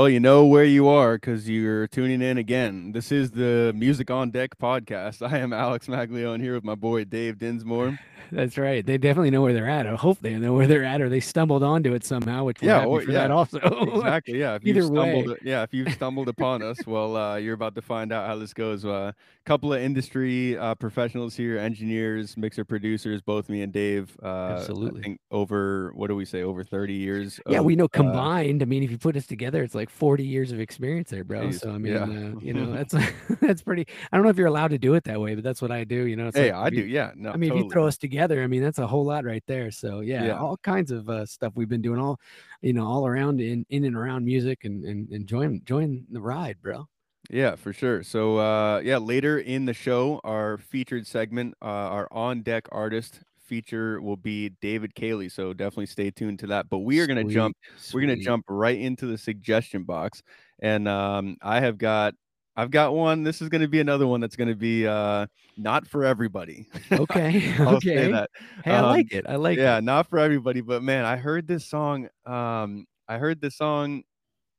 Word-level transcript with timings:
Well, 0.00 0.08
you 0.08 0.18
know 0.18 0.46
where 0.46 0.64
you 0.64 0.88
are 0.88 1.16
because 1.18 1.46
you're 1.46 1.86
tuning 1.86 2.22
in 2.22 2.38
again. 2.38 2.92
This 2.92 3.12
is 3.12 3.32
the 3.32 3.70
Music 3.76 4.10
on 4.10 4.30
Deck 4.30 4.56
podcast. 4.56 5.20
I 5.30 5.36
am 5.36 5.52
Alex 5.52 5.88
Maglione 5.88 6.40
here 6.40 6.54
with 6.54 6.64
my 6.64 6.74
boy 6.74 7.04
Dave 7.04 7.36
Dinsmore. 7.36 7.98
That's 8.32 8.58
right. 8.58 8.84
They 8.84 8.98
definitely 8.98 9.30
know 9.30 9.42
where 9.42 9.52
they're 9.52 9.68
at. 9.68 9.86
I 9.86 9.94
hope 9.94 10.18
they 10.20 10.34
know 10.34 10.52
where 10.52 10.66
they're 10.66 10.84
at, 10.84 11.00
or 11.00 11.08
they 11.08 11.20
stumbled 11.20 11.62
onto 11.62 11.94
it 11.94 12.04
somehow. 12.04 12.44
Which 12.44 12.62
yeah, 12.62 12.84
or, 12.84 13.02
yeah, 13.02 13.12
that 13.12 13.30
also. 13.30 13.58
exactly. 13.94 14.38
Yeah. 14.38 14.56
If 14.56 14.66
Either 14.66 14.80
you 14.80 14.86
stumbled, 14.86 15.28
way. 15.28 15.36
yeah, 15.42 15.62
if 15.62 15.74
you've 15.74 15.92
stumbled 15.92 16.28
upon 16.28 16.62
us, 16.62 16.78
well, 16.86 17.16
uh, 17.16 17.36
you're 17.36 17.54
about 17.54 17.74
to 17.74 17.82
find 17.82 18.12
out 18.12 18.26
how 18.26 18.36
this 18.36 18.52
goes. 18.54 18.84
A 18.84 18.90
uh, 18.90 19.12
couple 19.44 19.72
of 19.72 19.80
industry 19.80 20.56
uh, 20.58 20.74
professionals 20.74 21.34
here, 21.34 21.58
engineers, 21.58 22.36
mixer 22.36 22.64
producers, 22.64 23.20
both 23.22 23.48
me 23.48 23.62
and 23.62 23.72
Dave. 23.72 24.16
Uh, 24.22 24.56
Absolutely. 24.58 25.18
Over 25.30 25.92
what 25.94 26.08
do 26.08 26.16
we 26.16 26.24
say? 26.24 26.42
Over 26.42 26.62
30 26.64 26.92
years. 26.94 27.40
Yeah, 27.48 27.58
of, 27.60 27.64
we 27.64 27.76
know 27.76 27.86
uh, 27.86 27.88
combined. 27.88 28.62
I 28.62 28.66
mean, 28.66 28.82
if 28.82 28.90
you 28.90 28.98
put 28.98 29.16
us 29.16 29.26
together, 29.26 29.62
it's 29.62 29.74
like 29.74 29.90
40 29.90 30.24
years 30.24 30.52
of 30.52 30.60
experience 30.60 31.10
there, 31.10 31.24
bro. 31.24 31.48
Jeez, 31.48 31.60
So 31.60 31.70
I 31.70 31.78
mean, 31.78 31.92
yeah. 31.92 32.02
uh, 32.02 32.38
you 32.40 32.52
know, 32.52 32.72
that's 32.72 32.94
that's 33.40 33.62
pretty. 33.62 33.86
I 34.12 34.16
don't 34.16 34.24
know 34.24 34.30
if 34.30 34.36
you're 34.36 34.46
allowed 34.46 34.68
to 34.68 34.78
do 34.78 34.94
it 34.94 35.04
that 35.04 35.20
way, 35.20 35.34
but 35.34 35.44
that's 35.44 35.62
what 35.62 35.70
I 35.70 35.84
do. 35.84 36.06
You 36.06 36.16
know, 36.16 36.28
it's 36.28 36.36
hey, 36.36 36.52
like 36.52 36.60
I 36.62 36.66
if 36.68 36.74
do. 36.74 36.80
you- 36.80 36.84
Yeah. 36.86 37.12
No. 37.16 37.30
I 37.30 37.36
mean, 37.36 37.52
if 37.52 37.58
you 37.58 37.70
throw 37.70 37.86
us 37.86 37.96
together, 37.96 38.09
I 38.42 38.46
mean, 38.46 38.62
that's 38.62 38.78
a 38.78 38.86
whole 38.86 39.04
lot 39.04 39.24
right 39.24 39.44
there. 39.46 39.70
So 39.70 40.00
yeah, 40.00 40.30
Yeah. 40.30 40.34
all 40.34 40.56
kinds 40.58 40.90
of 40.90 41.08
uh, 41.08 41.26
stuff 41.26 41.52
we've 41.56 41.68
been 41.68 41.82
doing, 41.82 41.98
all 42.00 42.18
you 42.62 42.72
know, 42.72 42.86
all 42.86 43.06
around 43.06 43.40
in 43.40 43.64
in 43.70 43.84
and 43.84 43.96
around 43.96 44.24
music, 44.24 44.64
and 44.64 44.84
and 44.84 45.26
join 45.26 45.62
join 45.64 46.06
the 46.10 46.20
ride, 46.20 46.60
bro. 46.62 46.86
Yeah, 47.28 47.54
for 47.54 47.72
sure. 47.72 48.02
So, 48.02 48.38
uh, 48.38 48.80
yeah, 48.80 48.98
later 48.98 49.38
in 49.38 49.66
the 49.66 49.74
show, 49.74 50.20
our 50.24 50.58
featured 50.58 51.06
segment, 51.06 51.54
uh, 51.62 51.64
our 51.66 52.08
on 52.12 52.42
deck 52.42 52.66
artist 52.72 53.22
feature 53.38 54.00
will 54.00 54.16
be 54.16 54.48
David 54.60 54.94
Caley. 54.94 55.28
So 55.28 55.52
definitely 55.52 55.86
stay 55.86 56.10
tuned 56.10 56.38
to 56.40 56.46
that. 56.48 56.68
But 56.68 56.78
we 56.78 56.98
are 57.00 57.06
going 57.06 57.18
to 57.18 57.24
Sweet, 57.24 57.30
jump, 57.32 57.56
we're 57.92 58.00
going 58.00 58.10
to 58.10 58.16
jump 58.16 58.44
right 58.48 58.78
into 58.78 59.06
the 59.06 59.18
suggestion 59.18 59.84
box. 59.84 60.22
And 60.60 60.88
um, 60.88 61.36
I 61.42 61.60
have 61.60 61.78
got, 61.78 62.14
I've 62.56 62.70
got 62.70 62.94
one. 62.94 63.22
This 63.22 63.40
is 63.40 63.48
going 63.48 63.62
to 63.62 63.68
be 63.68 63.80
another 63.80 64.06
one 64.06 64.20
that's 64.20 64.36
going 64.36 64.48
to 64.48 64.56
be 64.56 64.86
uh, 64.86 65.26
not 65.56 65.86
for 65.86 66.04
everybody. 66.04 66.66
Okay, 66.98 67.54
I'll 67.64 67.80
say 67.80 67.98
okay. 67.98 68.08
that. 68.08 68.30
Hey, 68.64 68.74
I 68.74 68.80
Um, 68.80 68.84
like 68.84 69.12
it. 69.12 69.26
I 69.28 69.36
like 69.36 69.58
yeah, 69.58 69.78
it. 69.78 69.80
not 69.80 70.08
for 70.08 70.18
everybody, 70.18 70.60
but 70.60 70.82
man, 70.82 71.04
I 71.04 71.16
heard 71.16 71.46
this 71.46 71.66
song. 71.66 72.08
Um, 72.26 72.86
I 73.08 73.18
heard 73.18 73.40
this 73.40 73.56
song 73.56 74.02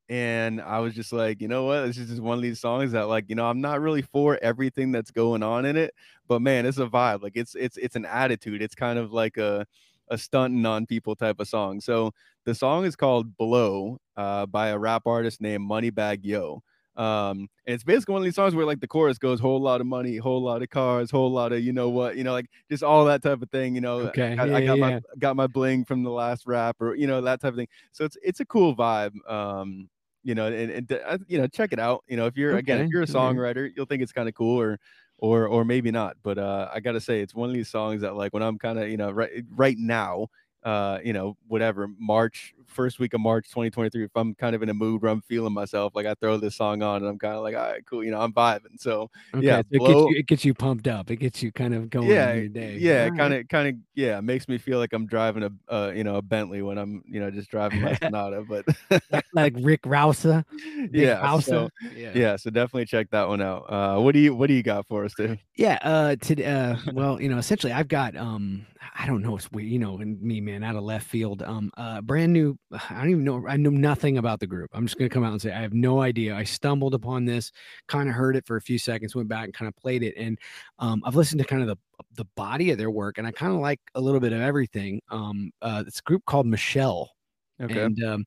and 0.10 0.62
I 0.62 0.80
was 0.80 0.94
just 0.96 1.14
like, 1.14 1.42
you 1.42 1.48
know 1.48 1.66
what? 1.66 1.86
This 1.86 1.98
is 1.98 2.10
just 2.10 2.22
one 2.22 2.38
of 2.38 2.42
these 2.42 2.60
songs 2.60 2.92
that, 2.94 3.08
like, 3.08 3.26
you 3.30 3.36
know, 3.36 3.48
I'm 3.48 3.62
not 3.62 3.82
really 3.82 4.02
for 4.02 4.38
everything 4.42 4.92
that's 4.92 5.12
going 5.12 5.44
on 5.44 5.66
in 5.66 5.78
it, 5.78 5.94
but 6.28 6.42
man, 6.42 6.66
it's 6.66 6.78
a 6.80 6.88
vibe. 6.88 7.24
Like, 7.24 7.34
it's 7.36 7.56
it's 7.56 7.78
it's 7.78 7.96
an 7.96 8.06
attitude. 8.06 8.62
It's 8.62 8.76
kind 8.76 9.00
of 9.00 9.14
like 9.14 9.38
a 9.38 9.66
a 10.10 10.18
stunting 10.18 10.66
on 10.66 10.86
people 10.86 11.16
type 11.16 11.40
of 11.40 11.48
song. 11.48 11.80
So 11.82 12.12
the 12.46 12.56
song 12.56 12.86
is 12.86 12.96
called 12.96 13.38
"Blow" 13.38 13.98
uh, 14.18 14.46
by 14.48 14.70
a 14.70 14.78
rap 14.78 15.04
artist 15.06 15.42
named 15.42 15.70
Moneybagg 15.70 16.20
Yo. 16.24 16.64
Um, 16.96 17.48
and 17.66 17.74
it's 17.76 17.84
basically 17.84 18.14
one 18.14 18.22
of 18.22 18.26
these 18.26 18.36
songs 18.36 18.54
where 18.54 18.66
like 18.66 18.82
the 18.82 18.88
chorus 18.88 19.18
goes 19.18 19.40
whole 19.40 19.62
lot 19.62 19.80
of 19.82 19.88
money, 19.88 20.18
whole 20.18 20.42
lot 20.42 20.62
of 20.62 20.70
cars, 20.70 21.10
whole 21.10 21.32
lot 21.32 21.54
of 21.54 21.62
you 21.62 21.72
know 21.74 21.90
what, 21.90 22.18
you 22.18 22.24
know, 22.24 22.34
like 22.34 22.48
just 22.70 22.84
all 22.84 23.06
that 23.06 23.24
type 23.24 23.42
of 23.42 23.50
thing. 23.50 23.76
You 23.76 23.82
know, 23.82 24.10
Okay, 24.10 24.38
I, 24.38 24.44
yeah, 24.44 24.58
I 24.58 24.62
got 24.62 24.78
yeah, 24.78 24.80
my 24.80 24.94
got 25.20 25.36
my 25.36 25.48
bling 25.48 25.86
from 25.86 26.04
the 26.04 26.12
last 26.12 26.46
rap, 26.46 26.78
or 26.82 26.96
you 26.96 27.08
know 27.08 27.22
that 27.22 27.42
type 27.42 27.52
of 27.54 27.58
thing. 27.58 27.70
So 27.92 28.04
it's 28.06 28.18
it's 28.22 28.40
a 28.42 28.46
cool 28.46 28.76
vibe. 28.76 29.14
Um, 29.30 29.90
you 30.24 30.36
know, 30.36 30.48
and, 30.48 30.72
and 30.72 30.92
uh, 30.92 31.18
you 31.28 31.38
know, 31.40 31.48
check 31.48 31.74
it 31.74 31.80
out. 31.80 32.04
You 32.08 32.18
know, 32.18 32.26
if 32.28 32.38
you're 32.38 32.56
again, 32.56 32.80
if 32.80 32.88
you're 32.90 33.02
a 33.04 33.08
songwriter, 33.08 33.70
you'll 33.76 33.86
think 33.86 34.04
it's 34.04 34.12
kind 34.14 34.28
of 34.30 34.36
cool, 34.36 34.60
or 34.60 34.78
or 35.18 35.48
or 35.48 35.66
maybe 35.66 35.92
not. 35.92 36.18
But 36.24 36.38
uh, 36.38 36.70
I 36.74 36.80
gotta 36.80 37.02
say, 37.02 37.22
it's 37.22 37.34
one 37.36 37.50
of 37.50 37.56
these 37.56 37.70
songs 37.70 38.02
that 38.02 38.16
like 38.16 38.34
when 38.34 38.44
I'm 38.44 38.58
kind 38.60 38.80
of 38.80 38.90
you 38.90 38.98
know 38.98 39.12
right 39.12 39.44
right 39.50 39.78
now, 39.78 40.28
uh, 40.64 41.00
you 41.04 41.14
know, 41.14 41.38
whatever 41.48 41.88
March 42.00 42.54
first 42.68 43.00
week 43.00 43.14
of 43.14 43.22
March 43.22 43.50
2023, 43.50 44.06
if 44.06 44.12
I'm 44.16 44.34
kind 44.36 44.56
of 44.56 44.64
in 44.64 44.70
a 44.70 44.74
mood 44.74 45.02
where 45.02 45.12
I'm 45.12 45.22
feeling 45.22 45.54
myself, 45.54 45.94
like 45.96 46.06
I 46.06 46.14
throw 46.16 46.38
this 46.38 46.56
song 46.56 46.82
on 46.82 46.98
and 46.98 47.08
I'm 47.08 47.20
kind 47.20 47.36
of 47.36 47.44
like, 47.44 47.56
all 47.56 47.62
right, 47.70 47.86
cool, 47.86 48.04
you 48.04 48.12
know, 48.12 48.22
I'm 48.22 48.34
vibing. 48.34 48.80
So 48.80 49.10
Okay, 49.34 49.46
yeah, 49.46 49.62
so 49.62 49.64
it 49.72 49.84
gets 49.84 50.06
you 50.08 50.16
it 50.18 50.28
gets 50.28 50.46
you 50.46 50.54
pumped 50.54 50.88
up. 50.88 51.10
It 51.12 51.18
gets 51.18 51.42
you 51.44 51.52
kind 51.52 51.74
of 51.74 51.90
going 51.90 52.08
Yeah, 52.08 52.32
in 52.32 52.36
your 52.36 52.48
day. 52.50 52.78
yeah, 52.78 53.10
kind 53.10 53.34
of, 53.34 53.48
kind 53.48 53.68
of, 53.70 53.76
yeah, 53.96 54.18
it 54.18 54.24
makes 54.24 54.48
me 54.48 54.58
feel 54.58 54.80
like 54.80 54.94
I'm 54.94 55.06
driving 55.08 55.44
a, 55.44 55.52
uh, 55.74 55.92
you 55.96 56.04
know, 56.04 56.16
a 56.16 56.22
Bentley 56.22 56.62
when 56.62 56.78
I'm, 56.78 57.04
you 57.08 57.20
know, 57.20 57.30
just 57.32 57.50
driving 57.50 57.80
my 57.80 57.92
right. 57.92 58.00
Sonata. 58.04 58.44
But 58.44 58.66
like, 59.12 59.26
like 59.34 59.54
Rick 59.60 59.82
Rousa, 59.84 60.46
Big 60.94 60.94
yeah, 60.94 61.22
Rousa. 61.22 61.42
so 61.42 61.70
Yeah. 61.90 62.12
yeah, 62.14 62.36
so 62.38 62.50
definitely 62.50 62.86
check 62.86 63.10
that 63.12 63.28
one 63.28 63.42
out. 63.42 63.64
Uh, 63.70 64.00
what 64.02 64.14
do 64.14 64.20
you, 64.20 64.36
what 64.36 64.48
do 64.48 64.54
you 64.54 64.64
got 64.64 64.88
for 64.88 65.06
us, 65.06 65.14
dude? 65.14 65.40
Yeah, 65.56 65.78
uh 65.82 66.16
to 66.16 66.44
uh 66.44 66.78
well, 66.92 67.22
you 67.22 67.30
know, 67.30 67.38
essentially 67.38 67.74
I've 67.74 67.88
got 67.88 68.16
um 68.16 68.66
I 68.98 69.06
don't 69.06 69.22
know, 69.22 69.36
it's 69.36 69.52
weird, 69.52 69.70
you 69.70 69.80
know, 69.80 70.00
and 70.00 70.22
me 70.22 70.42
man 70.42 70.64
out 70.64 70.76
of 70.76 70.84
left 70.84 71.08
field. 71.08 71.44
Um 71.44 71.72
uh 71.78 72.02
brand 72.02 72.34
new 72.34 72.58
I 72.90 72.96
don't 72.96 73.10
even 73.12 73.24
know 73.24 73.46
I 73.48 73.58
know 73.58 73.70
nothing 73.70 74.18
about 74.18 74.40
the 74.40 74.48
group. 74.48 74.70
I'm 74.74 74.86
just 74.86 74.98
gonna 74.98 75.10
come 75.10 75.24
out 75.24 75.32
and 75.32 75.42
say 75.42 75.52
I 75.52 75.62
have 75.62 75.74
no 75.74 76.02
idea. 76.02 76.36
I 76.36 76.44
stumbled 76.44 76.94
upon 76.94 77.26
this, 77.26 77.52
kind 77.88 78.10
of 78.10 78.16
heard 78.16 78.36
it 78.36 78.46
for 78.46 78.58
a 78.58 78.62
few 78.62 78.78
seconds, 78.80 79.16
went 79.16 79.30
back 79.30 79.46
and 79.46 79.54
kind 79.54 79.70
of 79.70 79.76
played 79.76 80.04
it. 80.04 80.16
And 80.18 80.40
um 80.80 81.02
I've 81.06 81.16
listened 81.16 81.40
to 81.40 81.46
kind 81.48 81.62
of 81.62 81.68
the 81.68 81.78
the 82.16 82.26
body 82.36 82.72
of 82.72 82.78
their 82.78 82.92
work 82.92 83.18
and 83.18 83.28
I 83.28 83.32
kind 83.32 83.54
of 83.54 83.60
like 83.60 83.80
a 83.96 84.02
little 84.02 84.20
bit 84.20 84.34
of 84.34 84.42
everything. 84.42 85.02
Um 85.10 85.52
uh 85.62 85.84
it's 85.88 86.00
a 86.00 86.04
group 86.04 86.26
called 86.26 86.48
Michelle. 86.48 87.12
Okay. 87.62 87.84
And 87.84 88.04
um, 88.04 88.26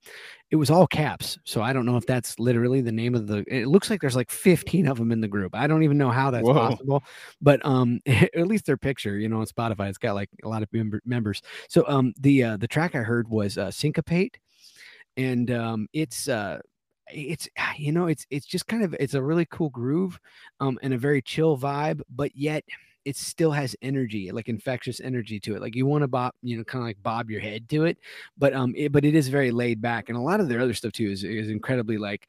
it 0.51 0.57
was 0.57 0.71
all 0.71 0.87
caps. 0.87 1.39
So 1.45 1.63
I 1.63 1.73
don't 1.73 1.87
know 1.87 1.97
if 1.97 2.07
that's 2.07 2.39
literally 2.39 2.81
the 2.81 2.93
name 2.93 3.15
of 3.15 3.27
the. 3.27 3.45
It 3.49 3.67
looks 3.67 3.91
like 3.91 4.01
there's 4.01 4.17
like 4.17 4.31
15 4.31 4.87
of 4.87 4.99
them 4.99 5.11
in 5.11 5.21
the 5.21 5.29
group. 5.29 5.55
I 5.55 5.67
don't 5.67 5.83
even 5.83 5.99
know 5.99 6.11
how 6.11 6.31
that's 6.31 6.47
Whoa. 6.47 6.55
possible, 6.55 7.03
but 7.41 7.65
um, 7.65 8.01
at 8.07 8.47
least 8.47 8.67
their 8.67 8.77
picture, 8.77 9.19
you 9.19 9.29
know, 9.29 9.41
on 9.41 9.47
Spotify, 9.47 9.89
it's 9.89 9.99
got 9.99 10.15
like 10.15 10.31
a 10.45 10.49
lot 10.49 10.63
of 10.63 10.73
member, 10.73 11.01
members. 11.05 11.43
So 11.69 11.85
um, 11.89 12.13
the 12.19 12.45
uh, 12.45 12.57
the 12.57 12.69
track 12.69 12.95
I 12.95 13.01
heard 13.01 13.29
was 13.29 13.59
uh, 13.59 13.71
Syncopate, 13.71 14.39
and 15.17 15.51
um, 15.51 15.89
it's 15.93 16.29
uh, 16.29 16.61
it's 17.09 17.49
you 17.77 17.93
know, 17.93 18.07
it's 18.07 18.27
it's 18.31 18.47
just 18.47 18.67
kind 18.67 18.85
of 18.85 18.95
it's 19.01 19.15
a 19.15 19.23
really 19.23 19.47
cool 19.47 19.71
groove, 19.71 20.19
um, 20.61 20.79
and 20.83 20.95
a 20.95 20.99
very 20.99 21.23
chill 21.23 21.59
vibe, 21.59 22.03
but 22.09 22.35
yet 22.37 22.65
it 23.05 23.17
still 23.17 23.51
has 23.53 23.77
energy, 23.83 24.31
like 24.33 24.49
infectious 24.49 25.01
energy 25.01 25.39
to 25.41 25.55
it. 25.55 25.61
Like 25.61 25.75
you 25.75 25.87
want 25.87 26.03
to 26.03 26.09
bob, 26.09 26.33
you 26.43 26.57
know, 26.57 26.65
kind 26.65 26.83
of 26.83 26.87
like 26.87 27.03
bob 27.03 27.31
your 27.31 27.41
head 27.41 27.69
to 27.71 27.85
it, 27.85 27.99
but 28.39 28.55
um, 28.55 28.73
it, 28.77 28.93
but 28.93 29.05
it 29.05 29.15
is 29.15 29.29
very 29.29 29.51
laid 29.51 29.81
back, 29.81 30.09
and 30.09 30.19
a 30.19 30.21
lot 30.21 30.41
of 30.41 30.49
their 30.49 30.61
other 30.61 30.75
stuff 30.75 30.93
too 30.93 31.11
is 31.11 31.25
is 31.25 31.51
incredibly 31.51 31.99
like, 31.99 32.29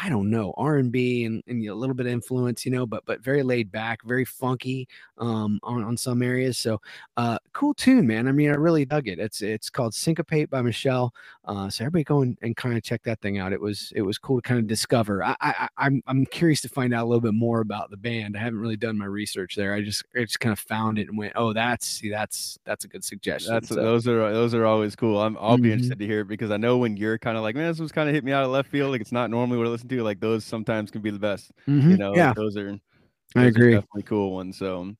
I 0.00 0.08
don't 0.08 0.30
know, 0.30 0.54
R 0.56 0.78
and 0.78 0.90
B 0.90 1.24
and 1.26 1.42
and 1.46 1.62
a 1.66 1.74
little 1.74 1.94
bit 1.94 2.06
of 2.06 2.12
influence, 2.12 2.64
you 2.64 2.72
know, 2.72 2.86
but 2.86 3.04
but 3.04 3.20
very 3.20 3.42
laid 3.42 3.70
back, 3.70 4.02
very 4.04 4.24
funky, 4.24 4.88
um, 5.18 5.60
on 5.62 5.84
on 5.84 5.96
some 5.98 6.22
areas. 6.22 6.56
So, 6.58 6.80
uh, 7.16 7.38
cool 7.52 7.74
tune, 7.74 8.06
man. 8.06 8.26
I 8.26 8.32
mean, 8.32 8.50
I 8.50 8.54
really 8.54 8.84
dug 8.86 9.06
it. 9.08 9.18
It's 9.18 9.42
it's 9.42 9.68
called 9.70 9.94
Syncopate 9.94 10.48
by 10.48 10.62
Michelle. 10.62 11.12
Uh, 11.44 11.68
so 11.68 11.84
everybody 11.84 12.04
go 12.04 12.22
and, 12.22 12.38
and 12.42 12.56
kind 12.56 12.76
of 12.76 12.82
check 12.82 13.02
that 13.02 13.20
thing 13.20 13.38
out. 13.38 13.52
It 13.52 13.60
was 13.60 13.92
it 13.94 14.02
was 14.02 14.18
cool 14.18 14.40
to 14.40 14.48
kind 14.48 14.58
of 14.60 14.66
discover. 14.66 15.22
I, 15.24 15.36
I 15.40 15.68
I'm 15.76 16.02
I'm 16.06 16.24
curious 16.26 16.60
to 16.62 16.68
find 16.68 16.94
out 16.94 17.04
a 17.04 17.08
little 17.08 17.20
bit 17.20 17.34
more 17.34 17.60
about 17.60 17.90
the 17.90 17.96
band. 17.96 18.36
I 18.36 18.40
haven't 18.40 18.60
really 18.60 18.76
done 18.76 18.96
my 18.96 19.06
research 19.06 19.56
there. 19.56 19.74
I 19.74 19.82
just 19.82 20.04
I 20.16 20.20
just 20.20 20.40
kind 20.40 20.52
of 20.52 20.58
found 20.58 20.98
it 20.98 21.08
and 21.08 21.18
went, 21.18 21.34
oh, 21.36 21.52
that's 21.52 21.86
see, 21.86 22.08
that's 22.10 22.58
that's 22.64 22.84
a 22.84 22.88
good 22.88 23.04
suggestion. 23.04 23.60
That's 23.60 23.68
So, 23.68 23.76
those 23.76 24.06
are 24.06 24.32
those 24.32 24.54
are 24.54 24.64
always 24.64 24.94
cool. 24.94 25.20
I'm 25.20 25.36
I'll 25.38 25.58
be 25.58 25.70
Mhm. 25.70 25.72
interested 25.72 25.98
to 25.98 26.06
hear 26.06 26.20
it 26.20 26.28
because 26.28 26.52
I 26.52 26.58
know 26.58 26.78
when 26.78 26.96
you're 26.96 27.18
kind 27.18 27.36
of 27.36 27.42
like, 27.42 27.56
man, 27.56 27.66
this 27.68 27.80
was 27.80 27.90
kind 27.90 28.08
of 28.08 28.14
hit 28.14 28.22
me 28.24 28.30
out 28.30 28.44
of 28.44 28.50
left 28.50 28.70
field. 28.70 28.92
Like 28.92 29.00
it's 29.00 29.10
not 29.10 29.30
normally 29.30 29.58
what 29.58 29.66
I 29.66 29.70
listen 29.70 29.81
to. 29.88 30.02
Like 30.02 30.20
those 30.20 30.44
sometimes 30.44 30.90
can 30.90 31.02
be 31.02 31.10
the 31.10 31.18
best. 31.18 31.52
You 31.86 31.96
mhm, 31.96 31.98
know, 31.98 32.22
yeah, 32.22 32.34
those 32.34 32.56
are 32.56 32.78
I 33.36 33.44
those 33.44 33.56
are 33.56 33.62
agree. 33.62 33.80
definitely 33.80 34.04
cool 34.04 34.32
ones. 34.34 34.58
So, 34.58 34.94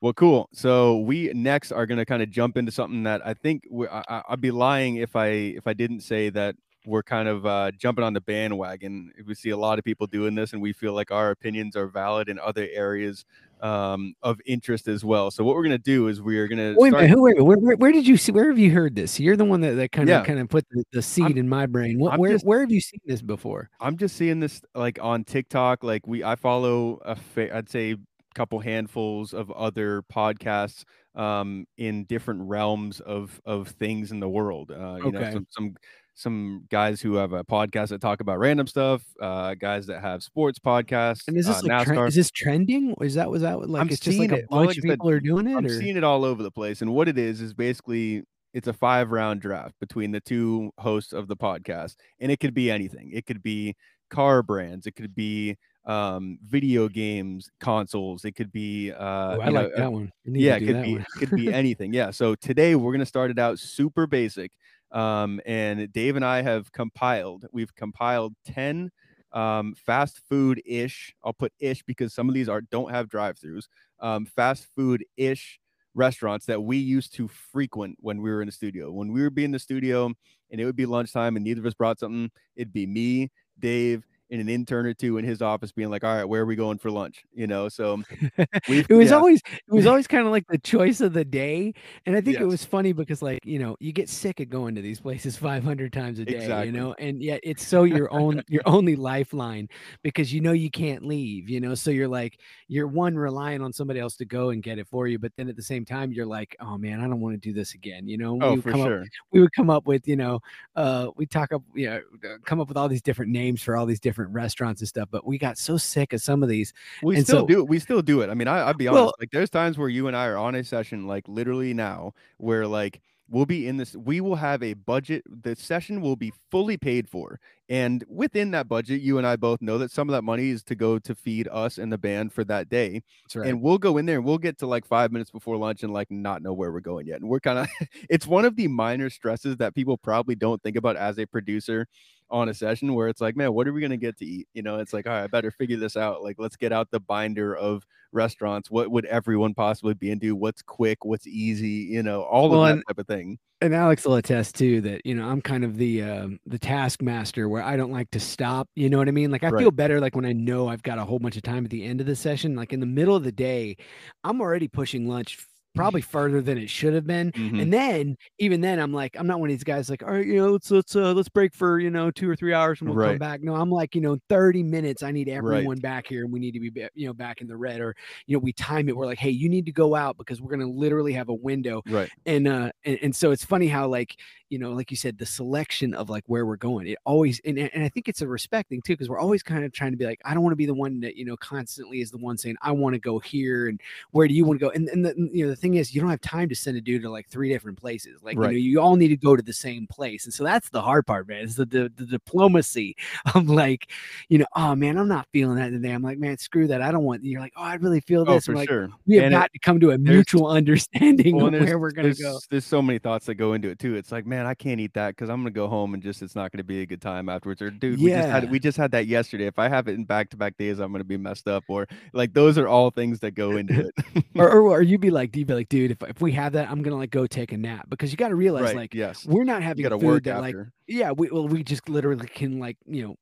well, 0.00 0.12
cool. 0.14 0.48
So 0.52 0.98
we 1.00 1.32
next 1.34 1.72
are 1.72 1.86
gonna 1.86 2.06
kind 2.06 2.22
of 2.22 2.30
jump 2.30 2.56
into 2.56 2.72
something 2.72 3.04
that 3.04 3.26
I 3.26 3.34
think 3.34 3.64
I, 3.90 4.04
I- 4.08 4.22
I'd 4.30 4.40
be 4.40 4.50
lying 4.52 4.96
if 4.96 5.16
I 5.16 5.28
if 5.28 5.66
I 5.66 5.74
didn't 5.74 6.00
say 6.02 6.30
that 6.30 6.56
we're 6.86 7.02
kind 7.02 7.28
of 7.28 7.44
uh, 7.44 7.70
jumping 7.72 8.04
on 8.04 8.12
the 8.14 8.20
bandwagon. 8.20 9.12
We 9.26 9.34
see 9.34 9.50
a 9.50 9.56
lot 9.56 9.78
of 9.78 9.84
people 9.84 10.06
doing 10.06 10.34
this, 10.34 10.52
and 10.54 10.62
we 10.62 10.72
feel 10.72 10.92
like 10.94 11.10
our 11.10 11.30
opinions 11.30 11.76
are 11.76 11.86
valid 11.86 12.28
in 12.28 12.38
other 12.38 12.66
areas 12.72 13.24
um, 13.60 14.14
of 14.22 14.40
interest 14.46 14.88
as 14.88 15.04
well. 15.04 15.30
So 15.30 15.44
what 15.44 15.54
we're 15.56 15.62
gonna 15.64 15.76
do 15.76 16.08
is 16.08 16.22
we 16.22 16.38
are 16.38 16.48
gonna 16.48 16.74
Wait 16.78 16.90
start. 16.90 17.04
minute, 17.04 17.20
wait 17.20 17.42
where, 17.42 17.58
where, 17.58 17.76
where 17.76 17.92
did 17.92 18.06
you 18.06 18.16
see? 18.16 18.32
Where 18.32 18.48
have 18.48 18.58
you 18.58 18.70
heard 18.70 18.94
this? 18.96 19.20
You're 19.20 19.36
the 19.36 19.44
one 19.44 19.60
that, 19.60 19.72
that 19.74 19.92
kind 19.92 20.08
of 20.08 20.14
Yeah. 20.20 20.24
kind 20.24 20.38
of 20.38 20.48
put 20.48 20.66
the, 20.70 20.82
the 20.92 21.02
seed 21.02 21.36
in 21.36 21.46
my 21.48 21.66
brain. 21.66 21.98
What, 21.98 22.18
where 22.18 22.32
just- 22.32 22.46
where 22.46 22.60
have 22.60 22.70
you 22.72 22.80
seen 22.80 23.00
this 23.04 23.20
before? 23.20 23.68
I'm 23.80 23.98
just 23.98 24.16
seeing 24.16 24.40
this 24.40 24.62
like 24.74 24.98
on 25.02 25.24
TikTok. 25.24 25.84
Like 25.84 26.06
we, 26.06 26.24
I 26.24 26.36
follow 26.36 27.00
a, 27.04 27.14
fa- 27.16 27.54
I'd 27.54 27.68
say, 27.68 27.96
couple 28.34 28.60
handfuls 28.60 29.34
of 29.34 29.50
other 29.50 30.02
podcasts 30.10 30.84
um, 31.16 31.66
in 31.78 32.04
different 32.04 32.40
realms 32.48 33.00
of 33.00 33.40
of 33.44 33.68
things 33.68 34.12
in 34.12 34.20
the 34.20 34.28
world. 34.28 34.70
Uh, 34.70 34.98
you 35.04 35.10
know, 35.12 35.18
Okay. 35.18 35.32
some 35.32 35.46
some 35.50 35.74
some 36.14 36.64
guys 36.70 37.00
who 37.00 37.14
have 37.14 37.32
a 37.32 37.44
podcast 37.44 37.88
that 37.88 38.00
talk 38.00 38.20
about 38.20 38.38
random 38.38 38.66
stuff. 38.66 39.02
Uh, 39.20 39.54
guys 39.54 39.86
that 39.86 40.00
have 40.00 40.22
sports 40.22 40.58
podcasts. 40.58 41.28
And 41.28 41.36
is 41.36 41.46
this 41.46 41.62
uh, 41.62 41.66
like 41.66 41.86
tre- 41.86 42.06
is 42.06 42.14
this 42.14 42.30
trending? 42.30 42.94
Is 43.00 43.14
that 43.14 43.30
was 43.30 43.42
that 43.42 43.68
like 43.68 43.80
I'm 43.80 43.88
it's 43.88 44.00
just 44.00 44.18
like 44.18 44.32
a 44.32 44.42
bunch 44.50 44.68
like 44.68 44.78
of 44.78 44.84
people 44.84 45.08
are 45.08 45.20
doing 45.20 45.46
it? 45.46 45.56
I'm 45.56 45.66
or? 45.66 45.68
seeing 45.68 45.96
it 45.96 46.04
all 46.04 46.24
over 46.24 46.42
the 46.42 46.50
place. 46.50 46.82
And 46.82 46.92
what 46.92 47.08
it 47.08 47.18
is 47.18 47.40
is 47.40 47.54
basically 47.54 48.22
it's 48.52 48.68
a 48.68 48.72
five 48.72 49.10
round 49.10 49.40
draft 49.40 49.74
between 49.80 50.10
the 50.10 50.20
two 50.20 50.72
hosts 50.78 51.12
of 51.12 51.28
the 51.28 51.36
podcast, 51.36 51.96
and 52.18 52.30
it 52.30 52.40
could 52.40 52.54
be 52.54 52.70
anything. 52.70 53.10
It 53.12 53.26
could 53.26 53.42
be 53.42 53.74
car 54.10 54.42
brands. 54.42 54.86
It 54.86 54.96
could 54.96 55.14
be 55.14 55.56
um 55.86 56.38
video 56.44 56.88
games 56.88 57.48
consoles 57.58 58.26
it 58.26 58.32
could 58.32 58.52
be 58.52 58.92
uh 58.92 59.36
Ooh, 59.36 59.40
I 59.40 59.46
you 59.46 59.52
know, 59.52 59.62
like 59.62 59.72
uh, 59.72 59.76
that 59.78 59.92
one. 59.92 60.12
Yeah 60.26 60.56
it 60.56 60.66
could 60.66 60.82
be 60.82 60.98
could 61.16 61.30
be 61.36 61.50
anything 61.50 61.94
yeah 61.94 62.10
so 62.10 62.34
today 62.34 62.74
we're 62.74 62.92
going 62.92 63.00
to 63.00 63.06
start 63.06 63.30
it 63.30 63.38
out 63.38 63.58
super 63.58 64.06
basic 64.06 64.52
Um, 64.92 65.40
and 65.46 65.92
Dave 65.92 66.16
and 66.16 66.24
I 66.24 66.42
have 66.42 66.72
compiled. 66.72 67.46
We've 67.52 67.74
compiled 67.74 68.34
ten 68.44 68.90
um, 69.32 69.74
fast 69.74 70.20
food 70.28 70.60
ish. 70.66 71.14
I'll 71.24 71.32
put 71.32 71.52
ish 71.60 71.82
because 71.82 72.12
some 72.12 72.28
of 72.28 72.34
these 72.34 72.48
are 72.48 72.60
don't 72.60 72.90
have 72.90 73.08
drive 73.08 73.38
throughs. 73.38 73.66
Um, 74.00 74.26
fast 74.26 74.66
food 74.74 75.04
ish 75.16 75.60
restaurants 75.94 76.46
that 76.46 76.62
we 76.62 76.76
used 76.76 77.14
to 77.14 77.28
frequent 77.28 77.96
when 78.00 78.22
we 78.22 78.30
were 78.30 78.42
in 78.42 78.46
the 78.46 78.52
studio. 78.52 78.90
When 78.90 79.12
we 79.12 79.22
would 79.22 79.34
be 79.34 79.44
in 79.44 79.50
the 79.50 79.58
studio 79.58 80.12
and 80.50 80.60
it 80.60 80.64
would 80.64 80.76
be 80.76 80.86
lunchtime 80.86 81.36
and 81.36 81.44
neither 81.44 81.60
of 81.60 81.66
us 81.66 81.74
brought 81.74 81.98
something, 81.98 82.30
it'd 82.56 82.72
be 82.72 82.86
me, 82.86 83.30
Dave, 83.58 84.06
and 84.30 84.40
an 84.40 84.48
intern 84.48 84.86
or 84.86 84.94
two 84.94 85.18
in 85.18 85.24
his 85.24 85.42
office 85.42 85.72
being 85.72 85.90
like, 85.90 86.04
all 86.04 86.14
right, 86.14 86.24
where 86.24 86.42
are 86.42 86.46
we 86.46 86.54
going 86.54 86.78
for 86.78 86.90
lunch? 86.90 87.24
You 87.34 87.46
know, 87.46 87.68
so 87.68 88.02
it 88.38 88.88
was 88.88 89.10
yeah. 89.10 89.16
always 89.16 89.40
it 89.46 89.72
was 89.72 89.86
always 89.86 90.06
kind 90.08 90.24
of 90.24 90.30
like 90.30 90.46
the 90.48 90.58
choice 90.58 91.00
of 91.00 91.12
the 91.12 91.24
day. 91.24 91.74
And 92.06 92.16
I 92.16 92.20
think 92.20 92.34
yes. 92.34 92.42
it 92.42 92.46
was 92.46 92.64
funny 92.64 92.92
because 92.92 93.22
like, 93.22 93.44
you 93.44 93.58
know, 93.58 93.76
you 93.80 93.92
get 93.92 94.08
sick 94.08 94.40
of 94.40 94.48
going 94.48 94.74
to 94.76 94.82
these 94.82 95.00
places 95.00 95.36
500 95.50 95.92
times 95.92 96.18
a 96.18 96.24
day, 96.24 96.36
exactly. 96.36 96.66
you 96.66 96.72
know, 96.72 96.94
and 96.98 97.22
yet 97.22 97.40
it's 97.42 97.66
so 97.66 97.84
your 97.84 98.12
own 98.12 98.42
your 98.48 98.62
only 98.66 98.96
lifeline 98.96 99.68
because 100.02 100.32
you 100.32 100.40
know 100.40 100.52
you 100.52 100.70
can't 100.70 101.04
leave, 101.04 101.48
you 101.50 101.60
know. 101.60 101.74
So 101.74 101.90
you're 101.90 102.08
like 102.08 102.38
you're 102.68 102.88
one 102.88 103.16
relying 103.16 103.62
on 103.62 103.72
somebody 103.72 103.98
else 103.98 104.16
to 104.16 104.24
go 104.24 104.50
and 104.50 104.62
get 104.62 104.78
it 104.78 104.86
for 104.86 105.08
you, 105.08 105.18
but 105.18 105.32
then 105.36 105.48
at 105.48 105.56
the 105.56 105.62
same 105.62 105.84
time 105.84 106.12
you're 106.12 106.26
like, 106.26 106.56
oh 106.60 106.78
man, 106.78 107.00
I 107.00 107.04
don't 107.04 107.20
want 107.20 107.34
to 107.34 107.40
do 107.40 107.52
this 107.52 107.74
again, 107.74 108.06
you 108.06 108.16
know. 108.16 108.38
Oh, 108.40 108.60
for 108.60 108.72
sure. 108.72 109.00
Up, 109.02 109.06
we 109.32 109.40
would 109.40 109.52
come 109.54 109.70
up 109.70 109.86
with, 109.86 110.06
you 110.06 110.16
know, 110.16 110.40
uh 110.76 111.08
we 111.16 111.26
talk 111.26 111.52
up, 111.52 111.62
you 111.74 111.90
know, 111.90 112.00
come 112.44 112.60
up 112.60 112.68
with 112.68 112.76
all 112.76 112.88
these 112.88 113.02
different 113.02 113.32
names 113.32 113.62
for 113.62 113.76
all 113.76 113.86
these 113.86 114.00
different 114.00 114.19
different 114.20 114.34
restaurants 114.34 114.80
and 114.80 114.88
stuff, 114.88 115.08
but 115.10 115.26
we 115.26 115.38
got 115.38 115.58
so 115.58 115.76
sick 115.76 116.12
of 116.12 116.20
some 116.20 116.42
of 116.42 116.48
these. 116.48 116.72
We 117.02 117.16
and 117.16 117.24
still 117.24 117.40
so, 117.40 117.46
do. 117.46 117.64
We 117.64 117.78
still 117.78 118.02
do 118.02 118.20
it. 118.20 118.30
I 118.30 118.34
mean, 118.34 118.48
I, 118.48 118.60
I'll 118.60 118.74
be 118.74 118.88
honest. 118.88 119.02
Well, 119.02 119.14
like, 119.18 119.30
there's 119.30 119.50
times 119.50 119.78
where 119.78 119.88
you 119.88 120.06
and 120.06 120.16
I 120.16 120.26
are 120.26 120.36
on 120.36 120.54
a 120.54 120.64
session, 120.64 121.06
like 121.06 121.26
literally 121.28 121.74
now, 121.74 122.14
where 122.38 122.66
like 122.66 123.00
we'll 123.28 123.46
be 123.46 123.66
in 123.66 123.76
this. 123.76 123.96
We 123.96 124.20
will 124.20 124.36
have 124.36 124.62
a 124.62 124.74
budget. 124.74 125.22
The 125.42 125.56
session 125.56 126.00
will 126.00 126.16
be 126.16 126.32
fully 126.50 126.76
paid 126.76 127.08
for, 127.08 127.40
and 127.68 128.04
within 128.08 128.50
that 128.50 128.68
budget, 128.68 129.00
you 129.00 129.16
and 129.18 129.26
I 129.26 129.36
both 129.36 129.62
know 129.62 129.78
that 129.78 129.90
some 129.90 130.08
of 130.08 130.12
that 130.12 130.22
money 130.22 130.50
is 130.50 130.62
to 130.64 130.74
go 130.74 130.98
to 130.98 131.14
feed 131.14 131.48
us 131.50 131.78
and 131.78 131.92
the 131.92 131.98
band 131.98 132.32
for 132.32 132.44
that 132.44 132.68
day. 132.68 133.02
Right. 133.34 133.48
And 133.48 133.62
we'll 133.62 133.78
go 133.78 133.96
in 133.96 134.06
there 134.06 134.16
and 134.16 134.24
we'll 134.24 134.38
get 134.38 134.58
to 134.58 134.66
like 134.66 134.84
five 134.84 135.12
minutes 135.12 135.30
before 135.30 135.56
lunch 135.56 135.82
and 135.82 135.92
like 135.92 136.10
not 136.10 136.42
know 136.42 136.52
where 136.52 136.72
we're 136.72 136.80
going 136.80 137.06
yet. 137.06 137.20
And 137.20 137.30
we're 137.30 137.40
kind 137.40 137.58
of. 137.58 137.68
it's 138.10 138.26
one 138.26 138.44
of 138.44 138.56
the 138.56 138.68
minor 138.68 139.08
stresses 139.08 139.56
that 139.58 139.74
people 139.74 139.96
probably 139.96 140.34
don't 140.34 140.62
think 140.62 140.76
about 140.76 140.96
as 140.96 141.18
a 141.18 141.26
producer 141.26 141.86
on 142.30 142.48
a 142.48 142.54
session 142.54 142.94
where 142.94 143.08
it's 143.08 143.20
like, 143.20 143.36
man, 143.36 143.52
what 143.52 143.66
are 143.66 143.72
we 143.72 143.80
gonna 143.80 143.96
get 143.96 144.18
to 144.18 144.26
eat? 144.26 144.48
You 144.54 144.62
know, 144.62 144.78
it's 144.78 144.92
like, 144.92 145.06
all 145.06 145.12
right, 145.12 145.24
I 145.24 145.26
better 145.26 145.50
figure 145.50 145.76
this 145.76 145.96
out. 145.96 146.22
Like, 146.22 146.36
let's 146.38 146.56
get 146.56 146.72
out 146.72 146.90
the 146.90 147.00
binder 147.00 147.56
of 147.56 147.84
restaurants. 148.12 148.70
What 148.70 148.90
would 148.90 149.04
everyone 149.06 149.54
possibly 149.54 149.94
be 149.94 150.10
into? 150.10 150.34
What's 150.34 150.62
quick? 150.62 151.04
What's 151.04 151.26
easy? 151.26 151.88
You 151.90 152.02
know, 152.02 152.22
all 152.22 152.48
well, 152.48 152.62
of 152.62 152.68
that 152.68 152.72
and, 152.74 152.82
type 152.88 152.98
of 152.98 153.06
thing. 153.06 153.38
And 153.60 153.74
Alex 153.74 154.04
will 154.04 154.14
attest 154.14 154.54
too 154.54 154.80
that 154.82 155.04
you 155.04 155.14
know 155.14 155.28
I'm 155.28 155.42
kind 155.42 155.64
of 155.64 155.76
the 155.76 156.02
um, 156.02 156.40
the 156.46 156.58
taskmaster 156.58 157.48
where 157.48 157.62
I 157.62 157.76
don't 157.76 157.92
like 157.92 158.10
to 158.12 158.20
stop. 158.20 158.68
You 158.74 158.88
know 158.88 158.98
what 158.98 159.08
I 159.08 159.12
mean? 159.12 159.30
Like 159.30 159.44
I 159.44 159.50
right. 159.50 159.60
feel 159.60 159.70
better 159.70 160.00
like 160.00 160.16
when 160.16 160.24
I 160.24 160.32
know 160.32 160.68
I've 160.68 160.82
got 160.82 160.98
a 160.98 161.04
whole 161.04 161.18
bunch 161.18 161.36
of 161.36 161.42
time 161.42 161.64
at 161.64 161.70
the 161.70 161.84
end 161.84 162.00
of 162.00 162.06
the 162.06 162.16
session. 162.16 162.56
Like 162.56 162.72
in 162.72 162.80
the 162.80 162.86
middle 162.86 163.16
of 163.16 163.24
the 163.24 163.32
day, 163.32 163.76
I'm 164.24 164.40
already 164.40 164.68
pushing 164.68 165.08
lunch 165.08 165.46
probably 165.74 166.00
further 166.00 166.40
than 166.40 166.58
it 166.58 166.68
should 166.68 166.94
have 166.94 167.06
been. 167.06 167.32
Mm-hmm. 167.32 167.60
And 167.60 167.72
then 167.72 168.16
even 168.38 168.60
then, 168.60 168.78
I'm 168.78 168.92
like, 168.92 169.16
I'm 169.18 169.26
not 169.26 169.40
one 169.40 169.50
of 169.50 169.54
these 169.54 169.64
guys 169.64 169.88
like, 169.90 170.02
all 170.02 170.10
right, 170.10 170.26
you 170.26 170.36
know, 170.36 170.50
let's 170.50 170.70
let's 170.70 170.96
uh, 170.96 171.12
let's 171.12 171.28
break 171.28 171.54
for 171.54 171.78
you 171.78 171.90
know 171.90 172.10
two 172.10 172.28
or 172.28 172.36
three 172.36 172.52
hours 172.52 172.80
and 172.80 172.90
we'll 172.90 172.98
right. 172.98 173.10
come 173.10 173.18
back. 173.18 173.42
No, 173.42 173.54
I'm 173.54 173.70
like, 173.70 173.94
you 173.94 174.00
know, 174.00 174.18
30 174.28 174.62
minutes. 174.62 175.02
I 175.02 175.12
need 175.12 175.28
everyone 175.28 175.66
right. 175.66 175.82
back 175.82 176.06
here, 176.06 176.24
and 176.24 176.32
we 176.32 176.40
need 176.40 176.52
to 176.52 176.60
be 176.60 176.70
you 176.94 177.06
know 177.06 177.12
back 177.12 177.40
in 177.40 177.46
the 177.46 177.56
red, 177.56 177.80
or 177.80 177.94
you 178.26 178.36
know, 178.36 178.40
we 178.40 178.52
time 178.52 178.88
it. 178.88 178.96
We're 178.96 179.06
like, 179.06 179.18
hey, 179.18 179.30
you 179.30 179.48
need 179.48 179.66
to 179.66 179.72
go 179.72 179.94
out 179.94 180.16
because 180.16 180.40
we're 180.40 180.50
gonna 180.50 180.70
literally 180.70 181.12
have 181.12 181.28
a 181.28 181.34
window. 181.34 181.82
Right. 181.88 182.10
And 182.26 182.48
uh, 182.48 182.70
and, 182.84 182.98
and 183.02 183.16
so 183.16 183.30
it's 183.30 183.44
funny 183.44 183.68
how 183.68 183.88
like 183.88 184.16
you 184.50 184.58
know, 184.58 184.72
like 184.72 184.90
you 184.90 184.96
said, 184.96 185.16
the 185.16 185.26
selection 185.26 185.94
of 185.94 186.10
like 186.10 186.24
where 186.26 186.44
we're 186.44 186.56
going. 186.56 186.88
It 186.88 186.98
always 187.04 187.40
and, 187.44 187.58
and 187.58 187.84
I 187.84 187.88
think 187.88 188.08
it's 188.08 188.20
a 188.20 188.28
respect 188.28 188.68
thing 188.68 188.82
too, 188.82 188.92
because 188.92 189.08
we're 189.08 189.18
always 189.18 189.42
kind 189.42 189.64
of 189.64 189.72
trying 189.72 189.92
to 189.92 189.96
be 189.96 190.04
like, 190.04 190.20
I 190.24 190.34
don't 190.34 190.42
want 190.42 190.52
to 190.52 190.56
be 190.56 190.66
the 190.66 190.74
one 190.74 191.00
that, 191.00 191.16
you 191.16 191.24
know, 191.24 191.36
constantly 191.36 192.00
is 192.00 192.10
the 192.10 192.18
one 192.18 192.36
saying, 192.36 192.56
I 192.60 192.72
want 192.72 192.94
to 192.94 192.98
go 192.98 193.18
here 193.18 193.68
and 193.68 193.80
where 194.10 194.28
do 194.28 194.34
you 194.34 194.44
want 194.44 194.60
to 194.60 194.66
go? 194.66 194.70
And 194.70 194.88
and 194.88 195.04
the 195.04 195.14
you 195.32 195.44
know, 195.44 195.50
the 195.50 195.56
thing 195.56 195.74
is 195.74 195.94
you 195.94 196.00
don't 196.00 196.10
have 196.10 196.20
time 196.20 196.48
to 196.48 196.54
send 196.54 196.76
a 196.76 196.80
dude 196.80 197.02
to 197.02 197.10
like 197.10 197.28
three 197.28 197.48
different 197.48 197.78
places. 197.78 198.22
Like, 198.22 198.36
right. 198.36 198.52
you 198.52 198.58
know, 198.58 198.62
you 198.62 198.80
all 198.80 198.96
need 198.96 199.08
to 199.08 199.16
go 199.16 199.36
to 199.36 199.42
the 199.42 199.52
same 199.52 199.86
place. 199.86 200.24
And 200.24 200.34
so 200.34 200.44
that's 200.44 200.68
the 200.68 200.82
hard 200.82 201.06
part, 201.06 201.28
man. 201.28 201.42
Is 201.42 201.56
the, 201.56 201.64
the 201.64 201.92
the 201.96 202.06
diplomacy 202.06 202.96
of 203.34 203.48
like, 203.48 203.90
you 204.28 204.38
know, 204.38 204.46
oh 204.56 204.74
man, 204.74 204.98
I'm 204.98 205.08
not 205.08 205.26
feeling 205.32 205.56
that 205.56 205.70
today. 205.70 205.92
I'm 205.92 206.02
like, 206.02 206.18
man, 206.18 206.36
screw 206.38 206.66
that. 206.66 206.82
I 206.82 206.90
don't 206.90 207.04
want 207.04 207.24
you're 207.24 207.40
like, 207.40 207.52
oh, 207.56 207.62
I 207.62 207.74
really 207.74 208.00
feel 208.00 208.22
oh, 208.22 208.34
this. 208.34 208.48
Oh, 208.48 208.52
like, 208.52 208.68
sure. 208.68 208.90
we 209.06 209.16
have 209.16 209.26
and 209.26 209.32
got 209.32 209.46
it, 209.46 209.52
to 209.54 209.58
come 209.60 209.80
to 209.80 209.92
a 209.92 209.98
mutual 209.98 210.46
understanding 210.48 211.36
well, 211.36 211.54
of 211.54 211.60
where 211.60 211.78
we're 211.78 211.92
gonna 211.92 212.08
there's, 212.08 212.20
go. 212.20 212.38
There's 212.50 212.64
so 212.64 212.82
many 212.82 212.98
thoughts 212.98 213.26
that 213.26 213.34
go 213.34 213.52
into 213.52 213.68
it 213.68 213.78
too. 213.78 213.94
It's 213.94 214.12
like, 214.12 214.26
man, 214.26 214.39
I 214.46 214.54
can't 214.54 214.80
eat 214.80 214.94
that 214.94 215.10
because 215.10 215.28
I'm 215.28 215.40
gonna 215.40 215.50
go 215.50 215.68
home 215.68 215.94
and 215.94 216.02
just 216.02 216.22
it's 216.22 216.34
not 216.34 216.52
gonna 216.52 216.64
be 216.64 216.82
a 216.82 216.86
good 216.86 217.00
time 217.00 217.28
afterwards. 217.28 217.62
Or 217.62 217.70
dude, 217.70 217.98
yeah. 217.98 218.04
we 218.04 218.10
just 218.10 218.28
had 218.28 218.50
we 218.50 218.58
just 218.58 218.78
had 218.78 218.90
that 218.92 219.06
yesterday. 219.06 219.46
If 219.46 219.58
I 219.58 219.68
have 219.68 219.88
it 219.88 219.94
in 219.94 220.04
back 220.04 220.30
to 220.30 220.36
back 220.36 220.56
days, 220.56 220.78
I'm 220.78 220.92
gonna 220.92 221.04
be 221.04 221.16
messed 221.16 221.48
up. 221.48 221.64
Or 221.68 221.86
like 222.12 222.32
those 222.34 222.58
are 222.58 222.68
all 222.68 222.90
things 222.90 223.20
that 223.20 223.32
go 223.32 223.56
into 223.56 223.88
it. 223.88 224.24
or, 224.34 224.50
or, 224.50 224.62
or 224.62 224.82
you 224.82 224.98
be 224.98 225.10
like, 225.10 225.32
do 225.32 225.40
you 225.40 225.46
be 225.46 225.54
like, 225.54 225.68
dude, 225.68 225.90
if, 225.90 226.02
if 226.02 226.20
we 226.20 226.32
have 226.32 226.52
that, 226.52 226.70
I'm 226.70 226.82
gonna 226.82 226.96
like 226.96 227.10
go 227.10 227.26
take 227.26 227.52
a 227.52 227.56
nap 227.56 227.88
because 227.88 228.10
you 228.10 228.16
got 228.16 228.28
to 228.28 228.34
realize 228.34 228.64
right, 228.64 228.76
like 228.76 228.94
yes, 228.94 229.26
we're 229.26 229.44
not 229.44 229.62
having 229.62 229.84
you 229.84 229.90
food 229.90 230.02
work 230.02 230.24
that 230.24 230.36
after. 230.36 230.58
like 230.58 230.66
yeah 230.90 231.12
we 231.12 231.30
well 231.30 231.46
we 231.46 231.62
just 231.62 231.88
literally 231.88 232.26
can 232.26 232.58
like 232.58 232.76
you 232.86 233.02
know 233.02 233.16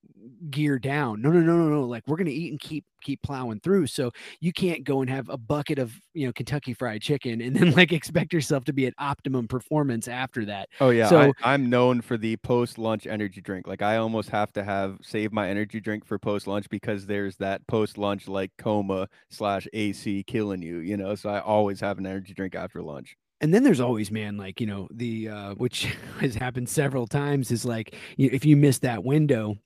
gear 0.50 0.78
down. 0.78 1.20
No 1.20 1.30
no 1.30 1.40
no 1.40 1.56
no 1.56 1.68
no 1.68 1.82
like 1.84 2.02
we're 2.06 2.16
gonna 2.16 2.30
eat 2.30 2.50
and 2.50 2.58
keep 2.58 2.84
keep 3.02 3.20
plowing 3.22 3.60
through. 3.60 3.86
So 3.86 4.10
you 4.40 4.52
can't 4.52 4.84
go 4.84 5.00
and 5.02 5.10
have 5.10 5.28
a 5.28 5.36
bucket 5.36 5.78
of 5.78 5.92
you 6.14 6.26
know 6.26 6.32
Kentucky 6.32 6.72
Fried 6.72 7.02
Chicken 7.02 7.40
and 7.40 7.54
then 7.54 7.70
like 7.76 7.92
expect 7.92 8.32
yourself 8.32 8.64
to 8.64 8.72
be 8.72 8.86
at 8.86 8.94
optimum 8.98 9.46
performance 9.46 10.08
after 10.08 10.44
that. 10.46 10.70
Oh 10.80 10.90
yeah, 10.90 11.08
so 11.08 11.32
I, 11.44 11.54
am 11.54 11.68
known 11.68 12.00
for 12.00 12.16
the 12.16 12.36
post 12.38 12.78
lunch 12.78 13.06
energy 13.06 13.40
drink. 13.40 13.66
Like 13.66 13.82
I 13.82 13.98
almost 13.98 14.30
have 14.30 14.52
to 14.54 14.64
have 14.64 14.98
save 15.02 15.32
my 15.32 15.48
energy 15.48 15.80
drink 15.80 16.06
for 16.06 16.18
post 16.18 16.46
lunch 16.46 16.68
because 16.70 17.06
there's 17.06 17.36
that 17.36 17.66
post 17.66 17.98
lunch 17.98 18.28
like 18.28 18.50
coma 18.58 19.08
slash 19.28 19.66
AC 19.72 20.24
killing 20.24 20.62
you. 20.62 20.78
You 20.78 20.96
know, 20.96 21.14
so 21.14 21.28
I 21.28 21.40
always 21.40 21.80
have 21.80 21.98
an 21.98 22.06
energy 22.06 22.32
drink 22.32 22.54
after 22.54 22.82
lunch 22.82 23.16
and 23.40 23.54
then 23.54 23.62
there's 23.62 23.80
always 23.80 24.10
man 24.10 24.36
like 24.36 24.60
you 24.60 24.66
know 24.66 24.88
the 24.90 25.28
uh 25.28 25.54
which 25.54 25.84
has 26.20 26.34
happened 26.34 26.68
several 26.68 27.06
times 27.06 27.50
is 27.50 27.64
like 27.64 27.94
you 28.16 28.28
know, 28.28 28.34
if 28.34 28.44
you 28.44 28.56
miss 28.56 28.78
that 28.78 29.04
window 29.04 29.56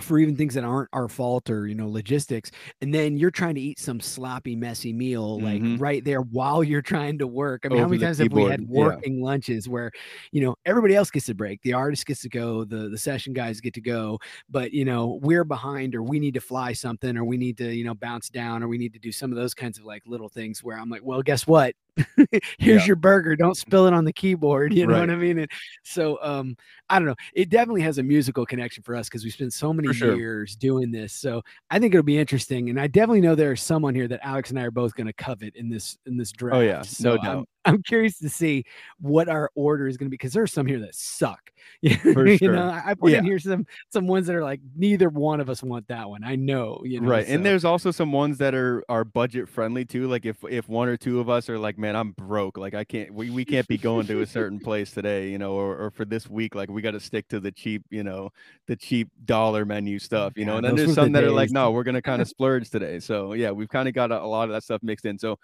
for 0.00 0.18
even 0.18 0.36
things 0.36 0.54
that 0.54 0.64
aren't 0.64 0.88
our 0.92 1.08
fault 1.08 1.50
or 1.50 1.66
you 1.66 1.74
know 1.74 1.88
logistics 1.88 2.50
and 2.80 2.94
then 2.94 3.16
you're 3.16 3.30
trying 3.30 3.54
to 3.54 3.60
eat 3.60 3.78
some 3.78 4.00
sloppy 4.00 4.54
messy 4.56 4.92
meal 4.92 5.40
like 5.40 5.60
mm-hmm. 5.60 5.76
right 5.82 6.04
there 6.04 6.20
while 6.20 6.62
you're 6.62 6.80
trying 6.80 7.18
to 7.18 7.26
work 7.26 7.62
i 7.64 7.68
mean 7.68 7.78
Over 7.78 7.82
how 7.82 7.88
many 7.88 8.02
times 8.02 8.18
have 8.18 8.32
we 8.32 8.44
had 8.44 8.66
working 8.68 9.18
yeah. 9.18 9.24
lunches 9.24 9.68
where 9.68 9.90
you 10.32 10.42
know 10.42 10.54
everybody 10.64 10.94
else 10.94 11.10
gets 11.10 11.28
a 11.28 11.34
break 11.34 11.60
the 11.62 11.72
artist 11.72 12.06
gets 12.06 12.22
to 12.22 12.28
go 12.28 12.64
the 12.64 12.88
the 12.88 12.96
session 12.96 13.32
guys 13.32 13.60
get 13.60 13.74
to 13.74 13.80
go 13.80 14.18
but 14.48 14.72
you 14.72 14.84
know 14.84 15.18
we're 15.22 15.44
behind 15.44 15.94
or 15.94 16.02
we 16.02 16.18
need 16.18 16.34
to 16.34 16.40
fly 16.40 16.72
something 16.72 17.16
or 17.16 17.24
we 17.24 17.36
need 17.36 17.58
to 17.58 17.74
you 17.74 17.84
know 17.84 17.94
bounce 17.94 18.28
down 18.30 18.62
or 18.62 18.68
we 18.68 18.78
need 18.78 18.92
to 18.92 19.00
do 19.00 19.12
some 19.12 19.30
of 19.30 19.36
those 19.36 19.54
kinds 19.54 19.78
of 19.78 19.84
like 19.84 20.02
little 20.06 20.28
things 20.28 20.62
where 20.62 20.78
i'm 20.78 20.88
like 20.88 21.04
well 21.04 21.20
guess 21.20 21.46
what 21.46 21.74
here's 22.58 22.82
yeah. 22.82 22.86
your 22.86 22.96
burger 22.96 23.36
don't 23.36 23.56
spill 23.56 23.86
it 23.86 23.92
on 23.92 24.04
the 24.04 24.12
keyboard 24.12 24.72
you 24.72 24.86
know 24.86 24.94
right. 24.94 25.00
what 25.00 25.10
i 25.10 25.16
mean 25.16 25.38
and 25.38 25.50
so 25.84 26.18
um 26.22 26.56
i 26.88 26.98
don't 26.98 27.06
know 27.06 27.14
it 27.34 27.48
definitely 27.48 27.82
has 27.82 27.98
a 27.98 28.02
musical 28.02 28.44
connection 28.44 28.82
for 28.82 28.94
us 28.94 29.08
because 29.08 29.24
we 29.24 29.30
spent 29.30 29.52
so 29.52 29.72
many 29.72 29.94
years 29.96 30.56
doing 30.56 30.90
this 30.90 31.12
so 31.12 31.42
i 31.70 31.78
think 31.78 31.94
it'll 31.94 32.02
be 32.02 32.18
interesting 32.18 32.70
and 32.70 32.80
i 32.80 32.86
definitely 32.86 33.20
know 33.20 33.34
there's 33.34 33.62
someone 33.62 33.94
here 33.94 34.08
that 34.08 34.20
alex 34.22 34.50
and 34.50 34.58
i 34.58 34.62
are 34.62 34.70
both 34.70 34.94
going 34.94 35.06
to 35.06 35.12
covet 35.12 35.54
in 35.56 35.68
this 35.68 35.98
in 36.06 36.16
this 36.16 36.32
draft 36.32 36.56
oh 36.56 36.60
yeah 36.60 36.82
so 36.82 37.16
no 37.16 37.22
doubt 37.22 37.38
I'm, 37.38 37.44
I'm 37.64 37.82
curious 37.82 38.18
to 38.18 38.28
see 38.28 38.64
what 39.00 39.28
our 39.28 39.50
order 39.54 39.86
is 39.86 39.96
going 39.96 40.06
to 40.06 40.10
be 40.10 40.14
because 40.14 40.32
there's 40.32 40.52
some 40.52 40.66
here 40.66 40.80
that 40.80 40.94
suck. 40.94 41.50
For 42.02 42.26
you 42.26 42.52
know, 42.52 42.68
I 42.68 42.94
put 42.94 43.12
yeah. 43.12 43.18
in 43.18 43.24
here 43.24 43.38
some 43.38 43.66
some 43.90 44.06
ones 44.06 44.26
that 44.26 44.36
are 44.36 44.42
like 44.42 44.60
neither 44.76 45.08
one 45.08 45.40
of 45.40 45.50
us 45.50 45.62
want 45.62 45.88
that 45.88 46.08
one. 46.08 46.24
I 46.24 46.36
know, 46.36 46.80
you 46.84 47.00
know. 47.00 47.08
Right, 47.08 47.26
so. 47.26 47.32
and 47.32 47.44
there's 47.44 47.64
also 47.64 47.90
some 47.90 48.12
ones 48.12 48.38
that 48.38 48.54
are 48.54 48.82
are 48.88 49.04
budget 49.04 49.48
friendly 49.48 49.84
too. 49.84 50.08
Like 50.08 50.24
if 50.24 50.42
if 50.48 50.68
one 50.68 50.88
or 50.88 50.96
two 50.96 51.20
of 51.20 51.28
us 51.28 51.48
are 51.48 51.58
like, 51.58 51.78
man, 51.78 51.96
I'm 51.96 52.12
broke. 52.12 52.56
Like 52.56 52.74
I 52.74 52.84
can't, 52.84 53.12
we, 53.12 53.30
we 53.30 53.44
can't 53.44 53.66
be 53.68 53.78
going 53.78 54.06
to 54.06 54.22
a 54.22 54.26
certain 54.26 54.58
place 54.60 54.90
today, 54.90 55.30
you 55.30 55.38
know, 55.38 55.52
or, 55.52 55.76
or 55.76 55.90
for 55.90 56.04
this 56.04 56.28
week, 56.28 56.54
like 56.54 56.70
we 56.70 56.82
got 56.82 56.92
to 56.92 57.00
stick 57.00 57.28
to 57.28 57.40
the 57.40 57.52
cheap, 57.52 57.82
you 57.90 58.04
know, 58.04 58.30
the 58.66 58.76
cheap 58.76 59.08
dollar 59.24 59.64
menu 59.64 59.96
oh, 59.96 59.98
stuff, 59.98 60.32
you 60.36 60.44
know. 60.44 60.56
And 60.56 60.66
then 60.66 60.76
there's 60.76 60.94
some 60.94 61.12
the 61.12 61.18
that 61.18 61.26
days. 61.26 61.30
are 61.30 61.34
like, 61.34 61.50
no, 61.50 61.70
we're 61.70 61.84
gonna 61.84 62.02
kind 62.02 62.22
of 62.22 62.28
splurge 62.36 62.70
today. 62.70 63.00
So 63.00 63.34
yeah, 63.34 63.50
we've 63.50 63.68
kind 63.68 63.88
of 63.88 63.94
got 63.94 64.10
a, 64.10 64.22
a 64.22 64.26
lot 64.26 64.44
of 64.44 64.50
that 64.50 64.62
stuff 64.62 64.82
mixed 64.82 65.04
in. 65.04 65.18
So 65.18 65.38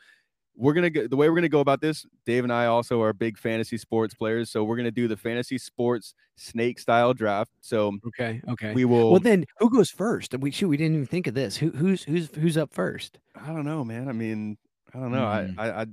we're 0.56 0.72
gonna 0.72 0.90
go 0.90 1.06
the 1.06 1.16
way 1.16 1.28
we're 1.28 1.34
gonna 1.34 1.48
go 1.48 1.60
about 1.60 1.80
this. 1.80 2.06
Dave 2.24 2.44
and 2.44 2.52
I 2.52 2.66
also 2.66 3.02
are 3.02 3.12
big 3.12 3.38
fantasy 3.38 3.76
sports 3.76 4.14
players, 4.14 4.50
so 4.50 4.64
we're 4.64 4.76
gonna 4.76 4.90
do 4.90 5.08
the 5.08 5.16
fantasy 5.16 5.58
sports 5.58 6.14
snake 6.36 6.78
style 6.78 7.14
draft. 7.14 7.52
So 7.60 7.92
okay, 8.06 8.40
okay, 8.48 8.72
we 8.72 8.84
will. 8.84 9.10
Well, 9.10 9.20
then 9.20 9.44
who 9.58 9.70
goes 9.70 9.90
first? 9.90 10.36
We 10.38 10.50
shoot. 10.50 10.68
We 10.68 10.76
didn't 10.76 10.94
even 10.94 11.06
think 11.06 11.26
of 11.26 11.34
this. 11.34 11.56
Who 11.56 11.70
who's 11.70 12.02
who's 12.02 12.34
who's 12.34 12.56
up 12.56 12.72
first? 12.72 13.18
I 13.34 13.48
don't 13.48 13.64
know, 13.64 13.84
man. 13.84 14.08
I 14.08 14.12
mean, 14.12 14.56
I 14.94 14.98
don't 14.98 15.12
know. 15.12 15.18
Mm. 15.18 15.54
I, 15.58 15.68
I 15.68 15.82
I 15.82 15.86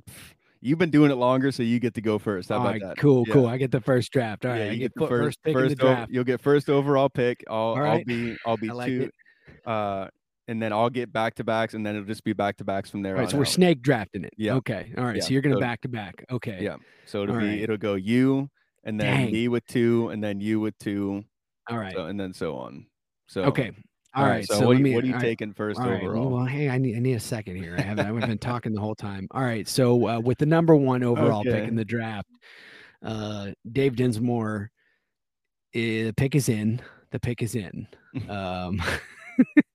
you've 0.62 0.80
been 0.80 0.92
doing 0.92 1.12
it 1.12 1.16
longer, 1.16 1.52
so 1.52 1.62
you 1.62 1.80
get 1.80 1.94
to 1.96 2.02
go 2.02 2.18
first. 2.18 2.50
How 2.50 2.62
about 2.62 2.80
that? 2.80 2.98
Cool, 2.98 3.26
yeah. 3.28 3.34
cool. 3.34 3.48
I 3.48 3.58
get 3.58 3.72
the 3.72 3.82
first 3.82 4.12
draft. 4.12 4.46
All 4.46 4.52
right, 4.52 4.60
yeah, 4.60 4.72
you 4.72 4.80
get, 4.80 4.94
get 4.96 5.02
the 5.02 5.08
first, 5.08 5.24
first 5.24 5.44
pick 5.44 5.54
first 5.54 5.64
in 5.64 5.70
the 5.70 5.76
draft. 5.76 6.12
you'll 6.12 6.24
get 6.24 6.42
first 6.42 6.70
overall 6.70 7.10
pick. 7.10 7.44
I'll 7.50 7.76
right. 7.76 8.00
I'll 8.00 8.06
be 8.06 8.38
I'll 8.46 8.58
be 8.58 8.72
like 8.72 8.88
two. 8.88 9.02
It. 9.04 9.68
Uh, 9.68 10.08
and 10.48 10.62
then 10.62 10.74
I'll 10.74 10.90
get 10.90 11.12
back 11.12 11.36
to 11.36 11.44
backs, 11.44 11.74
and 11.74 11.86
then 11.86 11.96
it'll 11.96 12.08
just 12.08 12.24
be 12.24 12.34
back 12.34 12.58
to 12.58 12.64
backs 12.64 12.90
from 12.90 13.02
there. 13.02 13.16
All 13.16 13.22
right, 13.22 13.30
so 13.30 13.38
we're 13.38 13.44
out. 13.44 13.50
snake 13.50 13.82
drafting 13.82 14.24
it. 14.24 14.34
Yeah. 14.38 14.56
Okay. 14.56 14.94
All 14.98 15.06
right. 15.06 15.16
Yeah. 15.18 15.22
So 15.24 15.30
you're 15.32 15.42
gonna 15.42 15.56
so, 15.56 15.62
back 15.62 15.82
to 15.82 15.90
back. 15.90 16.26
Okay. 16.32 16.60
Yeah. 16.62 16.78
So 17.06 17.24
it'll 17.24 17.36
All 17.36 17.42
be 17.42 17.48
right. 17.48 17.62
it'll 17.62 17.78
go 17.78 17.96
you, 17.96 18.50
and 18.84 19.00
then 19.00 19.26
Dang. 19.26 19.32
me 19.32 19.48
with 19.48 19.66
two, 19.68 20.10
and 20.10 20.24
then 20.24 20.40
you 20.40 20.60
with 20.60 20.78
two, 20.80 21.24
All 21.70 21.78
right. 21.78 21.94
so, 21.94 22.06
and 22.06 22.20
then 22.20 22.34
so 22.34 22.56
on. 22.56 22.86
So 23.28 23.44
okay. 23.44 23.72
All 24.16 24.26
right. 24.26 24.46
So, 24.46 24.60
So, 24.60 24.68
what, 24.68 24.78
are 24.78 24.80
me. 24.80 24.92
you, 24.92 24.96
what 24.96 25.04
are 25.04 25.08
you 25.08 25.14
all 25.14 25.20
right, 25.20 25.26
taking 25.26 25.54
first 25.54 25.80
all 25.80 25.90
right, 25.90 26.04
overall? 26.04 26.30
Well, 26.30 26.46
hey, 26.46 26.70
I 26.70 26.78
need 26.78 26.96
I 26.96 27.00
need 27.00 27.14
a 27.14 27.20
second 27.20 27.56
here. 27.56 27.76
I 27.78 27.82
haven't 27.82 28.06
I 28.06 28.08
haven't 28.08 28.28
been 28.28 28.38
talking 28.40 28.74
the 28.74 28.82
whole 28.82 28.96
time. 28.96 29.28
All 29.32 29.42
right. 29.42 29.68
So 29.68 30.08
uh, 30.08 30.20
with 30.20 30.38
the 30.38 30.46
number 30.46 30.76
one 30.76 31.04
overall 31.04 31.44
pick 31.44 31.68
in 31.68 31.76
the 31.76 31.86
draft, 31.86 32.30
uh, 33.04 33.52
Dave 33.72 33.96
Dinsmore, 33.96 34.70
eh, 35.74 36.04
the 36.06 36.14
pick 36.16 36.36
is 36.36 36.50
in. 36.50 36.82
The 37.12 37.20
pick 37.20 37.42
is 37.42 37.56
in. 37.56 37.88
Um, 38.30 38.80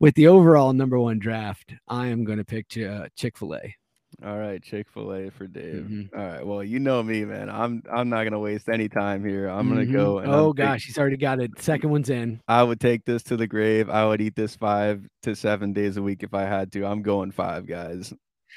with 0.00 0.14
the 0.14 0.28
overall 0.28 0.72
number 0.72 0.98
one 0.98 1.18
draft, 1.18 1.74
I 1.88 2.08
am 2.08 2.24
going 2.24 2.38
to 2.38 2.44
pick 2.44 2.68
Ch- 2.68 2.78
uh, 2.78 3.08
Chick 3.16 3.36
Fil 3.38 3.54
A. 3.54 3.74
All 4.24 4.36
right, 4.38 4.62
Chick 4.62 4.88
Fil 4.92 5.12
A 5.14 5.30
for 5.30 5.46
Dave. 5.46 5.86
Mhm. 5.88 6.08
All 6.14 6.22
right. 6.24 6.46
Well, 6.46 6.62
you 6.62 6.78
know 6.78 7.02
me, 7.02 7.24
man. 7.24 7.48
I'm 7.48 7.82
I'm 7.90 8.10
not 8.10 8.24
gonna 8.24 8.38
waste 8.38 8.68
any 8.68 8.86
time 8.86 9.24
here. 9.24 9.48
I'm 9.48 9.70
gonna 9.70 9.86
Mhm. 9.86 9.92
go. 9.92 10.18
And 10.18 10.30
I'm 10.30 10.38
Oh 10.38 10.52
taking- 10.52 10.66
gosh, 10.66 10.84
he's 10.84 10.98
already 10.98 11.16
got 11.16 11.40
it. 11.40 11.58
Second 11.58 11.88
one's 11.90 12.10
in. 12.10 12.40
I 12.46 12.62
would 12.62 12.78
take 12.78 13.06
this 13.06 13.22
to 13.24 13.38
the 13.38 13.46
grave. 13.46 13.88
I 13.88 14.04
would 14.06 14.20
eat 14.20 14.36
this 14.36 14.54
five 14.54 15.06
to 15.22 15.34
seven 15.34 15.72
days 15.72 15.96
a 15.96 16.02
week 16.02 16.22
if 16.22 16.34
I 16.34 16.42
had 16.42 16.70
to. 16.72 16.84
I'm 16.84 17.00
going 17.00 17.30
five 17.32 17.66
guys. 17.66 18.12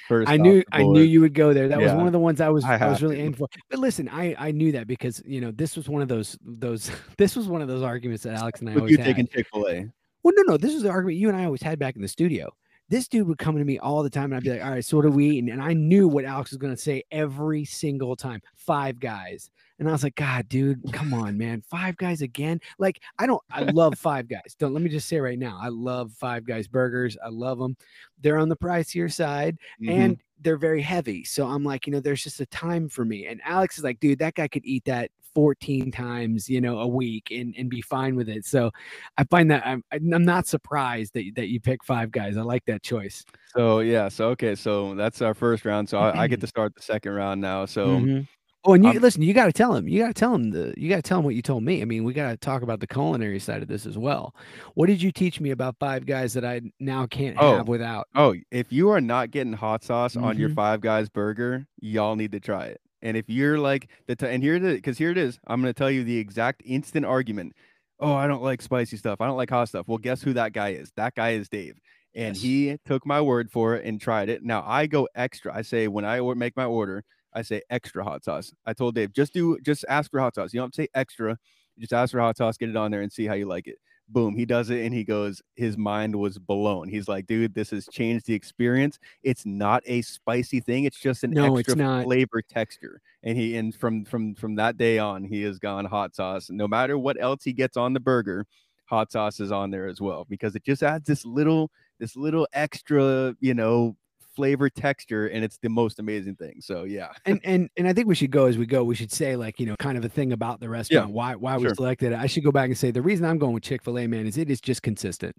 First, 0.09 0.29
I 0.29 0.35
knew 0.35 0.61
I 0.73 0.83
knew 0.83 1.01
you 1.01 1.21
would 1.21 1.33
go 1.33 1.53
there. 1.53 1.69
That 1.69 1.79
was 1.79 1.93
one 1.93 2.05
of 2.05 2.11
the 2.11 2.19
ones 2.19 2.41
I 2.41 2.49
was 2.49 2.65
I 2.65 2.75
I, 2.77 2.89
was 2.89 3.01
really 3.01 3.19
aiming 3.21 3.35
for. 3.35 3.47
But 3.69 3.79
listen, 3.79 4.09
I 4.09 4.35
I 4.37 4.51
knew 4.51 4.73
that 4.73 4.87
because 4.87 5.23
you 5.25 5.39
know 5.39 5.51
this 5.51 5.77
was 5.77 5.87
one 5.87 6.01
of 6.01 6.09
those 6.09 6.37
those 6.45 6.91
this 7.17 7.33
was 7.33 7.47
one 7.47 7.61
of 7.61 7.69
those 7.69 7.81
arguments 7.81 8.23
that 8.23 8.33
Alex 8.35 8.59
and 8.59 8.69
I 8.69 8.75
always 8.75 8.91
you 8.91 8.97
had. 8.97 9.05
taking 9.05 9.25
Chick 9.27 9.47
Fil 9.53 9.67
A? 9.69 9.85
Well, 10.25 10.34
no, 10.38 10.41
no, 10.53 10.58
this 10.58 10.74
is 10.74 10.82
the 10.82 10.89
argument 10.89 11.20
you 11.20 11.29
and 11.29 11.38
I 11.38 11.46
always 11.46 11.62
had 11.62 11.77
back 11.77 11.96
in 11.96 12.01
the 12.01 12.08
studio. 12.08 12.50
This 12.89 13.08
dude 13.08 13.27
would 13.27 13.38
come 13.38 13.60
to 13.60 13.63
me 13.63 13.77
all 13.77 14.01
the 14.01 14.10
time, 14.10 14.25
and 14.25 14.36
I'd 14.36 14.44
be 14.44 14.50
like, 14.50 14.63
"All 14.63 14.72
right, 14.72 14.84
so 14.84 14.98
what 14.98 15.05
are 15.05 15.12
we 15.12 15.27
eating?" 15.29 15.51
And 15.51 15.62
I 15.62 15.74
knew 15.74 16.08
what 16.08 16.25
Alex 16.25 16.50
was 16.50 16.58
going 16.58 16.75
to 16.75 16.82
say 16.82 17.03
every 17.12 17.63
single 17.63 18.15
time: 18.15 18.41
Five 18.55 19.00
Guys. 19.00 19.51
And 19.77 19.88
I 19.88 19.91
was 19.91 20.01
like, 20.01 20.15
"God, 20.15 20.50
dude, 20.50 20.82
come 20.91 21.13
on, 21.13 21.38
man, 21.38 21.62
Five 21.62 21.96
Guys 21.98 22.24
again?" 22.24 22.60
Like, 22.79 23.01
I 23.20 23.27
don't, 23.27 23.41
I 23.51 23.62
love 23.72 24.00
Five 24.00 24.27
Guys. 24.27 24.55
Don't 24.58 24.74
let 24.74 24.82
me 24.82 24.89
just 24.89 25.08
say 25.08 25.20
right 25.20 25.38
now, 25.38 25.60
I 25.62 25.67
love 25.67 26.12
Five 26.13 26.44
Guys 26.44 26.67
burgers. 26.67 27.15
I 27.24 27.29
love 27.29 27.60
them. 27.60 27.77
They're 28.20 28.39
on 28.39 28.50
the 28.50 28.58
pricier 28.58 29.13
side, 29.13 29.60
Mhm. 29.79 29.89
and 29.91 30.17
they're 30.41 30.58
very 30.58 30.82
heavy. 30.82 31.24
So 31.24 31.46
I'm 31.46 31.63
like, 31.63 31.86
you 31.86 31.94
know, 31.94 32.00
there's 32.00 32.24
just 32.24 32.39
a 32.41 32.48
time 32.48 32.89
for 32.89 33.05
me. 33.05 33.27
And 33.27 33.41
Alex 33.46 33.77
is 33.77 33.84
like, 33.84 34.00
dude, 34.00 34.17
that 34.20 34.34
guy 34.34 34.48
could 34.48 34.65
eat 34.65 34.86
that 34.86 35.12
14 35.36 35.92
times, 35.92 36.50
you 36.50 36.62
know, 36.62 36.80
a 36.80 36.88
week 36.88 37.30
and, 37.32 37.54
and 37.58 37.70
be 37.70 37.82
fine 37.82 38.15
with 38.15 38.30
it. 38.30 38.46
So 38.46 38.72
I 39.18 39.25
find 39.25 39.51
that 39.51 39.65
I'm, 39.68 39.84
I'm 39.92 40.24
not 40.25 40.48
surprised 40.48 41.13
that, 41.13 41.30
that 41.36 41.50
you 41.50 41.60
pick 41.60 41.84
five 41.84 42.12
guys. 42.12 42.38
I 42.38 42.42
like 42.42 42.65
that 42.65 42.82
choice. 42.82 43.24
so 43.56 43.80
yeah. 43.82 44.08
So 44.10 44.30
okay. 44.30 44.56
So 44.56 44.96
that's 44.96 45.22
our 45.22 45.34
first 45.36 45.65
round. 45.65 45.89
So 45.89 46.00
I, 46.00 46.24
I 46.24 46.27
get 46.27 46.39
to 46.42 46.48
start 46.48 46.74
the 46.75 46.82
second 46.82 47.12
round 47.12 47.42
now. 47.42 47.65
So 47.65 47.88
Mhm. 47.88 48.27
Oh, 48.68 48.74
and 48.74 48.84
you 48.84 49.00
listen, 49.00 49.22
you 49.22 49.32
got 49.36 49.46
to 49.46 49.54
tell 49.54 49.75
him, 49.75 49.88
you 49.88 50.00
got 50.00 50.08
to 50.08 50.13
tell 50.15 50.34
him 50.34 50.50
the, 50.50 50.74
you 50.75 50.89
got 50.89 50.96
to 50.96 51.01
tell 51.04 51.20
him 51.20 51.24
what 51.25 51.36
you 51.36 51.44
told 51.44 51.62
me. 51.62 51.84
I 51.84 51.86
mean, 51.86 52.04
we 52.04 52.13
got 52.13 52.32
to 52.32 52.38
talk 52.38 52.63
about 52.63 52.80
the 52.80 52.88
culinary 52.88 53.38
side 53.38 53.62
of 53.62 53.68
this 53.68 53.86
as 53.86 53.96
well. 53.96 54.34
What 54.74 54.88
did 54.88 55.04
you 55.04 55.12
teach 55.12 55.39
me 55.39 55.51
about 55.51 55.75
five 55.80 56.08
guys 56.08 56.34
that 56.34 56.44
I 56.44 56.62
now 56.80 57.06
can't 57.06 57.38
Oh. 57.39 57.58
have 57.58 57.68
without? 57.68 58.08
Oh, 58.15 58.34
if 58.50 58.74
you 58.74 58.89
are 58.89 59.00
not 59.00 59.30
getting 59.30 59.54
hot 59.54 59.84
sauce 59.84 60.15
on 60.15 60.39
your 60.39 60.50
Mhm. 60.50 60.56
Five 60.56 60.82
Guys 60.82 61.10
burger, 61.10 61.68
y'all 61.80 62.15
need 62.15 62.32
to 62.32 62.39
try 62.39 62.65
it. 62.65 62.82
And 63.05 63.17
if 63.17 63.29
you're 63.29 63.59
like 63.59 63.89
the 64.07 64.15
t- 64.17 64.27
and 64.27 64.43
here 64.43 64.55
it 64.55 64.63
is, 64.65 64.75
because 64.75 64.97
here 64.97 65.12
it 65.12 65.17
is, 65.17 65.39
I'm 65.47 65.62
gonna 65.62 65.74
tell 65.74 65.91
you 65.91 66.03
the 66.03 66.17
exact 66.17 66.63
instant 66.65 67.05
argument. 67.05 67.53
Oh, 68.00 68.13
I 68.13 68.27
don't 68.27 68.43
like 68.43 68.62
spicy 68.62 68.97
stuff. 68.97 69.21
I 69.21 69.27
don't 69.27 69.38
like 69.38 69.50
hot 69.51 69.69
stuff. 69.69 69.88
Well, 69.88 70.00
guess 70.00 70.21
who 70.24 70.33
that 70.33 70.53
guy 70.53 70.69
is? 70.71 70.91
That 70.97 71.15
guy 71.15 71.31
is 71.31 71.50
Dave, 71.50 71.79
and 72.15 72.35
Yes. 72.35 72.41
he 72.41 72.77
took 72.85 73.05
my 73.05 73.21
word 73.21 73.51
for 73.51 73.75
it 73.75 73.85
and 73.85 74.01
tried 74.01 74.29
it. 74.29 74.43
Now 74.43 74.63
I 74.67 74.88
go 74.88 75.07
extra. 75.15 75.55
I 75.55 75.62
say 75.62 75.88
when 75.88 76.05
I 76.05 76.19
make 76.35 76.57
my 76.57 76.65
order, 76.65 77.03
I 77.33 77.43
say 77.43 77.62
extra 77.69 78.03
hot 78.03 78.24
sauce. 78.25 78.53
I 78.65 78.74
told 78.74 78.95
Dave 78.95 79.13
just 79.13 79.33
do 79.33 79.57
just 79.62 79.85
ask 79.89 80.12
for 80.12 80.19
hot 80.19 80.35
sauce. 80.35 80.53
You 80.53 80.59
don't 80.59 80.67
have 80.67 80.71
to 80.74 80.81
say 80.83 80.89
extra. 80.95 81.38
Just 81.79 81.93
ask 81.93 82.12
for 82.12 82.19
hot 82.21 82.38
sauce, 82.38 82.57
get 82.57 82.69
it 82.69 82.75
on 82.77 82.91
there, 82.91 83.01
and 83.01 83.12
see 83.13 83.25
how 83.27 83.33
you 83.35 83.45
like 83.47 83.67
it 83.67 83.77
boom 84.07 84.35
he 84.35 84.45
does 84.45 84.69
it 84.69 84.85
and 84.85 84.93
he 84.93 85.03
goes 85.03 85.41
his 85.55 85.77
mind 85.77 86.15
was 86.15 86.38
blown. 86.38 86.88
He's 86.88 87.07
like 87.07 87.25
dude 87.25 87.53
this 87.55 87.71
has 87.71 87.88
changed 87.88 88.25
the 88.27 88.33
experience. 88.33 89.00
It's 89.24 89.45
not 89.45 89.81
a 89.85 90.01
spicy 90.03 90.59
thing 90.59 90.83
it's 90.85 91.00
just 91.00 91.24
an 91.24 91.31
No, 91.31 91.57
it's 91.57 91.69
extra 91.69 91.75
not. 91.75 92.03
flavor 92.03 92.41
texture. 92.41 93.01
And 93.24 93.38
he 93.38 93.57
and 93.57 93.74
from 93.75 94.05
from 94.05 94.35
from 94.35 94.55
that 94.55 94.77
day 94.77 95.00
on 95.00 95.24
he 95.24 95.41
has 95.43 95.57
gone 95.59 95.85
hot 95.85 96.15
sauce. 96.15 96.50
No 96.50 96.67
matter 96.67 96.97
what 96.97 97.19
else 97.19 97.43
he 97.43 97.53
gets 97.53 97.77
on 97.77 97.93
the 97.93 98.00
burger 98.00 98.45
hot 98.85 99.12
sauce 99.12 99.39
is 99.39 99.51
on 99.51 99.71
there 99.71 99.88
as 99.88 100.00
well 100.00 100.25
because 100.29 100.55
it 100.55 100.63
just 100.63 100.83
adds 100.83 101.07
this 101.07 101.25
little 101.25 101.71
this 102.00 102.15
little 102.15 102.47
extra 102.53 103.35
you 103.39 103.53
know 103.53 103.95
flavor 104.36 104.70
texture 104.70 105.27
and 105.27 105.44
it's 105.44 105.58
the 105.58 105.70
most 105.70 106.00
amazing 106.00 106.36
thing 106.36 106.60
so 106.62 106.84
yeah 106.84 107.10
and 107.25 107.39
and 107.44 107.70
and 107.77 107.88
I 107.88 107.94
think 107.94 108.08
we 108.08 108.15
should 108.15 108.32
go 108.32 108.46
as 108.46 108.58
we 108.58 108.65
go. 108.65 108.84
We 108.84 108.96
should 108.96 109.12
say 109.12 109.36
like 109.36 109.60
you 109.60 109.65
know 109.65 109.75
kind 109.77 109.98
of 109.98 110.04
a 110.06 110.10
thing 110.10 110.34
about 110.34 110.60
the 110.60 110.70
restaurant. 110.70 111.12
Why 111.12 111.36
why 111.36 111.58
we 111.58 111.63
selected 111.75 112.12
it. 112.12 112.20
I 112.20 112.25
should 112.27 112.44
go 112.44 112.51
back 112.51 112.68
and 112.70 112.77
say 112.77 112.92
the 112.92 113.01
reason 113.01 113.25
I'm 113.25 113.38
going 113.38 113.54
with 113.54 113.63
Chick 113.63 113.84
Fil 113.84 113.98
A 114.00 114.08
man 114.08 114.25
is 114.27 114.38
it 114.38 114.50
is 114.50 114.60
just 114.62 114.82
consistent. 114.84 115.36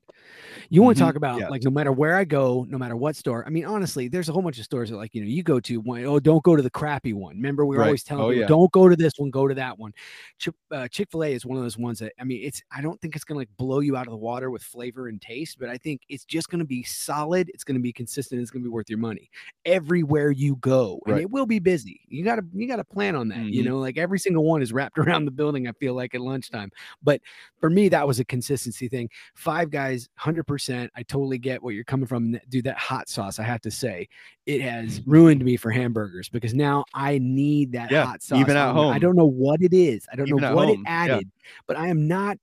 You 0.71 0.83
want 0.83 0.97
to 0.97 1.03
talk 1.05 1.15
about 1.17 1.41
like 1.51 1.63
no 1.63 1.71
matter 1.71 1.93
where 1.93 2.17
I 2.17 2.25
go, 2.25 2.67
no 2.69 2.79
matter 2.79 2.97
what 2.97 3.17
store. 3.17 3.45
I 3.47 3.51
mean 3.51 3.65
honestly, 3.65 4.09
there's 4.09 4.29
a 4.29 4.33
whole 4.33 4.43
bunch 4.43 4.59
of 4.59 4.65
stores 4.65 4.91
that 4.91 4.97
like 4.97 5.15
you 5.15 5.21
know 5.23 5.29
you 5.29 5.43
go 5.43 5.61
to 5.61 5.81
one. 5.81 6.05
Oh, 6.05 6.19
don't 6.19 6.43
go 6.43 6.57
to 6.57 6.63
the 6.63 6.71
crappy 6.71 7.13
one. 7.13 7.37
Remember 7.37 7.65
we 7.67 7.77
were 7.77 7.81
Right. 7.83 7.87
always 7.89 8.03
telling 8.03 8.25
Oh, 8.25 8.29
people 8.31 8.41
yeah. 8.43 8.47
don't 8.47 8.73
go 8.73 8.89
to 8.89 8.97
this 8.97 9.13
one, 9.19 9.31
go 9.31 9.47
to 9.49 9.55
that 9.55 9.79
one. 9.79 9.93
Chick 10.39 10.55
uh, 10.71 10.89
Chick 10.89 11.11
Fil 11.11 11.25
A 11.25 11.33
is 11.33 11.45
one 11.47 11.57
of 11.57 11.63
those 11.63 11.79
ones 11.79 11.99
that 12.01 12.13
I 12.21 12.25
mean 12.25 12.43
it's 12.45 12.63
I 12.71 12.81
don't 12.81 13.01
think 13.01 13.15
it's 13.17 13.25
gonna 13.25 13.39
like 13.39 13.51
blow 13.57 13.81
you 13.81 13.97
out 13.97 14.07
of 14.07 14.11
the 14.13 14.17
water 14.17 14.51
with 14.51 14.63
flavor 14.63 15.09
and 15.09 15.21
taste, 15.21 15.59
but 15.59 15.69
I 15.69 15.77
think 15.79 16.03
it's 16.09 16.25
just 16.25 16.49
gonna 16.49 16.65
be 16.65 16.83
solid. 16.83 17.51
It's 17.53 17.65
gonna 17.65 17.79
be 17.81 17.93
consistent. 17.93 18.41
It's 18.41 18.51
gonna 18.51 18.63
be 18.65 18.69
worth 18.71 18.86
your 18.89 18.99
money. 18.99 19.31
Everywhere 19.65 20.31
you 20.31 20.57
go 20.57 21.01
and 21.07 21.15
Right. 21.15 21.23
it 21.23 21.31
will 21.31 21.47
be 21.47 21.59
busy. 21.59 22.01
You 22.09 22.25
gotta 22.25 22.43
you 22.55 22.69
gotta 22.69 22.85
plan 22.85 23.17
on 23.17 23.29
that 23.29 23.53
you 23.53 23.63
Mhm. 23.63 23.67
know 23.67 23.79
like 23.79 23.99
every 23.99 24.19
single 24.19 24.45
one 24.45 24.63
is 24.63 24.73
wrapped 24.73 24.99
around 24.99 25.25
the 25.25 25.31
building 25.31 25.67
i 25.69 25.73
feel 25.73 25.95
like 25.95 26.15
at 26.15 26.21
lunchtime. 26.21 26.71
But 27.03 27.21
for 27.61 27.69
me 27.71 27.89
that 27.89 28.07
was 28.07 28.21
a 28.21 28.25
consistency 28.25 28.89
thing. 28.89 29.09
Five 29.35 29.71
guys 29.71 30.09
100% 30.15 30.91
i 30.95 31.03
totally 31.03 31.39
get 31.39 31.63
what 31.63 31.75
you're 31.75 31.85
coming 31.85 32.07
from 32.07 32.39
dude 32.49 32.65
that 32.65 32.79
hot 32.79 33.09
sauce 33.09 33.39
i 33.39 33.43
have 33.43 33.61
to 33.63 33.71
say 33.71 34.09
it 34.47 34.61
has 34.61 35.01
ruined 35.07 35.45
me 35.45 35.57
for 35.57 35.71
hamburgers 35.71 36.29
because 36.29 36.55
now 36.55 36.85
i 36.95 37.19
need 37.19 37.73
that 37.73 37.91
Yeah, 37.91 38.07
hot 38.07 38.23
sauce 38.23 38.41
even 38.41 38.57
at 38.57 38.73
home 38.73 38.93
i 38.93 38.99
don't 38.99 39.17
know 39.17 39.27
what 39.27 39.61
it 39.63 39.73
is. 39.75 40.07
I 40.13 40.17
don't 40.17 40.29
Even 40.29 40.43
know 40.43 40.55
what 40.55 40.69
home, 40.69 40.81
it 40.81 40.81
yeah. 41.07 41.17
added 41.17 41.31
but 41.67 41.77
i 41.77 41.89
am 41.89 42.07
not 42.07 42.39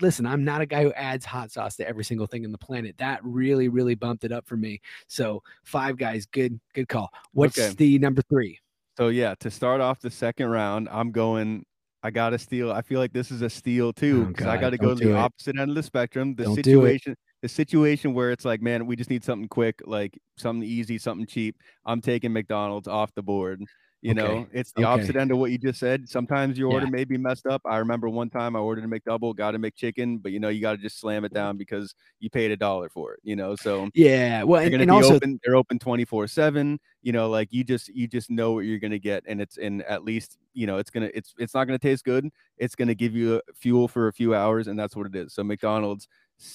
listen 0.00 0.24
i'm 0.26 0.44
not 0.44 0.60
a 0.60 0.66
guy 0.66 0.82
who 0.82 0.92
adds 0.92 1.24
hot 1.24 1.50
sauce 1.50 1.76
to 1.76 1.88
every 1.88 2.04
single 2.04 2.26
thing 2.26 2.44
in 2.44 2.52
the 2.52 2.58
planet 2.58 2.96
that 2.98 3.18
really 3.24 3.68
really 3.68 3.94
bumped 3.94 4.24
it 4.24 4.30
up 4.32 4.46
for 4.46 4.56
me 4.56 4.80
so 5.08 5.42
five 5.64 5.96
guys 5.96 6.26
good 6.26 6.58
good 6.74 6.88
call 6.88 7.10
what's 7.32 7.58
Okay. 7.58 7.74
the 7.76 7.98
number 7.98 8.22
three 8.28 8.58
So 8.96 9.08
yeah, 9.08 9.34
to 9.40 9.50
start 9.50 9.80
off 9.80 9.98
the 10.00 10.10
second 10.10 10.48
round, 10.50 10.88
I'm 10.90 11.10
going. 11.10 11.64
I 12.04 12.10
got 12.10 12.30
to 12.30 12.38
steal. 12.38 12.70
I 12.70 12.82
feel 12.82 13.00
like 13.00 13.12
this 13.12 13.30
is 13.32 13.42
a 13.42 13.48
steal 13.50 13.92
too 13.92 14.24
Oh, 14.24 14.28
because 14.28 14.46
I 14.46 14.56
got 14.60 14.70
to 14.70 14.78
go 14.78 14.94
to 14.94 15.04
the 15.04 15.10
it. 15.10 15.16
opposite 15.16 15.58
end 15.58 15.70
of 15.70 15.74
the 15.74 15.82
spectrum. 15.82 16.34
The 16.36 16.44
Don't 16.44 16.54
do 16.54 16.60
it. 16.60 16.64
situation, 16.64 17.16
the 17.42 17.48
situation 17.48 18.14
where 18.14 18.30
it's 18.30 18.44
like, 18.44 18.60
man, 18.62 18.86
we 18.86 18.94
just 18.94 19.10
need 19.10 19.24
something 19.24 19.48
quick, 19.48 19.80
like 19.86 20.16
something 20.36 20.62
easy, 20.68 20.98
something 20.98 21.26
cheap. 21.26 21.56
I'm 21.86 22.00
taking 22.00 22.32
McDonald's 22.32 22.86
off 22.86 23.10
the 23.14 23.22
board. 23.22 23.64
You 24.04 24.10
Okay, 24.10 24.20
know, 24.20 24.46
it's 24.52 24.70
the 24.72 24.82
okay. 24.82 24.84
opposite 24.84 25.16
end 25.16 25.30
of 25.32 25.38
what 25.38 25.50
you 25.50 25.56
just 25.56 25.80
said. 25.80 26.06
Sometimes 26.10 26.58
your 26.58 26.70
order 26.70 26.84
Yeah. 26.84 26.90
may 26.90 27.04
be 27.04 27.16
messed 27.16 27.46
up. 27.46 27.62
I 27.64 27.78
remember 27.78 28.10
one 28.10 28.28
time 28.28 28.54
I 28.54 28.58
ordered 28.58 28.84
a 28.84 28.86
McDouble, 28.86 29.34
got 29.34 29.54
a 29.54 29.58
McChicken, 29.58 30.22
but 30.22 30.30
you 30.30 30.40
know, 30.40 30.50
you 30.50 30.60
got 30.60 30.72
to 30.72 30.78
just 30.78 31.00
slam 31.00 31.24
it 31.24 31.28
mm-hmm. 31.28 31.36
down 31.36 31.56
because 31.56 31.94
you 32.20 32.28
paid 32.28 32.50
a 32.50 32.56
dollar 32.56 32.90
for 32.90 33.14
it. 33.14 33.20
You 33.22 33.34
know, 33.34 33.56
so 33.56 33.88
yeah 33.94 34.42
well 34.42 34.60
they're 34.60 34.66
and, 34.66 34.72
gonna 34.72 34.82
and 34.82 34.90
be 34.90 34.94
also 34.94 35.14
open 35.16 35.40
they're 35.42 35.56
open 35.56 35.78
24 35.78 36.26
7 36.26 36.78
you 37.02 37.12
know 37.12 37.28
like 37.30 37.48
you 37.52 37.64
just 37.64 37.88
you 37.88 38.06
just 38.06 38.30
know 38.30 38.52
what 38.52 38.60
you're 38.60 38.78
gonna 38.78 38.98
get 38.98 39.22
and 39.26 39.40
it's 39.40 39.56
in 39.56 39.82
at 39.82 40.04
least 40.04 40.36
you 40.52 40.66
know 40.66 40.78
it's 40.78 40.90
gonna 40.90 41.10
it's 41.14 41.34
it's 41.38 41.54
not 41.54 41.64
gonna 41.64 41.78
taste 41.78 42.04
good 42.04 42.28
it's 42.58 42.74
gonna 42.74 42.94
give 42.94 43.14
you 43.14 43.40
fuel 43.54 43.88
for 43.88 44.08
a 44.08 44.12
few 44.12 44.34
hours 44.34 44.68
and 44.68 44.78
that's 44.78 44.96
what 44.96 45.06
it 45.06 45.14
is 45.14 45.32
so 45.32 45.42
mcdonald's 45.42 46.08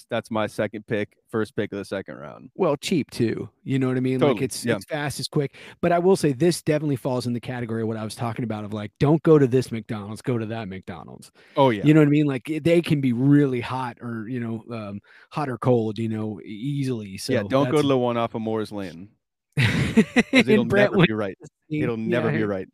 that's 0.09 0.29
my 0.29 0.47
second 0.47 0.85
pick 0.87 1.17
first 1.29 1.55
pick 1.55 1.71
of 1.71 1.77
the 1.77 1.85
second 1.85 2.15
round. 2.15 2.49
Well 2.55 2.75
cheap 2.75 3.09
too 3.11 3.49
you 3.63 3.79
know 3.79 3.87
what 3.87 3.97
i 3.97 3.99
mean? 3.99 4.19
Like 4.19 4.41
it's 4.41 4.65
yeah. 4.65 4.75
it's 4.75 4.85
fast 4.85 5.19
it's 5.19 5.27
quick. 5.27 5.55
But 5.81 5.91
i 5.91 5.99
will 5.99 6.15
say 6.15 6.33
this 6.33 6.61
definitely 6.61 6.95
falls 6.95 7.27
in 7.27 7.33
the 7.33 7.39
category 7.39 7.83
of 7.83 7.87
what 7.87 7.97
i 7.97 8.03
was 8.03 8.15
talking 8.15 8.43
about 8.43 8.63
of 8.63 8.73
like 8.73 8.91
don't 8.99 9.21
go 9.23 9.37
to 9.37 9.47
this 9.47 9.71
mcdonald's 9.71 10.21
go 10.21 10.37
to 10.37 10.45
that 10.47 10.67
mcdonald's. 10.67 11.31
Oh 11.55 11.69
yeah. 11.69 11.85
You 11.85 11.93
know 11.93 12.01
what 12.01 12.07
i 12.07 12.11
mean? 12.11 12.25
Like 12.25 12.51
they 12.63 12.81
can 12.81 13.01
be 13.01 13.13
really 13.13 13.61
hot 13.61 13.97
or 14.01 14.27
you 14.27 14.39
know 14.39 14.63
um 14.75 14.99
hot 15.31 15.49
or 15.49 15.57
cold 15.57 15.97
you 15.97 16.09
know 16.09 16.39
easily. 16.43 17.17
So 17.17 17.33
yeah 17.33 17.43
don't 17.47 17.71
go 17.71 17.81
to 17.81 17.87
the 17.87 17.97
one 17.97 18.17
off 18.17 18.35
of 18.35 18.41
moore's 18.41 18.71
Lane. 18.71 19.09
it'll 20.31 20.65
never 20.65 21.05
be 21.05 21.13
right. 21.13 21.37
it'll 21.69 21.97
never 21.97 22.31
yeah, 22.31 22.37
be 22.37 22.43
right 22.43 22.67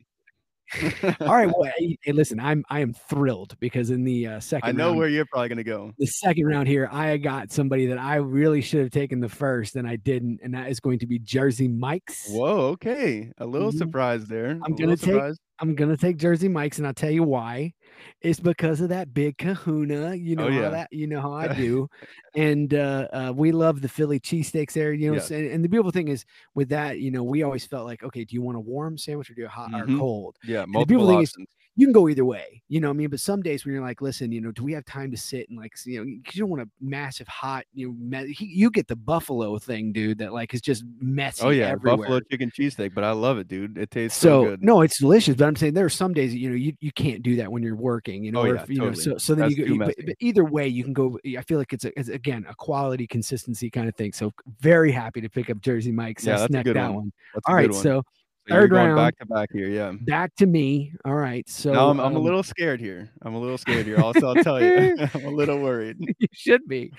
all 1.20 1.34
right 1.34 1.46
well 1.46 1.70
hey, 1.78 1.96
hey, 2.02 2.12
listen 2.12 2.40
i'm 2.40 2.64
i 2.70 2.80
am 2.80 2.92
thrilled 2.92 3.56
because 3.60 3.90
in 3.90 4.02
the 4.04 4.26
uh, 4.26 4.40
second 4.40 4.68
i 4.68 4.72
know 4.72 4.86
round, 4.88 4.98
where 4.98 5.08
you're 5.08 5.24
probably 5.26 5.48
gonna 5.48 5.62
go 5.64 5.92
the 5.98 6.06
second 6.06 6.46
round 6.46 6.66
here, 6.68 6.88
I 6.90 7.16
got 7.18 7.52
somebody 7.52 7.86
that 7.86 7.98
I 7.98 8.16
really 8.16 8.60
should 8.60 8.80
have 8.80 8.90
taken 8.90 9.20
the 9.20 9.28
first, 9.28 9.76
and 9.76 9.86
I 9.86 9.96
didn't, 9.96 10.40
and 10.42 10.54
that 10.54 10.68
is 10.70 10.80
going 10.80 10.98
to 11.00 11.06
be 11.06 11.18
Jersey 11.18 11.68
Mike's. 11.68 12.26
whoa 12.28 12.66
okay 12.76 13.30
a 13.38 13.46
little 13.46 13.70
Mhm. 13.72 13.78
surprised 13.78 14.28
there 14.28 14.58
I'm 14.64 14.74
gonna 14.74 14.96
take- 14.96 15.12
surprised. 15.14 15.40
I'm 15.58 15.74
gonna 15.74 15.96
take 15.96 16.18
Jersey 16.18 16.48
Mike's, 16.48 16.78
and 16.78 16.86
I'll 16.86 16.92
tell 16.94 17.10
you 17.10 17.22
why. 17.22 17.72
It's 18.20 18.38
because 18.40 18.80
of 18.82 18.90
that 18.90 19.14
big 19.14 19.38
Kahuna. 19.38 20.14
You 20.14 20.36
know 20.36 20.48
Oh, 20.48 20.52
how 20.52 20.70
that. 20.70 20.88
You 20.92 21.06
know 21.06 21.20
how 21.20 21.32
I 21.32 21.48
do, 21.54 21.88
and 22.34 22.74
uh, 22.74 23.08
uh, 23.12 23.32
we 23.34 23.52
love 23.52 23.80
the 23.80 23.88
Philly 23.88 24.20
cheesesteaks 24.20 24.72
there. 24.72 24.92
You 24.92 25.12
know, 25.12 25.16
Yeah. 25.30 25.36
and, 25.36 25.50
and 25.52 25.64
the 25.64 25.68
beautiful 25.68 25.92
thing 25.92 26.08
is 26.08 26.24
with 26.54 26.68
that, 26.68 27.00
you 27.00 27.10
know, 27.10 27.22
we 27.24 27.42
always 27.42 27.64
felt 27.64 27.86
like, 27.86 28.02
okay, 28.02 28.24
do 28.24 28.34
you 28.34 28.42
want 28.42 28.56
a 28.58 28.60
warm 28.60 28.98
sandwich 28.98 29.30
or 29.30 29.34
do 29.34 29.40
you 29.42 29.46
a 29.46 29.50
hot 29.50 29.70
Mhm. 29.70 29.94
or 29.96 29.98
cold? 29.98 30.36
yeah 30.44 30.62
the 30.62 30.66
multiple 30.68 31.06
thing 31.08 31.22
is- 31.22 31.30
options 31.30 31.48
you 31.78 31.86
can 31.86 31.92
go 31.92 32.08
either 32.08 32.24
way, 32.24 32.62
you 32.68 32.80
know 32.80 32.88
what 32.88 32.94
I 32.94 32.96
mean? 32.96 33.10
But 33.10 33.20
some 33.20 33.42
days 33.42 33.64
when 33.64 33.74
you're 33.74 33.82
like, 33.82 34.00
listen, 34.00 34.32
you 34.32 34.40
know, 34.40 34.50
do 34.50 34.64
we 34.64 34.72
have 34.72 34.84
time 34.86 35.10
to 35.10 35.16
sit 35.16 35.48
and 35.50 35.58
like, 35.58 35.72
you 35.84 35.98
know, 35.98 36.04
you 36.04 36.20
don't 36.34 36.48
want 36.48 36.62
a 36.62 36.68
massive 36.80 37.28
hot, 37.28 37.64
you 37.74 37.88
know, 37.88 37.94
me- 38.22 38.32
he, 38.32 38.46
you 38.46 38.70
get 38.70 38.88
the 38.88 38.96
buffalo 38.96 39.58
thing, 39.58 39.92
dude, 39.92 40.18
that 40.18 40.32
like 40.32 40.54
is 40.54 40.62
just 40.62 40.84
oh, 40.84 40.88
messy. 41.00 41.42
Oh 41.44 41.50
yeah, 41.50 41.68
everywhere. 41.68 41.96
buffalo 41.98 42.20
chicken 42.30 42.50
cheesesteak, 42.50 42.94
but 42.94 43.04
I 43.04 43.12
love 43.12 43.38
it, 43.38 43.46
dude. 43.46 43.76
It 43.76 43.90
tastes 43.90 44.18
So, 44.18 44.28
so, 44.28 44.50
good. 44.50 44.64
no, 44.64 44.80
it's 44.80 44.98
delicious, 44.98 45.36
but 45.36 45.46
I'm 45.46 45.56
saying 45.56 45.74
there 45.74 45.84
are 45.84 45.90
some 45.90 46.14
days 46.14 46.34
you 46.34 46.48
know 46.48 46.56
you, 46.56 46.72
you 46.80 46.92
can't 46.92 47.22
do 47.22 47.36
that 47.36 47.52
when 47.52 47.62
you're 47.62 47.76
working, 47.76 48.24
you 48.24 48.32
know, 48.32 48.40
Oh, 48.40 48.44
yeah, 48.44 48.62
if, 48.62 48.70
you 48.70 48.78
know, 48.78 48.86
totally. 48.86 49.02
so 49.02 49.18
so 49.18 49.34
then 49.34 49.48
That's 49.48 49.58
you 49.58 49.78
go, 49.78 49.84
but, 49.84 49.94
but 50.04 50.14
either 50.20 50.44
way 50.44 50.68
you 50.68 50.82
can 50.82 50.92
go. 50.92 51.18
I 51.36 51.42
feel 51.42 51.58
like 51.58 51.72
it's, 51.72 51.84
a, 51.84 51.98
it's 51.98 52.08
again 52.08 52.46
a 52.48 52.54
quality 52.54 53.06
consistency 53.06 53.68
kind 53.70 53.88
of 53.88 53.94
thing. 53.96 54.12
So 54.12 54.32
very 54.60 54.92
happy 54.92 55.20
to 55.20 55.28
pick 55.28 55.50
up 55.50 55.60
Jersey 55.60 55.92
Mike's. 55.92 56.26
Uh, 56.26 56.30
yeah, 56.30 56.36
that's 56.38 56.54
a 56.54 56.62
good 56.62 56.76
that 56.76 56.86
one. 56.86 56.94
one. 56.94 57.12
That's 57.34 57.46
a 57.46 57.50
All 57.50 57.54
right, 57.54 57.70
one. 57.70 57.82
so 57.82 58.02
So 58.46 58.54
you're 58.54 58.62
third 58.62 58.70
going 58.70 58.86
round. 58.88 58.96
back 58.96 59.18
to 59.18 59.26
back 59.26 59.48
here, 59.52 59.68
yeah. 59.68 59.92
back 60.02 60.34
to 60.36 60.46
me. 60.46 60.92
All 61.04 61.16
right, 61.16 61.48
so 61.48 61.72
now 61.72 61.90
I'm, 61.90 61.98
I'm 61.98 62.14
a 62.14 62.18
um, 62.18 62.24
little 62.24 62.44
scared 62.44 62.80
here. 62.80 63.10
I'm 63.22 63.34
a 63.34 63.40
little 63.40 63.58
scared 63.58 63.86
here. 63.86 64.00
Also, 64.00 64.28
I'll 64.28 64.42
tell 64.42 64.62
you, 64.62 64.96
I'm 65.14 65.24
a 65.24 65.30
little 65.30 65.58
worried. 65.58 65.96
you 66.18 66.28
should 66.32 66.66
be. 66.68 66.92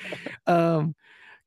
Um, 0.45 0.93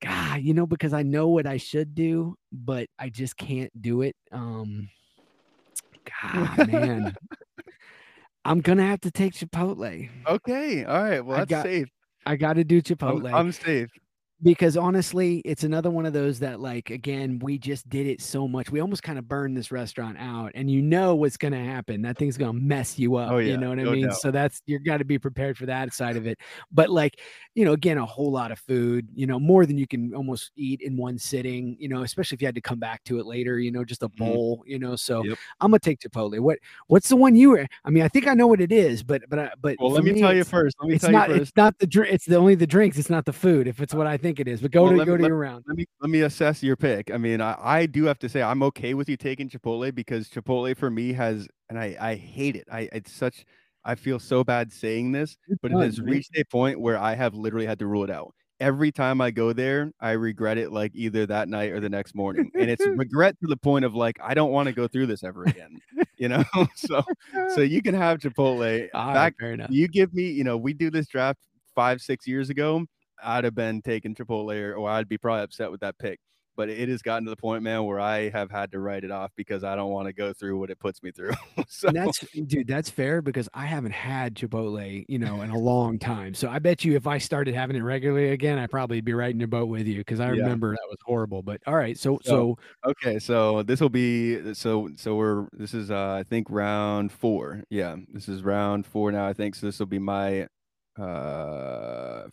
God, 0.01 0.41
you 0.41 0.55
know, 0.55 0.67
because 0.67 0.95
I 0.95 1.03
know 1.03 1.29
what 1.29 1.47
I 1.47 1.59
should 1.59 1.95
do, 1.95 2.35
but 2.51 2.89
I 2.99 3.11
just 3.11 3.37
can't 3.37 3.71
do 3.79 4.01
it. 4.01 4.17
Um, 4.33 4.89
God, 6.23 6.73
man, 6.73 7.15
I'm 8.47 8.63
gonna 8.63 8.87
have 8.87 9.03
to 9.03 9.11
take 9.11 9.35
Chipotle. 9.35 10.09
Okay, 10.27 10.85
all 10.85 11.03
right. 11.03 11.21
Well, 11.21 11.37
I 11.37 11.41
that's 11.41 11.51
got- 11.51 11.65
safe. 11.65 11.89
I 12.27 12.37
got 12.37 12.55
to 12.55 12.65
do 12.65 12.77
I'm, 12.77 12.83
Chipotle 12.83 13.33
I'm 13.33 13.51
safe. 13.53 13.89
Because 14.43 14.77
honestly, 14.77 15.43
it's 15.45 15.65
another 15.65 15.91
one 15.91 16.07
of 16.07 16.13
those 16.13 16.39
that, 16.39 16.61
like, 16.61 16.91
again, 16.91 17.39
we 17.43 17.59
just 17.59 17.89
did 17.89 18.07
it 18.07 18.21
so 18.23 18.49
much. 18.49 18.71
We 18.71 18.81
almost 18.81 19.03
kind 19.03 19.19
of 19.19 19.29
burned 19.29 19.57
this 19.57 19.71
restaurant 19.71 20.17
out, 20.19 20.53
and 20.55 20.71
you 20.71 20.81
know 20.81 21.15
what's 21.15 21.37
going 21.37 21.53
to 21.53 21.59
happen. 21.63 22.03
That 22.03 22.17
thing's 22.17 22.37
going 22.39 22.53
to 22.55 22.59
mess 22.59 22.99
you 22.99 23.17
up. 23.17 23.31
Oh, 23.33 23.39
yeah. 23.39 23.53
You 23.53 23.57
know 23.59 23.69
what 23.71 23.79
I 23.81 23.85
mean? 23.85 24.07
doubt. 24.09 24.17
So 24.17 24.31
that's 24.31 24.63
you 24.67 24.79
got 24.79 24.97
to 24.99 25.05
be 25.05 25.19
prepared 25.19 25.59
for 25.59 25.67
that 25.67 25.93
side 25.93 26.17
of 26.17 26.27
it. 26.27 26.39
But 26.73 26.89
like, 26.91 27.21
you 27.55 27.65
know, 27.65 27.73
again, 27.73 27.99
a 27.99 28.07
whole 28.07 28.31
lot 28.33 28.51
of 28.53 28.59
food. 28.59 29.09
You 29.15 29.27
know, 29.27 29.39
more 29.39 29.67
than 29.67 29.77
you 29.77 29.87
can 29.87 30.15
almost 30.15 30.53
eat 30.57 30.81
in 30.83 30.97
one 30.97 31.19
sitting. 31.19 31.77
You 31.79 31.89
know, 31.89 32.03
especially 32.03 32.37
if 32.37 32.43
you 32.43 32.47
had 32.49 32.55
to 32.55 32.61
come 32.63 32.79
back 32.79 33.05
to 33.05 33.19
it 33.19 33.27
later. 33.27 33.59
You 33.59 33.73
know, 33.73 33.85
just 33.85 34.03
a 34.03 34.09
Mhm. 34.09 34.17
bowl. 34.17 34.65
You 34.67 34.79
know, 34.79 34.97
so 34.97 35.25
Yep. 35.25 35.39
I'm 35.61 35.71
gonna 35.71 35.81
take 35.81 36.01
Chipotle. 36.01 36.41
What 36.41 36.59
What's 36.87 37.09
the 37.09 37.17
one 37.17 37.37
you 37.37 37.51
were? 37.51 37.67
I 37.85 37.91
mean, 37.91 38.03
I 38.05 38.09
think 38.09 38.27
I 38.27 38.35
know 38.35 38.47
what 38.47 38.61
it 38.61 38.73
is, 38.73 39.03
but 39.03 39.23
but 39.29 39.39
I- 39.39 39.53
but 39.61 39.77
Well, 39.81 39.91
let 39.91 40.05
me 40.05 40.19
tell 40.21 40.35
you 40.35 40.45
first. 40.45 40.77
Let 40.81 40.89
me 40.89 40.95
it's 40.95 41.05
tell 41.05 41.13
not. 41.13 41.29
you 41.29 41.35
It's 41.37 41.51
first. 41.51 41.57
not 41.57 41.79
the 41.79 41.87
drink. 41.87 42.15
It's 42.15 42.25
the 42.25 42.37
only 42.37 42.55
the 42.55 42.67
drinks. 42.67 42.99
It's 42.99 43.11
not 43.11 43.25
the 43.27 43.33
food. 43.33 43.67
If 43.67 43.81
it's 43.81 43.93
what 43.95 44.07
I 44.07 44.17
think 44.17 44.30
it 44.39 44.47
is, 44.47 44.61
but 44.61 44.71
go 44.71 44.85
Well, 44.85 44.93
to 44.99 45.05
go 45.05 45.13
me- 45.13 45.17
to 45.19 45.23
let- 45.23 45.29
your 45.29 45.39
round. 45.39 45.65
Let 45.67 45.77
me 45.77 45.87
let 46.01 46.11
me 46.11 46.21
assess 46.21 46.63
your 46.63 46.77
pick. 46.77 47.11
I 47.11 47.17
mean, 47.17 47.41
I, 47.41 47.57
I 47.59 47.87
do 47.87 48.05
have 48.05 48.19
to 48.21 48.29
say 48.29 48.43
I'm 48.43 48.63
okay 48.65 48.95
with 48.95 49.09
you 49.09 49.17
taking 49.17 49.49
Chipotle 49.49 49.93
because 49.95 50.29
Chipotle 50.29 50.77
for 50.77 50.91
me 50.91 51.13
has, 51.15 51.49
and 51.69 51.79
I 51.79 51.97
I 52.01 52.15
hate 52.15 52.55
it. 52.55 52.69
I 52.71 52.89
it's 52.93 53.11
such. 53.11 53.45
I 53.85 53.95
feel 53.95 54.19
so 54.19 54.45
bad 54.45 54.71
saying 54.71 55.13
this, 55.13 55.39
but 55.63 55.73
it 55.73 55.79
has 55.79 55.99
man. 55.99 56.11
reached 56.11 56.37
a 56.37 56.45
point 56.45 56.79
where 56.79 56.99
I 56.99 57.15
have 57.15 57.35
literally 57.35 57.65
had 57.65 57.79
to 57.79 57.87
rule 57.87 58.05
it 58.05 58.11
out. 58.11 58.35
Every 58.61 58.93
time 58.93 59.23
I 59.23 59.31
go 59.31 59.55
there, 59.55 59.91
I 60.01 60.11
regret 60.11 60.59
it 60.59 60.71
like 60.71 60.93
either 60.95 61.25
that 61.25 61.49
night 61.49 61.71
or 61.73 61.81
the 61.81 61.89
next 61.89 62.15
morning. 62.15 62.51
And 62.55 62.69
it's 62.71 62.85
regret 62.87 63.41
to 63.41 63.47
the 63.47 63.57
point 63.57 63.87
of 63.87 63.95
like 63.95 64.19
I 64.23 64.35
don't 64.35 64.51
want 64.53 64.67
to 64.67 64.75
go 64.75 64.87
through 64.87 65.07
this 65.07 65.25
ever 65.25 65.45
again. 65.45 65.81
You 66.19 66.29
know? 66.29 66.45
so 66.75 67.03
so 67.55 67.61
you 67.63 67.81
can 67.81 67.95
have 67.95 68.19
Chipotle. 68.19 68.89
All 68.93 69.07
right, 69.07 69.15
Back 69.15 69.35
fair 69.41 69.53
enough. 69.55 69.71
you 69.71 69.89
give 69.89 70.13
me, 70.13 70.25
you 70.31 70.45
know, 70.45 70.59
we 70.59 70.75
do 70.75 70.91
this 70.91 71.07
draft 71.07 71.39
five, 71.75 72.03
six 72.03 72.27
years 72.27 72.51
ago. 72.51 72.85
I'd 73.23 73.45
have 73.45 73.55
been 73.55 73.83
taking 73.83 74.15
Chipotle 74.15 74.59
or, 74.61 74.75
or 74.75 74.91
I'd 74.91 75.09
be 75.09 75.19
probably 75.19 75.43
upset 75.45 75.71
with 75.71 75.81
that 75.81 75.99
pick. 75.99 76.19
But 76.57 76.69
it 76.69 76.91
has 76.91 77.01
gotten 77.01 77.25
to 77.25 77.31
the 77.31 77.37
point, 77.37 77.63
man, 77.63 77.85
where 77.85 78.01
I 78.01 78.29
have 78.31 78.51
had 78.51 78.73
to 78.73 78.81
write 78.81 79.03
it 79.03 79.11
off 79.11 79.31
because 79.35 79.65
I 79.65 79.77
don't 79.77 79.91
want 79.93 80.09
to 80.09 80.13
go 80.13 80.35
through 80.35 80.59
what 80.59 80.69
it 80.69 80.79
puts 80.79 81.03
me 81.03 81.11
through. 81.11 81.31
so 81.69 81.89
And 81.89 81.97
that's 81.97 82.19
dude, 82.47 82.67
that's 82.67 82.91
fair 82.91 83.23
because 83.23 83.49
I 83.55 83.65
haven't 83.65 83.93
had 83.93 84.35
Chipotle, 84.35 85.05
you 85.09 85.19
know, 85.19 85.41
in 85.41 85.51
a 85.51 85.59
long 85.59 85.99
time. 85.99 86.35
So 86.35 86.51
I 86.51 86.59
bet 86.59 86.85
you 86.85 86.97
if 86.97 87.07
I 87.07 87.17
started 87.17 87.55
having 87.55 87.77
it 87.77 87.81
regularly 87.83 88.31
again, 88.31 88.59
I'd 88.59 88.71
probably 88.71 89.01
be 89.01 89.15
right 89.15 89.31
in 89.31 89.39
the 89.39 89.47
boat 89.47 89.69
with 89.69 89.87
you 89.87 89.99
because 89.99 90.21
I 90.21 90.25
Yeah. 90.33 90.43
remember 90.43 90.73
that 90.73 90.89
was 90.89 90.99
horrible. 91.07 91.41
But 91.43 91.63
all 91.67 91.77
right, 91.77 91.97
so 91.97 92.19
So- 92.25 92.59
so 92.85 92.91
okay, 92.91 93.19
so 93.21 93.63
this 93.63 93.81
will 93.81 93.89
be 93.89 94.53
so 94.53 94.91
so 94.97 95.15
we're 95.17 95.47
this 95.53 95.73
is 95.73 95.91
uh 95.91 96.11
I 96.11 96.25
think 96.25 96.49
round 96.51 97.11
four. 97.11 97.63
Yeah, 97.71 97.97
this 98.13 98.29
is 98.29 98.43
round 98.43 98.85
four 98.85 99.13
now, 99.13 99.27
I 99.27 99.33
think. 99.33 99.55
So 99.55 99.67
this 99.67 99.79
will 99.79 99.87
be 99.87 100.01
my 100.01 100.47
uh 100.99 102.25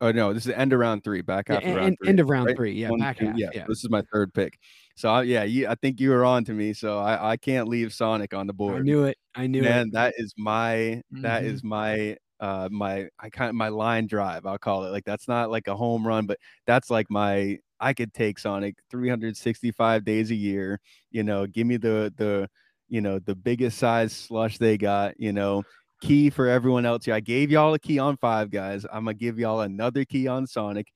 oh 0.00 0.12
no, 0.12 0.32
this 0.32 0.46
is 0.46 0.52
end 0.52 0.72
of 0.72 0.78
round 0.80 1.04
three, 1.04 1.22
back 1.22 1.48
yeah, 1.48 1.56
after 1.56 1.68
en- 1.68 1.76
round 1.76 1.88
en- 1.88 1.96
three. 1.98 2.08
end 2.10 2.20
of 2.20 2.28
round 2.28 2.46
right? 2.48 2.56
three, 2.56 2.72
yeah, 2.72 2.90
One, 2.90 3.00
back 3.00 3.18
two, 3.18 3.26
half, 3.26 3.36
yeah, 3.36 3.50
yeah. 3.52 3.64
This 3.68 3.84
is 3.84 3.90
my 3.90 4.02
third 4.12 4.32
pick. 4.34 4.58
So 4.96 5.08
I, 5.10 5.22
yeah, 5.22 5.44
you, 5.44 5.68
I 5.68 5.74
think 5.76 6.00
you 6.00 6.10
were 6.10 6.24
on 6.24 6.44
to 6.44 6.52
me. 6.52 6.72
So 6.72 6.98
I, 6.98 7.32
I 7.32 7.36
can't 7.36 7.68
leave 7.68 7.92
Sonic 7.92 8.34
on 8.34 8.46
the 8.46 8.52
board. 8.52 8.80
I 8.80 8.82
knew 8.82 9.04
it. 9.04 9.18
I 9.34 9.46
knew 9.46 9.60
it. 9.60 9.68
Man, 9.68 9.90
that 9.92 10.14
is 10.16 10.34
my 10.36 11.02
that 11.22 11.44
Mhm. 11.44 11.46
is 11.46 11.64
my 11.64 12.16
uh 12.40 12.68
my 12.70 13.08
I 13.20 13.30
kind 13.30 13.48
of 13.48 13.54
my 13.56 13.68
line 13.68 14.06
drive, 14.06 14.46
I'll 14.46 14.58
call 14.58 14.84
it. 14.84 14.90
Like 14.90 15.04
that's 15.04 15.28
not 15.28 15.50
like 15.50 15.68
a 15.68 15.76
home 15.76 16.06
run, 16.06 16.26
but 16.26 16.38
that's 16.66 16.90
like 16.90 17.06
my 17.10 17.58
I 17.80 17.92
could 17.94 18.12
take 18.14 18.38
Sonic 18.38 18.76
365 18.90 20.04
days 20.04 20.30
a 20.30 20.34
year, 20.34 20.80
you 21.10 21.22
know, 21.22 21.46
give 21.46 21.66
me 21.66 21.76
the 21.76 22.12
the 22.16 22.48
you 22.88 23.00
know 23.00 23.18
the 23.18 23.34
biggest 23.36 23.78
size 23.78 24.12
slush 24.12 24.58
they 24.58 24.76
got, 24.78 25.18
you 25.18 25.32
know, 25.32 25.64
key 26.04 26.30
for 26.30 26.46
everyone 26.46 26.84
else 26.86 27.04
here. 27.06 27.14
I 27.14 27.20
gave 27.20 27.50
y'all 27.50 27.74
a 27.74 27.78
key 27.78 27.98
on 27.98 28.16
five 28.18 28.50
guys. 28.50 28.84
I'm 28.92 29.04
gonna 29.04 29.14
give 29.14 29.38
y'all 29.38 29.62
another 29.62 30.04
key 30.04 30.28
on 30.28 30.46
Sonic. 30.46 30.88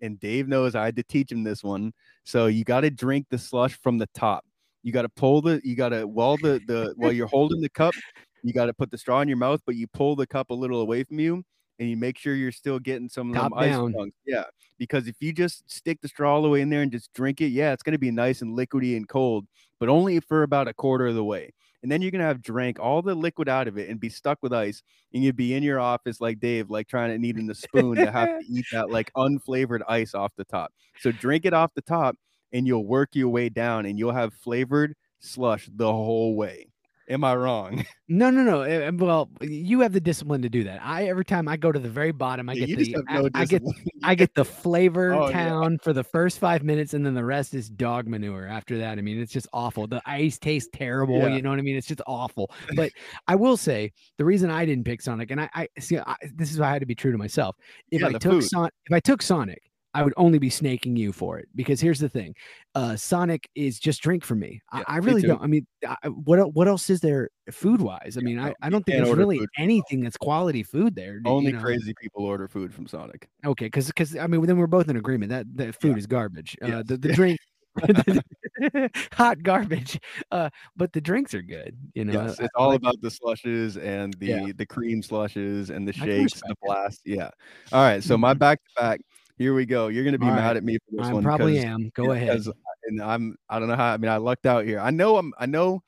And 0.00 0.18
Dave 0.18 0.48
knows 0.48 0.74
I 0.74 0.84
had 0.84 0.96
to 0.96 1.02
teach 1.04 1.30
him 1.30 1.44
this 1.44 1.62
one. 1.62 1.92
So 2.24 2.46
you 2.46 2.64
got 2.64 2.80
to 2.80 2.90
drink 2.90 3.26
the 3.30 3.38
slush 3.38 3.78
from 3.80 3.98
the 3.98 4.08
top. 4.14 4.44
You 4.82 4.92
got 4.92 5.02
to 5.02 5.08
pull 5.08 5.40
the, 5.40 5.60
you 5.62 5.76
got 5.76 5.90
to, 5.90 6.08
while 6.08 6.36
the, 6.38 6.60
the, 6.66 6.92
while 6.96 7.12
you're 7.12 7.28
holding 7.28 7.60
the 7.60 7.68
cup, 7.68 7.94
you 8.42 8.52
got 8.52 8.66
to 8.66 8.74
put 8.74 8.90
the 8.90 8.98
straw 8.98 9.20
in 9.20 9.28
your 9.28 9.36
mouth, 9.36 9.60
but 9.64 9.76
you 9.76 9.86
pull 9.86 10.16
the 10.16 10.26
cup 10.26 10.50
a 10.50 10.54
little 10.54 10.80
away 10.80 11.04
from 11.04 11.20
you 11.20 11.44
and 11.78 11.88
you 11.88 11.96
make 11.96 12.18
sure 12.18 12.34
you're 12.34 12.50
still 12.50 12.80
getting 12.80 13.08
some 13.08 13.30
of 13.30 13.40
them 13.40 13.54
ice 13.54 13.70
down. 13.70 13.92
chunks. 13.92 14.16
Yeah. 14.26 14.44
Because 14.76 15.06
if 15.06 15.14
you 15.20 15.32
just 15.32 15.70
stick 15.70 16.00
the 16.00 16.08
straw 16.08 16.34
all 16.34 16.42
the 16.42 16.48
way 16.48 16.62
in 16.62 16.68
there 16.68 16.82
and 16.82 16.90
just 16.90 17.12
drink 17.12 17.40
it, 17.40 17.48
yeah, 17.48 17.72
it's 17.72 17.84
going 17.84 17.92
to 17.92 17.98
be 17.98 18.10
nice 18.10 18.42
and 18.42 18.58
liquidy 18.58 18.96
and 18.96 19.08
cold, 19.08 19.46
but 19.78 19.88
only 19.88 20.18
for 20.18 20.42
about 20.42 20.66
a 20.66 20.74
quarter 20.74 21.06
of 21.06 21.14
the 21.14 21.22
way. 21.22 21.52
And 21.82 21.90
then 21.90 22.00
you're 22.02 22.10
going 22.10 22.20
to 22.20 22.26
have 22.26 22.42
drank 22.42 22.78
all 22.78 23.02
the 23.02 23.14
liquid 23.14 23.48
out 23.48 23.68
of 23.68 23.76
it 23.78 23.88
and 23.88 23.98
be 24.00 24.08
stuck 24.08 24.38
with 24.42 24.52
ice. 24.52 24.82
And 25.12 25.22
you'd 25.22 25.36
be 25.36 25.54
in 25.54 25.62
your 25.62 25.80
office 25.80 26.20
like 26.20 26.40
Dave, 26.40 26.70
like 26.70 26.88
trying 26.88 27.10
to 27.10 27.18
needing 27.18 27.46
the 27.46 27.54
spoon 27.54 27.96
to 27.96 28.10
have 28.10 28.30
to 28.38 28.44
eat 28.48 28.66
that 28.72 28.90
like 28.90 29.10
unflavored 29.16 29.82
ice 29.88 30.14
off 30.14 30.32
the 30.36 30.44
top. 30.44 30.72
So 30.98 31.12
drink 31.12 31.44
it 31.44 31.54
off 31.54 31.74
the 31.74 31.82
top 31.82 32.16
and 32.52 32.66
you'll 32.66 32.86
work 32.86 33.10
your 33.14 33.28
way 33.28 33.48
down 33.48 33.86
and 33.86 33.98
you'll 33.98 34.12
have 34.12 34.34
flavored 34.34 34.94
slush 35.20 35.68
the 35.74 35.92
whole 35.92 36.36
way. 36.36 36.71
Am 37.12 37.22
I 37.24 37.34
wrong? 37.36 37.84
No, 38.08 38.28
no, 38.28 38.42
no. 38.42 38.60
eh, 38.60 38.88
eh, 38.88 38.90
Well, 38.94 39.30
you 39.40 39.80
have 39.80 39.92
the 39.94 40.00
discipline 40.00 40.42
to 40.42 40.50
do 40.50 40.64
that. 40.64 40.80
I 40.82 41.04
every 41.06 41.24
time 41.24 41.48
I 41.48 41.56
go 41.56 41.72
to 41.72 41.78
the 41.78 41.88
very 41.88 42.12
bottom, 42.12 42.50
I 42.50 42.52
Yeah, 42.52 42.66
get 42.66 42.78
the 42.78 42.92
have 43.08 43.24
I- 43.34 43.40
I 43.40 43.44
get. 43.46 43.62
I 44.04 44.14
get 44.14 44.34
the 44.34 44.44
flavor 44.44 45.14
Oh, 45.14 45.28
yeah. 45.28 45.48
town 45.48 45.78
for 45.82 45.94
the 45.94 46.04
first 46.04 46.38
five 46.38 46.62
minutes, 46.62 46.92
and 46.92 47.06
then 47.06 47.14
the 47.14 47.24
rest 47.24 47.54
is 47.54 47.70
dog 47.70 48.06
manure. 48.06 48.46
After 48.46 48.76
that, 48.78 48.98
I 48.98 49.00
mean, 49.00 49.18
it's 49.18 49.32
just 49.32 49.46
awful. 49.54 49.86
The 49.86 50.02
ice 50.04 50.38
tastes 50.38 50.68
terrible. 50.74 51.20
Yeah. 51.20 51.28
You 51.36 51.40
know 51.40 51.48
what 51.50 51.58
I 51.58 51.62
mean? 51.62 51.76
It's 51.76 51.86
just 51.86 52.02
awful. 52.06 52.50
But 52.76 52.90
I 53.28 53.34
will 53.34 53.56
say 53.56 53.92
the 54.18 54.26
reason 54.26 54.50
I 54.50 54.66
didn't 54.66 54.84
pick 54.84 55.00
Sonic, 55.00 55.30
and 55.30 55.40
I, 55.40 55.48
I 55.54 55.68
see, 55.78 55.98
I, 55.98 56.16
this 56.34 56.50
is 56.52 56.58
why 56.58 56.68
I 56.68 56.72
had 56.74 56.80
to 56.80 56.86
be 56.86 56.94
true 56.94 57.12
to 57.12 57.18
myself. 57.18 57.56
If 57.90 58.02
Yeah, 58.02 58.08
I 58.08 58.12
took. 58.12 58.42
Son, 58.42 58.68
if 58.84 58.92
I 58.92 59.00
took 59.00 59.22
Sonic, 59.22 59.62
I 59.94 60.02
would 60.02 60.14
only 60.16 60.38
be 60.38 60.48
snaking 60.48 60.96
you 60.96 61.12
for 61.12 61.38
it 61.38 61.48
because 61.54 61.80
here's 61.80 61.98
the 62.00 62.08
thing, 62.08 62.34
uh, 62.74 62.96
Sonic 62.96 63.48
is 63.54 63.78
just 63.78 64.00
drink 64.02 64.24
for 64.24 64.34
me. 64.34 64.60
Yeah, 64.74 64.84
I, 64.88 64.94
I 64.94 64.96
really 64.98 65.20
too. 65.22 65.28
don't. 65.28 65.42
I 65.42 65.46
mean, 65.46 65.66
I, 65.86 66.08
what 66.08 66.54
what 66.54 66.66
else 66.66 66.88
is 66.90 67.00
there 67.00 67.28
food 67.50 67.80
wise? 67.82 68.16
I 68.16 68.20
Yeah, 68.20 68.24
mean, 68.24 68.38
I, 68.38 68.54
I 68.62 68.70
don't 68.70 68.84
think 68.86 69.04
there's 69.04 69.16
really 69.16 69.40
anything 69.58 70.00
that's 70.00 70.16
quality 70.16 70.62
food 70.62 70.94
there. 70.94 71.18
d- 71.20 71.28
you 71.28 71.36
Only 71.36 71.52
know? 71.52 71.60
crazy 71.60 71.94
people 72.00 72.24
order 72.24 72.48
food 72.48 72.72
from 72.72 72.86
Sonic. 72.86 73.28
Okay, 73.44 73.66
because 73.66 73.86
because 73.88 74.16
I 74.16 74.26
mean, 74.26 74.44
then 74.46 74.56
we're 74.56 74.66
both 74.66 74.88
in 74.88 74.96
agreement 74.96 75.30
that 75.30 75.46
the 75.54 75.72
food 75.74 75.98
is 75.98 76.06
garbage. 76.06 76.56
Uh, 76.62 76.82
the 76.82 76.96
the 76.96 77.12
drink, 77.12 77.38
hot 79.12 79.42
garbage. 79.42 79.98
Uh, 80.30 80.50
but 80.76 80.92
the 80.92 81.00
drinks 81.00 81.34
are 81.34 81.42
good. 81.42 81.76
You 81.94 82.04
know, 82.04 82.12
Yes, 82.24 82.40
it's 82.40 82.48
all 82.54 82.68
like- 82.70 82.78
about 82.80 83.00
the 83.00 83.10
slushes 83.10 83.76
and 83.76 84.14
the 84.14 84.26
Yeah. 84.26 84.52
the 84.56 84.66
cream 84.66 85.02
slushes 85.02 85.70
and 85.70 85.86
the 85.86 85.92
shakes, 85.92 86.40
the 86.40 86.54
blast. 86.62 87.00
Yeah. 87.04 87.30
All 87.72 87.82
right. 87.82 88.02
So 88.02 88.16
my 88.16 88.34
Mhm. 88.34 88.38
back 88.38 88.58
to 88.64 88.82
back. 88.82 89.00
Here 89.38 89.54
we 89.54 89.66
go. 89.66 89.88
You're 89.88 90.04
gonna 90.04 90.18
be 90.18 90.26
All 90.26 90.32
mad 90.34 90.48
right. 90.48 90.56
at 90.56 90.64
me 90.64 90.78
for 90.78 90.96
this 90.96 91.06
I 91.08 91.12
one. 91.12 91.22
probably 91.22 91.58
am. 91.58 91.90
Go 91.94 92.12
ahead. 92.12 92.42
And 92.84 93.00
I'm 93.02 93.36
I 93.48 93.58
don't 93.58 93.68
know 93.68 93.76
how 93.76 93.92
I 93.92 93.96
mean 93.96 94.10
I 94.10 94.16
lucked 94.18 94.46
out 94.46 94.64
here. 94.64 94.78
I 94.80 94.90
know 94.90 95.16
I'm 95.16 95.32
I 95.38 95.46
know 95.46 95.82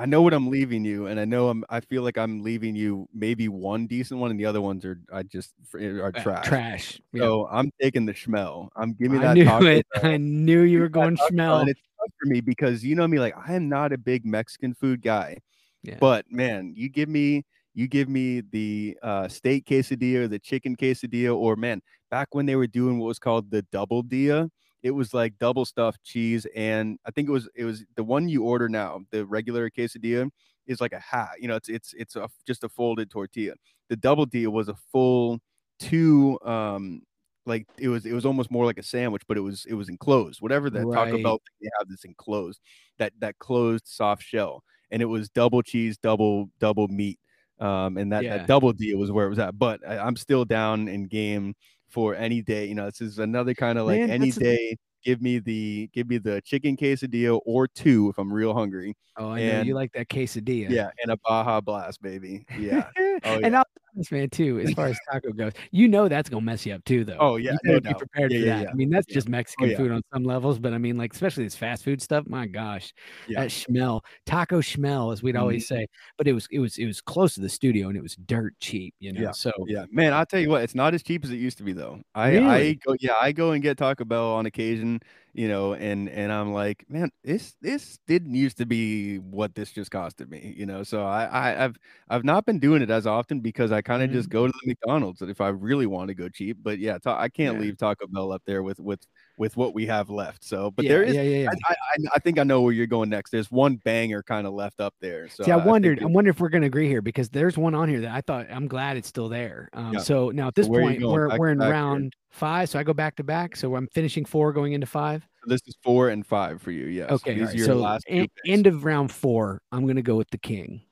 I 0.00 0.06
know 0.06 0.22
what 0.22 0.32
I'm 0.32 0.48
leaving 0.48 0.84
you, 0.84 1.06
and 1.06 1.18
I 1.18 1.24
know 1.24 1.48
I'm 1.48 1.64
I 1.68 1.80
feel 1.80 2.02
like 2.02 2.16
I'm 2.16 2.42
leaving 2.44 2.76
you 2.76 3.08
maybe 3.12 3.48
one 3.48 3.88
decent 3.88 4.20
one, 4.20 4.30
and 4.30 4.38
the 4.38 4.46
other 4.46 4.60
ones 4.60 4.84
are 4.84 5.00
I 5.12 5.24
just 5.24 5.54
are 5.74 6.12
Uh, 6.14 6.22
trash. 6.22 6.46
Trash. 6.46 7.00
Yeah. 7.12 7.22
So 7.22 7.48
I'm 7.50 7.72
taking 7.80 8.06
the 8.06 8.12
schmel. 8.14 8.68
I'm 8.76 8.92
giving 8.92 9.18
me 9.18 9.24
I 9.26 9.34
that 9.34 9.60
knew 9.60 9.66
it. 9.68 9.86
Bell. 9.94 10.06
I 10.12 10.16
knew 10.18 10.60
you 10.62 10.78
were 10.80 10.88
going 10.88 11.16
smell. 11.28 11.58
And 11.58 11.68
it's 11.68 11.80
tough 11.80 12.14
for 12.20 12.28
me 12.28 12.40
because 12.40 12.84
you 12.84 12.94
know 12.94 13.08
me, 13.08 13.18
like 13.18 13.34
I 13.36 13.54
am 13.54 13.68
not 13.68 13.92
a 13.92 13.98
big 13.98 14.24
Mexican 14.24 14.72
food 14.74 15.02
guy. 15.02 15.38
Yeah. 15.82 15.96
But 15.98 16.26
man, 16.30 16.74
you 16.76 16.88
give 16.88 17.08
me 17.08 17.44
you 17.78 17.86
give 17.86 18.08
me 18.08 18.40
the 18.40 18.98
uh, 19.04 19.28
steak 19.28 19.64
quesadilla, 19.64 20.28
the 20.28 20.40
chicken 20.40 20.74
quesadilla, 20.74 21.36
or 21.36 21.54
man, 21.54 21.80
back 22.10 22.26
when 22.32 22.44
they 22.44 22.56
were 22.56 22.66
doing 22.66 22.98
what 22.98 23.06
was 23.06 23.20
called 23.20 23.52
the 23.52 23.62
double 23.70 24.02
dia, 24.02 24.50
it 24.82 24.90
was 24.90 25.14
like 25.14 25.38
double 25.38 25.64
stuffed 25.64 26.02
cheese, 26.02 26.44
and 26.56 26.98
I 27.06 27.12
think 27.12 27.28
it 27.28 27.32
was 27.32 27.48
it 27.54 27.64
was 27.64 27.84
the 27.94 28.02
one 28.02 28.28
you 28.28 28.42
order 28.42 28.68
now, 28.68 29.02
the 29.12 29.24
regular 29.24 29.70
quesadilla. 29.70 30.28
is 30.66 30.80
like 30.80 30.92
a 30.92 30.98
hat. 30.98 31.30
You 31.38 31.46
know, 31.46 31.54
it's 31.54 31.68
it's 31.68 31.94
it's 31.94 32.16
a 32.16 32.28
just 32.48 32.64
a 32.64 32.68
folded 32.68 33.10
tortilla. 33.10 33.54
The 33.90 33.96
double 33.96 34.26
deal 34.26 34.50
was 34.50 34.68
a 34.68 34.74
full 34.90 35.38
two 35.78 36.36
um 36.44 37.02
like 37.46 37.64
it 37.78 37.88
was 37.88 38.06
it 38.06 38.12
was 38.12 38.26
almost 38.26 38.50
more 38.50 38.64
like 38.64 38.78
a 38.78 38.82
sandwich, 38.82 39.22
but 39.28 39.36
it 39.36 39.42
was 39.42 39.64
it 39.68 39.74
was 39.74 39.88
enclosed. 39.88 40.40
Whatever 40.40 40.68
that 40.70 40.90
Taco 40.92 41.12
Right. 41.12 41.22
Bell 41.22 41.38
thing 41.38 41.58
they 41.62 41.70
have 41.78 41.88
this 41.88 42.02
enclosed, 42.02 42.60
that 42.98 43.12
that 43.20 43.38
closed 43.38 43.86
soft 43.86 44.24
shell, 44.24 44.64
and 44.90 45.00
it 45.00 45.06
was 45.06 45.28
double 45.28 45.62
cheese, 45.62 45.96
double 45.96 46.50
double 46.58 46.88
meat, 46.88 47.20
um, 47.60 47.96
and 47.96 48.12
that 48.12 48.24
Yeah. 48.24 48.38
that 48.38 48.46
double 48.46 48.72
deal 48.72 48.98
was 48.98 49.10
where 49.10 49.26
it 49.26 49.30
was 49.30 49.38
at. 49.38 49.58
But 49.58 49.80
I, 49.86 49.98
I'm 49.98 50.16
still 50.16 50.44
down 50.44 50.88
in 50.88 51.06
game 51.06 51.54
for 51.88 52.14
any 52.14 52.42
day. 52.42 52.66
You 52.66 52.74
know, 52.74 52.86
this 52.86 53.00
is 53.00 53.18
another 53.18 53.54
kind 53.54 53.78
of 53.78 53.86
like 53.86 54.00
Man, 54.00 54.10
any 54.10 54.26
that's 54.30 54.36
a- 54.38 54.40
day. 54.40 54.76
Give 55.04 55.22
me 55.22 55.38
the 55.38 55.88
give 55.94 56.08
me 56.08 56.18
the 56.18 56.42
chicken 56.44 56.76
quesadilla 56.76 57.38
or 57.46 57.68
two 57.68 58.08
if 58.10 58.18
I'm 58.18 58.32
real 58.32 58.52
hungry. 58.52 58.96
Oh, 59.16 59.30
I 59.30 59.46
know 59.46 59.60
you 59.62 59.74
like 59.74 59.92
that 59.92 60.08
quesadilla. 60.08 60.70
Yeah, 60.70 60.90
and 61.00 61.12
a 61.12 61.16
Baja 61.24 61.60
Blast, 61.60 62.02
baby. 62.02 62.44
Yeah. 62.58 62.88
Oh, 63.24 63.40
and 63.42 63.56
I'll 63.56 63.64
honest, 63.98 64.12
man, 64.12 64.30
too, 64.30 64.60
as 64.60 64.72
far 64.72 64.86
as 64.86 64.98
taco 65.10 65.32
goes, 65.32 65.52
you 65.72 65.88
know 65.88 66.08
that's 66.08 66.28
gonna 66.30 66.42
mess 66.44 66.64
you 66.64 66.74
up 66.74 66.84
too, 66.84 67.04
though. 67.04 67.18
Oh, 67.20 67.36
yeah, 67.36 67.52
you 67.52 67.58
no 67.64 67.80
be 67.80 67.88
doubt. 67.90 67.98
prepared 67.98 68.32
Yeah, 68.32 68.38
for 68.38 68.44
yeah, 68.46 68.56
that. 68.56 68.62
yeah. 68.62 68.70
I 68.70 68.74
mean, 68.74 68.90
that's 68.90 69.06
just 69.06 69.28
Mexican 69.28 69.70
yeah. 69.70 69.76
food 69.76 69.90
on 69.92 70.02
some 70.12 70.24
levels, 70.24 70.58
but 70.58 70.72
I 70.72 70.78
mean, 70.78 70.96
like 70.96 71.12
especially 71.12 71.44
this 71.44 71.56
fast 71.56 71.84
food 71.84 72.00
stuff. 72.02 72.26
My 72.28 72.46
gosh, 72.46 72.92
Yeah. 73.26 73.40
that 73.42 73.52
smell, 73.52 74.04
taco 74.26 74.60
smell, 74.60 75.10
as 75.10 75.22
we'd 75.22 75.36
always 75.36 75.64
Mm-hmm. 75.64 75.74
say. 75.82 75.86
But 76.16 76.28
it 76.28 76.32
was 76.32 76.46
it 76.50 76.58
was 76.60 76.78
it 76.78 76.86
was 76.86 77.00
close 77.00 77.34
to 77.34 77.40
the 77.40 77.48
studio 77.48 77.88
and 77.88 77.96
it 77.96 78.02
was 78.02 78.16
dirt 78.16 78.54
cheap, 78.60 78.94
you 79.00 79.12
know. 79.12 79.22
Yeah, 79.22 79.32
So 79.32 79.52
Yeah, 79.66 79.84
man, 79.90 80.12
I'll 80.12 80.26
tell 80.26 80.40
you 80.40 80.48
what, 80.50 80.62
it's 80.62 80.74
not 80.74 80.94
as 80.94 81.02
cheap 81.02 81.24
as 81.24 81.30
it 81.30 81.36
used 81.36 81.58
to 81.58 81.64
be 81.64 81.72
though. 81.72 82.00
I 82.14 82.38
I 82.38 82.72
go 82.74 82.94
yeah, 83.00 83.14
I 83.20 83.32
go 83.32 83.52
and 83.52 83.62
get 83.62 83.78
Taco 83.78 84.04
Bell 84.04 84.32
on 84.34 84.46
occasion, 84.46 85.00
you 85.38 85.46
know, 85.46 85.74
and 85.74 86.08
and 86.08 86.32
I'm 86.32 86.52
like, 86.52 86.84
man, 86.88 87.12
this 87.22 87.54
this 87.62 88.00
didn't 88.08 88.34
used 88.34 88.58
to 88.58 88.66
be 88.66 89.18
what 89.18 89.54
this 89.54 89.70
just 89.70 89.92
costed 89.92 90.28
me, 90.28 90.52
you 90.56 90.66
know. 90.66 90.82
So 90.82 91.04
I, 91.04 91.26
I 91.26 91.64
I've 91.64 91.76
I've 92.10 92.24
not 92.24 92.44
been 92.44 92.58
doing 92.58 92.82
it 92.82 92.90
as 92.90 93.06
often 93.06 93.38
because 93.38 93.70
I 93.70 93.80
kind 93.80 94.02
of 94.02 94.10
just 94.10 94.30
go 94.30 94.48
to 94.48 94.52
the 94.52 94.66
McDonald's 94.66 95.22
if 95.22 95.40
I 95.40 95.50
really 95.50 95.86
want 95.86 96.08
to 96.08 96.14
go 96.14 96.28
cheap. 96.28 96.56
But 96.60 96.80
yeah, 96.80 96.98
ta- 96.98 97.20
I 97.20 97.28
can't 97.28 97.54
Yeah. 97.54 97.62
leave 97.62 97.78
Taco 97.78 98.08
Bell 98.08 98.32
up 98.32 98.42
there 98.46 98.64
with 98.64 98.80
with 98.80 98.98
with 99.36 99.56
what 99.56 99.74
we 99.74 99.86
have 99.86 100.10
left. 100.10 100.42
So, 100.42 100.72
but 100.72 100.84
yeah, 100.84 100.88
there 100.88 101.02
is. 101.04 101.14
yeah, 101.14 101.22
yeah, 101.22 101.42
yeah. 101.44 101.50
I, 101.68 101.72
I, 101.72 101.96
I 102.16 102.18
think 102.18 102.40
I 102.40 102.42
know 102.42 102.62
where 102.62 102.72
you're 102.72 102.88
going 102.88 103.08
next. 103.08 103.30
There's 103.30 103.48
one 103.48 103.76
banger 103.76 104.24
kind 104.24 104.44
of 104.44 104.54
left 104.54 104.80
up 104.80 104.94
there. 105.00 105.28
So 105.28 105.44
See, 105.44 105.52
I 105.52 105.56
wondered. 105.56 106.02
I 106.02 106.06
wonder 106.06 106.30
if 106.30 106.40
we're 106.40 106.48
going 106.48 106.62
to 106.62 106.66
agree 106.66 106.88
here 106.88 107.00
because 107.00 107.28
there's 107.28 107.56
one 107.56 107.76
on 107.76 107.88
here 107.88 108.00
that 108.00 108.10
I 108.10 108.22
thought 108.22 108.48
I'm 108.50 108.66
glad 108.66 108.96
it's 108.96 109.06
still 109.06 109.28
there. 109.28 109.68
Um. 109.72 110.00
So 110.00 110.30
now 110.30 110.48
at 110.48 110.56
this 110.56 110.66
you 110.66 110.72
point, 110.72 111.00
we're 111.00 111.38
we're 111.38 111.50
in 111.50 111.60
round 111.60 112.16
five, 112.30 112.68
so 112.68 112.78
I 112.78 112.82
go 112.82 112.92
back 112.92 113.16
to 113.16 113.24
back. 113.24 113.56
So 113.56 113.76
I'm 113.76 113.88
finishing 113.88 114.24
four, 114.24 114.52
going 114.52 114.72
into 114.72 114.86
five. 114.86 115.26
this 115.46 115.60
is 115.66 115.74
four 115.82 116.08
and 116.10 116.26
five 116.26 116.60
for 116.60 116.70
you. 116.70 116.86
Yes. 116.86 117.10
Okay, 117.10 117.34
These 117.34 117.68
all 117.68 117.92
right, 117.92 118.00
so 118.04 118.20
end 118.46 118.66
of 118.66 118.84
round 118.84 119.10
four, 119.10 119.62
I'm 119.72 119.84
going 119.84 119.96
to 119.96 120.02
go 120.02 120.16
with 120.16 120.30
the 120.30 120.38
King, 120.38 120.82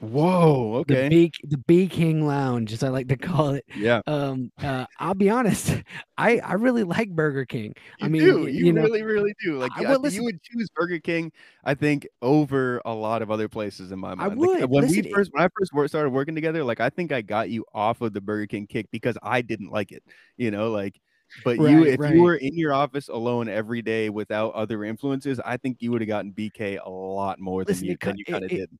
Whoa. 0.00 0.84
the 0.86 0.94
Okay. 0.94 1.30
The 1.44 1.58
B 1.66 1.88
King 1.88 2.26
Lounge, 2.26 2.72
as 2.72 2.82
I 2.82 2.88
like 2.88 3.08
to 3.08 3.16
call 3.16 3.50
it. 3.50 3.64
yeah. 3.76 4.00
Um, 4.06 4.52
uh, 4.62 4.86
I'll 4.98 5.14
be 5.14 5.30
honest, 5.30 5.74
I 6.18 6.38
I 6.38 6.54
really 6.54 6.84
like 6.84 7.10
Burger 7.10 7.44
King. 7.44 7.74
You 7.98 8.06
I 8.06 8.08
mean, 8.08 8.22
do. 8.22 8.46
You, 8.46 8.66
you 8.66 8.72
know, 8.72 8.82
really, 8.82 9.02
really 9.02 9.34
do. 9.42 9.58
Like, 9.58 9.72
I 9.76 9.84
I 9.84 9.96
listen- 9.96 10.20
you 10.20 10.24
would 10.24 10.42
choose 10.42 10.68
Burger 10.74 10.98
King, 10.98 11.32
I 11.64 11.74
think, 11.74 12.06
over 12.20 12.82
a 12.84 12.94
lot 12.94 13.22
of 13.22 13.30
other 13.30 13.48
places 13.48 13.92
in 13.92 13.98
my 13.98 14.14
mind. 14.14 14.38
Like, 14.38 14.60
would. 14.60 14.70
when 14.70 14.84
Listen, 14.84 15.04
we 15.04 15.12
first, 15.12 15.32
when 15.32 15.42
I 15.42 15.48
first 15.58 15.90
started 15.90 16.10
working 16.10 16.34
together, 16.34 16.62
like, 16.62 16.80
I 16.80 16.90
think 16.90 17.12
I 17.12 17.22
got 17.22 17.48
you 17.48 17.64
off 17.74 18.00
of 18.00 18.12
the 18.12 18.20
Burger 18.20 18.46
King 18.46 18.66
kick 18.66 18.88
because 18.90 19.16
I 19.22 19.40
didn't 19.42 19.70
like 19.70 19.92
it. 19.92 20.02
You 20.36 20.50
know, 20.50 20.70
like, 20.70 21.00
but 21.44 21.58
you, 21.58 21.84
if 21.84 22.00
right. 22.00 22.14
you 22.14 22.22
were 22.22 22.36
in 22.36 22.56
your 22.56 22.72
office 22.72 23.08
alone 23.08 23.48
every 23.48 23.82
day 23.82 24.10
without 24.10 24.54
other 24.54 24.84
influences, 24.84 25.40
I 25.40 25.56
think 25.56 25.78
you 25.80 25.90
would 25.90 26.00
have 26.00 26.08
gotten 26.08 26.32
BK 26.32 26.78
a 26.84 26.88
lot 26.88 27.40
more 27.40 27.64
than 27.64 27.72
Listen, 27.72 27.86
you 27.86 27.92
it 27.92 28.00
co- 28.00 28.10
than 28.10 28.18
you 28.18 28.24
kind 28.24 28.44
of 28.44 28.50
did. 28.50 28.70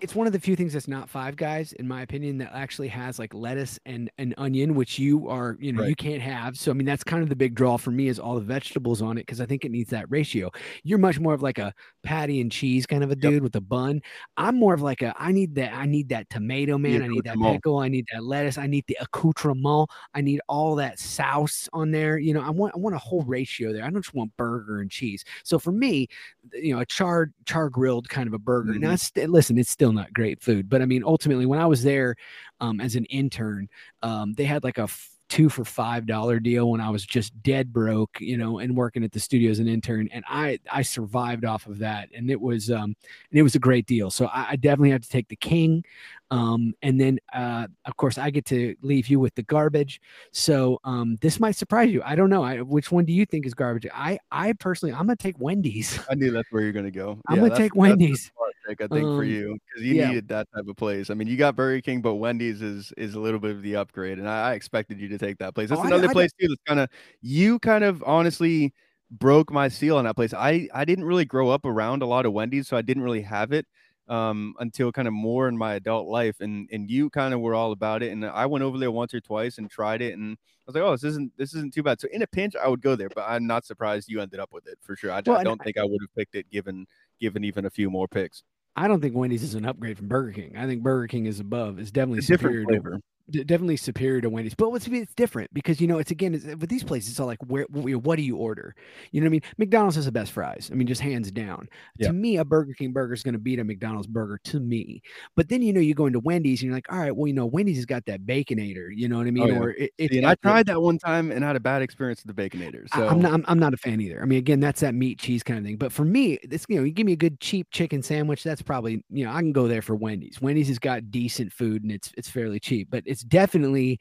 It's 0.00 0.14
one 0.14 0.26
of 0.26 0.34
the 0.34 0.38
few 0.40 0.56
things 0.56 0.74
that's 0.74 0.88
not 0.88 1.08
Five 1.08 1.36
Guys, 1.36 1.72
in 1.72 1.88
my 1.88 2.02
opinion, 2.02 2.36
that 2.38 2.50
actually 2.52 2.88
has 2.88 3.18
like 3.18 3.32
lettuce 3.32 3.78
and 3.86 4.10
an 4.18 4.34
onion, 4.36 4.74
which 4.74 4.98
you 4.98 5.26
are, 5.28 5.56
you 5.58 5.72
know, 5.72 5.80
Right. 5.80 5.86
you 5.86 5.96
can't 5.96 6.20
have. 6.20 6.58
So 6.58 6.70
I 6.70 6.74
mean, 6.74 6.84
that's 6.86 7.02
kind 7.02 7.22
of 7.22 7.30
the 7.30 7.36
big 7.36 7.54
draw 7.54 7.78
for 7.78 7.90
me 7.90 8.08
is 8.08 8.18
all 8.18 8.34
the 8.34 8.42
vegetables 8.42 9.00
on 9.00 9.16
it 9.16 9.22
because 9.22 9.40
I 9.40 9.46
think 9.46 9.64
it 9.64 9.70
needs 9.70 9.88
that 9.90 10.04
ratio. 10.10 10.50
You're 10.84 10.98
much 10.98 11.18
more 11.18 11.32
of 11.32 11.40
like 11.42 11.58
a 11.58 11.72
patty 12.02 12.42
and 12.42 12.52
cheese 12.52 12.84
kind 12.86 13.02
of 13.02 13.10
a 13.10 13.16
Yep. 13.22 13.34
dude 13.34 13.42
with 13.42 13.56
a 13.56 13.60
bun. 13.62 14.02
I'm 14.36 14.56
more 14.56 14.74
of 14.74 14.82
like 14.82 15.00
a 15.02 15.14
I 15.18 15.32
need 15.32 15.54
that 15.56 15.72
I 15.72 15.86
need 15.86 16.10
that 16.10 16.28
tomato 16.28 16.76
man, 16.78 17.02
I 17.02 17.08
need 17.08 17.24
that 17.24 17.40
pickle, 17.40 17.78
I 17.78 17.88
need 17.88 18.06
that 18.12 18.22
lettuce, 18.24 18.58
I 18.58 18.66
need 18.66 18.84
the 18.88 18.98
accoutrement, 19.00 19.88
I 20.14 20.20
need 20.20 20.40
all 20.48 20.74
that 20.76 20.98
sauce 20.98 21.68
on 21.72 21.90
there. 21.90 22.18
You 22.18 22.34
know, 22.34 22.42
I 22.42 22.50
want 22.50 22.74
I 22.74 22.78
want 22.78 22.94
a 22.94 22.98
whole 22.98 23.22
ratio 23.22 23.72
there. 23.72 23.84
I 23.84 23.90
don't 23.90 24.02
just 24.02 24.14
want 24.14 24.36
burger 24.36 24.80
and 24.80 24.90
cheese. 24.90 25.24
So 25.42 25.58
for 25.58 25.72
me, 25.72 26.08
you 26.52 26.74
know, 26.74 26.80
a 26.80 26.86
charred 26.86 27.32
char 27.46 27.68
grilled 27.70 28.08
kind 28.08 28.26
of 28.26 28.34
a 28.34 28.38
burger. 28.38 28.78
Now, 28.78 28.90
Mhm. 28.90 28.94
it's 28.94 29.02
st- 29.04 29.30
listen, 29.30 29.58
it's 29.58 29.70
still 29.70 29.92
not 29.92 30.12
great 30.12 30.42
food, 30.42 30.68
but 30.68 30.82
I 30.82 30.86
mean, 30.86 31.02
ultimately, 31.04 31.46
when 31.46 31.58
I 31.58 31.66
was 31.66 31.82
there 31.82 32.16
um, 32.60 32.80
as 32.80 32.96
an 32.96 33.04
intern, 33.06 33.68
um, 34.02 34.32
they 34.34 34.44
had 34.44 34.64
like 34.64 34.78
a 34.78 34.88
two 35.28 35.48
for 35.48 35.64
five 35.64 36.06
dollar 36.06 36.38
deal 36.38 36.70
when 36.70 36.80
I 36.80 36.88
was 36.88 37.04
just 37.04 37.32
dead 37.42 37.72
broke, 37.72 38.16
you 38.20 38.36
know, 38.36 38.60
and 38.60 38.76
working 38.76 39.02
at 39.02 39.10
the 39.10 39.18
studio 39.18 39.50
as 39.50 39.58
an 39.58 39.66
intern, 39.66 40.08
and 40.12 40.24
I 40.28 40.60
I 40.72 40.82
survived 40.82 41.44
off 41.44 41.66
of 41.66 41.78
that, 41.78 42.10
and 42.14 42.30
it 42.30 42.40
was 42.40 42.70
um 42.70 42.94
and 43.30 43.38
it 43.38 43.42
was 43.42 43.56
a 43.56 43.58
great 43.58 43.86
deal. 43.86 44.10
So 44.10 44.26
I, 44.26 44.50
I 44.50 44.56
definitely 44.56 44.90
have 44.90 45.02
to 45.02 45.08
take 45.08 45.28
the 45.28 45.36
king, 45.36 45.84
um, 46.30 46.74
and 46.82 47.00
then 47.00 47.18
uh, 47.34 47.66
of 47.84 47.96
course 47.96 48.18
I 48.18 48.30
get 48.30 48.44
to 48.46 48.74
leave 48.82 49.08
you 49.08 49.20
with 49.20 49.34
the 49.34 49.42
garbage. 49.42 50.00
So 50.32 50.78
um, 50.84 51.18
this 51.20 51.38
might 51.40 51.56
surprise 51.56 51.90
you. 51.92 52.02
I 52.04 52.14
don't 52.16 52.30
know. 52.30 52.42
I, 52.42 52.60
which 52.62 52.90
one 52.90 53.04
do 53.04 53.12
you 53.12 53.24
think 53.26 53.46
is 53.46 53.54
garbage? 53.54 53.86
I 53.94 54.18
I 54.30 54.52
personally 54.54 54.92
I'm 54.92 55.00
gonna 55.06 55.16
take 55.16 55.38
Wendy's. 55.38 55.98
I 56.10 56.14
knew 56.14 56.30
that's 56.30 56.48
where 56.50 56.62
you're 56.62 56.72
gonna 56.72 56.90
go. 56.90 57.18
I'm 57.28 57.36
Yeah, 57.36 57.48
gonna 57.48 57.56
take 57.56 57.74
Wendy's. 57.76 58.30
pick, 58.68 58.80
I 58.80 58.88
think 58.88 59.02
for 59.02 59.22
Um, 59.22 59.24
you 59.24 59.56
because 59.68 59.86
you 59.86 59.94
yeah. 59.94 60.08
needed 60.08 60.28
that 60.28 60.48
type 60.54 60.66
of 60.68 60.76
place. 60.76 61.10
I 61.10 61.14
mean, 61.14 61.28
you 61.28 61.36
got 61.36 61.54
Burger 61.54 61.80
King, 61.80 62.00
but 62.02 62.14
Wendy's 62.16 62.62
is 62.62 62.92
is 62.96 63.14
a 63.14 63.20
little 63.20 63.38
bit 63.40 63.52
of 63.52 63.62
the 63.62 63.76
upgrade, 63.76 64.18
and 64.18 64.28
I, 64.28 64.50
I 64.50 64.54
expected 64.54 64.98
you 65.00 65.08
to 65.08 65.18
take 65.18 65.38
that 65.38 65.54
place. 65.54 65.68
That's 65.68 65.80
Oh, 65.80 65.84
another 65.86 66.08
I- 66.08 66.12
place 66.12 66.30
too. 66.40 66.48
That's 66.48 66.62
kind 66.66 66.80
of 66.80 66.88
you 67.22 67.58
kind 67.60 67.84
of 67.84 68.02
honestly 68.04 68.72
broke 69.12 69.52
my 69.52 69.68
seal 69.68 69.96
on 69.96 70.04
that 70.04 70.16
place. 70.16 70.34
I 70.34 70.68
I 70.74 70.84
didn't 70.84 71.04
really 71.04 71.24
grow 71.24 71.48
up 71.50 71.64
around 71.64 72.02
a 72.02 72.06
lot 72.06 72.26
of 72.26 72.32
Wendy's, 72.32 72.66
so 72.66 72.76
I 72.76 72.82
didn't 72.82 73.04
really 73.04 73.22
have 73.22 73.52
it 73.52 73.66
um 74.08 74.54
until 74.60 74.92
kind 74.92 75.08
of 75.08 75.14
more 75.14 75.48
in 75.48 75.56
my 75.56 75.74
adult 75.74 76.06
life 76.06 76.40
and 76.40 76.68
and 76.70 76.88
you 76.88 77.10
kind 77.10 77.34
of 77.34 77.40
were 77.40 77.54
all 77.54 77.72
about 77.72 78.02
it 78.02 78.12
and 78.12 78.24
I 78.24 78.46
went 78.46 78.62
over 78.62 78.78
there 78.78 78.90
once 78.90 79.12
or 79.12 79.20
twice 79.20 79.58
and 79.58 79.68
tried 79.68 80.00
it 80.00 80.16
and 80.16 80.36
I 80.38 80.62
was 80.66 80.74
like 80.74 80.84
oh 80.84 80.92
this 80.92 81.04
isn't 81.04 81.32
this 81.36 81.54
isn't 81.54 81.74
too 81.74 81.82
bad 81.82 82.00
so 82.00 82.08
in 82.12 82.22
a 82.22 82.26
pinch 82.26 82.54
I 82.54 82.68
would 82.68 82.80
go 82.80 82.94
there 82.94 83.08
but 83.08 83.24
I'm 83.26 83.46
not 83.46 83.64
surprised 83.64 84.08
you 84.08 84.20
ended 84.20 84.38
up 84.38 84.52
with 84.52 84.68
it 84.68 84.78
for 84.80 84.94
sure 84.94 85.10
I, 85.10 85.22
Well, 85.26 85.36
I 85.36 85.44
don't 85.44 85.60
think 85.60 85.76
I 85.76 85.84
would 85.84 86.00
have 86.00 86.14
picked 86.16 86.36
it 86.36 86.48
given 86.50 86.86
given 87.20 87.42
even 87.42 87.64
a 87.64 87.70
few 87.70 87.90
more 87.90 88.06
picks 88.06 88.44
I 88.78 88.88
don't 88.88 89.00
think 89.00 89.16
Wendy's 89.16 89.42
is 89.42 89.54
an 89.54 89.64
upgrade 89.64 89.96
from 89.96 90.06
Burger 90.06 90.32
King. 90.32 90.54
I 90.54 90.66
think 90.66 90.82
Burger 90.82 91.06
King 91.06 91.24
is 91.24 91.40
above. 91.40 91.78
It's 91.78 91.90
definitely 91.90 92.18
It's 92.18 92.26
different 92.26 92.56
superior. 92.56 92.66
To, 92.66 92.82
flavor 92.82 93.00
definitely 93.30 93.76
superior 93.76 94.20
to 94.20 94.30
Wendy's. 94.30 94.54
But 94.54 94.70
what's 94.70 94.86
it's 94.86 95.14
different 95.14 95.52
because 95.52 95.80
you 95.80 95.86
know 95.86 95.98
it's 95.98 96.10
again 96.10 96.34
it's, 96.34 96.46
uh, 96.46 96.56
with 96.58 96.70
these 96.70 96.84
places. 96.84 97.10
It's 97.10 97.20
all 97.20 97.26
like 97.26 97.42
where 97.46 97.64
what, 97.64 98.16
do 98.16 98.22
you 98.22 98.36
order? 98.36 98.74
You 99.12 99.20
know 99.20 99.26
what 99.26 99.28
I 99.28 99.32
mean? 99.32 99.42
McDonald's 99.58 99.96
has 99.96 100.04
the 100.04 100.12
best 100.12 100.32
fries. 100.32 100.70
I 100.72 100.76
mean, 100.76 100.86
just 100.86 101.00
hands 101.00 101.30
down. 101.30 101.68
Yeah. 101.98 102.08
To 102.08 102.12
me, 102.12 102.36
a 102.38 102.44
Burger 102.44 102.72
King 102.74 102.92
burger 102.92 103.14
is 103.14 103.22
going 103.22 103.34
to 103.34 103.38
beat 103.38 103.58
a 103.58 103.64
McDonald's 103.64 104.06
burger 104.06 104.38
to 104.44 104.60
me. 104.60 105.02
But 105.34 105.48
then 105.48 105.62
you 105.62 105.72
know 105.72 105.80
you 105.80 105.94
go 105.94 106.06
into 106.06 106.20
Wendy's 106.20 106.62
and 106.62 106.68
you're 106.68 106.76
like, 106.76 106.92
all 106.92 106.98
right, 106.98 107.14
well 107.14 107.26
you 107.26 107.34
know 107.34 107.46
Wendy's 107.46 107.76
has 107.76 107.86
got 107.86 108.04
that 108.06 108.26
baconator. 108.26 108.88
You 108.94 109.08
know 109.08 109.18
what 109.18 109.26
I 109.26 109.30
oh, 109.30 109.32
mean? 109.32 109.44
Oh, 109.44 109.46
yeah. 109.48 109.58
Or 109.58 109.70
it, 109.70 109.92
it's 109.98 110.12
See, 110.12 110.18
and 110.18 110.26
I 110.26 110.34
tried 110.36 110.66
that 110.66 110.80
one 110.80 110.98
time 110.98 111.30
and 111.30 111.44
had 111.44 111.56
a 111.56 111.60
bad 111.60 111.82
experience 111.82 112.24
with 112.24 112.34
the 112.34 112.42
baconator 112.42 112.86
so 112.94 113.08
I'm 113.08 113.20
not. 113.20 113.32
I'm, 113.32 113.44
I'm 113.48 113.58
not 113.58 113.74
a 113.74 113.76
fan 113.76 114.00
either. 114.00 114.22
I 114.22 114.24
mean, 114.24 114.38
again, 114.38 114.60
that's 114.60 114.80
that 114.80 114.94
meat 114.94 115.18
cheese 115.18 115.42
kind 115.42 115.58
of 115.58 115.64
thing. 115.64 115.76
But 115.76 115.92
for 115.92 116.04
me, 116.04 116.38
it's 116.42 116.66
you 116.68 116.76
know, 116.76 116.84
you 116.84 116.92
give 116.92 117.06
me 117.06 117.12
a 117.12 117.16
good 117.16 117.40
cheap 117.40 117.70
chicken 117.70 118.02
sandwich. 118.02 118.42
That's 118.42 118.62
probably 118.62 119.04
you 119.10 119.24
know 119.24 119.32
I 119.32 119.40
can 119.40 119.52
go 119.52 119.68
there 119.68 119.82
for 119.82 119.94
Wendy's. 119.94 120.40
Wendy's 120.40 120.68
has 120.68 120.78
got 120.78 121.10
decent 121.10 121.52
food 121.52 121.82
and 121.82 121.92
it's 121.92 122.12
it's 122.16 122.28
fairly 122.28 122.60
cheap. 122.60 122.88
But 122.90 123.02
it's 123.06 123.15
definitely 123.22 123.98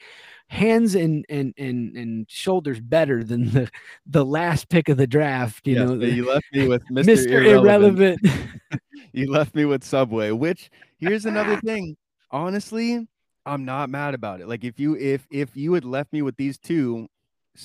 hands 0.48 0.96
and 0.96 1.26
and 1.30 1.54
and 1.58 1.96
and 1.96 2.30
shoulders 2.30 2.80
better 2.80 3.24
than 3.24 3.52
the 3.52 3.70
the 4.06 4.26
last 4.26 4.70
pick 4.70 4.90
of 4.90 4.98
the 4.98 5.08
draft. 5.08 5.68
You 5.68 5.76
Yes, 5.76 5.90
know, 5.90 5.94
you 6.06 6.28
left 6.28 6.46
me 6.52 6.68
with 6.68 6.84
Mr. 6.92 7.06
Mr. 7.06 7.46
Irrelevant. 7.46 8.20
Irrelevant. 8.24 8.82
you 9.14 9.32
left 9.32 9.56
me 9.56 9.66
with 9.66 9.84
Subway, 9.84 10.32
which 10.32 10.70
here's 10.98 11.26
another 11.26 11.60
thing. 11.62 11.98
Honestly, 12.32 13.08
I'm 13.46 13.66
not 13.66 13.90
mad 13.90 14.14
about 14.14 14.42
it. 14.42 14.48
Like 14.48 14.64
if 14.64 14.80
you 14.80 14.96
if 14.98 15.26
if 15.32 15.56
you 15.56 15.74
had 15.74 15.86
left 15.86 16.12
me 16.12 16.22
with 16.22 16.36
these 16.38 16.58
two, 16.58 17.08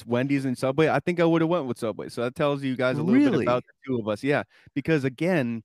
Wendy's 0.07 0.45
and 0.45 0.57
Subway, 0.57 0.89
I 0.89 1.01
think 1.01 1.21
I 1.21 1.25
would 1.25 1.41
have 1.41 1.51
went 1.51 1.67
with 1.67 1.79
Subway. 1.79 2.09
So 2.09 2.23
that 2.23 2.35
tells 2.35 2.63
you 2.63 2.77
guys 2.77 2.99
a 2.99 3.03
little 3.03 3.31
bit 3.31 3.43
about 3.43 3.65
the 3.65 3.73
two 3.87 3.99
of 3.99 4.09
us. 4.09 4.23
Yeah, 4.23 4.43
because 4.75 5.05
again, 5.05 5.63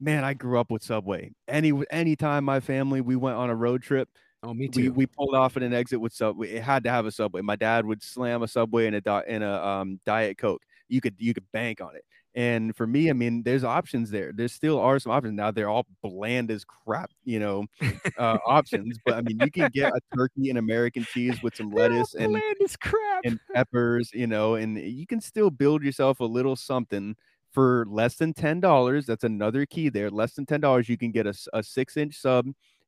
man, 0.00 0.24
I 0.24 0.34
grew 0.34 0.58
up 0.58 0.70
with 0.70 0.82
Subway. 0.82 1.32
Any 1.46 1.72
anytime 1.90 2.44
my 2.44 2.60
family 2.60 3.00
we 3.00 3.16
went 3.16 3.36
on 3.36 3.50
a 3.50 3.54
road 3.54 3.82
trip, 3.82 4.08
oh, 4.42 4.54
me 4.54 4.68
too. 4.68 4.92
we 4.92 5.06
pulled 5.06 5.34
off 5.34 5.56
at 5.56 5.62
an 5.62 5.72
exit 5.72 6.00
with 6.00 6.12
Subway. 6.12 6.50
It 6.50 6.62
had 6.62 6.84
to 6.84 6.90
have 6.90 7.06
a 7.06 7.10
Subway. 7.10 7.42
My 7.42 7.56
dad 7.56 7.84
would 7.84 8.02
slam 8.02 8.42
a 8.42 8.48
Subway 8.48 8.86
in 8.86 8.94
a 8.94 9.00
di- 9.00 9.24
in 9.28 9.42
a 9.42 9.64
um, 9.64 10.00
Diet 10.04 10.38
Coke. 10.38 10.62
You 10.88 11.00
could 11.00 11.14
you 11.18 11.34
could 11.34 11.50
bank 11.52 11.80
on 11.80 11.96
it. 11.96 12.04
And 12.34 12.74
for 12.74 12.86
me, 12.86 13.10
I 13.10 13.12
mean, 13.12 13.42
there's 13.42 13.62
options 13.62 14.10
there. 14.10 14.32
There 14.32 14.48
still 14.48 14.80
are 14.80 14.98
some 14.98 15.12
options. 15.12 15.34
Now 15.34 15.50
they're 15.50 15.68
all 15.68 15.86
bland 16.02 16.50
as 16.50 16.64
crap, 16.64 17.10
you 17.24 17.38
know, 17.38 17.66
uh, 18.18 18.38
options. 18.46 18.98
But 19.04 19.14
I 19.14 19.20
mean, 19.20 19.38
you 19.38 19.50
can 19.50 19.70
get 19.72 19.92
a 19.92 20.00
turkey 20.16 20.48
and 20.48 20.58
American 20.58 21.04
cheese 21.04 21.42
with 21.42 21.54
some 21.56 21.70
lettuce 21.70 22.14
and 22.14 22.32
Bland 22.32 22.56
as 22.64 22.76
crap. 22.76 23.20
and 23.24 23.38
peppers, 23.54 24.10
you 24.14 24.26
know, 24.26 24.54
and 24.54 24.78
you 24.78 25.06
can 25.06 25.20
still 25.20 25.50
build 25.50 25.82
yourself 25.82 26.20
a 26.20 26.24
little 26.24 26.56
something 26.56 27.16
for 27.50 27.84
less 27.86 28.14
than 28.14 28.32
ten 28.32 28.60
dollars. 28.60 29.04
That's 29.04 29.24
another 29.24 29.66
key 29.66 29.90
there. 29.90 30.10
Less 30.10 30.32
than 30.32 30.46
ten 30.46 30.60
dollars, 30.60 30.88
you 30.88 30.96
can 30.96 31.10
get 31.10 31.26
a, 31.26 31.34
a 31.52 31.62
six 31.62 31.98
inch 31.98 32.16
sub 32.16 32.46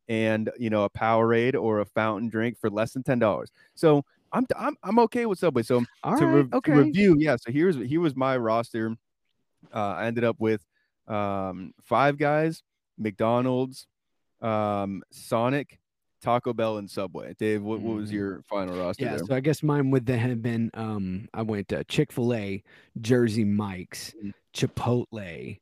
and 0.08 0.50
you 0.58 0.70
know 0.70 0.84
a 0.84 0.90
Powerade 0.90 1.54
or 1.54 1.80
a 1.80 1.84
fountain 1.86 2.28
drink 2.28 2.58
for 2.58 2.70
less 2.70 2.92
than 2.92 3.02
ten 3.02 3.18
dollars. 3.18 3.50
So 3.74 4.04
I'm 4.32 4.46
I'm 4.56 4.76
I'm 4.82 4.98
okay 5.00 5.26
with 5.26 5.38
Subway. 5.38 5.62
So 5.62 5.84
All 6.02 6.16
to, 6.18 6.26
right, 6.26 6.34
re- 6.34 6.42
to 6.50 6.56
okay. 6.56 6.72
review, 6.72 7.16
yeah. 7.18 7.36
So 7.36 7.50
here's 7.52 7.76
here 7.76 8.00
was 8.00 8.16
my 8.16 8.36
roster. 8.36 8.96
Uh, 9.72 9.78
I 9.98 10.06
ended 10.06 10.24
up 10.24 10.36
with 10.38 10.64
um, 11.08 11.72
Five 11.82 12.18
Guys, 12.18 12.62
McDonald's, 12.98 13.86
um, 14.40 15.02
Sonic, 15.10 15.78
Taco 16.22 16.52
Bell, 16.52 16.78
and 16.78 16.90
Subway. 16.90 17.34
Dave, 17.38 17.62
what, 17.62 17.80
what 17.80 17.96
was 17.96 18.10
Mhm. 18.10 18.14
your 18.14 18.42
final 18.42 18.74
roster 18.74 19.04
Yeah, 19.04 19.16
there? 19.16 19.24
so 19.24 19.34
I 19.34 19.40
guess 19.40 19.62
mine 19.62 19.90
would 19.90 20.06
then 20.06 20.18
have 20.18 20.42
been 20.42 20.70
um 20.74 21.28
I 21.32 21.42
went 21.42 21.72
uh, 21.72 21.84
Chick 21.88 22.12
Fil 22.12 22.34
A, 22.34 22.62
Jersey 23.00 23.44
Mike's, 23.44 24.12
Mhm. 24.22 24.32
Chipotle, 24.54 25.60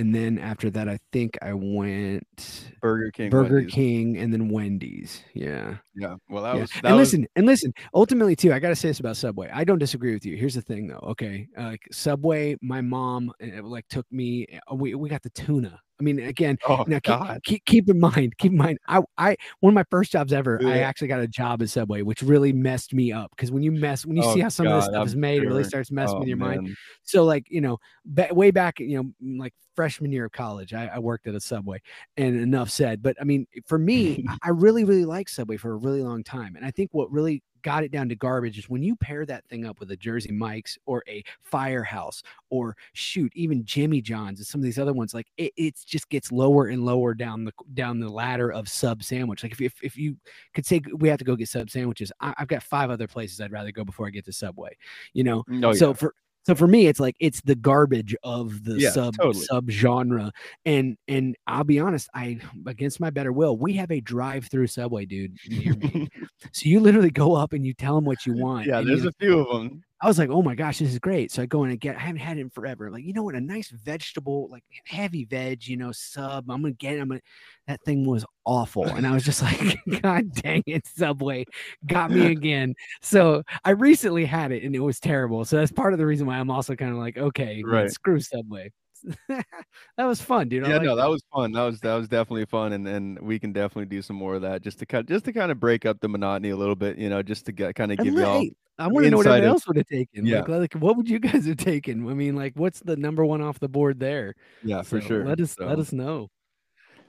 and 0.00 0.14
then 0.14 0.38
after 0.38 0.70
that 0.70 0.88
I 0.88 0.98
think 1.12 1.36
I 1.42 1.52
went 1.52 2.70
Burger 2.80 3.10
King, 3.10 3.30
Burger 3.30 3.56
Wendy's. 3.56 3.74
King, 3.74 4.16
and 4.16 4.32
then 4.32 4.48
Wendy's. 4.48 5.22
Yeah. 5.34 5.76
Yeah. 5.94 6.16
Well, 6.30 6.42
that 6.44 6.54
Yeah. 6.54 6.60
was 6.62 6.70
that 6.70 6.84
and 6.86 6.96
was 6.96 7.08
listen, 7.08 7.26
and 7.36 7.46
listen. 7.46 7.72
Ultimately, 7.94 8.34
too, 8.34 8.52
I 8.52 8.58
gotta 8.58 8.74
say 8.76 8.88
this 8.88 9.00
about 9.00 9.16
Subway. 9.18 9.50
I 9.52 9.64
don't 9.64 9.78
disagree 9.78 10.14
with 10.14 10.24
you. 10.24 10.36
Here's 10.36 10.54
the 10.54 10.62
thing, 10.62 10.86
though. 10.88 11.04
Okay, 11.10 11.46
uh, 11.58 11.64
like 11.64 11.82
Subway, 11.92 12.56
my 12.62 12.80
mom 12.80 13.30
uh, 13.42 13.62
like 13.62 13.86
took 13.88 14.06
me. 14.10 14.46
Uh, 14.70 14.74
we 14.74 14.94
we 14.94 15.08
got 15.10 15.22
the 15.22 15.30
tuna. 15.30 15.78
I 16.00 16.02
mean, 16.02 16.18
again, 16.20 16.58
oh 16.64 16.86
now 16.86 16.98
keep, 17.02 17.20
god. 17.20 17.40
keep 17.44 17.64
keep 17.66 17.88
in 17.90 18.00
mind, 18.00 18.38
keep 18.38 18.52
in 18.52 18.58
mind. 18.58 18.78
I 18.88 19.02
I 19.18 19.36
one 19.60 19.72
of 19.72 19.74
my 19.74 19.84
first 19.90 20.12
jobs 20.12 20.32
ever. 20.32 20.60
I 20.64 20.78
actually 20.80 21.08
got 21.08 21.20
a 21.20 21.28
job 21.28 21.62
at 21.62 21.68
Subway, 21.68 22.02
which 22.02 22.22
really 22.22 22.52
messed 22.52 22.94
me 22.94 23.12
up 23.12 23.30
because 23.36 23.50
when 23.52 23.62
you 23.62 23.70
mess, 23.72 24.06
when 24.06 24.16
you 24.16 24.22
Oh, 24.22 24.32
see 24.32 24.40
how 24.40 24.48
some 24.48 24.68
of 24.68 24.74
this 24.74 24.86
stuff 24.86 25.04
is 25.04 25.14
I'm 25.14 25.16
made, 25.16 25.42
it 25.42 25.46
really 25.46 25.64
starts 25.64 25.90
messing 25.90 26.18
Oh, 26.18 26.20
with 26.20 26.28
your 26.28 26.38
mind. 26.38 26.62
So 27.02 27.24
like 27.24 27.46
you 27.50 27.60
know, 27.60 27.78
ba- 28.04 28.28
way 28.32 28.50
back, 28.50 28.80
you 28.80 29.02
know, 29.02 29.38
like 29.42 29.54
freshman 29.76 30.12
year 30.12 30.26
of 30.26 30.32
college, 30.32 30.72
I, 30.74 30.86
I 30.88 30.98
worked 30.98 31.26
at 31.26 31.34
a 31.34 31.40
Subway, 31.40 31.80
and 32.16 32.36
enough 32.36 32.70
said. 32.70 33.02
But 33.02 33.16
I 33.20 33.24
mean, 33.24 33.46
for 33.66 33.78
me, 33.78 34.18
I- 34.26 34.36
I 34.44 34.48
really 34.50 34.84
really 34.84 35.04
liked 35.04 35.30
Subway 35.30 35.56
for 35.56 35.72
a 35.72 35.76
really 35.76 36.02
long 36.02 36.24
time, 36.24 36.56
and 36.56 36.64
I 36.64 36.70
think 36.70 36.90
what 36.92 37.10
really 37.12 37.42
got 37.62 37.84
it 37.84 37.90
down 37.90 38.08
to 38.08 38.14
garbage 38.14 38.58
is 38.58 38.68
when 38.68 38.82
you 38.82 38.96
pair 38.96 39.24
that 39.26 39.44
thing 39.48 39.66
up 39.66 39.80
with 39.80 39.90
a 39.90 39.96
Jersey 39.96 40.32
Mike's 40.32 40.78
or 40.86 41.02
a 41.08 41.22
Firehouse 41.42 42.22
or 42.50 42.76
shoot 42.92 43.32
even 43.34 43.64
Jimmy 43.64 44.00
John's 44.00 44.40
and 44.40 44.46
some 44.46 44.60
of 44.60 44.64
these 44.64 44.78
other 44.78 44.92
ones, 44.92 45.14
like 45.14 45.28
it 45.36 45.52
it's 45.56 45.84
just 45.84 46.08
gets 46.08 46.32
lower 46.32 46.66
and 46.66 46.84
lower 46.84 47.14
down 47.14 47.44
the 47.44 47.52
down 47.74 48.00
the 48.00 48.08
ladder 48.08 48.50
of 48.50 48.68
sub 48.68 49.02
sandwich. 49.02 49.42
Like 49.42 49.52
if 49.52 49.60
if, 49.60 49.74
if 49.82 49.96
you 49.96 50.16
could 50.54 50.66
say 50.66 50.80
we 50.96 51.08
have 51.08 51.18
to 51.18 51.24
go 51.24 51.36
get 51.36 51.48
sub 51.48 51.70
sandwiches, 51.70 52.12
I, 52.20 52.34
I've 52.38 52.48
got 52.48 52.62
five 52.62 52.90
other 52.90 53.06
places 53.06 53.40
I'd 53.40 53.52
rather 53.52 53.72
go 53.72 53.84
before 53.84 54.06
I 54.06 54.10
get 54.10 54.24
to 54.26 54.32
Subway. 54.32 54.76
You 55.12 55.24
know, 55.24 55.44
No, 55.48 55.72
so 55.72 55.94
for 55.94 56.14
so 56.46 56.54
for 56.54 56.66
me, 56.66 56.86
it's 56.86 57.00
like 57.00 57.16
it's 57.20 57.40
the 57.42 57.54
garbage 57.54 58.14
of 58.22 58.64
the 58.64 58.78
Yeah, 58.78 58.90
sub 58.90 59.14
totally. 59.16 59.44
sub 59.44 59.70
genre, 59.70 60.32
and 60.64 60.96
and 61.08 61.36
I'll 61.46 61.64
be 61.64 61.78
honest, 61.80 62.08
I 62.14 62.38
against 62.66 63.00
my 63.00 63.10
better 63.10 63.32
will, 63.32 63.56
we 63.56 63.74
have 63.74 63.90
a 63.90 64.00
drive 64.00 64.46
through 64.46 64.68
Subway, 64.68 65.04
dude, 65.06 65.36
near 65.48 65.74
me. 65.74 66.08
so 66.52 66.68
you 66.68 66.80
literally 66.80 67.10
go 67.10 67.34
up 67.34 67.52
and 67.52 67.66
you 67.66 67.74
tell 67.74 67.94
them 67.94 68.04
what 68.04 68.24
you 68.26 68.32
want. 68.36 68.66
yeah, 68.66 68.80
there's 68.80 69.04
a 69.04 69.12
few 69.12 69.40
of 69.40 69.48
them. 69.48 69.82
I 70.02 70.08
was 70.08 70.18
like, 70.18 70.30
oh 70.30 70.42
my 70.42 70.54
gosh, 70.54 70.78
this 70.78 70.90
is 70.90 70.98
great. 70.98 71.30
So 71.30 71.42
I 71.42 71.46
go 71.46 71.64
in 71.64 71.70
and 71.70 71.78
get, 71.80 71.96
I 71.96 72.00
haven't 72.00 72.20
had 72.20 72.38
it 72.38 72.40
in 72.40 72.50
forever. 72.50 72.90
Like, 72.90 73.04
you 73.04 73.12
know 73.12 73.22
what? 73.22 73.34
A 73.34 73.40
nice 73.40 73.68
vegetable, 73.68 74.48
like 74.50 74.64
heavy 74.86 75.24
veg, 75.26 75.66
you 75.66 75.76
know, 75.76 75.92
sub. 75.92 76.50
I'm 76.50 76.62
gonna 76.62 76.72
get 76.72 76.94
it. 76.94 77.00
I'm 77.00 77.08
gonna 77.08 77.20
that 77.66 77.82
thing 77.84 78.06
was 78.06 78.24
awful. 78.46 78.86
And 78.86 79.06
I 79.06 79.12
was 79.12 79.24
just 79.24 79.42
like, 79.42 79.78
God 80.00 80.32
dang 80.32 80.62
it, 80.66 80.86
Subway 80.86 81.44
got 81.86 82.10
me 82.10 82.26
again. 82.32 82.74
So 83.02 83.42
I 83.64 83.70
recently 83.70 84.24
had 84.24 84.52
it 84.52 84.62
and 84.64 84.74
it 84.74 84.80
was 84.80 85.00
terrible. 85.00 85.44
So 85.44 85.56
that's 85.56 85.72
part 85.72 85.92
of 85.92 85.98
the 85.98 86.06
reason 86.06 86.26
why 86.26 86.38
I'm 86.38 86.50
also 86.50 86.74
kind 86.76 86.92
of 86.92 86.98
like, 86.98 87.18
okay, 87.18 87.62
Right. 87.64 87.90
screw 87.90 88.20
Subway. 88.20 88.72
that 89.28 90.04
was 90.04 90.20
fun, 90.20 90.48
dude. 90.48 90.64
I 90.64 90.70
yeah, 90.70 90.78
no, 90.78 90.96
that 90.96 91.08
was 91.08 91.22
fun. 91.32 91.52
That 91.52 91.62
was 91.62 91.80
that 91.80 91.94
was 91.94 92.08
definitely 92.08 92.46
fun, 92.46 92.72
and 92.72 92.86
and 92.86 93.18
we 93.20 93.38
can 93.38 93.52
definitely 93.52 93.86
do 93.86 94.02
some 94.02 94.16
more 94.16 94.34
of 94.34 94.42
that 94.42 94.62
just 94.62 94.78
to 94.80 94.86
cut 94.86 95.06
just 95.06 95.24
to 95.26 95.32
kind 95.32 95.50
of 95.50 95.60
break 95.60 95.86
up 95.86 96.00
the 96.00 96.08
monotony 96.08 96.50
a 96.50 96.56
little 96.56 96.76
bit, 96.76 96.98
you 96.98 97.08
know, 97.08 97.22
just 97.22 97.46
to 97.46 97.52
get 97.52 97.74
kind 97.74 97.92
of 97.92 97.98
give 97.98 98.14
y'all. 98.14 98.44
I 98.78 98.86
want 98.86 99.04
to 99.04 99.10
know 99.10 99.18
what 99.18 99.26
everyone 99.26 99.48
else 99.48 99.66
would 99.66 99.76
have 99.76 99.86
taken. 99.86 100.24
Yeah. 100.24 100.40
Like, 100.40 100.48
like, 100.48 100.74
what 100.74 100.96
would 100.96 101.08
you 101.08 101.18
guys 101.20 101.46
have 101.46 101.58
taken? 101.58 102.08
I 102.08 102.14
mean, 102.14 102.34
like, 102.34 102.54
what's 102.56 102.80
the 102.80 102.96
number 102.96 103.24
one 103.24 103.42
off 103.42 103.60
the 103.60 103.68
board 103.68 104.00
there? 104.00 104.34
Yeah, 104.64 104.82
for 104.82 105.00
sure. 105.00 105.24
Let 105.24 105.40
us 105.40 105.58
let 105.58 105.78
us 105.78 105.92
know. 105.92 106.28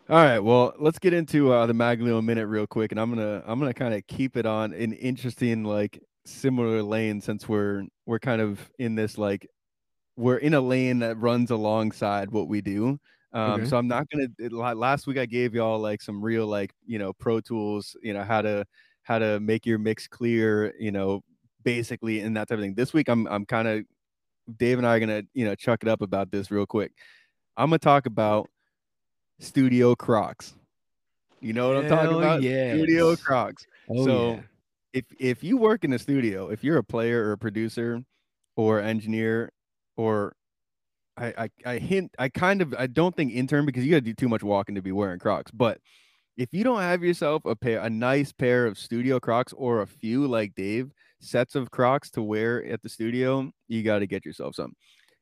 All 0.09 0.17
right, 0.17 0.39
well, 0.39 0.73
let's 0.77 0.99
get 0.99 1.13
into 1.13 1.53
uh, 1.53 1.65
the 1.65 1.73
Maglio 1.73 2.21
minute 2.21 2.47
real 2.47 2.67
quick, 2.67 2.91
and 2.91 2.99
I'm 2.99 3.09
gonna 3.09 3.41
I'm 3.45 3.59
gonna 3.59 3.73
kind 3.73 3.93
of 3.93 4.05
keep 4.07 4.35
it 4.35 4.45
on 4.45 4.73
an 4.73 4.91
interesting 4.93 5.63
like 5.63 6.01
similar 6.25 6.83
lane 6.83 7.21
since 7.21 7.47
we're 7.47 7.83
we're 8.05 8.19
kind 8.19 8.41
of 8.41 8.69
in 8.77 8.95
this 8.95 9.17
like 9.17 9.47
we're 10.17 10.37
in 10.37 10.53
a 10.53 10.61
lane 10.61 10.99
that 10.99 11.17
runs 11.17 11.51
alongside 11.51 12.31
what 12.31 12.47
we 12.47 12.61
do. 12.61 12.99
Um, 13.33 13.61
Okay. 13.61 13.65
so 13.65 13.77
I'm 13.77 13.87
not 13.87 14.09
gonna. 14.09 14.27
it- 14.39 14.51
Last 14.51 15.07
week 15.07 15.17
I 15.17 15.25
gave 15.25 15.53
y'all 15.55 15.79
like 15.79 16.01
some 16.01 16.21
real 16.21 16.47
like 16.47 16.73
you 16.85 16.99
know 16.99 17.13
pro 17.13 17.39
tools, 17.39 17.95
you 18.03 18.13
know 18.13 18.23
how 18.23 18.41
to 18.41 18.65
how 19.03 19.19
to 19.19 19.39
make 19.39 19.65
your 19.65 19.79
mix 19.79 20.07
clear, 20.07 20.73
you 20.79 20.91
know, 20.91 21.23
basically 21.63 22.19
and 22.19 22.35
that 22.35 22.49
type 22.49 22.57
of 22.57 22.63
thing. 22.63 22.75
This 22.75 22.93
week 22.93 23.07
I'm 23.07 23.25
I'm 23.27 23.45
kind 23.45 23.67
of 23.67 23.85
Dave 24.57 24.77
and 24.79 24.85
I 24.87 24.97
are 24.97 24.99
gonna 24.99 25.23
you 25.33 25.45
know 25.45 25.55
chuck 25.55 25.81
it 25.81 25.87
up 25.87 26.01
about 26.01 26.29
this 26.29 26.51
real 26.51 26.65
quick. 26.65 26.91
I'm 27.55 27.69
gonna 27.69 27.79
talk 27.79 28.05
about 28.05 28.49
Studio 29.39 29.95
Crocs. 29.95 30.53
You 31.39 31.53
know 31.53 31.69
what 31.69 31.77
I'm 31.77 31.89
talking 31.89 32.17
about? 32.17 32.39
about? 32.39 32.43
Studio. 32.43 33.15
Crocs. 33.15 33.65
Oh, 33.89 34.05
so 34.05 34.31
yeah. 34.33 34.41
if 34.93 35.05
if 35.19 35.43
you 35.43 35.57
work 35.57 35.83
in 35.85 35.93
a 35.93 35.99
studio, 35.99 36.49
if 36.49 36.63
you're 36.63 36.77
a 36.77 36.83
player 36.83 37.23
or 37.23 37.31
a 37.31 37.37
producer 37.37 38.03
or 38.55 38.79
engineer 38.81 39.51
or 39.97 40.35
I, 41.17 41.33
I 41.37 41.49
I 41.73 41.77
hint 41.77 42.11
I 42.17 42.29
kind 42.29 42.61
of 42.61 42.73
I 42.77 42.87
don't 42.87 43.15
think 43.15 43.33
intern 43.33 43.65
because 43.65 43.83
you 43.85 43.91
gotta 43.91 44.01
do 44.01 44.13
too 44.13 44.29
much 44.29 44.43
walking 44.43 44.75
to 44.75 44.81
be 44.81 44.91
wearing 44.91 45.19
Crocs. 45.19 45.51
But 45.51 45.79
if 46.37 46.49
you 46.53 46.63
don't 46.63 46.79
have 46.79 47.03
yourself 47.03 47.43
a 47.45 47.55
pair 47.55 47.79
a 47.81 47.89
nice 47.89 48.31
pair 48.31 48.65
of 48.65 48.77
studio 48.77 49.19
Crocs 49.19 49.53
or 49.53 49.81
a 49.81 49.87
few 49.87 50.27
like 50.27 50.55
Dave 50.55 50.91
sets 51.19 51.55
of 51.55 51.69
Crocs 51.71 52.09
to 52.11 52.21
wear 52.23 52.65
at 52.65 52.81
the 52.81 52.89
studio, 52.89 53.51
you 53.67 53.83
got 53.83 53.99
to 53.99 54.07
get 54.07 54.25
yourself 54.25 54.55
some. 54.55 54.73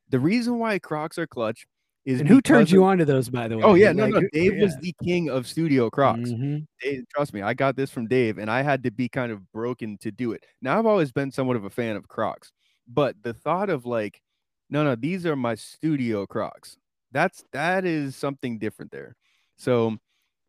The 0.10 0.20
reason 0.20 0.60
why 0.60 0.80
Crocs 0.80 1.18
are 1.18 1.28
clutch 1.28 1.66
is 2.06 2.22
And 2.22 2.30
who 2.30 2.40
turned 2.42 2.72
you 2.72 2.82
of- 2.84 2.90
on 2.90 2.98
to 3.00 3.06
those, 3.06 3.30
by 3.30 3.48
the 3.48 3.58
way? 3.58 3.64
Oh 3.64 3.74
yeah, 3.74 3.92
no, 3.92 4.06
Like, 4.06 4.14
no. 4.14 4.30
Dave 4.32 4.58
was 4.62 4.76
the 4.78 4.94
king 5.04 5.30
of 5.30 5.46
studio 5.46 5.90
Crocs. 5.90 6.30
Mhm. 6.30 6.66
Dave, 6.82 7.04
trust 7.14 7.34
me, 7.34 7.42
I 7.42 7.54
got 7.54 7.76
this 7.76 7.90
from 7.92 8.08
Dave, 8.08 8.38
and 8.38 8.50
I 8.50 8.62
had 8.62 8.84
to 8.84 8.92
be 8.92 9.10
kind 9.10 9.32
of 9.32 9.52
broken 9.52 9.98
to 10.00 10.12
do 10.12 10.32
it. 10.32 10.44
Now 10.62 10.80
I've 10.80 10.86
always 10.86 11.12
been 11.12 11.32
somewhat 11.32 11.58
of 11.58 11.66
a 11.66 11.70
fan 11.70 11.96
of 11.98 12.08
Crocs, 12.08 12.52
but 12.88 13.16
the 13.24 13.34
thought 13.34 13.70
of 13.70 13.86
like, 13.86 14.22
no, 14.70 14.84
no, 14.84 14.96
these 14.96 15.26
are 15.26 15.36
my 15.36 15.56
studio 15.56 16.26
Crocs. 16.26 16.78
That's 17.12 17.44
that 17.54 17.86
is 17.86 18.16
something 18.16 18.60
different 18.60 18.92
there. 18.92 19.16
So, 19.58 19.98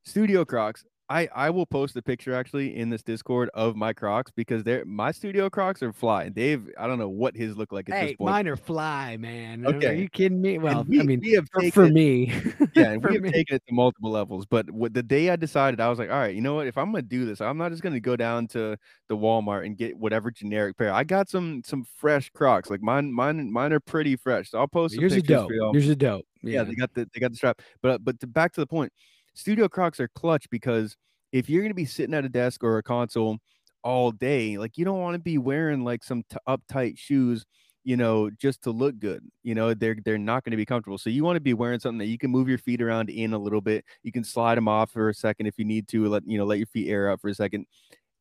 studio 0.04 0.44
Crocs. 0.44 0.85
I 1.11 1.29
I 1.35 1.51
will 1.51 1.66
post 1.66 1.96
a 1.96 2.03
picture 2.03 2.33
actually 2.35 2.77
in 2.77 2.88
this 2.88 3.03
Discord 3.03 3.51
of 3.53 3.75
my 3.77 3.92
Crocs 3.92 4.31
because 4.31 4.62
they're 4.64 4.85
my 4.85 5.11
studio 5.11 5.51
Crocs 5.51 5.83
are 5.83 5.92
fly. 5.92 6.23
And 6.25 6.35
Dave, 6.35 6.70
I 6.79 6.87
don't 6.87 7.01
know 7.01 7.09
what 7.09 7.37
his 7.37 7.57
look 7.57 7.73
like 7.73 7.90
at 7.90 7.96
Hey, 7.96 8.07
this 8.09 8.16
point. 8.16 8.31
mine 8.31 8.46
are 8.49 8.57
fly, 8.57 9.16
man. 9.16 9.66
Are 9.66 9.92
you 9.92 10.09
kidding 10.09 10.40
me? 10.40 10.59
Well, 10.59 10.85
we, 10.85 11.01
I 11.01 11.03
mean, 11.03 11.20
we 11.20 11.33
have 11.33 11.49
for, 11.53 11.61
taken 11.61 11.73
for 11.73 11.88
me, 11.88 12.33
yeah, 12.77 12.96
for 13.03 13.09
we 13.09 13.14
have 13.16 13.23
me. 13.25 13.33
taken 13.33 13.57
it 13.57 13.62
to 13.66 13.75
multiple 13.75 14.11
levels. 14.12 14.46
But 14.46 14.70
what 14.70 14.94
the 14.94 15.03
day 15.03 15.31
I 15.31 15.37
decided, 15.37 15.81
I 15.81 15.88
was 15.88 15.99
like, 15.99 16.11
all 16.11 16.18
right, 16.18 16.35
you 16.35 16.42
know 16.42 16.55
what? 16.55 16.68
If 16.68 16.79
I'm 16.79 16.92
gonna 16.92 17.03
do 17.03 17.25
this, 17.27 17.40
I'm 17.40 17.59
not 17.59 17.73
just 17.73 17.83
gonna 17.83 17.99
go 18.01 18.14
down 18.14 18.46
to 18.49 18.77
the 19.09 19.16
Walmart 19.16 19.66
and 19.66 19.77
get 19.77 19.96
whatever 19.99 20.31
generic 20.31 20.77
pair. 20.79 20.92
I 20.94 21.03
got 21.03 21.29
some 21.29 21.62
some 21.66 21.85
fresh 21.96 22.31
Crocs. 22.31 22.70
Like 22.70 22.83
mine, 22.83 23.12
mine, 23.12 23.53
mine 23.53 23.73
are 23.73 23.81
pretty 23.81 24.14
fresh. 24.14 24.51
So 24.51 24.61
I'll 24.61 24.68
post 24.68 24.96
are 24.96 25.01
pictures 25.01 25.25
dope. 25.25 25.51
Yours 25.51 25.88
are 25.88 25.94
dope. 25.96 26.25
yeah. 26.42 26.59
Yeah. 26.59 26.62
they 26.64 26.75
got 26.77 26.94
the 26.94 27.09
they 27.12 27.18
got 27.20 27.33
the 27.33 27.37
strap. 27.37 27.61
But 27.83 28.05
but 28.05 28.20
to, 28.20 28.29
back 28.29 28.53
to 28.53 28.61
the 28.61 28.66
point, 28.68 28.92
studio 29.35 29.69
Crocs 29.69 30.01
are 30.01 30.09
clutch 30.09 30.49
because 30.51 30.97
if 31.33 31.49
you're 31.49 31.62
gonna 31.62 31.75
be 31.75 31.85
sitting 31.85 32.14
at 32.14 32.25
a 32.25 32.29
desk 32.29 32.64
or 32.64 32.79
a 32.79 32.83
console 32.83 33.38
all 33.83 34.11
day, 34.12 34.59
like 34.59 34.77
you 34.77 34.85
don't 34.85 35.01
want 35.01 35.14
to 35.14 35.21
be 35.21 35.38
wearing 35.38 35.85
like 35.85 36.05
some 36.05 36.23
t- 36.31 36.37
uptight 36.49 36.99
shoes 36.99 37.45
you 37.85 37.97
know, 37.97 38.31
just 38.31 38.62
to 38.62 38.71
look 38.71 38.99
good. 38.99 39.23
You 39.43 39.55
know, 39.55 39.73
they're 39.75 39.97
they're 40.05 40.19
not 40.19 40.45
going 40.45 40.51
to 40.51 40.57
be 40.57 40.66
comfortable. 40.66 40.99
So 40.99 41.09
you 41.11 41.25
want 41.25 41.37
to 41.37 41.40
be 41.40 41.55
wearing 41.55 41.81
something 41.81 41.99
that 41.99 42.07
you 42.07 42.19
can 42.19 42.31
move 42.31 42.49
your 42.49 42.59
feet 42.59 42.83
around 42.83 43.09
in 43.09 43.33
a 43.33 43.38
little 43.38 43.61
bit. 43.61 43.85
You 44.03 44.12
can 44.12 44.25
slide 44.25 44.57
them 44.57 44.69
off 44.69 44.90
for 44.90 45.09
a 45.09 45.14
second 45.14 45.47
if 45.47 45.59
you 45.59 45.64
need 45.64 45.88
to. 45.88 46.09
Let 46.09 46.27
you 46.27 46.38
know, 46.38 46.45
let 46.45 46.59
your 46.59 46.66
feet 46.66 46.88
air 46.88 47.11
out 47.11 47.21
for 47.21 47.29
a 47.29 47.35
second. 47.35 47.66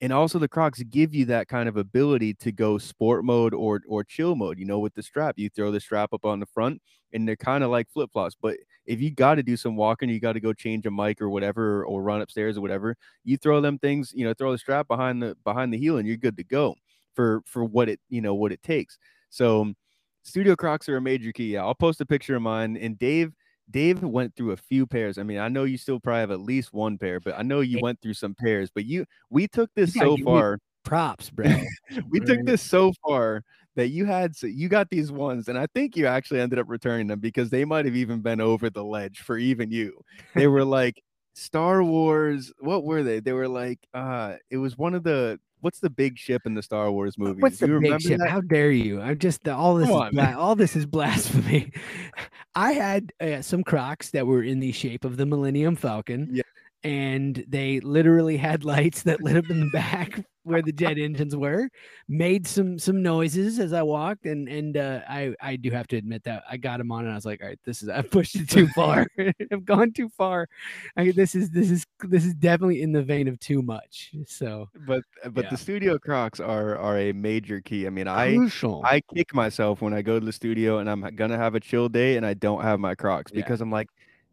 And 0.02 0.14
also 0.14 0.40
the 0.40 0.48
Crocs 0.48 0.82
give 0.84 1.14
you 1.14 1.26
that 1.26 1.48
kind 1.50 1.68
of 1.68 1.76
ability 1.76 2.34
to 2.36 2.52
go 2.54 2.78
sport 2.78 3.26
mode 3.26 3.54
or 3.54 3.82
or 3.88 4.04
chill 4.04 4.36
mode. 4.36 4.58
You 4.58 4.66
know, 4.66 4.80
with 4.80 4.94
the 4.94 5.04
strap, 5.04 5.36
you 5.38 5.50
throw 5.50 5.72
the 5.72 5.80
strap 5.82 6.14
up 6.14 6.26
on 6.26 6.40
the 6.40 6.46
front, 6.46 6.82
and 7.14 7.28
they're 7.28 7.36
kind 7.36 7.64
of 7.64 7.70
like 7.70 7.90
flip 7.92 8.10
flops. 8.14 8.36
But 8.42 8.58
if 8.86 9.02
you 9.02 9.12
got 9.12 9.36
to 9.36 9.44
do 9.44 9.58
some 9.58 9.76
walking, 9.76 10.10
you 10.10 10.20
got 10.22 10.34
to 10.34 10.40
go 10.40 10.54
change 10.54 10.86
a 10.86 10.92
mic 10.92 11.22
or 11.22 11.30
whatever, 11.30 11.86
or, 11.86 12.02
run 12.02 12.22
upstairs 12.22 12.58
or 12.58 12.62
whatever. 12.62 12.96
You 13.26 13.38
throw 13.38 13.60
them 13.62 13.78
things, 13.78 14.12
you 14.16 14.24
know, 14.26 14.34
throw 14.34 14.52
the 14.54 14.58
strap 14.58 14.88
behind 14.88 15.22
the 15.22 15.36
behind 15.44 15.74
the 15.74 15.78
heel, 15.78 15.98
and 15.98 16.08
you're 16.08 16.18
good 16.18 16.38
to 16.38 16.44
go 16.46 16.76
for 17.14 17.42
for 17.46 17.66
what 17.66 17.90
it 17.90 18.00
you 18.10 18.22
know 18.22 18.36
what 18.36 18.52
it 18.54 18.64
takes. 18.64 18.98
So 19.30 19.74
studio 20.24 20.56
Crocs 20.56 20.88
are 20.90 20.98
a 20.98 21.02
major 21.02 21.32
key. 21.34 21.54
Yeah, 21.54 21.64
I'll 21.64 21.76
post 21.76 22.02
a 22.02 22.06
picture 22.06 22.36
of 22.36 22.42
mine. 22.42 22.78
And 22.78 22.98
Dave, 22.98 23.34
Dave 23.70 24.02
went 24.02 24.36
through 24.36 24.52
a 24.52 24.58
few 24.58 24.88
pairs. 24.88 25.18
I 25.18 25.24
mean, 25.24 25.38
I 25.38 25.48
know 25.48 25.64
you 25.64 25.78
still 25.78 26.00
probably 26.00 26.22
have 26.22 26.32
at 26.32 26.42
least 26.42 26.74
one 26.74 26.98
pair, 26.98 27.20
but 27.20 27.38
I 27.38 27.44
know 27.44 27.60
you 27.62 27.80
went 27.82 28.02
through 28.02 28.16
some 28.16 28.36
pairs. 28.36 28.70
But 28.74 28.86
you, 28.86 29.06
we 29.30 29.48
took 29.48 29.70
this 29.76 29.94
so 29.94 30.18
far. 30.18 30.60
props, 30.84 31.30
bro. 31.30 31.46
we 32.10 32.20
took 32.20 32.46
this 32.46 32.62
so 32.62 32.94
far 33.06 33.44
that 33.76 33.90
you 33.90 34.06
had 34.06 34.36
so 34.36 34.48
you 34.48 34.70
got 34.70 34.90
these 34.90 35.12
ones, 35.12 35.48
and 35.48 35.58
I 35.58 35.68
think 35.74 35.96
you 35.96 36.08
actually 36.08 36.42
ended 36.42 36.60
up 36.60 36.66
returning 36.68 37.08
them 37.08 37.20
because 37.20 37.50
they 37.50 37.66
might 37.66 37.86
have 37.86 37.96
even 37.96 38.22
been 38.22 38.42
over 38.42 38.70
the 38.70 38.84
ledge 38.84 39.20
for 39.20 39.38
even 39.38 39.72
you. 39.72 40.02
They 40.36 40.48
were 40.48 40.66
like 40.66 41.02
Star 41.36 41.84
Wars. 41.84 42.52
What 42.60 42.84
were 42.84 43.04
they? 43.04 43.20
They 43.20 43.34
were 43.34 43.48
like 43.48 43.80
uh 43.94 44.36
it 44.50 44.58
was 44.58 44.78
one 44.78 44.96
of 44.96 45.04
the 45.04 45.40
what's 45.62 45.80
the 45.80 45.90
big 45.90 46.18
ship 46.18 46.44
in 46.46 46.54
the 46.54 46.64
Star 46.64 46.92
Wars 46.92 47.18
movie? 47.18 47.42
What's 47.42 47.58
Do 47.58 47.68
the 47.68 47.74
you 47.74 47.80
big 47.80 48.02
ship? 48.02 48.20
that? 48.20 48.30
How 48.30 48.42
dare 48.42 48.72
you? 48.72 49.02
I'm 49.02 49.18
just 49.18 49.48
all 49.48 49.76
this. 49.76 49.88
Come 49.88 50.18
is 50.18 50.20
on, 50.20 50.34
all 50.36 50.56
this 50.56 50.76
is 50.76 50.86
blasphemy. 50.86 51.72
I 52.56 52.74
had 52.74 53.12
uh, 53.20 53.42
some 53.42 53.64
Crocs 53.64 54.12
that 54.12 54.26
were 54.28 54.44
in 54.44 54.60
the 54.60 54.72
shape 54.72 55.06
of 55.06 55.18
the 55.18 55.26
Millennium 55.26 55.76
Falcon. 55.76 56.30
Yeah. 56.32 56.44
And 56.84 57.44
they 57.48 57.82
literally 57.82 58.38
had 58.38 58.64
lights 58.64 59.04
that 59.04 59.22
lit 59.22 59.36
up 59.36 59.50
in 59.50 59.60
the 59.60 59.70
back 59.74 60.24
where 60.50 60.62
the 60.62 60.72
jet 60.72 60.98
engines 60.98 61.36
were. 61.36 61.70
Made 62.08 62.48
some 62.48 62.80
some 62.80 63.02
noises 63.04 63.60
as 63.60 63.72
I 63.72 63.84
walked, 63.84 64.26
and 64.26 64.50
and 64.50 64.76
uh, 64.76 65.02
I 65.08 65.34
I 65.42 65.56
do 65.56 65.70
have 65.72 65.88
to 65.88 65.96
admit 65.98 66.24
that 66.24 66.44
I 66.50 66.58
got 66.58 66.80
him 66.80 66.92
on, 66.92 67.04
and 67.06 67.12
I 67.12 67.16
was 67.16 67.26
like, 67.26 67.42
all 67.42 67.48
right, 67.48 67.60
this 67.66 67.82
is 67.84 67.90
I 67.90 68.02
pushed 68.02 68.36
it 68.36 68.50
too 68.50 68.68
far. 68.70 69.06
I've 69.52 69.66
gone 69.66 69.94
too 69.94 70.10
far. 70.10 70.48
I, 70.98 71.12
this 71.12 71.36
is 71.36 71.50
this 71.52 71.70
is 71.72 71.86
this 72.02 72.26
is 72.26 72.34
definitely 72.34 72.82
in 72.82 72.92
the 72.92 73.04
vein 73.04 73.28
of 73.28 73.40
too 73.40 73.62
much. 73.62 74.12
So 74.26 74.70
But 74.88 75.04
but 75.32 75.46
Yeah. 75.46 75.50
the 75.52 75.58
studio 75.58 75.98
Crocs 76.00 76.40
are 76.40 76.76
are 76.78 76.98
a 76.98 77.12
major 77.14 77.62
key. 77.62 77.86
I 77.86 77.90
mean, 77.92 78.08
I 78.08 78.36
crucial. 78.36 78.82
I 78.86 79.02
kick 79.16 79.34
myself 79.34 79.82
when 79.82 79.94
I 79.94 80.02
go 80.02 80.20
to 80.20 80.26
the 80.26 80.34
studio 80.34 80.80
and 80.80 80.90
I'm 80.90 81.02
gonna 81.16 81.38
have 81.38 81.56
a 81.56 81.60
chill 81.60 81.90
day 81.90 82.18
and 82.18 82.26
I 82.26 82.34
don't 82.34 82.62
have 82.64 82.80
my 82.80 82.96
Crocs 82.96 83.32
Yeah. 83.32 83.42
because 83.42 83.62
I'm 83.62 83.72
like, 83.72 83.90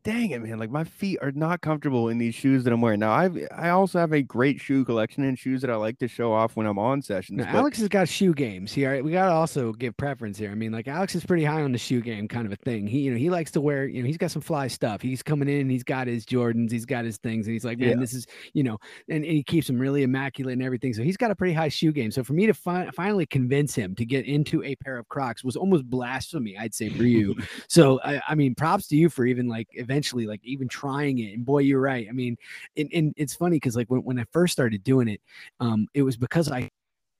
dang 0.06 0.30
it, 0.30 0.40
man! 0.40 0.56
Like 0.58 0.70
my 0.70 0.84
feet 0.84 1.18
are 1.20 1.32
not 1.32 1.60
comfortable 1.62 2.08
in 2.08 2.18
these 2.18 2.34
shoes 2.34 2.62
that 2.62 2.72
I'm 2.72 2.80
wearing. 2.80 3.00
Now 3.00 3.10
I've 3.10 3.36
I 3.54 3.70
also 3.70 3.98
have 3.98 4.12
a 4.12 4.22
great 4.22 4.60
shoe 4.60 4.84
collection 4.84 5.24
and 5.24 5.36
shoes 5.36 5.60
that 5.62 5.70
I 5.70 5.74
like 5.74 5.98
to 5.98 6.06
show 6.06 6.32
off 6.32 6.54
when 6.54 6.64
I'm 6.64 6.78
on 6.78 7.02
sessions. 7.02 7.38
Now, 7.38 7.52
but 7.52 7.58
Alex 7.58 7.78
has 7.80 7.88
got 7.88 8.08
shoe 8.08 8.32
games 8.32 8.72
here. 8.72 9.02
We 9.02 9.10
gotta 9.10 9.32
also 9.32 9.72
give 9.72 9.96
preference 9.96 10.38
here. 10.38 10.52
I 10.52 10.54
mean, 10.54 10.70
like 10.70 10.86
Alex 10.86 11.16
is 11.16 11.24
pretty 11.26 11.44
high 11.44 11.62
on 11.62 11.72
the 11.72 11.78
shoe 11.78 12.00
game, 12.00 12.28
kind 12.28 12.46
of 12.46 12.52
a 12.52 12.56
thing. 12.56 12.86
He, 12.86 13.00
you 13.00 13.10
know, 13.10 13.18
he 13.18 13.30
likes 13.30 13.50
to 13.52 13.60
wear. 13.60 13.86
You 13.86 14.02
know, 14.02 14.06
he's 14.06 14.16
got 14.16 14.30
some 14.30 14.42
fly 14.42 14.68
stuff. 14.68 15.02
He's 15.02 15.24
coming 15.24 15.48
in. 15.48 15.68
He's 15.68 15.82
got 15.82 16.06
his 16.06 16.24
Jordans. 16.24 16.70
He's 16.70 16.86
got 16.86 17.04
his 17.04 17.18
things, 17.18 17.48
and 17.48 17.52
he's 17.52 17.64
like, 17.64 17.78
man, 17.78 17.90
Yeah. 17.90 17.96
this 17.96 18.14
is, 18.14 18.26
you 18.52 18.62
know, 18.62 18.78
and, 19.08 19.24
and 19.24 19.32
he 19.32 19.42
keeps 19.42 19.66
them 19.66 19.78
really 19.78 20.04
immaculate 20.04 20.52
and 20.52 20.62
everything. 20.62 20.94
So 20.94 21.02
he's 21.02 21.16
got 21.16 21.32
a 21.32 21.34
pretty 21.34 21.52
high 21.54 21.68
shoe 21.68 21.90
game. 21.90 22.12
So 22.12 22.22
for 22.22 22.32
me 22.32 22.46
to 22.46 22.54
fi- 22.54 22.88
finally 22.94 23.26
convince 23.26 23.74
him 23.74 23.96
to 23.96 24.04
get 24.04 24.24
into 24.26 24.62
a 24.62 24.76
pair 24.76 24.98
of 24.98 25.08
Crocs 25.08 25.42
was 25.42 25.56
almost 25.56 25.90
blasphemy, 25.90 26.56
I'd 26.56 26.74
say, 26.74 26.90
for 26.90 27.02
you. 27.02 27.34
so 27.68 28.00
I, 28.04 28.22
I 28.28 28.34
mean, 28.36 28.54
props 28.54 28.86
to 28.88 28.96
you 28.96 29.08
for 29.08 29.26
even 29.26 29.48
like 29.48 29.66
eventually 29.72 29.95
like 30.04 30.40
even 30.44 30.68
trying 30.68 31.18
it. 31.18 31.34
And 31.34 31.44
boy, 31.44 31.60
you're 31.60 31.80
right. 31.80 32.06
I 32.08 32.12
mean, 32.12 32.36
and, 32.76 32.90
and 32.94 33.14
it's 33.16 33.34
funny 33.34 33.56
because 33.56 33.76
like 33.76 33.88
when, 33.90 34.02
when 34.04 34.18
I 34.18 34.24
first 34.32 34.52
started 34.52 34.82
doing 34.84 35.08
it, 35.08 35.20
um, 35.60 35.88
it 35.94 36.02
was 36.02 36.16
because 36.16 36.50
I 36.50 36.70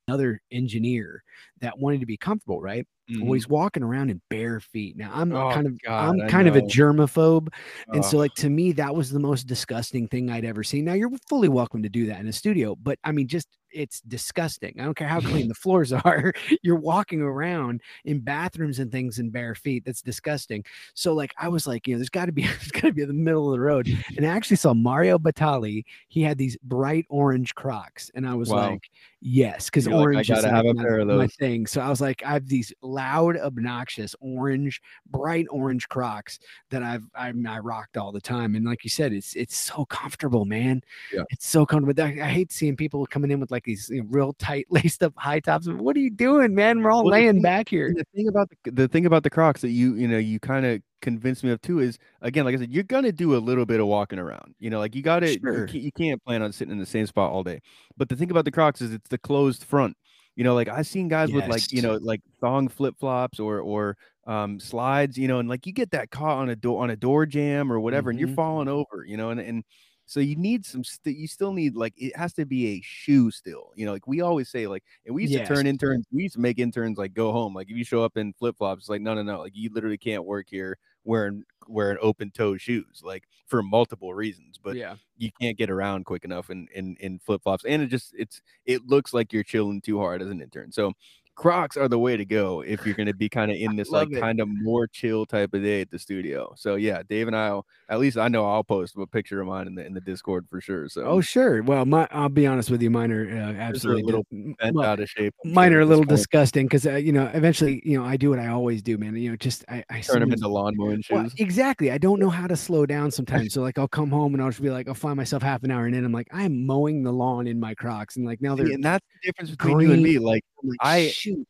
another 0.09 0.41
engineer 0.53 1.23
that 1.61 1.79
wanted 1.79 2.01
to 2.01 2.07
be 2.07 2.17
comfortable, 2.17 2.61
right? 2.61 2.87
Well, 3.21 3.33
Mhm. 3.33 3.35
he's 3.35 3.49
walking 3.49 3.83
around 3.83 4.11
in 4.11 4.21
bare 4.31 4.61
feet. 4.61 4.97
Now 4.97 5.11
I'm 5.15 5.33
Oh, 5.33 5.47
kind 5.49 5.67
of 5.67 5.79
God, 5.83 6.15
I'm 6.15 6.21
I 6.21 6.31
kind 6.31 6.49
of 6.49 6.57
a 6.57 6.61
know. 6.61 6.63
germaphobe, 6.63 7.49
and 7.93 8.05
so 8.05 8.19
like 8.19 8.35
to 8.35 8.51
me 8.51 8.73
that 8.73 8.95
was 8.95 9.11
the 9.11 9.19
most 9.21 9.47
disgusting 9.47 10.07
thing 10.09 10.31
I'd 10.31 10.45
ever 10.45 10.63
seen. 10.63 10.85
Now 10.85 10.93
you're 10.95 11.11
fully 11.29 11.49
welcome 11.49 11.83
to 11.83 11.89
do 11.89 12.07
that 12.07 12.21
in 12.21 12.27
a 12.29 12.33
studio, 12.33 12.77
but 12.77 12.99
I 13.05 13.13
mean 13.13 13.27
just 13.29 13.49
it's 13.77 14.01
disgusting. 14.03 14.75
I 14.81 14.85
don't 14.85 14.97
care 14.97 15.07
how 15.09 15.21
clean 15.21 15.49
the 15.53 15.55
floors 15.55 15.93
are. 16.05 16.33
You're 16.63 16.77
walking 16.77 17.21
around 17.21 17.83
in 18.05 18.21
bathrooms 18.21 18.79
and 18.79 18.91
things 18.91 19.19
in 19.19 19.31
bare 19.31 19.55
feet. 19.55 19.85
That's 19.85 20.03
disgusting. 20.03 20.65
So 20.95 21.13
like 21.15 21.33
I 21.39 21.49
was 21.49 21.67
like, 21.67 21.87
you 21.87 21.95
know, 21.95 21.99
there's 21.99 22.09
got 22.11 22.27
to 22.27 22.33
be 22.33 22.43
there's 22.47 22.71
got 22.73 22.83
to 22.89 22.93
be 22.93 23.03
in 23.03 23.09
the 23.09 23.15
middle 23.15 23.47
of 23.53 23.53
the 23.53 23.61
road. 23.65 23.89
And 24.17 24.27
I 24.27 24.31
actually 24.31 24.57
saw 24.57 24.75
Mario 24.75 25.19
Batali. 25.19 25.85
He 26.09 26.23
had 26.23 26.39
these 26.39 26.57
bright 26.63 27.07
orange 27.09 27.55
Crocs, 27.55 28.11
and 28.15 28.27
I 28.27 28.35
was 28.35 28.49
Wow. 28.49 28.71
like, 28.71 28.91
yes, 29.21 29.67
because 29.67 29.87
You're 29.87 29.95
like, 29.97 30.01
I 30.01 30.05
orange 30.05 30.31
is 30.31 30.43
gotta 30.43 30.49
have 30.55 30.65
like 30.65 30.73
a 30.73 30.75
my- 30.77 30.83
pair 30.83 30.99
of 31.01 31.09
my 31.09 31.27
thing. 31.27 31.67
So 31.67 31.81
I 31.81 31.89
was 31.89 32.01
like, 32.01 32.23
I 32.25 32.33
have 32.33 32.47
these 32.49 32.73
loud, 32.83 33.37
obnoxious 33.37 34.15
orange, 34.21 34.81
bright 35.11 35.47
orange 35.51 35.89
Crocs 35.89 36.39
that 36.71 36.83
I've 36.83 37.05
I, 37.15 37.33
I 37.49 37.59
rocked 37.59 37.97
all 37.97 38.13
the 38.13 38.21
time. 38.21 38.55
And 38.55 38.65
like 38.65 38.85
you 38.85 38.91
said, 38.91 39.13
it's 39.13 39.35
it's 39.35 39.57
so 39.57 39.85
comfortable, 39.87 40.45
man. 40.45 40.83
Yeah. 41.13 41.25
It's 41.31 41.47
so 41.47 41.67
comfortable. 41.67 42.03
I, 42.03 42.09
I 42.25 42.29
hate 42.29 42.53
seeing 42.53 42.77
people 42.77 43.05
coming 43.07 43.31
in 43.31 43.41
with 43.41 43.51
like 43.51 43.66
these 43.67 43.91
real 44.09 44.33
tight 44.39 44.67
laced 44.71 45.03
up 45.03 45.13
high 45.19 45.41
tops. 45.41 45.69
What 45.69 45.95
are 45.97 46.01
you 46.01 46.11
doing, 46.11 46.55
man? 46.55 46.83
We're 46.83 46.91
all 46.91 47.05
Well, 47.05 47.13
laying 47.13 47.35
thing- 47.35 47.43
back 47.43 47.69
here. 47.69 47.93
The 47.95 48.05
thing 48.15 48.29
about 48.29 48.49
the, 48.65 48.71
the 48.71 48.89
thing 48.89 49.05
about 49.05 49.23
the 49.25 49.31
Crocs 49.31 49.61
that 49.61 49.71
you 49.71 49.95
you 49.97 50.09
know 50.09 50.17
you 50.19 50.41
kind 50.41 50.65
of 50.65 50.81
convinced 51.03 51.45
me 51.45 51.51
of 51.51 51.61
too 51.61 51.81
is 51.81 51.99
again 52.23 52.45
like 52.47 52.55
I 52.55 52.59
said 52.59 52.73
you're 52.73 52.83
gonna 52.83 53.13
do 53.13 53.37
a 53.37 53.39
little 53.39 53.67
bit 53.67 53.79
of 53.81 53.87
walking 53.87 54.19
around 54.19 54.55
you 54.59 54.71
know 54.71 54.79
like 54.79 54.95
you 54.97 55.03
got 55.03 55.21
to 55.21 55.39
Sure. 55.39 55.61
you, 55.61 55.67
can't, 55.67 55.85
you 55.85 55.93
can't 55.93 56.25
plan 56.25 56.41
on 56.43 56.51
sitting 56.53 56.73
in 56.73 56.79
the 56.81 56.87
same 56.87 57.07
spot 57.07 57.31
all 57.31 57.45
day 57.45 57.61
but 57.99 58.09
the 58.09 58.17
thing 58.17 58.31
about 58.31 58.45
the 58.47 58.51
Crocs 58.51 58.81
is 58.81 58.93
it's 58.95 59.09
the 59.09 59.19
closed 59.19 59.63
front 59.65 59.95
you 60.37 60.43
know 60.43 60.55
like 60.55 60.69
I've 60.69 60.87
seen 60.87 61.07
guys 61.09 61.31
with 61.33 61.47
like 61.49 61.71
you 61.71 61.83
know 61.83 61.97
like 62.01 62.23
thong 62.41 62.67
flip 62.69 62.95
flops 62.99 63.39
or 63.39 63.61
or 63.61 63.97
um 64.27 64.59
slides 64.59 65.17
you 65.19 65.29
know 65.29 65.39
and 65.39 65.49
like 65.49 65.67
you 65.67 65.73
get 65.73 65.91
that 65.93 66.11
caught 66.11 66.39
on 66.39 66.49
a 66.49 66.57
door 66.57 66.83
on 66.83 66.91
a 66.91 66.97
door 66.97 67.25
jam 67.27 67.71
or 67.71 67.79
whatever 67.79 68.11
and 68.11 68.19
you're 68.19 68.29
Mhm. 68.31 68.35
falling 68.37 68.69
over 68.69 69.05
you 69.07 69.17
know 69.19 69.31
and 69.31 69.39
and 69.41 69.63
so 70.07 70.21
you 70.21 70.37
need 70.37 70.65
some 70.65 70.85
st- 70.85 71.17
you 71.17 71.27
still 71.27 71.53
need 71.53 71.77
like 71.77 71.93
it 71.97 72.17
has 72.17 72.33
to 72.33 72.47
be 72.47 72.69
a 72.69 72.81
shoe 72.83 73.31
still 73.31 73.73
you 73.75 73.85
know 73.85 73.93
like 73.93 74.07
we 74.07 74.21
always 74.21 74.49
say 74.49 74.67
like 74.67 74.85
and 75.05 75.15
we 75.15 75.23
used 75.23 75.35
to 75.35 75.47
turn 75.47 75.67
interns 75.67 76.07
we 76.13 76.23
used 76.23 76.35
to 76.35 76.41
make 76.41 76.59
interns 76.59 76.97
like 76.97 77.13
go 77.13 77.33
home 77.33 77.53
like 77.53 77.69
if 77.69 77.77
you 77.77 77.85
show 77.85 78.03
up 78.03 78.17
in 78.17 78.33
flip-flops 78.35 78.83
it's 78.83 78.89
like 78.89 79.01
no 79.03 79.15
no 79.15 79.23
no 79.23 79.41
like 79.41 79.55
you 79.55 79.69
literally 79.73 79.99
can't 79.99 80.25
work 80.25 80.47
here 80.49 80.79
wearing 81.05 81.45
wearing 81.69 81.99
open 82.01 82.31
toe 82.31 82.57
shoes 82.57 83.03
like 83.05 83.25
for 83.47 83.63
multiple 83.63 84.15
reasons 84.15 84.59
but 84.63 84.77
yeah. 84.77 84.95
you 85.19 85.31
can't 85.41 85.59
get 85.59 85.71
around 85.71 86.05
quick 86.05 86.25
enough 86.25 86.51
in 86.51 86.69
in, 86.75 86.97
in 87.01 87.19
flip-flops 87.19 87.65
and 87.65 87.83
it 87.83 87.89
just 87.89 88.15
it's 88.17 88.41
it 88.65 88.87
looks 88.87 89.13
like 89.13 89.33
you're 89.33 89.43
chilling 89.43 89.81
too 89.81 89.99
hard 89.99 90.23
as 90.23 90.29
an 90.29 90.41
intern 90.41 90.71
so 90.71 90.93
crocs 91.37 91.77
are 91.77 91.89
the 91.89 91.99
way 91.99 92.17
to 92.17 92.25
go 92.25 92.63
if 92.63 92.85
you're 92.85 92.95
going 92.95 93.07
to 93.07 93.15
be 93.15 93.29
kind 93.29 93.51
of 93.51 93.57
in 93.57 93.77
this 93.77 93.91
like 93.91 94.11
kind 94.13 94.41
of 94.41 94.49
more 94.49 94.87
chill 94.87 95.25
type 95.27 95.53
of 95.55 95.63
day 95.63 95.81
at 95.81 95.91
the 95.91 95.99
studio 95.99 96.53
so 96.57 96.75
yeah 96.75 97.03
dave 97.09 97.27
and 97.27 97.37
i'll 97.37 97.65
at 97.89 97.99
least 97.99 98.17
i 98.17 98.27
know 98.29 98.45
i'll 98.49 98.65
post 98.65 98.97
a 98.97 99.07
picture 99.07 99.41
of 99.41 99.47
mine 99.47 99.67
in 99.67 99.75
the 99.75 99.85
in 99.85 99.95
the 99.95 100.01
discord 100.01 100.47
for 100.51 100.61
sure 100.61 100.89
so 100.89 101.17
Oh 101.17 101.21
sure. 101.21 101.63
Well, 101.63 101.85
my 101.87 102.09
I'll 102.11 102.29
be 102.29 102.47
honest 102.47 102.71
with 102.71 102.83
you. 102.83 102.91
Mine 102.91 103.13
are 103.13 103.23
uh, 103.23 103.53
a 103.53 103.57
absolutely 103.57 104.03
little 104.03 104.27
bent 104.31 104.75
well, 104.75 104.85
out 104.85 105.01
of 105.01 105.09
shape 105.09 105.35
I'm 105.45 105.53
mine 105.53 105.71
sure, 105.71 105.79
are 105.79 105.83
a 105.83 105.87
little 105.87 106.05
disgusting 106.05 106.67
because 106.67 106.87
uh, 106.87 106.97
you 106.97 107.13
know 107.13 107.31
eventually 107.33 107.81
you 107.85 107.99
know 107.99 108.05
I 108.05 108.17
do 108.17 108.31
what 108.31 108.39
I 108.39 108.49
always 108.49 108.83
do, 108.83 108.99
man. 108.99 109.17
You 109.17 109.31
know, 109.31 109.37
just 109.37 109.65
I, 109.69 109.85
I 109.89 110.01
turn 110.01 110.21
them 110.21 110.33
into 110.33 110.49
lawn 110.49 110.75
mowing 110.77 111.03
Well, 111.11 111.25
shoes 111.25 111.35
exactly. 111.39 111.91
I 111.91 111.99
don't 111.99 112.19
know 112.19 112.31
how 112.41 112.47
to 112.47 112.57
slow 112.57 112.87
down 112.87 113.11
sometimes. 113.11 113.55
So 113.55 113.63
like 113.63 113.79
I'll 113.79 113.89
come 113.89 114.11
home 114.11 114.35
and 114.35 114.43
I'll 114.43 114.51
just 114.51 114.63
be 114.63 114.71
like, 114.71 114.89
I'll 114.89 114.95
find 114.95 115.17
myself 115.17 115.43
half 115.43 115.63
an 115.63 115.71
hour 115.71 115.87
and 115.87 115.95
then 115.95 116.05
I'm 116.05 116.13
like, 116.13 116.29
I'm 116.33 116.67
mowing 116.67 117.03
the 117.03 117.13
lawn 117.13 117.47
in 117.47 117.61
my 117.61 117.75
Crocs. 117.75 118.17
And 118.17 118.27
like 118.27 118.41
now 118.41 118.55
they're 118.57 118.67
and 118.67 118.85
that's 118.85 119.05
the 119.23 119.29
difference 119.29 119.51
between 119.51 119.81
you 119.81 119.93
and 119.93 120.03
me. 120.03 120.19
Like 120.19 120.45
like, 120.69 120.79
I- 120.81 121.09
shoot. 121.09 121.47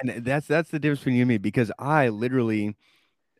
and 0.00 0.24
that's 0.24 0.46
that's 0.46 0.70
the 0.70 0.78
difference 0.78 1.00
between 1.00 1.16
you 1.16 1.22
and 1.22 1.28
me 1.28 1.38
because 1.38 1.70
I 1.78 2.08
literally 2.08 2.76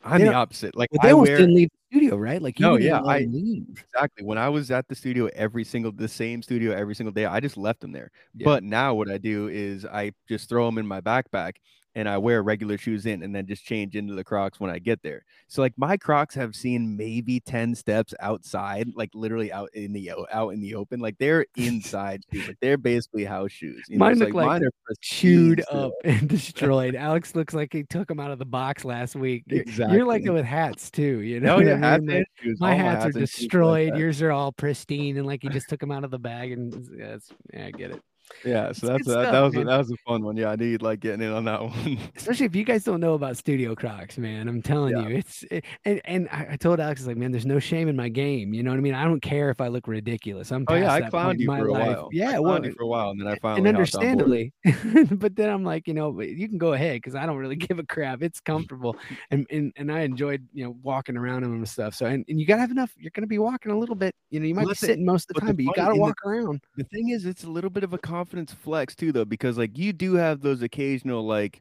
I'm 0.06 0.20
the 0.20 0.34
opposite. 0.34 0.76
Like 0.76 0.90
they 1.02 1.08
I 1.08 1.12
almost 1.12 1.30
wear 1.30 1.38
didn't 1.38 1.54
leave 1.54 1.70
the 1.70 1.96
studio, 1.96 2.16
right? 2.16 2.42
Like 2.42 2.60
you 2.60 2.66
No, 2.66 2.76
yeah, 2.76 3.00
I- 3.00 3.20
leave. 3.20 3.66
exactly 3.94 4.24
when 4.26 4.36
I 4.36 4.48
was 4.50 4.70
at 4.70 4.86
the 4.86 4.94
studio 4.94 5.30
every 5.34 5.64
single 5.64 5.92
the 5.92 6.08
same 6.08 6.42
studio 6.42 6.72
every 6.74 6.94
single 6.94 7.12
day, 7.12 7.24
I 7.24 7.40
just 7.40 7.56
left 7.56 7.80
them 7.80 7.92
there. 7.92 8.10
Yeah. 8.34 8.44
But 8.44 8.64
now 8.64 8.94
what 8.94 9.10
I 9.10 9.16
do 9.18 9.48
is 9.48 9.86
I 9.86 10.12
just 10.28 10.48
throw 10.48 10.66
them 10.66 10.76
in 10.78 10.86
my 10.86 11.00
backpack 11.00 11.54
and 11.94 12.08
I 12.08 12.18
wear 12.18 12.42
regular 12.42 12.76
shoes 12.76 13.06
in 13.06 13.22
and 13.22 13.34
then 13.34 13.46
just 13.46 13.64
change 13.64 13.96
into 13.96 14.14
the 14.14 14.24
Crocs 14.24 14.58
when 14.58 14.70
I 14.70 14.78
get 14.78 15.02
there. 15.02 15.24
So 15.48 15.62
like 15.62 15.74
my 15.76 15.96
Crocs 15.96 16.34
have 16.34 16.54
seen 16.54 16.96
maybe 16.96 17.40
10 17.40 17.74
steps 17.74 18.14
outside, 18.20 18.88
like 18.94 19.10
literally 19.14 19.52
out 19.52 19.70
in 19.74 19.92
the 19.92 20.10
out 20.32 20.50
in 20.50 20.60
the 20.60 20.74
open. 20.74 21.00
Like 21.00 21.16
they're 21.18 21.46
inside 21.56 22.22
shoes. 22.32 22.48
Like 22.48 22.58
they're 22.60 22.76
basically 22.76 23.24
house 23.24 23.52
shoes. 23.52 23.84
You 23.88 23.98
Mine 23.98 24.12
it's 24.12 24.20
look 24.20 24.34
like 24.34 24.46
mine 24.46 24.64
are 24.64 24.70
Chewed 25.00 25.64
up 25.70 25.92
and 26.04 26.28
destroyed. 26.28 26.94
Alex 27.04 27.34
looks 27.34 27.54
like 27.54 27.72
he 27.72 27.84
took 27.84 28.08
them 28.08 28.20
out 28.20 28.30
of 28.30 28.38
the 28.38 28.44
box 28.44 28.84
last 28.84 29.14
week. 29.14 29.44
You're, 29.46 29.64
you're 29.64 30.04
like 30.04 30.22
Exactly. 30.22 30.26
that 30.26 30.32
with 30.32 30.44
hats 30.44 30.90
too. 30.90 31.20
You 31.20 31.40
know, 31.40 31.56
Oh 31.56 31.60
yeah, 31.60 31.76
hats 31.76 32.02
mean? 32.02 32.16
Like, 32.16 32.16
and 32.16 32.26
shoes. 32.42 32.60
my 32.60 32.74
hats 32.74 33.04
are 33.04 33.12
shoes 33.12 33.14
like 33.16 33.24
destroyed. 33.24 33.96
Yours 33.96 34.22
are 34.22 34.32
all 34.32 34.52
pristine 34.52 35.16
and 35.16 35.26
like 35.26 35.44
you 35.44 35.50
just 35.50 35.68
took 35.68 35.80
them 35.80 35.90
out 35.90 36.04
of 36.04 36.10
the 36.10 36.18
bag. 36.18 36.52
And 36.52 36.88
yeah, 36.96 37.16
yeah 37.52 37.66
I 37.66 37.70
get 37.70 37.90
it. 37.92 38.02
Yeah, 38.44 38.72
so 38.72 38.86
that's 38.86 39.04
that, 39.06 39.10
stuff, 39.12 39.32
that 39.32 39.40
was 39.40 39.54
man. 39.54 39.62
a, 39.64 39.66
that 39.66 39.78
was 39.78 39.90
a 39.90 39.96
fun 40.06 40.24
one. 40.24 40.36
Yeah, 40.36 40.50
I 40.50 40.56
need 40.56 40.82
like 40.82 41.00
getting 41.00 41.20
in 41.22 41.32
on 41.32 41.44
that 41.44 41.60
one. 41.62 41.98
especially 42.16 42.46
if 42.46 42.54
you 42.56 42.64
guys 42.64 42.82
don't 42.84 43.00
know 43.00 43.14
about 43.14 43.36
studio 43.36 43.74
crocs 43.74 44.16
man 44.18 44.48
i'm 44.48 44.62
telling 44.62 44.96
Yeah. 44.96 45.08
you 45.08 45.16
it's 45.16 45.44
it, 45.50 45.64
and, 45.84 46.00
and 46.04 46.28
I, 46.30 46.56
told 46.56 46.80
alex 46.80 47.06
like 47.06 47.16
man 47.16 47.32
there's 47.32 47.46
no 47.46 47.58
shame 47.58 47.88
in 47.88 47.96
my 47.96 48.08
game 48.08 48.54
you 48.54 48.62
know 48.62 48.70
what 48.70 48.78
i 48.78 48.80
mean 48.80 48.94
i 48.94 49.04
don't 49.04 49.20
care 49.20 49.50
if 49.50 49.60
i 49.60 49.68
look 49.68 49.86
ridiculous 49.88 50.50
i'm 50.52 50.64
oh 50.68 50.74
yeah, 50.74 50.92
I 50.92 51.02
clowned 51.02 51.38
you 51.38 51.46
for 51.46 51.66
a 51.68 51.72
life. 51.72 51.96
while. 51.96 52.08
yeah 52.12 52.36
I 52.36 52.40
well 52.40 52.58
clowned 52.58 52.64
you 52.66 52.72
for 52.72 52.82
a 52.84 52.86
while, 52.86 53.10
and 53.10 53.20
then 53.20 53.28
I 53.28 53.32
and 53.32 53.40
finally 53.40 53.60
board. 53.62 53.74
understandably 53.76 54.52
but 55.12 55.36
then 55.36 55.50
i'm 55.50 55.64
like 55.64 55.86
you 55.86 55.94
know 55.94 56.18
you 56.20 56.48
can 56.48 56.58
go 56.58 56.72
ahead 56.72 56.96
because 56.96 57.14
i 57.14 57.26
don't 57.26 57.36
really 57.36 57.56
give 57.66 57.78
a 57.78 57.84
crap 57.86 58.22
it's 58.22 58.40
comfortable 58.40 58.96
and, 59.30 59.46
and 59.50 59.72
and 59.76 59.92
i 59.92 60.00
enjoyed 60.00 60.46
you 60.52 60.64
know 60.64 60.76
walking 60.82 61.16
around 61.16 61.42
them 61.42 61.52
and 61.54 61.68
stuff 61.68 61.94
so 61.94 62.06
and, 62.06 62.24
and 62.28 62.40
you 62.40 62.46
gotta 62.46 62.60
have 62.60 62.70
enough 62.70 62.92
you're 62.98 63.12
gonna 63.14 63.26
be 63.26 63.38
walking 63.38 63.70
a 63.72 63.78
little 63.78 63.94
bit 63.96 64.14
you 64.30 64.40
know 64.40 64.46
you 64.46 64.54
might 64.54 64.62
Well, 64.62 64.68
be 64.68 64.70
that's 64.72 64.82
it. 64.82 64.86
sitting 64.86 65.04
most 65.04 65.30
of 65.30 65.34
the 65.34 65.40
But 65.40 65.46
time 65.46 65.56
but 65.56 65.62
you 65.64 65.72
gotta 65.74 65.90
and 65.90 65.96
the- 65.98 66.00
walk 66.02 66.16
around 66.24 66.60
The 66.76 66.84
thing 66.84 67.10
is, 67.10 67.26
it's 67.26 67.44
a 67.44 67.50
little 67.50 67.70
bit 67.70 67.84
of 67.84 67.92
a 67.92 67.98
confidence 68.14 68.52
flex 68.52 68.94
too, 68.94 69.10
though, 69.10 69.24
because 69.24 69.58
like 69.58 69.76
you 69.76 69.92
do 69.92 70.14
have 70.14 70.40
those 70.40 70.62
occasional 70.62 71.26
like 71.26 71.60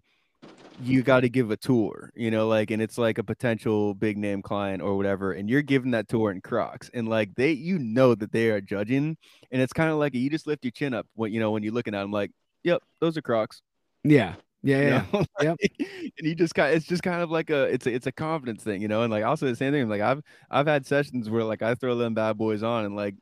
you 0.82 1.02
got 1.02 1.22
to 1.22 1.30
give 1.30 1.50
a 1.50 1.58
tour, 1.58 2.12
you 2.16 2.30
know, 2.30 2.48
like, 2.48 2.70
and 2.70 2.80
it's 2.82 2.98
like 2.98 3.18
a 3.18 3.24
potential 3.24 3.96
big 3.96 4.18
name 4.18 4.42
client 4.44 4.82
or 4.82 4.96
whatever, 4.96 5.32
and 5.32 5.50
you're 5.50 5.64
giving 5.64 5.92
that 5.92 6.08
tour 6.08 6.32
in 6.32 6.42
Crocs, 6.42 6.92
and 6.94 7.08
like 7.08 7.34
they, 7.36 7.52
you 7.52 7.80
know, 7.80 8.14
that 8.14 8.32
they 8.32 8.50
are 8.52 8.62
judging, 8.62 9.18
and 9.52 9.62
it's 9.62 9.74
kind 9.74 9.90
of 9.90 9.98
like 9.98 10.14
you 10.14 10.30
just 10.30 10.46
lift 10.46 10.64
your 10.64 10.72
chin 10.72 10.94
up 10.94 11.08
when 11.16 11.34
you 11.34 11.40
know 11.40 11.50
when 11.50 11.64
you're 11.64 11.74
looking 11.74 11.96
at 11.96 12.02
them, 12.02 12.12
like, 12.12 12.30
yep, 12.64 12.84
those 13.00 13.18
are 13.18 13.22
Crocs. 13.24 13.64
Yeah, 14.04 14.36
yeah, 14.62 14.82
yeah. 14.82 15.06
You 15.12 15.20
know? 15.20 15.26
yep. 15.42 15.58
and 16.20 16.28
you 16.28 16.36
just 16.36 16.54
kind, 16.54 16.76
it's 16.76 16.86
just 16.86 17.02
kind 17.02 17.24
of 17.24 17.32
like 17.32 17.50
a, 17.50 17.64
it's 17.64 17.88
a, 17.88 17.94
it's 17.94 18.08
a 18.08 18.12
confidence 18.12 18.64
thing, 18.64 18.80
you 18.80 18.88
know, 18.88 19.02
and 19.02 19.12
like 19.12 19.24
also 19.24 19.48
the 19.48 19.56
same 19.56 19.74
thing. 19.74 19.90
Like 19.90 20.02
I've, 20.02 20.22
I've 20.52 20.68
had 20.68 20.86
sessions 20.86 21.32
where 21.32 21.44
like 21.44 21.64
I 21.64 21.74
throw 21.74 21.96
them 21.96 22.14
bad 22.14 22.38
boys 22.38 22.62
on, 22.62 22.86
and 22.86 22.96
like, 22.96 23.16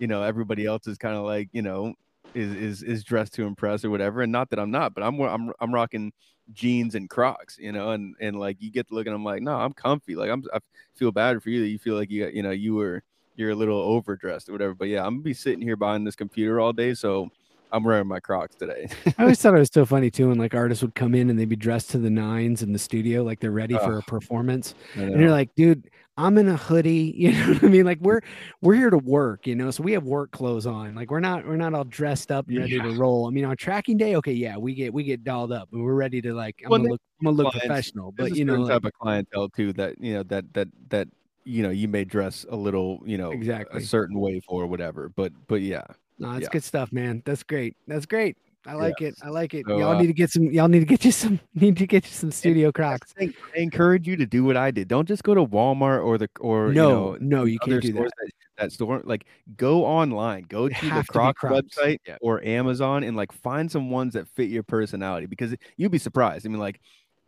you 0.00 0.08
know, 0.08 0.24
everybody 0.24 0.66
else 0.66 0.88
is 0.88 0.98
kind 0.98 1.16
of 1.16 1.24
like, 1.24 1.48
you 1.52 1.62
know, 1.62 1.94
is 2.34 2.54
is 2.54 2.82
is 2.82 3.04
dressed 3.04 3.34
to 3.34 3.46
impress 3.46 3.84
or 3.84 3.90
whatever. 3.90 4.22
And 4.22 4.32
not 4.32 4.50
that 4.50 4.58
I'm 4.58 4.70
not, 4.70 4.94
but 4.94 5.02
I'm 5.02 5.20
I'm 5.20 5.52
I'm 5.60 5.74
rocking 5.74 6.12
jeans 6.52 6.94
and 6.94 7.08
Crocs, 7.08 7.58
you 7.58 7.72
know, 7.72 7.90
and 7.90 8.14
and 8.20 8.38
like 8.38 8.56
you 8.60 8.70
get 8.70 8.88
to 8.88 8.94
look 8.94 9.06
at 9.06 9.12
them 9.12 9.24
like, 9.24 9.42
no, 9.42 9.54
I'm 9.56 9.72
comfy. 9.72 10.14
Like 10.14 10.30
I'm 10.30 10.44
I 10.52 10.58
feel 10.94 11.12
bad 11.12 11.42
for 11.42 11.50
you 11.50 11.60
that 11.60 11.68
you 11.68 11.78
feel 11.78 11.96
like 11.96 12.10
you 12.10 12.24
got, 12.24 12.34
you 12.34 12.42
know, 12.42 12.50
you 12.50 12.74
were 12.74 13.02
you're 13.36 13.50
a 13.50 13.54
little 13.54 13.78
overdressed 13.78 14.48
or 14.48 14.52
whatever. 14.52 14.74
But 14.74 14.88
yeah, 14.88 15.04
I'm 15.04 15.14
gonna 15.14 15.22
be 15.22 15.34
sitting 15.34 15.62
here 15.62 15.76
behind 15.76 16.06
this 16.06 16.16
computer 16.16 16.60
all 16.60 16.72
day, 16.72 16.94
so 16.94 17.30
I'm 17.72 17.84
wearing 17.84 18.06
my 18.06 18.20
Crocs 18.20 18.54
today. 18.54 18.88
I 19.18 19.22
always 19.22 19.40
thought 19.40 19.54
it 19.54 19.58
was 19.58 19.70
so 19.72 19.86
funny 19.86 20.10
too, 20.10 20.28
when 20.28 20.38
like 20.38 20.54
artists 20.54 20.82
would 20.82 20.94
come 20.94 21.14
in 21.14 21.30
and 21.30 21.38
they'd 21.38 21.48
be 21.48 21.56
dressed 21.56 21.90
to 21.90 21.98
the 21.98 22.10
nines 22.10 22.62
in 22.62 22.72
the 22.72 22.78
studio, 22.78 23.22
like 23.22 23.40
they're 23.40 23.50
ready 23.50 23.74
for 23.74 23.98
a 23.98 24.02
performance, 24.02 24.74
and 24.94 25.18
you're 25.18 25.30
like, 25.30 25.54
dude, 25.54 25.88
I'm 26.16 26.36
in 26.36 26.48
a 26.48 26.56
hoodie. 26.56 27.14
You 27.22 27.32
know 27.32 27.52
what 27.52 27.64
I 27.64 27.68
mean? 27.68 27.84
Like 27.84 28.00
we're 28.00 28.20
we're 28.60 28.74
here 28.74 28.90
to 28.90 28.98
work, 28.98 29.46
you 29.46 29.54
know. 29.54 29.70
So 29.70 29.82
we 29.82 29.92
have 29.92 30.02
work 30.04 30.32
clothes 30.32 30.66
on. 30.66 30.94
Like 30.94 31.10
we're 31.10 31.20
not 31.20 31.46
we're 31.46 31.56
not 31.56 31.72
all 31.72 31.84
dressed 31.84 32.32
up 32.32 32.48
and 32.48 32.58
ready 32.58 32.74
yeah. 32.74 32.82
to 32.82 32.94
roll. 32.96 33.28
I 33.28 33.30
mean, 33.30 33.44
on 33.44 33.56
tracking 33.56 33.96
day, 33.96 34.16
okay, 34.16 34.32
yeah, 34.32 34.56
we 34.56 34.74
get 34.74 34.92
we 34.92 35.04
get 35.04 35.22
dolled 35.22 35.52
up 35.52 35.68
and 35.72 35.84
we're 35.84 35.94
ready 35.94 36.20
to 36.22 36.34
like 36.34 36.60
I'm 36.64 36.70
well, 36.70 36.80
gonna 36.80 36.90
look 36.90 37.00
I'm 37.20 37.24
gonna 37.26 37.36
look 37.36 37.52
clients, 37.52 37.66
professional. 37.66 38.12
But 38.12 38.36
you 38.36 38.44
know, 38.44 38.56
like, 38.56 38.72
type 38.72 38.84
of 38.84 38.92
clientele 38.94 39.48
too 39.50 39.72
that 39.74 40.00
you 40.00 40.14
know 40.14 40.22
that 40.24 40.52
that 40.54 40.68
that 40.88 41.08
you 41.44 41.62
know 41.62 41.70
you 41.70 41.88
may 41.88 42.04
dress 42.04 42.44
a 42.50 42.56
little 42.56 43.00
you 43.04 43.18
know 43.18 43.30
exactly 43.30 43.82
a 43.82 43.86
certain 43.86 44.18
way 44.18 44.40
for 44.40 44.66
whatever. 44.66 45.08
But 45.08 45.32
but 45.46 45.62
yeah, 45.62 45.84
no, 46.22 46.32
that's 46.32 46.44
yeah. 46.44 46.48
good 46.50 46.64
stuff, 46.64 46.92
man. 46.92 47.22
That's 47.24 47.42
great. 47.42 47.76
That's 47.86 48.06
great. 48.06 48.36
I 48.64 48.74
like 48.74 49.00
yes. 49.00 49.14
it. 49.14 49.18
I 49.24 49.28
like 49.28 49.54
it. 49.54 49.66
So, 49.66 49.76
y'all 49.76 49.96
uh, 49.96 50.00
need 50.00 50.06
to 50.06 50.12
get 50.12 50.30
some. 50.30 50.44
Y'all 50.50 50.68
need 50.68 50.80
to 50.80 50.86
get 50.86 51.04
you 51.04 51.10
some. 51.10 51.40
Need 51.54 51.76
to 51.78 51.86
get 51.86 52.04
you 52.04 52.12
some 52.12 52.30
studio 52.30 52.70
Crocs. 52.70 53.12
I 53.20 53.32
encourage 53.54 54.06
you 54.06 54.16
to 54.16 54.26
do 54.26 54.44
what 54.44 54.56
I 54.56 54.70
did. 54.70 54.88
Don't 54.88 55.06
just 55.06 55.24
go 55.24 55.34
to 55.34 55.44
Walmart 55.44 56.04
or 56.04 56.16
the 56.16 56.28
or 56.40 56.72
no, 56.72 57.14
you 57.14 57.20
know, 57.20 57.38
no, 57.38 57.44
you 57.44 57.58
can't 57.58 57.82
do 57.82 57.92
that. 57.92 58.02
that. 58.02 58.30
that. 58.58 58.72
store, 58.72 59.02
like 59.04 59.26
go 59.56 59.84
online, 59.84 60.46
go 60.48 60.68
to 60.68 60.74
the 60.74 61.04
Crocs, 61.08 61.40
Crocs, 61.40 61.76
website 61.76 61.98
yeah. 62.06 62.16
or 62.20 62.42
Amazon, 62.44 63.02
and 63.02 63.16
like 63.16 63.32
find 63.32 63.70
some 63.70 63.90
ones 63.90 64.14
that 64.14 64.28
fit 64.28 64.48
your 64.48 64.62
personality 64.62 65.26
because 65.26 65.54
you'd 65.76 65.90
be 65.90 65.98
surprised. 65.98 66.46
I 66.46 66.48
mean, 66.48 66.60
like 66.60 66.80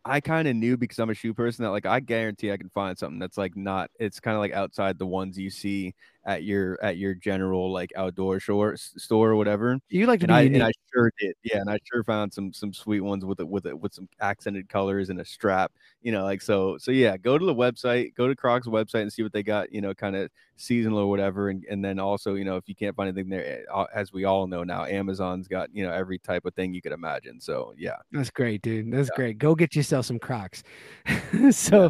I 0.05 0.21
kind 0.21 0.47
of 0.47 0.55
knew 0.55 0.77
because 0.77 0.99
I'm 0.99 1.11
a 1.11 1.15
shoe 1.15 1.35
person 1.35 1.65
that 1.65 1.71
like 1.71 1.87
I 1.87 1.99
guarantee 1.99 2.53
I 2.53 2.57
can 2.57 2.71
find 2.71 2.97
something 2.97 3.19
that's 3.19 3.39
like 3.39 3.57
not. 3.57 3.91
It's 3.99 4.21
kind 4.21 4.37
of 4.37 4.41
like 4.41 4.53
outside 4.53 4.99
the 4.99 5.07
ones 5.07 5.37
you 5.37 5.51
see 5.51 5.95
at 6.27 6.43
your 6.43 6.83
at 6.83 6.97
your 6.97 7.14
general 7.14 7.70
like 7.72 7.93
outdoor 7.97 8.41
store 8.41 8.77
store 8.77 9.31
or 9.31 9.37
whatever. 9.37 9.79
You 9.89 10.07
like 10.07 10.20
to 10.20 10.25
and 10.25 10.31
be 10.31 10.35
I, 10.35 10.41
unique. 10.43 10.55
and 10.55 10.64
I 10.64 10.72
sure 10.93 11.12
did. 11.18 11.35
Yeah, 11.43 11.59
and 11.59 11.70
I 11.70 11.79
sure 11.91 12.03
found 12.03 12.33
some 12.33 12.53
some 12.53 12.72
sweet 12.72 13.01
ones 13.01 13.25
with 13.25 13.41
it 13.41 13.49
with 13.49 13.66
it 13.66 13.79
with 13.79 13.93
some 13.93 14.09
accented 14.20 14.68
colors 14.68 15.11
and 15.11 15.20
a 15.20 15.25
strap. 15.25 15.72
You 16.03 16.12
know, 16.12 16.25
like 16.25 16.43
so 16.43 16.79
so 16.79 16.91
yeah. 16.91 17.16
Go 17.16 17.39
to 17.39 17.45
the 17.45 17.55
website, 17.55 18.14
go 18.14 18.29
to 18.29 18.35
Crocs 18.35 18.66
website 18.66 19.03
and 19.03 19.12
see 19.12 19.22
what 19.22 19.33
they 19.33 19.43
got. 19.43 19.72
You 19.72 19.81
know, 19.81 19.95
kind 19.95 20.16
of 20.16 20.31
seasonal 20.57 20.99
or 20.99 21.11
whatever. 21.11 21.51
And 21.51 21.64
and 21.70 21.85
then 21.85 21.99
also 21.99 22.35
you 22.35 22.45
know 22.45 22.57
if 22.57 22.68
you 22.68 22.75
can't 22.75 22.97
find 22.97 23.09
anything 23.09 23.31
there, 23.31 23.64
eh, 23.68 23.85
as 23.95 24.12
we 24.12 24.25
all 24.25 24.47
know 24.47 24.64
now, 24.64 24.85
Amazon's 24.85 25.49
got 25.49 25.68
you 25.75 25.85
know 25.85 25.93
every 25.93 26.18
type 26.18 26.47
of 26.47 26.55
thing 26.55 26.72
you 26.72 26.81
could 26.81 26.93
imagine. 26.93 27.41
So 27.41 27.75
yeah, 27.77 27.97
that's 28.12 28.31
great, 28.31 28.62
dude. 28.62 28.91
That's 28.91 29.11
yeah. 29.12 29.16
great. 29.16 29.39
Go 29.39 29.55
get 29.55 29.77
yourself 29.77 30.07
some 30.07 30.18
Crocs. 30.18 30.62
so, 31.51 31.83
yeah. 31.83 31.89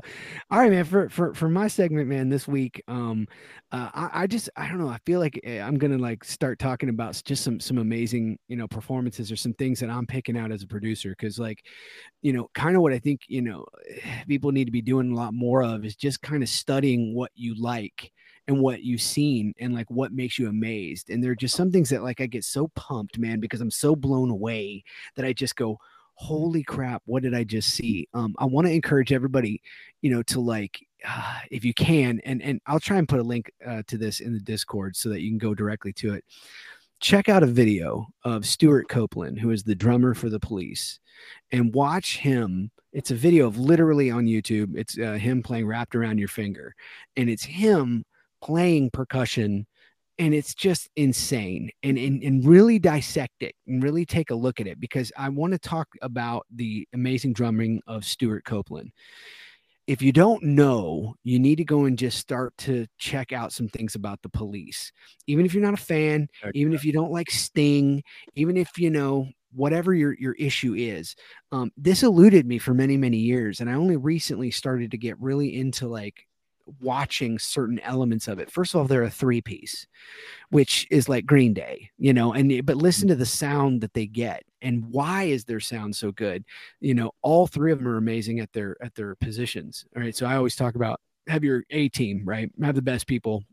all 0.51 0.59
right, 0.59 0.70
man. 0.70 0.85
For 0.85 1.09
for 1.09 1.35
for 1.35 1.49
my 1.49 1.68
segment, 1.68 2.09
man, 2.09 2.28
this 2.28 2.49
week, 2.49 2.82
um, 2.89 3.28
uh, 3.72 3.91
I, 3.95 4.24
I, 4.25 4.27
just 4.27 4.49
I 4.57 4.68
don't 4.68 4.79
know. 4.79 4.89
I 4.89 4.97
feel 5.05 5.20
like 5.20 5.39
eh, 5.45 5.61
I'm 5.61 5.77
gonna 5.77 5.99
like 5.99 6.25
start 6.25 6.59
talking 6.59 6.89
about 6.89 7.20
just 7.27 7.45
some 7.45 7.61
some 7.61 7.77
amazing 7.77 8.39
you 8.49 8.57
know 8.57 8.66
performances 8.66 9.31
or 9.31 9.37
some 9.37 9.53
things 9.53 9.81
that 9.81 9.91
I'm 9.91 10.07
picking 10.07 10.39
out 10.39 10.51
as 10.51 10.62
a 10.62 10.66
producer 10.66 11.11
because 11.11 11.39
like 11.39 11.66
you 12.22 12.33
know 12.33 12.49
kind 12.55 12.75
of 12.75 12.81
what 12.81 12.95
I 12.95 12.99
think 12.99 13.20
you 13.29 13.43
know 13.43 13.66
people 14.27 14.51
need 14.51 14.64
to 14.64 14.70
be 14.70 14.81
doing 14.81 15.12
a 15.12 15.14
lot 15.14 15.35
more 15.35 15.62
of 15.62 15.85
is 15.85 15.95
just 15.95 16.22
kind 16.22 16.43
of 16.43 16.49
studying 16.49 17.14
what 17.14 17.33
you 17.35 17.55
like 17.61 18.12
and 18.49 18.61
what 18.61 18.83
you've 18.83 19.03
seen 19.03 19.53
and 19.61 19.75
like 19.75 19.91
what 19.91 20.11
makes 20.11 20.39
you 20.39 20.49
amazed. 20.49 21.11
And 21.11 21.22
there 21.22 21.33
are 21.33 21.37
just 21.37 21.55
some 21.55 21.70
things 21.70 21.91
that 21.91 22.03
like 22.03 22.22
I 22.22 22.27
get 22.27 22.45
so 22.45 22.68
pumped, 22.68 23.18
man, 23.18 23.41
because 23.41 23.61
I'm 23.61 23.70
so 23.70 23.95
blown 23.95 24.31
away 24.31 24.85
that 25.16 25.27
I 25.27 25.35
just 25.35 25.55
go, 25.55 25.79
holy 26.16 26.62
crap 26.62 27.03
what 27.07 27.25
did 27.25 27.35
i 27.35 27.43
just 27.43 27.70
see 27.70 28.09
um 28.14 28.35
i 28.39 28.45
want 28.45 28.66
to 28.66 28.72
encourage 28.72 29.12
everybody 29.12 29.61
you 30.01 30.11
know 30.11 30.22
to 30.22 30.41
like 30.41 30.81
uh, 31.07 31.39
if 31.51 31.65
you 31.65 31.75
can 31.75 32.21
and 32.25 32.43
and 32.43 32.61
i'll 32.67 32.81
try 32.81 32.97
and 32.97 33.09
put 33.09 33.21
a 33.21 33.23
link 33.23 33.51
uh, 33.67 33.83
to 33.87 33.99
this 33.99 34.21
in 34.21 34.33
the 34.33 34.41
discord 34.41 34.97
so 34.97 35.09
that 35.09 35.21
you 35.21 35.31
can 35.31 35.39
go 35.39 35.55
directly 35.55 35.93
to 35.93 36.15
it. 36.15 36.25
Check 37.01 37.29
out 37.29 37.43
a 37.43 37.47
video 37.47 38.07
of 38.25 38.47
Stewart 38.47 38.89
Copeland 38.89 39.39
who 39.39 39.51
is 39.51 39.63
the 39.63 39.75
drummer 39.75 40.15
for 40.15 40.31
the 40.31 40.41
police 40.41 41.01
and 41.53 41.75
watch 41.75 42.19
him. 42.19 42.71
It's 42.93 43.11
a 43.11 43.17
video 43.17 43.47
of 43.47 43.59
literally 43.59 44.11
on 44.11 44.25
youtube. 44.27 44.77
It's 44.77 44.99
uh, 44.99 45.15
him 45.15 45.43
playing 45.43 45.67
wrapped 45.67 45.95
around 45.95 46.19
your 46.19 46.29
finger 46.29 46.75
and 47.17 47.29
it's 47.29 47.45
him 47.45 48.05
playing 48.43 48.91
percussion 48.91 49.67
and 50.19 50.33
it's 50.33 50.55
just 50.55 50.89
insane. 50.95 51.71
And, 51.83 51.99
and 51.99 52.23
and 52.23 52.47
really 52.47 52.79
dissect 52.79 53.43
it 53.43 53.55
and 53.67 53.83
really 53.83 54.07
take 54.07 54.31
a 54.31 54.35
look 54.35 54.61
at 54.61 54.67
it 54.67 54.79
because 54.81 55.13
i 55.17 55.29
want 55.29 55.53
to 55.53 55.59
talk 55.59 55.89
about 56.03 56.47
the 56.55 56.87
amazing 56.95 57.33
drumming 57.33 57.83
of 57.87 58.05
Stewart 58.05 58.45
Copeland 58.45 58.93
if 59.87 60.01
you 60.01 60.12
don't 60.12 60.43
know 60.43 61.14
you 61.24 61.39
need 61.39 61.57
to 61.57 61.64
go 61.64 61.85
and 61.85 61.99
just 61.99 62.18
start 62.18 62.57
to 62.57 62.87
check 62.99 63.32
out 63.32 63.53
some 63.53 63.68
things 63.68 63.95
about 63.95 64.20
the 64.22 64.28
police 64.28 64.93
even 65.26 65.45
if 65.45 65.55
you're 65.55 65.62
not 65.62 65.74
a 65.74 65.78
fan 65.78 66.28
okay. 66.43 66.51
even 66.55 66.72
if 66.72 66.85
you 66.85 66.93
don't 66.93 67.12
like 67.12 67.30
sting 67.30 68.03
even 68.35 68.57
if 68.57 68.78
you 68.78 68.91
know 68.91 69.28
whatever 69.53 69.95
your 69.95 70.14
your 70.18 70.35
issue 70.35 70.74
is 70.74 71.14
um, 71.53 71.70
this 71.76 72.03
eluded 72.03 72.47
me 72.47 72.59
for 72.59 72.74
many 72.74 72.97
many 72.97 73.18
years 73.18 73.61
and 73.61 73.70
i 73.70 73.74
only 73.74 73.97
recently 73.97 74.51
started 74.51 74.91
to 74.91 74.99
get 74.99 75.20
really 75.20 75.57
into 75.57 75.87
like 75.87 76.26
watching 76.81 77.39
certain 77.39 77.79
elements 77.81 78.29
of 78.29 78.39
it. 78.39 78.51
First 78.51 78.75
of 78.75 78.81
all, 78.81 78.87
they're 78.87 79.03
a 79.03 79.11
three 79.11 79.41
piece, 79.41 79.87
which 80.51 80.87
is 80.91 81.09
like 81.09 81.27
Green 81.27 81.53
Day, 81.53 81.91
you 81.99 82.12
know, 82.12 82.33
and 82.33 82.65
but 82.65 82.77
listen 82.77 83.09
to 83.09 83.15
the 83.15 83.27
sound 83.27 83.81
that 83.81 83.95
they 83.95 84.07
get 84.07 84.43
and 84.62 84.85
why 84.91 85.25
is 85.25 85.45
their 85.45 85.61
sound 85.61 85.95
so 85.95 86.11
good? 86.12 86.45
You 86.81 86.95
know, 86.95 87.12
all 87.23 87.47
three 87.47 87.71
of 87.71 87.79
them 87.79 87.89
are 87.89 87.99
amazing 87.99 88.41
at 88.41 88.53
their 88.53 88.77
at 88.83 88.95
their 88.95 89.15
positions. 89.17 89.85
All 89.95 90.03
right. 90.03 90.17
So 90.17 90.27
I 90.27 90.37
always 90.37 90.57
talk 90.57 90.75
about 90.75 91.01
have 91.29 91.45
your 91.45 91.65
A 91.71 91.89
team, 91.89 92.23
right? 92.25 92.51
Have 92.62 92.75
the 92.75 92.83
best 92.83 93.07
people 93.07 93.45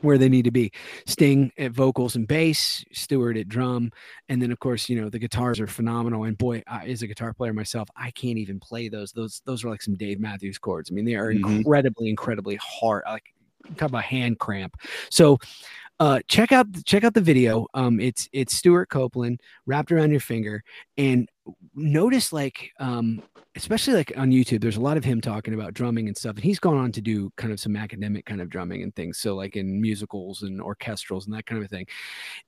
where 0.00 0.18
they 0.18 0.28
need 0.28 0.44
to 0.44 0.50
be. 0.50 0.72
Sting 1.06 1.52
at 1.58 1.72
vocals 1.72 2.16
and 2.16 2.26
bass, 2.26 2.84
Stewart 2.92 3.36
at 3.36 3.48
drum, 3.48 3.90
and 4.28 4.40
then 4.40 4.52
of 4.52 4.58
course 4.58 4.88
you 4.88 5.00
know 5.00 5.08
the 5.08 5.18
guitars 5.18 5.60
are 5.60 5.66
phenomenal. 5.66 6.24
And 6.24 6.36
boy, 6.36 6.62
I, 6.66 6.86
as 6.86 7.02
a 7.02 7.06
guitar 7.06 7.32
player 7.32 7.52
myself, 7.52 7.88
I 7.96 8.10
can't 8.10 8.38
even 8.38 8.60
play 8.60 8.88
those. 8.88 9.12
Those 9.12 9.42
those 9.44 9.64
are 9.64 9.70
like 9.70 9.82
some 9.82 9.96
Dave 9.96 10.20
Matthews 10.20 10.58
chords. 10.58 10.90
I 10.90 10.94
mean, 10.94 11.04
they 11.04 11.14
are 11.14 11.32
mm-hmm. 11.32 11.56
incredibly 11.56 12.08
incredibly 12.08 12.56
hard. 12.56 13.02
Like 13.06 13.24
talk 13.76 13.88
about 13.90 14.04
hand 14.04 14.38
cramp. 14.38 14.76
So 15.10 15.38
uh, 16.02 16.18
check 16.26 16.50
out 16.50 16.66
check 16.84 17.04
out 17.04 17.14
the 17.14 17.20
video. 17.20 17.64
Um, 17.74 18.00
it's 18.00 18.28
it's 18.32 18.56
Stewart 18.56 18.88
Copeland 18.88 19.40
wrapped 19.66 19.92
around 19.92 20.10
your 20.10 20.18
finger, 20.18 20.64
and 20.98 21.28
notice 21.76 22.32
like 22.32 22.72
um, 22.80 23.22
especially 23.54 23.94
like 23.94 24.12
on 24.16 24.32
YouTube, 24.32 24.62
there's 24.62 24.78
a 24.78 24.80
lot 24.80 24.96
of 24.96 25.04
him 25.04 25.20
talking 25.20 25.54
about 25.54 25.74
drumming 25.74 26.08
and 26.08 26.16
stuff, 26.16 26.34
and 26.34 26.42
he's 26.42 26.58
gone 26.58 26.76
on 26.76 26.90
to 26.90 27.00
do 27.00 27.30
kind 27.36 27.52
of 27.52 27.60
some 27.60 27.76
academic 27.76 28.26
kind 28.26 28.40
of 28.40 28.50
drumming 28.50 28.82
and 28.82 28.92
things. 28.96 29.18
So 29.18 29.36
like 29.36 29.54
in 29.54 29.80
musicals 29.80 30.42
and 30.42 30.60
orchestrals 30.60 31.26
and 31.26 31.34
that 31.34 31.46
kind 31.46 31.62
of 31.62 31.70
thing. 31.70 31.86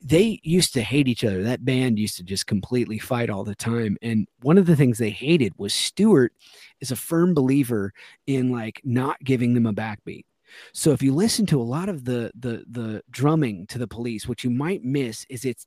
They 0.01 0.41
used 0.43 0.75
to 0.75 0.83
hate 0.83 1.07
each 1.07 1.23
other. 1.23 1.45
That 1.45 1.65
band 1.65 1.97
used 1.97 2.17
to 2.17 2.25
just 2.25 2.49
completely 2.49 2.99
fight 2.99 3.31
all 3.31 3.45
the 3.45 3.55
time, 3.55 3.97
and 4.03 4.27
one 4.43 4.59
of 4.59 4.67
the 4.67 4.75
things 4.75 4.99
they 4.99 5.11
hated 5.11 5.53
was 5.59 5.73
Stewart 5.73 6.33
is 6.81 6.91
a 6.91 6.97
firm 6.97 7.35
believer 7.35 7.93
in 8.27 8.51
like 8.51 8.81
not 8.83 9.23
giving 9.23 9.55
them 9.55 9.67
a 9.67 9.73
backbeat 9.73 10.25
so 10.73 10.93
if 10.93 11.03
you 11.03 11.15
listen 11.15 11.47
to 11.47 11.61
a 11.61 11.63
lot 11.63 11.89
of 11.89 12.05
the 12.05 12.31
the 12.35 12.65
the 12.71 13.03
drumming 13.11 13.67
to 13.69 13.79
the 13.79 13.89
police, 13.89 14.29
what 14.29 14.45
you 14.45 14.51
might 14.51 14.85
miss 14.85 15.25
is 15.29 15.45
it's 15.45 15.67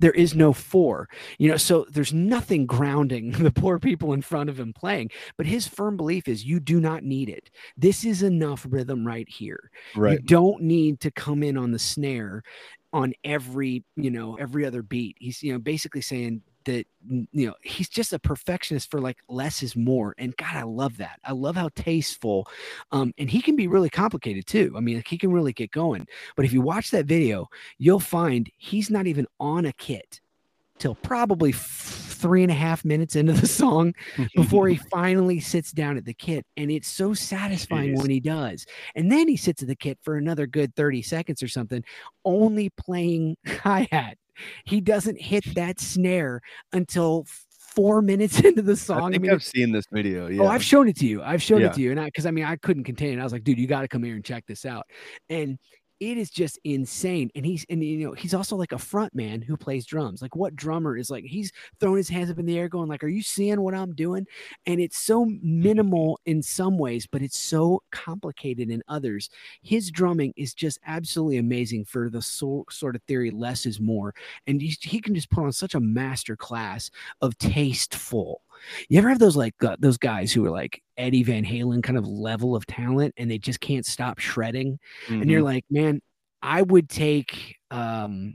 there 0.00 0.12
is 0.12 0.34
no 0.34 0.52
four 0.52 1.08
you 1.38 1.48
know 1.48 1.56
so 1.56 1.84
there's 1.90 2.12
nothing 2.12 2.66
grounding 2.66 3.30
the 3.32 3.50
poor 3.50 3.78
people 3.78 4.12
in 4.12 4.22
front 4.22 4.48
of 4.48 4.58
him 4.58 4.72
playing 4.72 5.10
but 5.36 5.46
his 5.46 5.66
firm 5.66 5.96
belief 5.96 6.28
is 6.28 6.44
you 6.44 6.60
do 6.60 6.80
not 6.80 7.02
need 7.02 7.28
it 7.28 7.50
this 7.76 8.04
is 8.04 8.22
enough 8.22 8.66
rhythm 8.68 9.06
right 9.06 9.28
here 9.28 9.70
right 9.96 10.12
you 10.12 10.18
don't 10.20 10.62
need 10.62 11.00
to 11.00 11.10
come 11.10 11.42
in 11.42 11.56
on 11.56 11.70
the 11.72 11.78
snare 11.78 12.42
on 12.92 13.12
every 13.24 13.84
you 13.96 14.10
know 14.10 14.36
every 14.36 14.64
other 14.64 14.82
beat 14.82 15.16
he's 15.20 15.42
you 15.42 15.52
know 15.52 15.58
basically 15.58 16.00
saying 16.00 16.42
that 16.68 16.86
you 17.08 17.46
know 17.46 17.54
he's 17.62 17.88
just 17.88 18.12
a 18.12 18.18
perfectionist 18.18 18.90
for 18.90 19.00
like 19.00 19.16
less 19.28 19.62
is 19.62 19.74
more 19.74 20.14
and 20.18 20.36
god 20.36 20.54
i 20.54 20.62
love 20.62 20.98
that 20.98 21.18
i 21.24 21.32
love 21.32 21.56
how 21.56 21.70
tasteful 21.74 22.46
um 22.92 23.12
and 23.16 23.30
he 23.30 23.40
can 23.40 23.56
be 23.56 23.66
really 23.66 23.88
complicated 23.88 24.46
too 24.46 24.72
i 24.76 24.80
mean 24.80 24.96
like 24.96 25.08
he 25.08 25.16
can 25.16 25.32
really 25.32 25.52
get 25.52 25.70
going 25.70 26.06
but 26.36 26.44
if 26.44 26.52
you 26.52 26.60
watch 26.60 26.90
that 26.90 27.06
video 27.06 27.48
you'll 27.78 27.98
find 27.98 28.50
he's 28.58 28.90
not 28.90 29.06
even 29.06 29.26
on 29.40 29.64
a 29.64 29.72
kit 29.72 30.20
till 30.78 30.94
probably 30.94 31.52
three 31.52 32.42
and 32.42 32.50
a 32.50 32.54
half 32.54 32.84
minutes 32.84 33.16
into 33.16 33.32
the 33.32 33.46
song 33.46 33.94
before 34.34 34.68
he 34.68 34.76
finally 34.90 35.40
sits 35.40 35.70
down 35.70 35.96
at 35.96 36.04
the 36.04 36.14
kit. 36.14 36.44
And 36.56 36.70
it's 36.70 36.88
so 36.88 37.14
satisfying 37.14 37.96
when 37.96 38.10
he 38.10 38.20
does. 38.20 38.66
And 38.94 39.10
then 39.10 39.28
he 39.28 39.36
sits 39.36 39.62
at 39.62 39.68
the 39.68 39.76
kit 39.76 39.98
for 40.02 40.16
another 40.16 40.46
good 40.46 40.74
30 40.74 41.02
seconds 41.02 41.42
or 41.42 41.48
something, 41.48 41.84
only 42.24 42.70
playing 42.70 43.36
hi 43.46 43.88
hat. 43.92 44.18
He 44.64 44.80
doesn't 44.80 45.20
hit 45.20 45.54
that 45.54 45.80
snare 45.80 46.40
until 46.72 47.26
four 47.74 48.02
minutes 48.12 48.40
into 48.40 48.62
the 48.62 48.76
song. 48.76 49.02
I 49.02 49.10
think 49.10 49.22
mean, 49.22 49.30
I've 49.30 49.36
it's- 49.36 49.50
seen 49.50 49.72
this 49.72 49.86
video. 49.92 50.26
Oh, 50.26 50.28
yeah. 50.28 50.42
Oh, 50.42 50.46
I've 50.46 50.62
shown 50.64 50.88
it 50.88 50.96
to 50.98 51.06
you. 51.06 51.22
I've 51.22 51.42
shown 51.42 51.60
Yeah. 51.60 51.68
it 51.68 51.74
to 51.74 51.80
you. 51.80 51.90
And 51.90 52.00
I, 52.00 52.10
cause 52.10 52.26
I 52.26 52.30
mean, 52.30 52.44
I 52.44 52.56
couldn't 52.56 52.84
contain 52.84 53.18
it. 53.18 53.20
I 53.20 53.24
was 53.24 53.32
like, 53.32 53.44
dude, 53.44 53.58
you 53.58 53.66
got 53.66 53.82
to 53.82 53.88
come 53.88 54.02
here 54.02 54.14
and 54.14 54.24
check 54.24 54.44
this 54.46 54.64
out. 54.64 54.86
And 55.28 55.58
it 56.00 56.16
is 56.18 56.30
just 56.30 56.58
insane. 56.64 57.30
And 57.34 57.44
he's, 57.44 57.64
and 57.68 57.82
you 57.82 58.06
know, 58.06 58.12
he's 58.12 58.34
also 58.34 58.56
like 58.56 58.72
a 58.72 58.78
front 58.78 59.14
man 59.14 59.42
who 59.42 59.56
plays 59.56 59.86
drums. 59.86 60.22
Like 60.22 60.36
what 60.36 60.54
drummer 60.54 60.96
is 60.96 61.10
like, 61.10 61.24
he's 61.24 61.52
throwing 61.80 61.96
his 61.96 62.08
hands 62.08 62.30
up 62.30 62.38
in 62.38 62.46
the 62.46 62.58
air 62.58 62.68
going 62.68 62.88
like, 62.88 63.02
are 63.02 63.08
you 63.08 63.22
seeing 63.22 63.60
what 63.60 63.74
I'm 63.74 63.94
doing? 63.94 64.26
And 64.66 64.80
it's 64.80 64.98
so 64.98 65.26
minimal 65.42 66.20
in 66.26 66.42
some 66.42 66.78
ways, 66.78 67.06
but 67.06 67.22
it's 67.22 67.38
so 67.38 67.82
complicated 67.90 68.70
in 68.70 68.82
others. 68.88 69.28
His 69.62 69.90
drumming 69.90 70.32
is 70.36 70.54
just 70.54 70.78
absolutely 70.86 71.38
amazing 71.38 71.84
for 71.84 72.10
the 72.10 72.22
so, 72.22 72.64
sort 72.70 72.96
of 72.96 73.02
theory, 73.02 73.30
less 73.30 73.66
is 73.66 73.80
more. 73.80 74.14
And 74.46 74.60
he, 74.60 74.76
he 74.80 75.00
can 75.00 75.14
just 75.14 75.30
put 75.30 75.44
on 75.44 75.52
such 75.52 75.74
a 75.74 75.80
master 75.80 76.36
class 76.36 76.90
of 77.20 77.36
tasteful. 77.38 78.42
You 78.88 78.98
ever 78.98 79.08
have 79.08 79.18
those 79.18 79.36
like 79.36 79.54
uh, 79.62 79.76
those 79.78 79.98
guys 79.98 80.32
who 80.32 80.44
are 80.44 80.50
like 80.50 80.82
Eddie 80.98 81.22
Van 81.22 81.44
Halen 81.44 81.82
kind 81.82 81.96
of 81.96 82.06
level 82.06 82.54
of 82.54 82.66
talent 82.66 83.14
and 83.16 83.30
they 83.30 83.38
just 83.38 83.60
can't 83.60 83.86
stop 83.86 84.18
shredding? 84.18 84.78
And 85.08 85.30
you're 85.30 85.40
Mhm. 85.40 85.44
like, 85.44 85.64
man, 85.70 86.00
I 86.42 86.62
would 86.62 86.88
take 86.90 87.56
um 87.70 88.34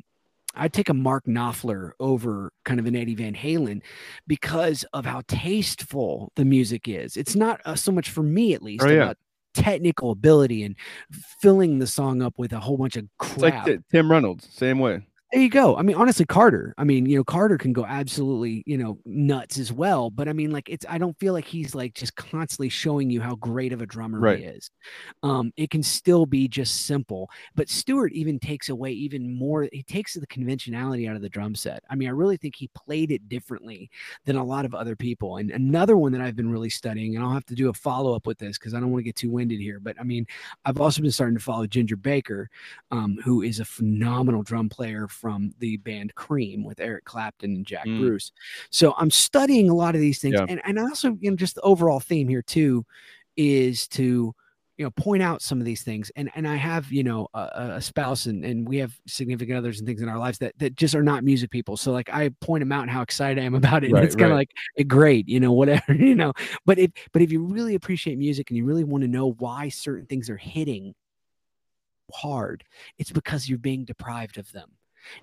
I'd 0.56 0.72
take 0.72 0.90
a 0.90 0.94
Mark 0.94 1.26
Knopfler 1.26 1.92
over 2.00 2.52
kind 2.64 2.80
of 2.80 2.86
an 2.86 2.96
Eddie 2.96 3.16
Van 3.16 3.34
Halen 3.34 3.82
because 4.28 4.84
of 4.94 5.04
how 5.04 5.22
tasteful 5.28 6.32
the 6.36 6.46
music 6.46 6.88
is. 6.88 7.18
It's 7.18 7.36
not 7.36 7.60
uh, 7.66 7.74
so 7.76 7.92
much 7.92 8.12
for 8.12 8.22
me, 8.22 8.54
at 8.54 8.62
least, 8.62 8.84
Oh, 8.86 8.90
yeah. 8.90 9.04
about 9.04 9.18
technical 9.56 10.12
ability 10.12 10.64
and 10.64 10.76
filling 11.42 11.80
the 11.80 11.88
song 11.88 12.22
up 12.22 12.38
with 12.38 12.54
a 12.54 12.60
whole 12.60 12.78
bunch 12.78 12.96
of 12.98 13.06
it's 13.22 13.38
like 13.38 13.64
crap. 13.64 13.80
Tim 13.92 14.12
Reynolds, 14.12 14.48
same 14.52 14.78
way. 14.78 15.02
There 15.34 15.42
you 15.42 15.50
go. 15.50 15.76
I 15.76 15.82
mean, 15.82 15.96
honestly, 15.96 16.26
Carter. 16.28 16.76
I 16.78 16.84
mean, 16.84 17.08
you 17.08 17.18
know, 17.18 17.24
Carter 17.24 17.58
can 17.58 17.74
go 17.74 17.86
absolutely, 17.88 18.64
you 18.68 18.78
know, 18.78 19.00
nuts 19.04 19.58
as 19.58 19.74
well. 19.74 20.12
But 20.12 20.28
I 20.30 20.34
mean, 20.34 20.52
like, 20.52 20.70
it's 20.70 20.86
I 20.88 21.00
don't 21.00 21.18
feel 21.20 21.34
like 21.34 21.46
he's 21.46 21.74
like 21.74 21.96
just 21.96 22.16
constantly 22.16 22.70
showing 22.70 23.10
you 23.10 23.20
how 23.20 23.36
great 23.38 23.74
of 23.74 23.82
a 23.82 23.88
drummer 23.88 24.20
Right. 24.20 24.40
he 24.40 24.44
is. 24.44 24.70
Um, 25.24 25.52
it 25.58 25.72
can 25.72 25.82
still 25.82 26.28
be 26.28 26.48
just 26.48 26.86
simple. 26.86 27.32
But 27.56 27.68
Stewart 27.68 28.14
even 28.14 28.40
takes 28.40 28.70
away 28.70 28.92
even 28.92 29.34
more. 29.36 29.68
He 29.74 29.82
takes 29.82 30.14
the 30.14 30.28
conventionality 30.28 31.08
out 31.08 31.16
of 31.16 31.24
the 31.24 31.30
drum 31.30 31.56
set. 31.56 31.84
I 31.90 31.96
mean, 31.96 32.10
I 32.10 32.12
really 32.12 32.38
think 32.38 32.56
he 32.56 32.70
played 32.76 33.12
it 33.12 33.28
differently 33.28 33.90
than 34.26 34.36
a 34.36 34.44
lot 34.44 34.66
of 34.66 34.76
other 34.76 34.96
people. 34.96 35.38
And 35.38 35.50
another 35.50 35.98
one 35.98 36.12
that 36.12 36.22
I've 36.22 36.36
been 36.36 36.52
really 36.52 36.70
studying, 36.70 37.16
and 37.16 37.26
I'll 37.26 37.34
have 37.34 37.46
to 37.48 37.56
do 37.56 37.70
a 37.70 37.74
follow 37.74 38.16
up 38.16 38.28
with 38.28 38.38
this 38.38 38.60
because 38.60 38.76
I 38.76 38.80
don't 38.80 38.92
want 38.92 39.00
to 39.00 39.06
get 39.06 39.16
too 39.16 39.32
winded 39.32 39.60
here. 39.60 39.80
But 39.80 40.00
I 40.00 40.04
mean, 40.04 40.28
I've 40.66 40.80
also 40.80 41.02
been 41.02 41.12
starting 41.12 41.38
to 41.38 41.44
follow 41.44 41.66
Ginger 41.66 41.96
Baker, 41.98 42.50
um, 42.92 43.18
who 43.24 43.42
is 43.42 43.60
a 43.60 43.66
phenomenal 43.66 44.44
drum 44.44 44.70
player 44.70 45.08
from 45.24 45.54
the 45.60 45.78
band 45.78 46.14
Cream 46.16 46.66
with 46.66 46.82
Eric 46.82 47.06
Clapton 47.06 47.56
and 47.56 47.66
Jack 47.66 47.88
Mm. 47.88 48.00
Bruce. 48.02 48.34
So 48.72 48.94
I'm 48.98 49.10
studying 49.10 49.70
a 49.70 49.74
lot 49.74 49.96
of 49.96 50.02
these 50.02 50.20
things, 50.20 50.36
Yeah. 50.38 50.46
and 50.50 50.60
and 50.66 50.78
also 50.78 51.18
you 51.22 51.30
know 51.32 51.38
just 51.38 51.56
the 51.56 51.62
overall 51.62 52.02
theme 52.02 52.28
here 52.28 52.42
too 52.42 52.86
is 53.38 53.88
to 53.88 54.36
you 54.78 54.84
know 54.86 54.92
point 54.92 55.24
out 55.24 55.42
some 55.42 55.60
of 55.60 55.66
these 55.66 55.84
things 55.84 56.12
and 56.16 56.30
and 56.36 56.48
i 56.48 56.56
have 56.56 56.92
you 56.92 57.04
know 57.04 57.28
a, 57.36 57.74
a- 57.78 57.82
spouse 57.82 58.26
and 58.26 58.44
and 58.44 58.68
we 58.68 58.78
have 58.78 58.92
significant 59.08 59.56
others 59.58 59.78
and 59.80 59.88
things 59.88 60.02
in 60.02 60.10
our 60.10 60.18
lives 60.18 60.40
that 60.40 60.52
that 60.58 60.76
just 60.76 60.96
are 60.96 61.04
not 61.04 61.24
music 61.24 61.52
people 61.52 61.78
so 61.78 61.92
like 61.92 62.10
i 62.12 62.28
point 62.42 62.60
them 62.62 62.72
out 62.72 62.82
and 62.82 62.90
how 62.92 63.04
excited 63.04 63.40
i 63.42 63.46
am 63.46 63.54
about 63.64 63.84
it 63.84 63.88
and 63.88 63.94
Right, 63.94 64.04
it's 64.04 64.16
kind 64.16 64.32
of 64.32 64.38
right. 64.38 64.50
like 64.78 64.88
great 64.88 65.30
you 65.30 65.40
know 65.40 65.52
whatever 65.52 65.94
you 65.94 66.16
know 66.16 66.34
but 66.66 66.80
if 66.80 66.90
but 67.12 67.22
if 67.22 67.32
you 67.32 67.44
really 67.46 67.76
appreciate 67.76 68.18
music 68.18 68.50
and 68.50 68.58
you 68.58 68.66
really 68.66 68.84
want 68.84 69.04
to 69.04 69.08
know 69.08 69.32
why 69.34 69.70
certain 69.70 70.08
things 70.08 70.28
are 70.30 70.38
hitting 70.38 70.96
hard 72.14 72.64
it's 72.98 73.12
because 73.12 73.48
you're 73.48 73.58
being 73.60 73.86
deprived 73.86 74.38
of 74.40 74.52
them 74.52 74.70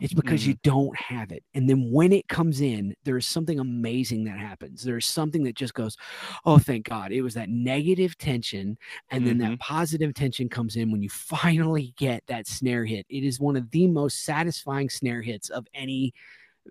it's 0.00 0.14
because 0.14 0.46
you 0.46 0.54
mm-hmm. 0.54 0.70
don't 0.70 0.96
have 0.96 1.32
it. 1.32 1.42
And 1.54 1.68
then 1.68 1.90
when 1.90 2.12
it 2.12 2.28
comes 2.28 2.60
in, 2.60 2.94
there 3.04 3.16
is 3.16 3.26
something 3.26 3.58
amazing 3.60 4.24
that 4.24 4.38
happens. 4.38 4.82
There's 4.82 5.06
something 5.06 5.42
that 5.44 5.56
just 5.56 5.74
goes, 5.74 5.96
oh, 6.44 6.58
thank 6.58 6.88
God. 6.88 7.12
It 7.12 7.22
was 7.22 7.34
that 7.34 7.48
negative 7.48 8.16
tension. 8.18 8.78
And 9.10 9.26
then 9.26 9.38
that 9.38 9.44
mm-hmm. 9.44 9.54
positive 9.56 10.14
tension 10.14 10.48
comes 10.48 10.76
in 10.76 10.90
when 10.90 11.02
you 11.02 11.08
finally 11.08 11.94
get 11.96 12.24
that 12.26 12.46
snare 12.46 12.84
hit. 12.84 13.06
It 13.08 13.24
is 13.24 13.40
one 13.40 13.56
of 13.56 13.70
the 13.70 13.86
most 13.86 14.24
satisfying 14.24 14.90
snare 14.90 15.22
hits 15.22 15.50
of 15.50 15.66
any 15.74 16.12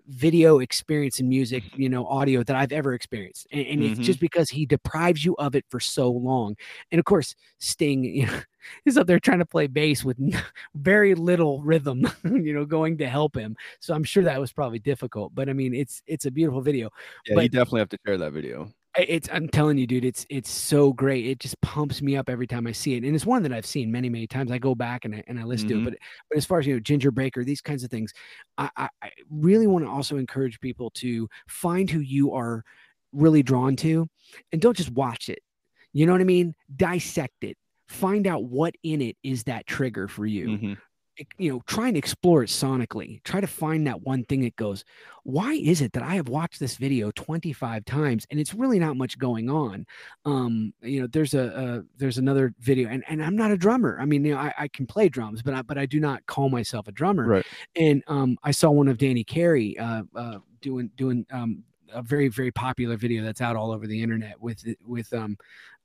video 0.08 0.58
experience 0.60 1.20
in 1.20 1.28
music, 1.28 1.64
you 1.74 1.88
know, 1.88 2.06
audio 2.06 2.42
that 2.44 2.56
I've 2.56 2.72
ever 2.72 2.94
experienced. 2.94 3.46
And, 3.52 3.66
and 3.66 3.82
it's 3.82 3.98
Mhm. 3.98 4.02
just 4.02 4.20
because 4.20 4.48
he 4.50 4.66
deprives 4.66 5.24
you 5.24 5.34
of 5.36 5.54
it 5.54 5.64
for 5.68 5.80
so 5.80 6.10
long. 6.10 6.56
And 6.92 6.98
of 6.98 7.04
course, 7.04 7.34
Sting, 7.58 8.04
you 8.04 8.26
know, 8.26 8.40
is 8.86 8.96
up 8.98 9.06
there 9.06 9.18
trying 9.20 9.38
to 9.40 9.46
play 9.46 9.66
bass 9.66 10.04
with 10.04 10.16
very 10.74 11.14
little 11.14 11.62
rhythm, 11.62 12.06
you 12.24 12.52
know, 12.54 12.64
going 12.64 12.98
to 12.98 13.08
help 13.08 13.36
him. 13.36 13.56
So 13.80 13.94
I'm 13.94 14.04
sure 14.04 14.22
that 14.24 14.40
was 14.40 14.52
probably 14.52 14.78
difficult. 14.78 15.34
But 15.34 15.48
I 15.48 15.52
mean, 15.52 15.74
it's 15.74 16.02
it's 16.06 16.26
a 16.26 16.30
beautiful 16.30 16.60
video. 16.60 16.90
Yeah, 17.26 17.36
you 17.36 17.48
definitely 17.48 17.80
have 17.80 17.88
to 17.90 17.98
share 18.06 18.18
that 18.18 18.32
video. 18.32 18.72
It's 18.98 19.28
I'm 19.30 19.48
telling 19.48 19.78
you, 19.78 19.86
dude, 19.86 20.04
it's 20.04 20.26
it's 20.30 20.50
so 20.50 20.92
great. 20.92 21.24
It 21.24 21.38
just 21.38 21.60
pumps 21.60 22.02
me 22.02 22.16
up 22.16 22.28
every 22.28 22.48
time 22.48 22.66
I 22.66 22.72
see 22.72 22.94
it. 22.96 23.04
And 23.04 23.14
it's 23.14 23.24
one 23.24 23.42
that 23.44 23.52
I've 23.52 23.64
seen 23.64 23.92
many, 23.92 24.08
many 24.08 24.26
times. 24.26 24.50
I 24.50 24.58
go 24.58 24.74
back 24.74 25.04
and 25.04 25.14
I 25.14 25.22
and 25.28 25.38
I 25.38 25.44
listen 25.44 25.68
to 25.70 25.76
Mhm. 25.76 25.78
it. 25.78 25.84
But 25.84 25.94
but 26.28 26.36
as 26.36 26.44
far 26.44 26.58
as 26.58 26.66
you 26.66 26.74
know, 26.74 26.80
Ginger 26.80 27.12
Baker, 27.12 27.44
these 27.44 27.60
kinds 27.60 27.84
of 27.84 27.90
things, 27.90 28.12
I, 28.58 28.68
I, 28.76 28.88
I 29.02 29.12
really 29.30 29.68
want 29.68 29.84
to 29.84 29.90
also 29.90 30.16
encourage 30.16 30.58
people 30.58 30.90
to 30.96 31.28
find 31.48 31.88
who 31.88 32.00
you 32.00 32.32
are 32.34 32.64
really 33.12 33.42
drawn 33.44 33.76
to 33.76 34.08
and 34.52 34.60
don't 34.60 34.76
just 34.76 34.90
watch 34.90 35.28
it. 35.28 35.38
You 35.92 36.04
know 36.06 36.12
what 36.12 36.20
I 36.20 36.24
mean? 36.24 36.54
Dissect 36.74 37.44
it. 37.44 37.56
Find 37.88 38.26
out 38.26 38.44
what 38.44 38.74
in 38.82 39.00
it 39.02 39.16
is 39.22 39.44
that 39.44 39.66
trigger 39.68 40.08
for 40.08 40.26
you 40.26 40.58
Mhm. 40.58 40.80
You 41.38 41.52
know, 41.52 41.62
try 41.66 41.88
and 41.88 41.96
explore 41.96 42.42
it 42.42 42.48
sonically. 42.48 43.22
Try 43.24 43.40
to 43.40 43.46
find 43.46 43.86
that 43.86 44.02
one 44.02 44.24
thing 44.24 44.40
that 44.42 44.56
goes, 44.56 44.84
why 45.24 45.52
is 45.52 45.80
it 45.80 45.92
that 45.92 46.02
I 46.02 46.14
have 46.14 46.28
watched 46.28 46.60
this 46.60 46.76
video 46.76 47.10
25 47.12 47.84
times 47.84 48.26
and 48.30 48.40
it's 48.40 48.54
really 48.54 48.78
not 48.78 48.96
much 48.96 49.18
going 49.18 49.50
on? 49.50 49.86
Um, 50.24 50.72
you 50.82 51.00
know, 51.00 51.06
there's 51.06 51.34
a, 51.34 51.46
a 51.46 51.82
there's 51.98 52.18
another 52.18 52.54
video, 52.60 52.88
and, 52.88 53.04
and 53.08 53.22
I'm 53.22 53.36
not 53.36 53.50
a 53.50 53.56
drummer. 53.56 53.98
I 54.00 54.04
mean, 54.04 54.24
you 54.24 54.34
know, 54.34 54.40
I, 54.40 54.54
I 54.58 54.68
can 54.68 54.86
play 54.86 55.08
drums, 55.08 55.42
but 55.42 55.54
I, 55.54 55.62
but 55.62 55.78
I 55.78 55.86
do 55.86 56.00
not 56.00 56.24
call 56.26 56.48
myself 56.48 56.88
a 56.88 56.92
drummer. 56.92 57.26
Right. 57.26 57.46
And 57.76 58.02
um, 58.06 58.38
I 58.42 58.50
saw 58.50 58.70
one 58.70 58.88
of 58.88 58.98
Danny 58.98 59.24
Carey 59.24 59.78
uh, 59.78 60.02
uh, 60.14 60.38
doing 60.60 60.90
doing 60.96 61.26
um, 61.30 61.64
a 61.92 62.02
very 62.02 62.28
very 62.28 62.50
popular 62.50 62.96
video 62.96 63.22
that's 63.22 63.40
out 63.40 63.56
all 63.56 63.72
over 63.72 63.86
the 63.86 64.02
internet 64.02 64.40
with 64.40 64.64
with 64.84 65.12
um, 65.12 65.36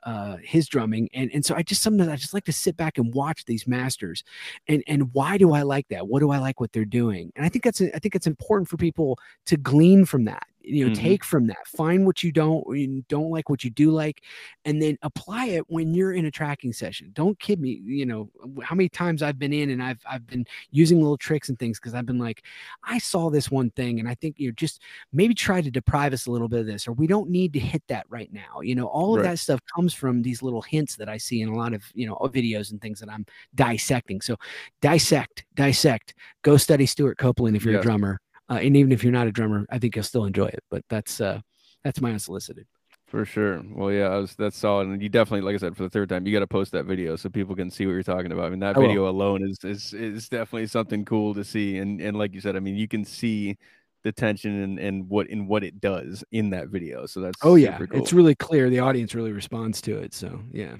uh, 0.06 0.38
his 0.44 0.68
drumming, 0.68 1.10
and 1.14 1.32
and 1.34 1.44
so 1.44 1.56
I 1.56 1.64
just 1.64 1.82
sometimes 1.82 2.10
I 2.10 2.16
just 2.16 2.34
like 2.34 2.46
to 2.46 2.54
sit 2.54 2.78
back 2.78 2.98
and 2.98 3.14
watch 3.14 3.46
these 3.46 3.68
masters, 3.68 4.24
and 4.68 4.84
and 4.88 5.14
why 5.14 5.38
do 5.38 5.52
I 5.54 5.64
like 5.64 5.88
that? 5.90 6.08
What 6.08 6.20
do 6.20 6.32
I 6.32 6.38
like 6.38 6.60
what 6.60 6.72
they're 6.72 6.86
doing? 6.86 7.32
And 7.36 7.46
I 7.46 7.50
think 7.50 7.64
that's 7.64 7.82
I 7.82 8.00
think 8.00 8.16
it's 8.16 8.28
important 8.28 8.70
for 8.70 8.78
people 8.78 9.20
to 9.48 9.58
glean 9.58 10.06
from 10.06 10.26
that. 10.26 10.48
You 10.68 10.86
know, 10.86 10.92
Mhm. 10.92 10.96
take 10.96 11.24
from 11.24 11.48
that, 11.48 11.68
find 11.68 12.06
what 12.06 12.24
you 12.24 12.32
don't 12.32 12.64
you 12.78 13.04
don't 13.10 13.30
like, 13.30 13.50
what 13.50 13.64
you 13.64 13.70
do 13.70 13.92
like, 13.92 14.24
and 14.66 14.82
then 14.82 14.98
apply 15.04 15.46
it 15.48 15.64
when 15.70 15.94
you're 15.94 16.14
in 16.14 16.26
a 16.26 16.32
tracking 16.32 16.74
session. 16.74 17.12
Don't 17.14 17.38
kid 17.40 17.60
me. 17.60 17.82
You 17.86 18.06
know 18.06 18.30
how 18.64 18.76
many 18.76 18.90
times 18.90 19.22
I've 19.22 19.38
been 19.40 19.54
in 19.54 19.70
and 19.70 19.82
I've 19.84 20.02
I've 20.10 20.26
been 20.28 20.46
using 20.72 21.00
little 21.02 21.18
tricks 21.18 21.50
and 21.50 21.60
things 21.60 21.80
because 21.80 21.94
I've 21.94 22.06
been 22.06 22.20
like, 22.20 22.44
I 22.84 22.98
saw 23.00 23.30
this 23.30 23.52
one 23.52 23.70
thing, 23.72 24.00
and 24.00 24.10
I 24.10 24.16
think 24.16 24.40
you 24.40 24.48
know 24.50 24.54
just 24.56 24.82
maybe 25.14 25.34
try 25.34 25.62
to 25.62 25.72
deprive 25.72 26.14
us 26.14 26.26
a 26.28 26.32
little 26.32 26.48
bit 26.48 26.62
of 26.62 26.66
this, 26.66 26.88
or 26.88 26.94
we 26.94 27.08
don't 27.08 27.30
need 27.30 27.54
to 27.54 27.60
hit 27.60 27.84
that 27.88 28.06
right 28.10 28.32
now. 28.34 28.62
You 28.62 28.76
know, 28.76 28.88
all 28.88 29.16
of 29.16 29.22
Right. 29.22 29.32
that 29.32 29.40
stuff 29.40 29.60
comes 29.76 29.94
from 29.94 30.22
these 30.22 30.42
little 30.42 30.62
hints 30.62 30.96
that 30.98 31.10
I 31.10 31.18
see 31.18 31.42
in 31.42 31.50
a 31.50 31.56
lot 31.56 31.74
of 31.74 31.84
you 31.94 32.08
know 32.08 32.16
videos 32.34 32.72
and 32.72 32.82
things 32.82 33.00
that 33.00 33.10
I'm 33.10 33.26
dissecting. 33.56 34.22
So 34.22 34.36
dissect, 34.82 35.46
dissect. 35.56 36.14
Go 36.42 36.58
study 36.58 36.86
Stewart 36.86 37.18
Copeland 37.18 37.56
if 37.56 37.64
you're 37.66 37.74
Yes. 37.74 37.82
a 37.82 37.84
drummer, 37.88 38.20
uh, 38.50 38.60
and 38.62 38.76
even 38.78 38.92
if 38.92 39.04
you're 39.04 39.14
not 39.14 39.28
a 39.28 39.32
drummer, 39.32 39.66
I 39.70 39.80
think 39.80 39.96
you'll 39.96 40.04
still 40.04 40.26
enjoy 40.26 40.48
it. 40.48 40.64
But 40.70 40.84
that's 40.90 41.22
uh, 41.22 41.42
that's 41.84 42.02
my 42.02 42.12
unsolicited. 42.12 42.66
For 43.08 43.24
sure. 43.24 43.64
Well, 43.72 43.92
yeah, 43.92 44.08
I 44.08 44.18
was, 44.18 44.36
that's 44.36 44.58
solid. 44.58 44.88
And 44.88 45.02
you 45.02 45.10
definitely, 45.10 45.42
like 45.42 45.54
I 45.54 45.60
said, 45.60 45.78
for 45.78 45.84
the 45.84 45.90
third 45.90 46.10
time, 46.10 46.26
you 46.26 46.34
got 46.34 46.40
to 46.40 46.48
post 46.48 46.72
that 46.72 46.86
video 46.86 47.16
so 47.16 47.30
people 47.30 47.56
can 47.56 47.70
see 47.70 47.86
what 47.86 47.94
you're 47.94 48.04
talking 48.04 48.32
about. 48.32 48.46
I 48.46 48.50
mean, 48.50 48.60
that 48.60 48.76
I 48.76 48.80
will. 48.80 48.88
video 48.88 49.08
alone 49.08 49.48
is, 49.48 49.60
is 49.64 49.94
is 49.94 50.28
definitely 50.28 50.68
something 50.68 51.06
cool 51.06 51.34
to 51.36 51.44
see. 51.44 51.78
And 51.78 52.02
and 52.02 52.18
like 52.18 52.34
you 52.34 52.42
said, 52.42 52.56
I 52.56 52.60
mean, 52.60 52.76
you 52.76 52.88
can 52.88 53.06
see 53.06 53.58
the 54.04 54.12
tension 54.12 54.62
and, 54.62 54.80
and 54.80 55.10
what 55.10 55.28
in 55.28 55.48
what 55.48 55.64
it 55.64 55.80
does 55.80 56.24
in 56.32 56.50
that 56.52 56.70
video. 56.70 57.06
So 57.06 57.22
that's 57.22 57.38
Oh 57.44 57.56
yeah, 57.56 57.78
cool. 57.78 58.02
it's 58.02 58.12
really 58.12 58.36
clear. 58.36 58.70
The 58.70 58.80
audience 58.80 59.14
really 59.16 59.32
responds 59.32 59.82
to 59.82 59.98
it. 59.98 60.14
So 60.14 60.42
yeah, 60.52 60.76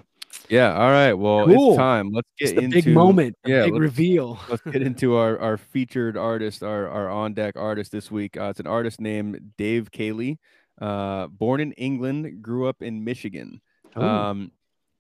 yeah. 0.50 0.74
All 0.74 0.90
right. 0.92 1.14
Well, 1.14 1.46
Cool. 1.46 1.72
it's 1.72 1.78
time. 1.78 2.12
Let's 2.12 2.28
it's 2.38 2.52
get 2.52 2.60
the 2.60 2.66
into 2.66 2.82
big 2.84 2.94
moment, 2.94 3.36
the 3.44 3.50
yeah, 3.52 3.64
big 3.66 3.74
let's- 3.74 3.82
reveal. 3.82 4.40
let's 4.50 4.62
get 4.64 4.82
into 4.82 5.16
our 5.16 5.40
our 5.40 5.58
featured 5.58 6.18
artist, 6.18 6.64
our 6.64 6.88
our 6.88 7.10
on 7.10 7.34
deck 7.34 7.56
artist 7.58 7.92
this 7.92 8.12
week. 8.12 8.38
Uh, 8.38 8.46
it's 8.46 8.60
an 8.60 8.68
artist 8.68 9.00
named 9.02 9.54
Dave 9.58 9.92
Caley. 9.92 10.40
Uh, 10.82 11.28
born 11.28 11.62
in 11.62 11.72
England, 11.74 12.42
grew 12.42 12.68
up 12.68 12.82
in 12.82 13.04
Michigan. 13.04 13.62
Oh, 13.96 14.02
Um, 14.06 14.52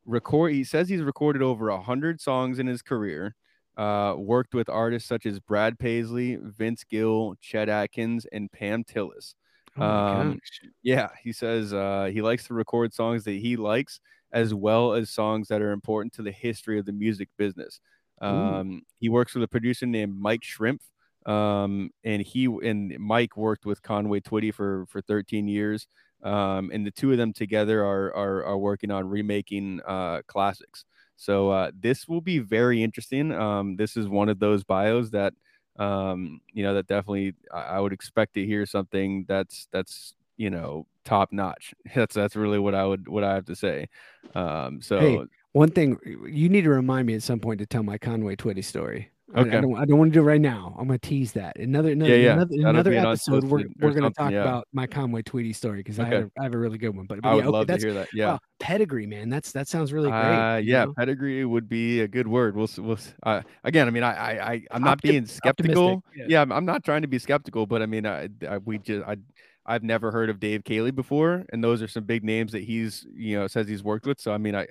record. 0.05 0.53
He 0.53 0.63
says 0.63 0.87
he's 0.87 1.01
recorded 1.01 1.41
over 1.41 1.69
a 1.69 1.81
hundred 1.81 2.21
songs 2.21 2.59
in 2.59 2.67
his 2.67 2.81
career. 2.81 3.35
Uh, 3.77 4.15
worked 4.17 4.53
with 4.53 4.69
artists 4.69 5.09
such 5.09 5.25
as 5.25 5.37
Brad 5.41 5.77
Paisley, 5.77 6.37
Vince 6.41 6.85
Gill, 6.85 7.35
Chet 7.41 7.67
Atkins, 7.67 8.25
and 8.31 8.49
Pam 8.49 8.85
Tillis. 8.85 9.33
Oh 9.77 9.83
Um, 9.83 10.39
yeah, 10.81 11.09
he 11.21 11.33
says 11.33 11.73
uh, 11.73 12.09
he 12.09 12.21
likes 12.21 12.47
to 12.47 12.53
record 12.53 12.93
songs 12.93 13.25
that 13.25 13.31
he 13.33 13.57
likes 13.57 13.99
as 14.31 14.53
well 14.53 14.93
as 14.93 15.09
songs 15.09 15.47
that 15.47 15.61
are 15.61 15.71
important 15.71 16.13
to 16.13 16.21
the 16.21 16.31
history 16.31 16.79
of 16.79 16.85
the 16.85 16.91
music 16.91 17.29
business. 17.37 17.79
Um, 18.21 18.83
he 18.99 19.09
works 19.09 19.33
with 19.33 19.43
a 19.43 19.47
producer 19.47 19.85
named 19.85 20.17
Mike 20.17 20.43
Shrimp, 20.43 20.81
um, 21.25 21.91
and 22.03 22.21
he 22.21 22.45
and 22.45 22.97
Mike 22.99 23.35
worked 23.35 23.65
with 23.65 23.81
Conway 23.81 24.21
Twitty 24.21 24.53
for 24.53 24.85
for 24.87 25.01
13 25.01 25.47
years. 25.47 25.87
Um, 26.23 26.71
and 26.73 26.85
the 26.85 26.91
two 26.91 27.11
of 27.11 27.17
them 27.17 27.33
together 27.33 27.83
are 27.83 28.13
are, 28.15 28.45
are 28.45 28.57
working 28.57 28.91
on 28.91 29.07
remaking 29.07 29.81
uh, 29.85 30.21
classics. 30.27 30.85
So 31.17 31.49
uh, 31.49 31.71
this 31.77 32.07
will 32.07 32.21
be 32.21 32.39
very 32.39 32.83
interesting. 32.83 33.31
Um, 33.31 33.75
this 33.75 33.95
is 33.95 34.07
one 34.07 34.29
of 34.29 34.39
those 34.39 34.63
bios 34.63 35.11
that 35.11 35.33
um, 35.77 36.41
you 36.53 36.63
know 36.63 36.73
that 36.73 36.87
definitely 36.87 37.33
I, 37.53 37.61
I 37.61 37.79
would 37.79 37.93
expect 37.93 38.33
to 38.35 38.45
hear 38.45 38.65
something 38.65 39.25
that's 39.27 39.67
that's 39.71 40.15
you 40.37 40.49
know 40.49 40.87
top 41.05 41.31
notch. 41.31 41.73
That's 41.95 42.15
that's 42.15 42.35
really 42.35 42.59
what 42.59 42.75
I 42.75 42.85
would 42.85 43.07
what 43.07 43.23
I 43.23 43.33
have 43.35 43.45
to 43.45 43.55
say. 43.55 43.87
Um, 44.33 44.81
so 44.81 44.99
Hey, 44.99 45.19
One 45.53 45.71
thing 45.71 45.97
you 46.27 46.49
need 46.49 46.63
to 46.63 46.69
remind 46.69 47.07
me 47.07 47.13
at 47.15 47.23
some 47.23 47.39
point 47.39 47.59
to 47.59 47.65
tell 47.65 47.83
my 47.83 47.97
Conway 47.97 48.35
Twitty 48.35 48.63
story. 48.63 49.09
I- 49.09 49.15
I, 49.39 49.41
Okay. 49.41 49.59
don't. 49.59 49.75
I 49.75 49.85
don't 49.85 49.97
want 49.97 50.13
to 50.13 50.19
do 50.19 50.21
it 50.21 50.25
right 50.25 50.39
now. 50.39 50.75
I'm 50.77 50.87
gonna 50.87 50.99
tease 50.99 51.31
that. 51.33 51.57
Another 51.57 51.89
another 51.89 52.15
yeah, 52.15 52.33
another, 52.33 52.55
another 52.57 52.93
episode. 52.93 53.43
We're, 53.43 53.65
we're 53.79 53.91
gonna 53.91 54.11
talk 54.11 54.31
yeah. 54.31 54.43
about 54.43 54.67
my 54.71 54.85
Conway 54.85 55.23
Twitty 55.23 55.53
story 55.53 55.79
because 55.79 55.99
I, 55.99 56.03
Okay. 56.03 56.15
have 56.15 56.23
a, 56.25 56.31
I 56.39 56.43
have 56.43 56.53
a 56.53 56.57
really 56.57 56.77
good 56.77 56.95
one. 56.95 57.05
But, 57.07 57.21
but 57.21 57.29
I 57.29 57.31
yeah, 57.31 57.35
would 57.37 57.45
okay, 57.45 57.51
love 57.51 57.67
to 57.67 57.77
hear 57.77 57.93
that. 57.95 58.07
Yeah. 58.13 58.33
wow, 58.33 58.39
pedigree, 58.59 59.07
man. 59.07 59.29
That's 59.29 59.51
that 59.53 59.67
sounds 59.67 59.91
really 59.91 60.11
great. 60.11 60.19
Uh, 60.19 60.57
you 60.57 60.71
yeah, 60.71 60.85
know? 60.85 60.93
pedigree 60.93 61.43
would 61.43 61.67
be 61.67 62.01
a 62.01 62.07
good 62.07 62.27
word. 62.27 62.55
We'll, 62.55 62.69
we'll 62.77 62.99
uh, 63.23 63.41
again. 63.63 63.87
I 63.87 63.91
mean, 63.91 64.03
I, 64.03 64.13
I, 64.13 64.51
I 64.51 64.61
I'm 64.71 64.83
not 64.83 64.99
Optim- 64.99 65.09
being 65.09 65.25
skeptical. 65.25 66.03
yeah. 66.15 66.25
Yeah, 66.29 66.41
I'm, 66.41 66.51
I'm 66.51 66.65
not 66.65 66.85
trying 66.85 67.01
to 67.01 67.07
be 67.09 67.17
skeptical, 67.17 67.65
but 67.65 67.81
I 67.81 67.87
mean, 67.87 68.05
I, 68.05 68.29
I 68.47 68.59
we 68.59 68.77
just, 68.77 69.05
I, 69.05 69.17
I've 69.65 69.83
never 69.83 70.11
heard 70.11 70.29
of 70.29 70.39
Dave 70.39 70.63
Caley 70.63 70.91
before, 70.91 71.45
and 71.51 71.63
those 71.63 71.81
are 71.81 71.87
some 71.87 72.03
big 72.03 72.23
names 72.23 72.51
that 72.51 72.63
he's, 72.63 73.05
you 73.13 73.37
know, 73.39 73.47
says 73.47 73.67
he's 73.67 73.83
worked 73.83 74.05
with. 74.05 74.19
So 74.19 74.31
I 74.31 74.37
mean, 74.37 74.55
I, 74.55 74.67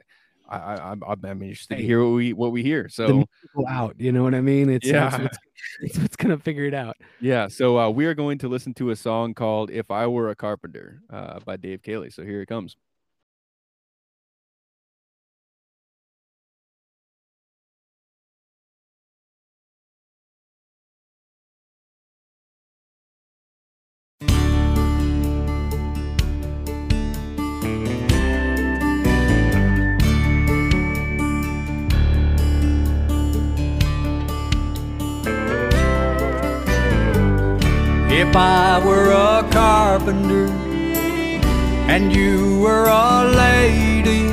I, 0.49 0.77
I'm, 0.77 1.03
I'm 1.07 1.43
interested 1.43 1.77
to 1.77 1.83
hear 1.83 2.03
what 2.03 2.13
we, 2.13 2.33
what 2.33 2.53
we 2.53 2.63
hear. 2.63 2.89
So 2.89 3.25
out. 3.69 3.95
You 3.99 4.13
know 4.13 4.23
what 4.23 4.35
I 4.35 4.41
mean? 4.41 4.71
It's 4.71 4.87
Yeah. 4.87 5.23
it's, 5.23 5.39
it's 5.81 5.99
what's 5.99 6.17
gonna 6.17 6.39
figure 6.39 6.65
it 6.65 6.75
out. 6.75 6.97
yeah, 7.21 7.49
so 7.49 7.79
uh, 7.79 7.91
we 7.91 8.07
are 8.07 8.15
going 8.15 8.39
to 8.39 8.49
listen 8.49 8.75
to 8.75 8.91
a 8.91 8.97
song 8.97 9.35
called 9.35 9.71
"If 9.71 9.91
I 9.91 10.07
Were 10.07 10.29
a 10.31 10.37
Carpenter" 10.37 11.01
uh, 11.11 11.41
by 11.41 11.57
Dave 11.57 11.83
Caley. 11.83 12.11
So 12.11 12.23
here 12.23 12.43
it 12.43 12.47
comes. 12.47 12.77
If 38.35 38.39
I 38.41 38.85
were 38.85 39.13
a 39.13 39.49
carpenter 39.53 40.49
and 41.87 42.13
you 42.13 42.59
were 42.59 42.87
a 42.89 43.31
lady, 43.31 44.27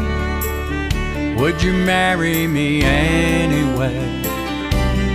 would 1.40 1.62
you 1.62 1.74
marry 1.74 2.48
me 2.48 2.82
anyway? 2.82 4.02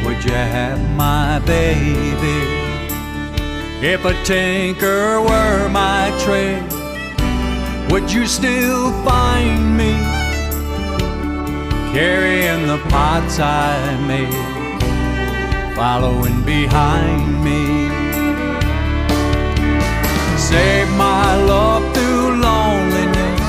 Would 0.04 0.22
you 0.22 0.30
have 0.30 0.78
my 0.94 1.40
baby? 1.40 2.38
If 3.84 4.04
a 4.04 4.14
tinker 4.22 5.20
were 5.20 5.68
my 5.68 6.16
trade, 6.22 6.62
would 7.90 8.08
you 8.12 8.24
still 8.24 8.92
find 9.02 9.76
me 9.76 9.94
carrying 11.92 12.68
the 12.68 12.78
pots 12.88 13.40
I 13.40 13.96
made, 14.06 15.74
following 15.74 16.44
behind 16.44 17.42
me? 17.42 17.85
Save 20.48 20.88
my 20.90 21.34
love 21.42 21.82
through 21.92 22.40
loneliness. 22.40 23.40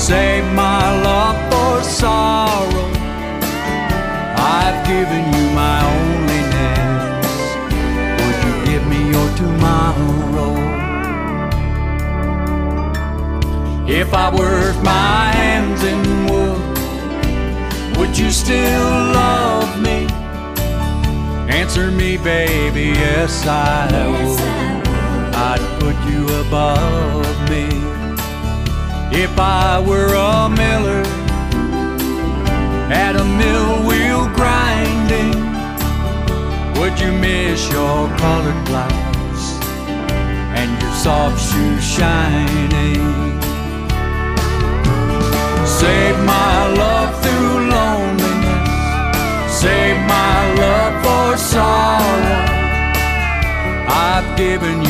Save 0.00 0.44
my 0.54 1.02
love 1.02 1.36
for 1.50 1.82
sorrow. 1.82 2.90
I've 4.36 4.86
given 4.86 5.24
you 5.34 5.46
my 5.62 5.78
onlyness. 5.96 7.48
Would 8.20 8.38
you 8.46 8.54
give 8.70 8.84
me 8.86 9.00
your 9.10 9.28
tomorrow? 9.34 10.54
If 13.88 14.14
I 14.14 14.32
worked 14.32 14.82
my 14.84 15.32
hands 15.42 15.82
in 15.82 16.26
wood, 16.30 17.98
would 17.98 18.16
you 18.16 18.30
still 18.30 18.90
love 19.20 19.70
me? 19.80 20.06
Answer 21.52 21.90
me, 21.90 22.16
baby, 22.16 22.92
yes 22.94 23.44
I 23.44 23.88
would. 24.08 24.61
I'd 25.44 25.64
put 25.80 25.96
you 26.08 26.22
above 26.46 27.50
me. 27.50 27.66
If 29.10 29.36
I 29.40 29.80
were 29.80 30.14
a 30.14 30.48
miller 30.48 31.02
at 32.92 33.16
a 33.16 33.24
mill 33.24 33.82
wheel 33.88 34.28
grinding, 34.38 35.34
would 36.78 36.96
you 37.00 37.10
miss 37.10 37.68
your 37.72 38.06
colored 38.18 38.64
blouse 38.66 39.48
and 40.58 40.70
your 40.80 40.94
soft 40.94 41.40
shoes 41.50 41.84
shining? 41.96 43.02
Save 45.66 46.18
my 46.24 46.68
love 46.82 47.10
through 47.20 47.68
loneliness. 47.76 49.60
Save 49.60 49.98
my 50.06 50.54
love 50.54 50.94
for 51.02 51.36
sorrow. 51.36 52.52
I've 53.88 54.36
given 54.36 54.81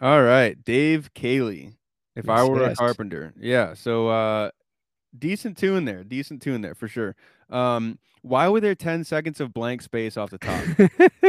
All 0.00 0.22
right, 0.22 0.62
Dave 0.64 1.12
Caley. 1.14 1.74
If 2.16 2.28
I 2.28 2.44
were 2.44 2.60
yes. 2.60 2.72
a 2.72 2.76
carpenter, 2.76 3.32
yeah. 3.38 3.74
So 3.74 4.08
uh, 4.08 4.50
decent 5.16 5.56
tune 5.56 5.84
there, 5.84 6.04
decent 6.04 6.42
tune 6.42 6.60
there 6.60 6.74
for 6.74 6.88
sure. 6.88 7.14
Um, 7.48 7.98
why 8.22 8.48
were 8.48 8.60
there 8.60 8.74
ten 8.74 9.04
seconds 9.04 9.40
of 9.40 9.52
blank 9.52 9.82
space 9.82 10.16
off 10.16 10.30
the 10.30 10.38
top? 10.38 10.62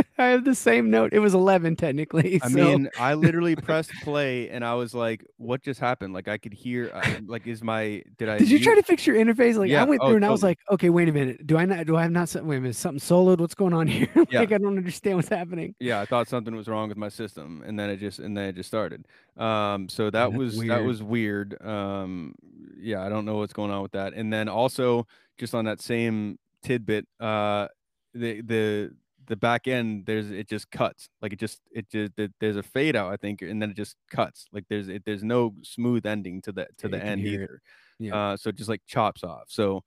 I 0.17 0.27
have 0.27 0.45
the 0.45 0.55
same 0.55 0.91
note. 0.91 1.13
It 1.13 1.19
was 1.19 1.33
11 1.33 1.75
technically. 1.77 2.39
I 2.43 2.49
so- 2.49 2.55
mean, 2.55 2.89
I 2.99 3.13
literally 3.15 3.55
pressed 3.55 3.91
play 4.03 4.49
and 4.49 4.63
I 4.63 4.75
was 4.75 4.93
like, 4.93 5.25
"What 5.37 5.61
just 5.61 5.79
happened?" 5.79 6.13
Like 6.13 6.27
I 6.27 6.37
could 6.37 6.53
hear, 6.53 6.91
uh, 6.93 7.19
like, 7.25 7.47
is 7.47 7.63
my 7.63 8.03
did 8.17 8.29
I? 8.29 8.37
did 8.37 8.49
you 8.49 8.59
try 8.59 8.75
to 8.75 8.83
fix 8.83 9.07
your 9.07 9.15
interface? 9.15 9.55
Like 9.55 9.69
Yeah, 9.69 9.81
I 9.81 9.85
went 9.85 10.01
oh, 10.03 10.07
through 10.07 10.17
and 10.17 10.25
I 10.25 10.29
was 10.29 10.43
like, 10.43 10.59
okay, 10.71 10.89
wait 10.89 11.09
a 11.09 11.11
minute. 11.11 11.47
Do 11.47 11.57
I 11.57 11.65
not? 11.65 11.85
Do 11.85 11.95
I 11.95 12.03
have 12.03 12.11
not? 12.11 12.33
Wait 12.35 12.57
a 12.57 12.61
minute. 12.61 12.75
Something 12.75 12.99
soloed. 12.99 13.39
What's 13.39 13.55
going 13.55 13.73
on 13.73 13.87
here? 13.87 14.09
like 14.15 14.31
Yeah. 14.31 14.41
I 14.41 14.45
don't 14.45 14.77
understand 14.77 15.15
what's 15.15 15.29
happening. 15.29 15.75
Yeah, 15.79 16.01
I 16.01 16.05
thought 16.05 16.27
something 16.27 16.55
was 16.55 16.67
wrong 16.67 16.89
with 16.89 16.97
my 16.97 17.09
system, 17.09 17.63
and 17.65 17.79
then 17.79 17.89
it 17.89 17.97
just 17.97 18.19
and 18.19 18.35
then 18.35 18.45
it 18.45 18.55
just 18.55 18.67
started. 18.67 19.07
Um, 19.37 19.89
so 19.89 20.05
that 20.05 20.11
that's 20.11 20.35
was 20.35 20.59
that 20.59 20.83
was 20.83 21.01
weird. 21.01 21.61
Um, 21.65 22.35
yeah, 22.81 23.03
I 23.03 23.09
don't 23.09 23.25
know 23.25 23.37
what's 23.37 23.53
going 23.53 23.71
on 23.71 23.81
with 23.81 23.93
that. 23.93 24.13
And 24.13 24.31
then 24.31 24.49
also 24.49 25.07
just 25.37 25.55
on 25.55 25.65
that 25.65 25.81
same 25.81 26.37
tidbit, 26.63 27.07
uh, 27.19 27.67
the 28.13 28.41
the 28.41 28.95
the 29.27 29.35
back 29.35 29.67
end 29.67 30.05
there's 30.05 30.29
it 30.31 30.49
just 30.49 30.69
cuts 30.71 31.09
like 31.21 31.31
it 31.33 31.39
just 31.39 31.61
it 31.71 31.89
just 31.89 32.11
there- 32.17 32.29
there's 32.39 32.57
a 32.57 32.63
fade 32.63 32.95
out 32.95 33.13
I 33.13 33.17
think, 33.17 33.41
and 33.41 33.61
then 33.61 33.71
it 33.71 33.77
just 33.77 33.95
cuts 34.09 34.47
like 34.51 34.65
there's 34.69 34.87
it, 34.89 35.03
there's 35.05 35.23
no 35.23 35.55
smooth 35.63 36.05
ending 36.05 36.41
to 36.43 36.51
the 36.51 36.67
to 36.77 36.87
Yeah, 36.87 36.89
the 36.89 37.03
end 37.03 37.25
it. 37.25 37.27
either. 37.27 37.61
Yeah. 37.99 38.15
Uh, 38.15 38.37
so 38.37 38.49
it 38.49 38.55
just 38.55 38.69
like 38.69 38.81
chops 38.87 39.23
off. 39.23 39.45
So 39.49 39.83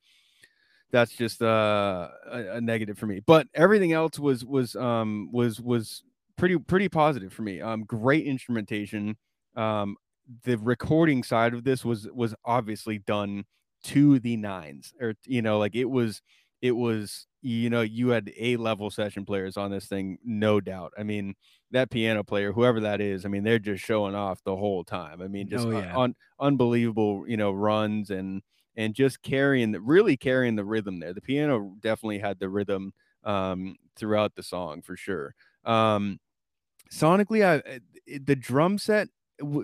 that's 0.91 1.12
just 1.16 1.43
uh, 1.43 2.09
a, 2.27 2.57
a 2.57 2.61
negative 2.61 2.99
for 2.99 3.07
me. 3.07 3.20
But 3.20 3.49
everything 3.55 3.93
else 3.93 4.18
was 4.18 4.45
was 4.45 4.77
um 4.77 5.31
was 5.33 5.61
was 5.61 6.05
pretty 6.37 6.59
pretty 6.59 6.89
positive 6.89 7.33
for 7.33 7.43
me. 7.43 7.61
Um, 7.61 7.85
great 7.85 8.27
instrumentation. 8.27 9.16
Um, 9.57 9.97
the 10.45 10.57
recording 10.59 11.22
side 11.22 11.55
of 11.55 11.64
this 11.64 11.85
was 11.85 12.09
was 12.12 12.35
obviously 12.45 12.99
done 12.99 13.45
to 13.85 14.18
the 14.20 14.37
nines, 14.37 14.95
or 15.01 15.14
you 15.27 15.43
know, 15.43 15.59
like 15.59 15.75
it 15.75 15.87
was 15.87 16.22
it 16.65 16.73
was 16.73 17.27
you 17.43 17.69
know 17.71 17.83
you 17.83 18.09
had 18.09 18.33
a 18.39 18.57
level 18.57 18.91
session 18.91 19.27
players 19.27 19.57
on 19.59 19.71
this 19.71 19.87
thing, 19.87 20.19
no 20.25 20.61
doubt. 20.61 20.93
I 20.99 21.03
mean 21.03 21.35
that 21.73 21.91
piano 21.91 22.25
player, 22.25 22.53
whoever 22.53 22.81
that 22.81 23.01
is, 23.01 23.27
I 23.27 23.29
mean 23.29 23.45
they're 23.45 23.59
just 23.59 23.85
showing 23.85 24.15
off 24.15 24.43
the 24.45 24.57
whole 24.57 24.85
time. 24.85 25.21
I 25.23 25.29
mean 25.29 25.49
just 25.49 25.67
Oh, 25.67 25.71
yeah. 25.71 25.99
un- 25.99 26.17
unbelievable, 26.41 27.25
you 27.29 27.37
know, 27.37 27.53
runs 27.53 28.11
and 28.11 28.43
and 28.77 28.95
just 28.95 29.23
carrying 29.23 29.73
the 29.73 29.81
really 29.81 30.17
carrying 30.17 30.57
the 30.57 30.65
rhythm 30.65 31.01
there. 31.01 31.12
The 31.15 31.21
piano 31.21 31.77
definitely 31.81 32.19
had 32.21 32.39
the 32.41 32.49
rhythm 32.49 32.93
um 33.25 33.77
throughout 33.97 34.35
the 34.37 34.43
song 34.43 34.83
for 34.83 34.97
sure. 34.97 35.35
Um 35.65 36.19
sonically 36.93 37.45
I 37.45 37.57
I- 37.75 37.81
the 38.19 38.37
drum 38.37 38.79
set 38.79 39.09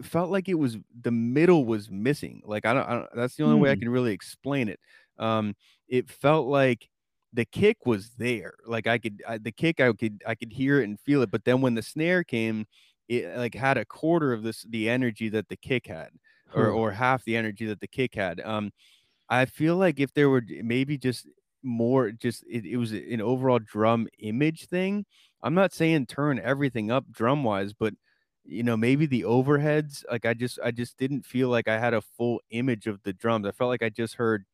felt 0.03 0.31
like 0.31 0.49
it 0.49 0.55
was 0.55 0.79
the 1.01 1.11
middle 1.13 1.65
was 1.65 1.91
missing. 1.91 2.43
Like 2.45 2.65
I 2.67 2.75
don't, 2.75 2.89
I 2.89 2.95
don't 2.95 3.09
that's 3.15 3.37
the 3.37 3.45
only 3.45 3.57
way 3.57 3.71
I 3.71 3.77
Hmm. 3.77 3.81
can 3.81 3.89
really 3.91 4.13
explain 4.13 4.69
it. 4.69 4.81
Um 5.19 5.55
it 5.91 6.11
felt 6.11 6.49
like 6.49 6.91
the 7.35 7.47
kick 7.47 7.87
was 7.87 8.13
there. 8.19 8.55
Like 8.67 8.89
I 8.89 8.99
could 8.99 9.23
I, 9.29 9.39
the 9.39 9.53
kick 9.53 9.81
I 9.81 9.93
could 9.95 10.23
I 10.27 10.37
could 10.37 10.53
hear 10.55 10.81
it 10.83 10.87
and 10.87 11.01
feel 11.01 11.23
it, 11.23 11.33
but 11.33 11.45
then 11.47 11.63
when 11.63 11.75
the 11.77 11.83
snare 11.83 12.25
came 12.25 12.67
it 13.09 13.37
like 13.39 13.55
had 13.57 13.79
a 13.79 13.87
quarter 13.87 14.33
of 14.35 14.45
this 14.45 14.65
the 14.71 14.89
energy 14.91 15.29
that 15.31 15.49
the 15.51 15.57
kick 15.59 15.89
had 15.89 16.11
or 16.55 16.69
Huh. 16.69 16.73
or 16.73 16.93
half 16.93 17.25
the 17.25 17.37
energy 17.37 17.67
that 17.67 17.81
the 17.81 17.89
kick 17.89 18.17
had. 18.17 18.41
Um 18.43 18.73
I 19.29 19.47
feel 19.47 19.77
like 19.77 20.01
if 20.01 20.13
there 20.15 20.29
were 20.31 20.43
maybe 20.63 20.99
just 20.99 21.29
more, 21.63 22.11
just 22.13 22.45
it, 22.49 22.65
it 22.67 22.77
was 22.79 22.93
an 22.93 23.21
overall 23.21 23.59
drum 23.61 24.09
image 24.19 24.67
thing. 24.67 25.07
I'm 25.43 25.55
not 25.55 25.73
saying 25.73 26.07
turn 26.07 26.39
everything 26.41 26.91
up 26.91 27.11
drum 27.11 27.45
wise, 27.45 27.73
but 27.73 27.95
you 28.45 28.63
know, 28.63 28.77
maybe 28.77 29.07
the 29.07 29.23
overheads, 29.23 30.05
like 30.11 30.25
I 30.27 30.35
just 30.35 30.59
I 30.65 30.71
just 30.73 30.99
didn't 30.99 31.25
feel 31.27 31.49
like 31.49 31.69
I 31.69 31.79
had 31.79 31.95
a 31.95 32.01
full 32.03 32.41
image 32.51 32.87
of 32.87 33.03
the 33.03 33.13
drums. 33.13 33.47
I 33.47 33.53
felt 33.53 33.69
like 33.69 33.83
I 33.83 33.91
just 33.91 34.15
heard 34.15 34.45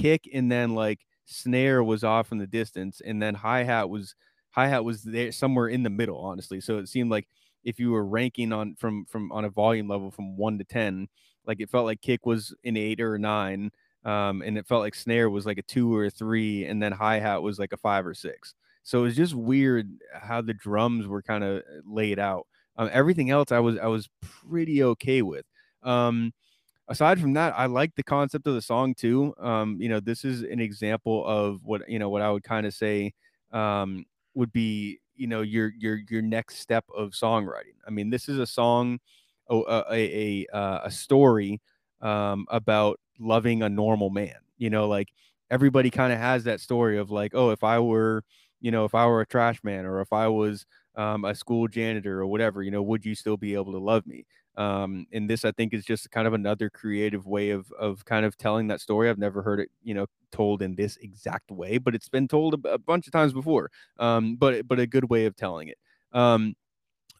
kick 0.00 0.28
and 0.32 0.50
then 0.50 0.74
like 0.74 1.00
snare 1.26 1.82
was 1.84 2.04
off 2.04 2.32
in 2.32 2.38
the 2.38 2.46
distance 2.46 3.00
and 3.04 3.20
then 3.22 3.34
hi-hat 3.34 3.88
was 3.90 4.14
hi-hat 4.50 4.84
was 4.84 5.02
there 5.02 5.32
somewhere 5.32 5.68
in 5.68 5.82
the 5.82 5.90
middle, 5.90 6.18
honestly. 6.18 6.60
So 6.60 6.78
it 6.78 6.88
seemed 6.88 7.10
like 7.10 7.28
if 7.64 7.78
you 7.78 7.90
were 7.90 8.04
ranking 8.06 8.52
on 8.52 8.74
from 8.76 9.04
from 9.06 9.30
on 9.32 9.44
a 9.44 9.50
volume 9.50 9.88
level 9.88 10.10
from 10.10 10.36
1 10.36 10.58
to 10.58 10.64
10, 10.64 11.08
like 11.46 11.60
it 11.60 11.70
felt 11.70 11.84
like 11.86 12.00
kick 12.00 12.26
was 12.26 12.54
an 12.64 12.76
8 12.76 13.00
or 13.00 13.14
a 13.16 13.18
9 13.18 13.70
um, 14.04 14.42
and 14.42 14.56
it 14.56 14.66
felt 14.66 14.80
like 14.82 14.94
snare 14.94 15.28
was 15.28 15.44
like 15.44 15.58
a 15.58 15.62
two 15.62 15.94
or 15.94 16.06
a 16.06 16.10
three, 16.10 16.64
and 16.64 16.82
then 16.82 16.92
hi 16.92 17.18
hat 17.18 17.42
was 17.42 17.58
like 17.58 17.72
a 17.72 17.76
five 17.76 18.06
or 18.06 18.14
six. 18.14 18.54
So 18.84 19.00
it 19.00 19.02
was 19.02 19.16
just 19.16 19.34
weird 19.34 19.90
how 20.14 20.40
the 20.40 20.54
drums 20.54 21.06
were 21.06 21.20
kind 21.20 21.44
of 21.44 21.62
laid 21.84 22.18
out. 22.18 22.46
Um, 22.76 22.88
everything 22.92 23.30
else 23.30 23.50
I 23.52 23.58
was 23.58 23.76
I 23.78 23.86
was 23.88 24.08
pretty 24.22 24.82
okay 24.84 25.20
with. 25.22 25.44
Um, 25.82 26.32
aside 26.88 27.20
from 27.20 27.34
that, 27.34 27.54
I 27.56 27.66
like 27.66 27.94
the 27.94 28.02
concept 28.02 28.46
of 28.46 28.54
the 28.54 28.62
song 28.62 28.94
too. 28.94 29.34
Um, 29.38 29.76
you 29.80 29.88
know, 29.88 30.00
this 30.00 30.24
is 30.24 30.42
an 30.42 30.60
example 30.60 31.24
of 31.26 31.64
what 31.64 31.88
you 31.88 31.98
know 31.98 32.08
what 32.10 32.22
I 32.22 32.30
would 32.30 32.44
kind 32.44 32.66
of 32.66 32.74
say 32.74 33.12
um, 33.52 34.04
would 34.34 34.52
be 34.52 35.00
you 35.16 35.26
know 35.26 35.42
your 35.42 35.72
your 35.78 36.00
your 36.08 36.22
next 36.22 36.58
step 36.58 36.84
of 36.96 37.10
songwriting. 37.10 37.76
I 37.86 37.90
mean, 37.90 38.10
this 38.10 38.28
is 38.28 38.38
a 38.38 38.46
song, 38.46 38.98
oh, 39.48 39.62
a 39.64 39.84
a 39.92 40.46
a, 40.52 40.56
uh, 40.56 40.80
a 40.84 40.90
story 40.90 41.60
um, 42.00 42.46
about 42.50 43.00
loving 43.18 43.62
a 43.62 43.68
normal 43.68 44.10
man. 44.10 44.36
You 44.58 44.70
know, 44.70 44.88
like 44.88 45.08
everybody 45.50 45.90
kind 45.90 46.12
of 46.12 46.18
has 46.18 46.44
that 46.44 46.60
story 46.60 46.98
of 46.98 47.10
like, 47.10 47.32
oh, 47.34 47.50
if 47.50 47.64
I 47.64 47.78
were, 47.78 48.24
you 48.60 48.70
know, 48.70 48.84
if 48.84 48.94
I 48.94 49.06
were 49.06 49.20
a 49.20 49.26
trash 49.26 49.62
man 49.62 49.86
or 49.86 50.00
if 50.00 50.12
I 50.12 50.28
was 50.28 50.66
um, 50.96 51.24
a 51.24 51.34
school 51.34 51.68
janitor 51.68 52.20
or 52.20 52.26
whatever, 52.26 52.62
you 52.62 52.70
know, 52.70 52.82
would 52.82 53.04
you 53.06 53.14
still 53.14 53.36
be 53.36 53.54
able 53.54 53.72
to 53.72 53.78
love 53.78 54.06
me? 54.06 54.26
Um, 54.58 55.06
and 55.12 55.30
this, 55.30 55.44
I 55.44 55.52
think, 55.52 55.72
is 55.74 55.84
just 55.84 56.10
kind 56.10 56.26
of 56.26 56.34
another 56.34 56.70
creative 56.70 57.26
way 57.26 57.50
of 57.50 57.70
of 57.72 58.04
kind 58.04 58.26
of 58.26 58.36
telling 58.38 58.68
that 58.68 58.80
story. 58.80 59.08
I've 59.10 59.18
never 59.18 59.42
heard 59.42 59.60
it, 59.60 59.70
you 59.84 59.94
know, 59.94 60.06
told 60.32 60.62
in 60.62 60.74
this 60.76 60.96
exact 60.98 61.50
way, 61.52 61.78
but 61.78 61.94
it's 61.94 62.08
been 62.10 62.28
told 62.28 62.54
a 62.66 62.78
bunch 62.78 63.06
of 63.06 63.12
times 63.12 63.32
before. 63.32 63.70
Um, 63.98 64.36
but 64.36 64.68
but 64.68 64.80
a 64.80 64.86
good 64.86 65.10
way 65.10 65.26
of 65.26 65.36
telling 65.36 65.68
it. 65.68 65.78
Um, 66.12 66.56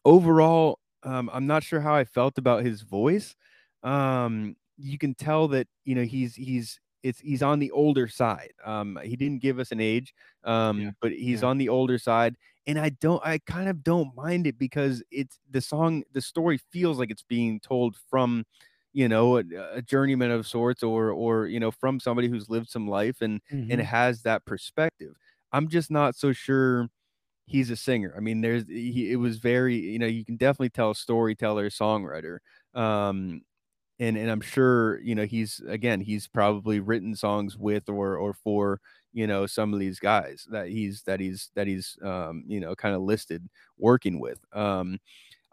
overall, 0.05 0.79
um, 1.03 1.29
I'm 1.33 1.47
not 1.47 1.63
sure 1.63 1.81
how 1.81 1.95
I 1.95 2.05
felt 2.05 2.37
about 2.37 2.63
his 2.65 2.81
voice. 2.81 3.35
Um, 3.83 4.55
you 4.77 4.97
can 4.97 5.13
tell 5.15 5.47
that 5.49 5.67
you 5.85 5.95
know 5.95 6.03
he's 6.03 6.35
he's 6.35 6.79
it's 7.03 7.19
he's 7.19 7.41
on 7.43 7.59
the 7.59 7.71
older 7.71 8.07
side. 8.07 8.53
Um, 8.63 8.97
he 9.03 9.15
didn't 9.15 9.41
give 9.41 9.59
us 9.59 9.71
an 9.71 9.79
age, 9.79 10.13
um, 10.43 10.83
Yeah, 10.83 10.91
but 11.01 11.11
he's 11.11 11.41
yeah. 11.41 11.43
on 11.43 11.57
the 11.57 11.69
older 11.69 11.97
side, 11.97 12.35
and 12.67 12.79
I 12.79 12.89
don't 12.89 13.25
I 13.25 13.39
kind 13.39 13.69
of 13.69 13.83
don't 13.83 14.15
mind 14.15 14.47
it 14.47 14.57
because 14.57 15.03
it's 15.11 15.39
the 15.49 15.61
song 15.61 16.03
the 16.11 16.21
story 16.21 16.57
feels 16.71 16.99
like 16.99 17.11
it's 17.11 17.23
being 17.23 17.59
told 17.59 17.95
from 18.09 18.45
you 18.93 19.07
know 19.07 19.37
a, 19.37 19.43
a 19.73 19.81
journeyman 19.81 20.31
of 20.31 20.47
sorts 20.47 20.83
or 20.83 21.11
or 21.11 21.47
you 21.47 21.59
know 21.59 21.71
from 21.71 21.99
somebody 21.99 22.27
who's 22.27 22.49
lived 22.49 22.69
some 22.69 22.87
life 22.87 23.21
and 23.21 23.41
and 23.69 23.81
Mhm. 23.81 23.81
has 23.81 24.23
that 24.23 24.45
perspective. 24.45 25.15
I'm 25.51 25.67
just 25.67 25.91
not 25.91 26.15
so 26.15 26.31
sure 26.33 26.89
he's 27.45 27.69
a 27.69 27.75
singer. 27.75 28.13
I 28.15 28.19
mean, 28.19 28.41
there's 28.41 28.67
he, 28.67 29.11
it 29.11 29.17
was 29.17 29.37
very, 29.39 29.75
you 29.75 29.99
know, 29.99 30.05
you 30.07 30.25
can 30.25 30.37
definitely 30.37 30.69
tell 30.69 30.93
storyteller, 30.93 31.69
songwriter. 31.69 32.39
Um 32.73 33.41
and 33.99 34.17
and 34.17 34.29
I'm 34.31 34.41
sure, 34.41 34.99
you 35.01 35.15
know, 35.15 35.25
he's 35.25 35.61
again, 35.67 36.01
he's 36.01 36.27
probably 36.27 36.79
written 36.79 37.15
songs 37.15 37.57
with 37.57 37.89
or 37.89 38.15
or 38.17 38.33
for, 38.33 38.79
you 39.13 39.27
know, 39.27 39.45
some 39.45 39.73
of 39.73 39.79
these 39.79 39.99
guys 39.99 40.47
that 40.51 40.67
he's 40.69 41.03
that 41.03 41.19
he's 41.19 41.51
that 41.55 41.67
he's 41.67 41.97
um, 42.03 42.43
you 42.47 42.59
know, 42.59 42.75
kind 42.75 42.95
of 42.95 43.01
listed 43.01 43.47
working 43.77 44.19
with. 44.19 44.39
Um 44.53 44.99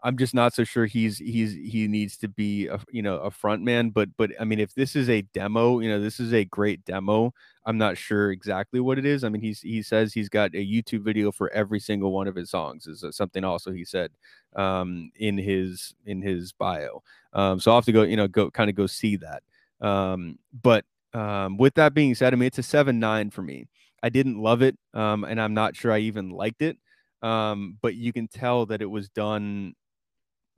I'm 0.03 0.17
just 0.17 0.33
not 0.35 0.53
so 0.53 0.63
sure 0.63 0.85
he's 0.85 1.17
he's 1.17 1.53
he 1.53 1.87
needs 1.87 2.17
to 2.17 2.27
be 2.27 2.67
a 2.67 2.79
you 2.91 3.01
know 3.01 3.17
a 3.17 3.31
front 3.31 3.63
man, 3.63 3.89
but 3.89 4.09
but 4.15 4.31
I 4.39 4.43
mean 4.43 4.59
if 4.59 4.75
this 4.75 4.95
is 4.95 5.09
a 5.09 5.23
demo, 5.33 5.79
you 5.79 5.89
know 5.89 5.99
this 5.99 6.19
is 6.19 6.33
a 6.33 6.45
great 6.45 6.85
demo. 6.85 7.33
I'm 7.65 7.77
not 7.77 7.97
sure 7.97 8.31
exactly 8.31 8.79
what 8.79 8.99
it 8.99 9.05
is. 9.05 9.23
I 9.23 9.29
mean 9.29 9.41
he's 9.41 9.59
he 9.61 9.81
says 9.81 10.13
he's 10.13 10.29
got 10.29 10.53
a 10.53 10.65
YouTube 10.65 11.01
video 11.01 11.31
for 11.31 11.51
every 11.51 11.79
single 11.79 12.11
one 12.11 12.27
of 12.27 12.35
his 12.35 12.51
songs. 12.51 12.85
Is 12.85 13.03
something 13.11 13.43
also 13.43 13.71
he 13.71 13.83
said 13.83 14.11
um, 14.55 15.11
in 15.15 15.37
his 15.37 15.95
in 16.05 16.21
his 16.21 16.51
bio. 16.51 17.01
Um, 17.33 17.59
so 17.59 17.71
I'll 17.71 17.77
have 17.77 17.85
to 17.85 17.91
go 17.91 18.03
you 18.03 18.17
know 18.17 18.27
go 18.27 18.51
kind 18.51 18.69
of 18.69 18.75
go 18.75 18.85
see 18.85 19.17
that. 19.17 19.41
Um, 19.81 20.37
but 20.61 20.85
um, 21.13 21.57
with 21.57 21.73
that 21.75 21.95
being 21.95 22.13
said, 22.13 22.33
I 22.33 22.35
mean 22.35 22.47
it's 22.47 22.59
a 22.59 22.63
seven 22.63 22.99
nine 22.99 23.31
for 23.31 23.41
me. 23.41 23.67
I 24.03 24.09
didn't 24.09 24.37
love 24.39 24.61
it, 24.61 24.77
um, 24.93 25.23
and 25.23 25.41
I'm 25.41 25.55
not 25.55 25.75
sure 25.75 25.91
I 25.91 25.99
even 25.99 26.29
liked 26.29 26.61
it. 26.61 26.77
Um, 27.23 27.79
but 27.81 27.95
you 27.95 28.13
can 28.13 28.27
tell 28.27 28.67
that 28.67 28.83
it 28.83 28.85
was 28.89 29.09
done 29.09 29.73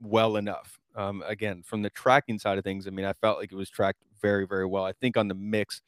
well 0.00 0.36
enough. 0.36 0.78
Um, 0.96 1.22
again, 1.26 1.62
from 1.62 1.82
the 1.82 1.90
tracking 1.90 2.38
side 2.38 2.58
of 2.58 2.64
things, 2.64 2.86
I 2.86 2.90
mean, 2.90 3.06
I 3.06 3.12
felt 3.12 3.38
like 3.38 3.52
it 3.52 3.56
was 3.56 3.70
tracked 3.70 4.02
very, 4.20 4.46
very 4.46 4.66
well. 4.66 4.84
I 4.84 4.92
think 4.92 5.16
on 5.16 5.28
the 5.28 5.34
mix, 5.34 5.82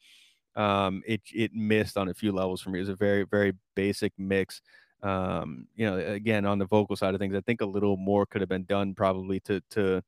um, 0.55 1.01
it 1.05 1.21
it 1.33 1.53
missed 1.53 1.97
on 1.97 2.09
a 2.09 2.13
few 2.13 2.31
levels 2.31 2.61
for 2.61 2.69
me. 2.69 2.79
It 2.79 2.83
was 2.83 2.89
a 2.89 2.95
very, 2.95 3.23
very 3.23 3.53
basic 3.75 4.13
mix. 4.17 4.61
Um, 5.01 5.67
you 5.75 5.85
know, 5.85 5.97
again, 5.97 6.45
on 6.45 6.59
the 6.59 6.65
vocal 6.65 6.95
side 6.95 7.13
of 7.13 7.19
things, 7.19 7.35
I 7.35 7.41
think 7.41 7.61
a 7.61 7.65
little 7.65 7.97
more 7.97 8.25
could 8.25 8.41
have 8.41 8.49
been 8.49 8.65
done 8.65 8.93
probably 8.95 9.39
to 9.41 9.61
to 9.71 10.03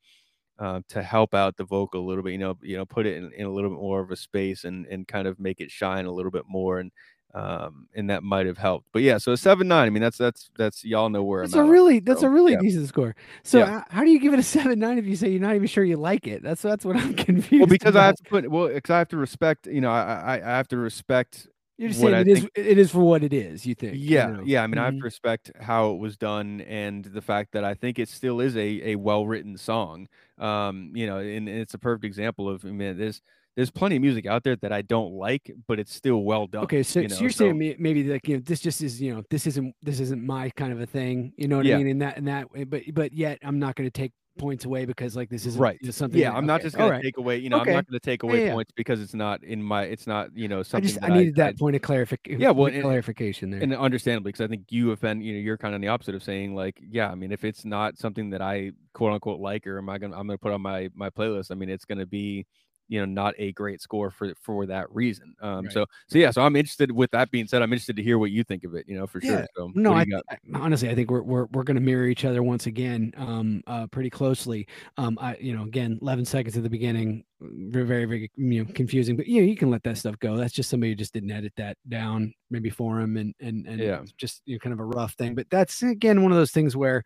uh, 0.59 0.81
to 0.89 1.03
help 1.03 1.33
out 1.33 1.57
the 1.57 1.65
vocal 1.65 2.01
a 2.01 2.07
little 2.07 2.23
bit. 2.23 2.31
You 2.33 2.37
know, 2.39 2.57
you 2.61 2.77
know, 2.77 2.85
put 2.85 3.05
it 3.05 3.17
in, 3.17 3.31
in 3.33 3.45
a 3.45 3.51
little 3.51 3.69
bit 3.71 3.79
more 3.79 4.01
of 4.01 4.11
a 4.11 4.15
space 4.15 4.63
and 4.63 4.85
and 4.87 5.07
kind 5.07 5.27
of 5.27 5.39
make 5.39 5.59
it 5.61 5.71
shine 5.71 6.05
a 6.05 6.11
little 6.11 6.31
bit 6.31 6.45
more. 6.47 6.79
And 6.79 6.91
um, 7.35 7.87
and 7.95 8.09
that 8.09 8.23
might 8.23 8.47
have 8.47 8.57
helped. 8.57 8.87
But 8.93 9.03
yeah, 9.03 9.19
so 9.19 9.33
a 9.33 9.37
seven 9.37 9.67
nine. 9.67 9.87
I 9.87 9.89
mean, 9.91 10.01
that's 10.03 10.17
that's 10.17 10.49
that's 10.57 10.85
y'all 10.85 11.09
know 11.09 11.23
where 11.23 11.43
That's 11.43 11.53
I'm 11.53 11.55
a 11.55 11.63
at 11.63 11.69
really 11.71 11.99
that's 11.99 12.21
so, 12.21 12.27
a 12.27 12.29
really 12.29 12.53
yeah. 12.53 12.57
decent 12.57 12.87
score. 12.89 13.15
So 13.43 13.59
Yeah. 13.59 13.83
how 13.89 14.03
do 14.03 14.09
you 14.11 14.19
give 14.19 14.33
it 14.33 14.39
a 14.39 14.43
seven 14.43 14.79
nine 14.79 14.97
if 14.97 15.05
you 15.05 15.15
say 15.15 15.29
you're 15.29 15.41
not 15.41 15.55
even 15.55 15.67
sure 15.67 15.83
you 15.83 15.97
like 15.97 16.27
it? 16.27 16.43
That's 16.43 16.61
that's 16.61 16.85
what 16.85 16.95
I'm 16.97 17.13
confused. 17.27 17.59
Well, 17.59 17.67
because 17.67 17.95
I 17.95 18.05
have 18.05 18.15
to 18.17 18.23
put 18.23 18.49
well, 18.49 18.67
because 18.69 18.89
I 18.91 18.97
have 18.99 19.09
to 19.09 19.17
respect. 19.17 19.67
You 19.67 19.81
know, 19.81 19.91
I 19.91 20.01
I, 20.01 20.35
I 20.35 20.57
have 20.57 20.67
to 20.69 20.77
respect. 20.77 21.47
you're 21.77 21.89
just 21.89 22.01
saying 22.01 22.13
it 22.15 22.27
is 22.27 22.47
it 22.55 22.77
is 22.77 22.91
for 22.91 22.99
what 22.99 23.23
it 23.23 23.33
is. 23.33 23.65
You 23.65 23.75
think? 23.75 23.93
you 23.93 24.07
Yeah, 24.09 24.25
know? 24.25 24.43
yeah. 24.43 24.63
I 24.63 24.67
mean, 24.67 24.77
I 24.79 24.85
have 24.85 24.95
Mhm. 24.95 24.99
to 24.99 25.05
respect 25.05 25.51
how 25.59 25.91
it 25.91 25.97
was 25.99 26.17
done 26.17 26.61
and 26.61 27.05
the 27.05 27.21
fact 27.21 27.51
that 27.53 27.63
I 27.63 27.73
think 27.75 27.99
it 27.99 28.09
still 28.09 28.39
is 28.39 28.55
a 28.57 28.91
a 28.91 28.95
well 28.95 29.25
written 29.27 29.57
song. 29.57 30.07
Um, 30.37 30.91
you 30.95 31.05
know, 31.07 31.17
and, 31.19 31.47
and 31.47 31.59
it's 31.59 31.73
a 31.73 31.79
perfect 31.79 32.05
example 32.05 32.49
of. 32.49 32.65
I 32.65 32.69
mean, 32.71 32.97
there's 32.97 33.21
there's 33.55 33.71
plenty 33.71 33.95
of 33.95 34.01
music 34.01 34.25
out 34.25 34.43
there 34.43 34.55
that 34.57 34.71
I 34.71 34.81
don't 34.81 35.13
like, 35.13 35.51
but 35.67 35.79
it's 35.79 35.93
still 35.93 36.23
well 36.23 36.47
done. 36.47 36.63
Okay, 36.63 36.83
so, 36.83 36.99
you 36.99 37.09
so 37.09 37.15
know, 37.15 37.21
you're 37.21 37.29
saying 37.29 37.75
maybe 37.79 38.03
like 38.03 38.27
you 38.27 38.37
know 38.37 38.43
this 38.45 38.59
just 38.59 38.81
is 38.81 39.01
you 39.01 39.13
know 39.15 39.23
this 39.29 39.47
isn't 39.47 39.73
this 39.81 39.99
isn't 39.99 40.25
my 40.25 40.49
kind 40.51 40.73
of 40.73 40.81
a 40.81 40.85
thing. 40.85 41.33
You 41.37 41.47
know 41.47 41.57
what 41.57 41.65
Yeah. 41.65 41.75
I 41.75 41.77
mean? 41.79 41.87
In 41.87 41.99
that 41.99 42.17
in 42.17 42.25
that 42.25 42.47
but 42.69 42.81
but 42.93 43.13
yet 43.13 43.39
I'm 43.43 43.59
not 43.59 43.75
going 43.75 43.87
to 43.89 43.91
take 43.91 44.11
points 44.37 44.65
away 44.65 44.83
because 44.83 45.15
like 45.15 45.29
this 45.29 45.45
isn't 45.45 45.61
right 45.61 45.77
you 45.81 45.87
know, 45.87 45.91
something. 45.91 46.19
yeah 46.19 46.29
that- 46.29 46.35
i'm 46.35 46.45
not 46.45 46.55
okay, 46.55 46.63
just 46.65 46.75
gonna 46.75 46.91
right. 46.91 47.01
take 47.01 47.15
away 47.17 47.37
you 47.37 47.47
know 47.49 47.61
Okay. 47.61 47.69
i'm 47.69 47.75
not 47.77 47.87
gonna 47.87 48.01
take 48.01 48.23
away 48.23 48.47
yeah. 48.47 48.51
points 48.51 48.69
because 48.75 48.99
it's 48.99 49.13
not 49.13 49.41
in 49.45 49.63
my 49.63 49.83
it's 49.83 50.05
not 50.07 50.27
you 50.35 50.49
know 50.49 50.61
something 50.61 50.83
I 50.83 50.87
just 50.89 50.99
that 50.99 51.09
I 51.11 51.17
needed 51.17 51.39
I, 51.39 51.43
that 51.45 51.57
point 51.57 51.77
of 51.77 51.81
clarification. 51.81 52.41
Yeah, 52.41 52.51
well, 52.51 52.65
and- 52.67 52.83
clarification 52.83 53.49
there. 53.49 53.61
and 53.61 53.73
understandably 53.73 54.33
because 54.33 54.43
i 54.43 54.47
think 54.49 54.63
you 54.71 54.91
offend 54.91 55.23
you 55.23 55.31
know 55.35 55.39
you're 55.39 55.57
kind 55.57 55.73
of 55.73 55.77
on 55.77 55.81
the 55.81 55.87
opposite 55.87 56.15
of 56.15 56.21
saying 56.21 56.53
like 56.53 56.77
yeah 56.81 57.09
i 57.09 57.15
mean 57.15 57.31
if 57.31 57.45
it's 57.45 57.63
not 57.63 57.97
something 57.97 58.29
that 58.31 58.41
i 58.41 58.71
quote 58.93 59.13
unquote 59.13 59.39
like 59.39 59.65
or 59.65 59.77
am 59.77 59.87
i 59.89 59.97
gonna 59.97 60.17
i'm 60.17 60.27
gonna 60.27 60.37
put 60.37 60.51
on 60.51 60.59
my 60.61 60.89
my 60.95 61.09
playlist 61.09 61.49
i 61.49 61.55
mean 61.55 61.69
it's 61.69 61.85
gonna 61.85 62.05
be 62.05 62.45
you 62.87 62.99
know 62.99 63.05
not 63.05 63.33
a 63.37 63.51
great 63.53 63.81
score 63.81 64.11
for 64.11 64.33
for 64.41 64.65
that 64.65 64.89
reason 64.93 65.35
um 65.41 65.65
Right. 65.65 65.73
so 65.73 65.85
so 66.07 66.17
yeah 66.17 66.31
so 66.31 66.41
i'm 66.41 66.55
interested 66.55 66.91
with 66.91 67.11
that 67.11 67.31
being 67.31 67.47
said 67.47 67.61
i'm 67.61 67.71
interested 67.73 67.95
to 67.95 68.03
hear 68.03 68.17
what 68.19 68.31
you 68.31 68.43
think 68.43 68.63
of 68.63 68.75
it 68.75 68.85
you 68.87 68.95
know 68.97 69.07
for 69.07 69.19
Yeah. 69.21 69.37
sure 69.37 69.47
so 69.55 69.71
No, 69.73 69.93
I? 69.93 70.05
I- 70.29 70.37
honestly, 70.53 70.89
I 70.89 70.95
think 70.95 71.09
we're 71.09 71.23
we're 71.23 71.45
we're 71.51 71.63
going 71.63 71.75
to 71.75 71.81
mirror 71.81 72.05
each 72.07 72.25
other 72.25 72.43
once 72.43 72.65
again, 72.67 73.11
um, 73.17 73.63
uh, 73.67 73.87
pretty 73.87 74.09
closely. 74.09 74.67
Um, 74.97 75.17
I, 75.19 75.35
you 75.37 75.55
know, 75.55 75.63
again, 75.63 75.97
eleven 76.01 76.25
seconds 76.25 76.55
at 76.57 76.63
the 76.63 76.69
beginning, 76.69 77.23
very 77.41 78.05
very, 78.05 78.31
you 78.35 78.63
know 78.63 78.71
confusing, 78.73 79.15
but 79.17 79.27
you 79.27 79.41
know 79.41 79.47
you 79.47 79.57
can 79.57 79.69
let 79.69 79.83
that 79.83 79.97
stuff 79.97 80.17
go. 80.19 80.37
That's 80.37 80.53
just 80.53 80.69
somebody 80.69 80.91
who 80.91 80.95
just 80.95 81.13
didn't 81.13 81.31
edit 81.31 81.53
that 81.57 81.77
down, 81.89 82.33
maybe 82.49 82.69
for 82.69 82.99
him, 82.99 83.17
and 83.17 83.33
and 83.41 83.67
and 83.67 83.79
Yeah. 83.79 84.03
just 84.17 84.41
you 84.45 84.55
know 84.55 84.59
kind 84.59 84.73
of 84.73 84.79
a 84.79 84.85
rough 84.85 85.13
thing. 85.15 85.35
But 85.35 85.49
that's 85.49 85.83
again 85.83 86.23
one 86.23 86.31
of 86.31 86.37
those 86.37 86.51
things 86.51 86.77
where 86.77 87.03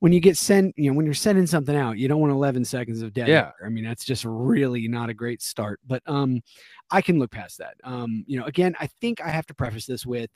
when 0.00 0.12
you 0.12 0.20
get 0.20 0.36
sent, 0.36 0.74
you 0.76 0.90
know, 0.90 0.96
when 0.96 1.06
you're 1.06 1.14
sending 1.14 1.46
something 1.46 1.74
out, 1.76 1.96
you 1.98 2.06
don't 2.06 2.20
want 2.20 2.32
eleven 2.32 2.64
seconds 2.64 3.00
of 3.02 3.14
dead. 3.14 3.28
Yeah. 3.28 3.52
air. 3.60 3.66
I 3.66 3.70
mean 3.70 3.84
that's 3.84 4.04
just 4.04 4.24
really 4.26 4.86
not 4.88 5.08
a 5.08 5.14
great 5.14 5.40
start. 5.40 5.80
But 5.86 6.02
um, 6.06 6.42
I 6.90 7.00
can 7.00 7.18
look 7.18 7.30
past 7.30 7.58
that. 7.58 7.74
Um, 7.82 8.24
you 8.26 8.38
know, 8.38 8.44
again, 8.44 8.74
I 8.78 8.88
think 9.00 9.22
I 9.22 9.28
have 9.28 9.46
to 9.46 9.54
preface 9.54 9.86
this 9.86 10.04
with 10.04 10.30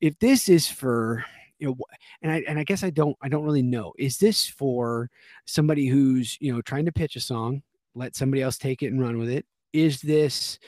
if 0.00 0.18
this 0.18 0.48
is 0.48 0.66
for 0.66 1.22
you 1.58 1.66
know 1.68 1.76
and 2.22 2.32
I 2.32 2.42
and 2.48 2.58
I 2.58 2.64
guess 2.64 2.82
I 2.82 2.88
don't 2.88 3.16
I 3.20 3.28
don't 3.28 3.44
really 3.44 3.60
know 3.62 3.92
is 3.98 4.16
this 4.16 4.46
for 4.46 5.10
somebody 5.44 5.86
who's 5.86 6.38
you 6.40 6.54
know 6.54 6.62
trying 6.62 6.86
to 6.86 6.92
pitch 6.92 7.16
a 7.16 7.20
song 7.20 7.62
let 7.94 8.16
somebody 8.16 8.42
else 8.42 8.58
take 8.58 8.82
it 8.82 8.86
and 8.92 9.00
run 9.00 9.18
with 9.18 9.30
it. 9.30 9.46
Is 9.72 10.00
this 10.00 10.58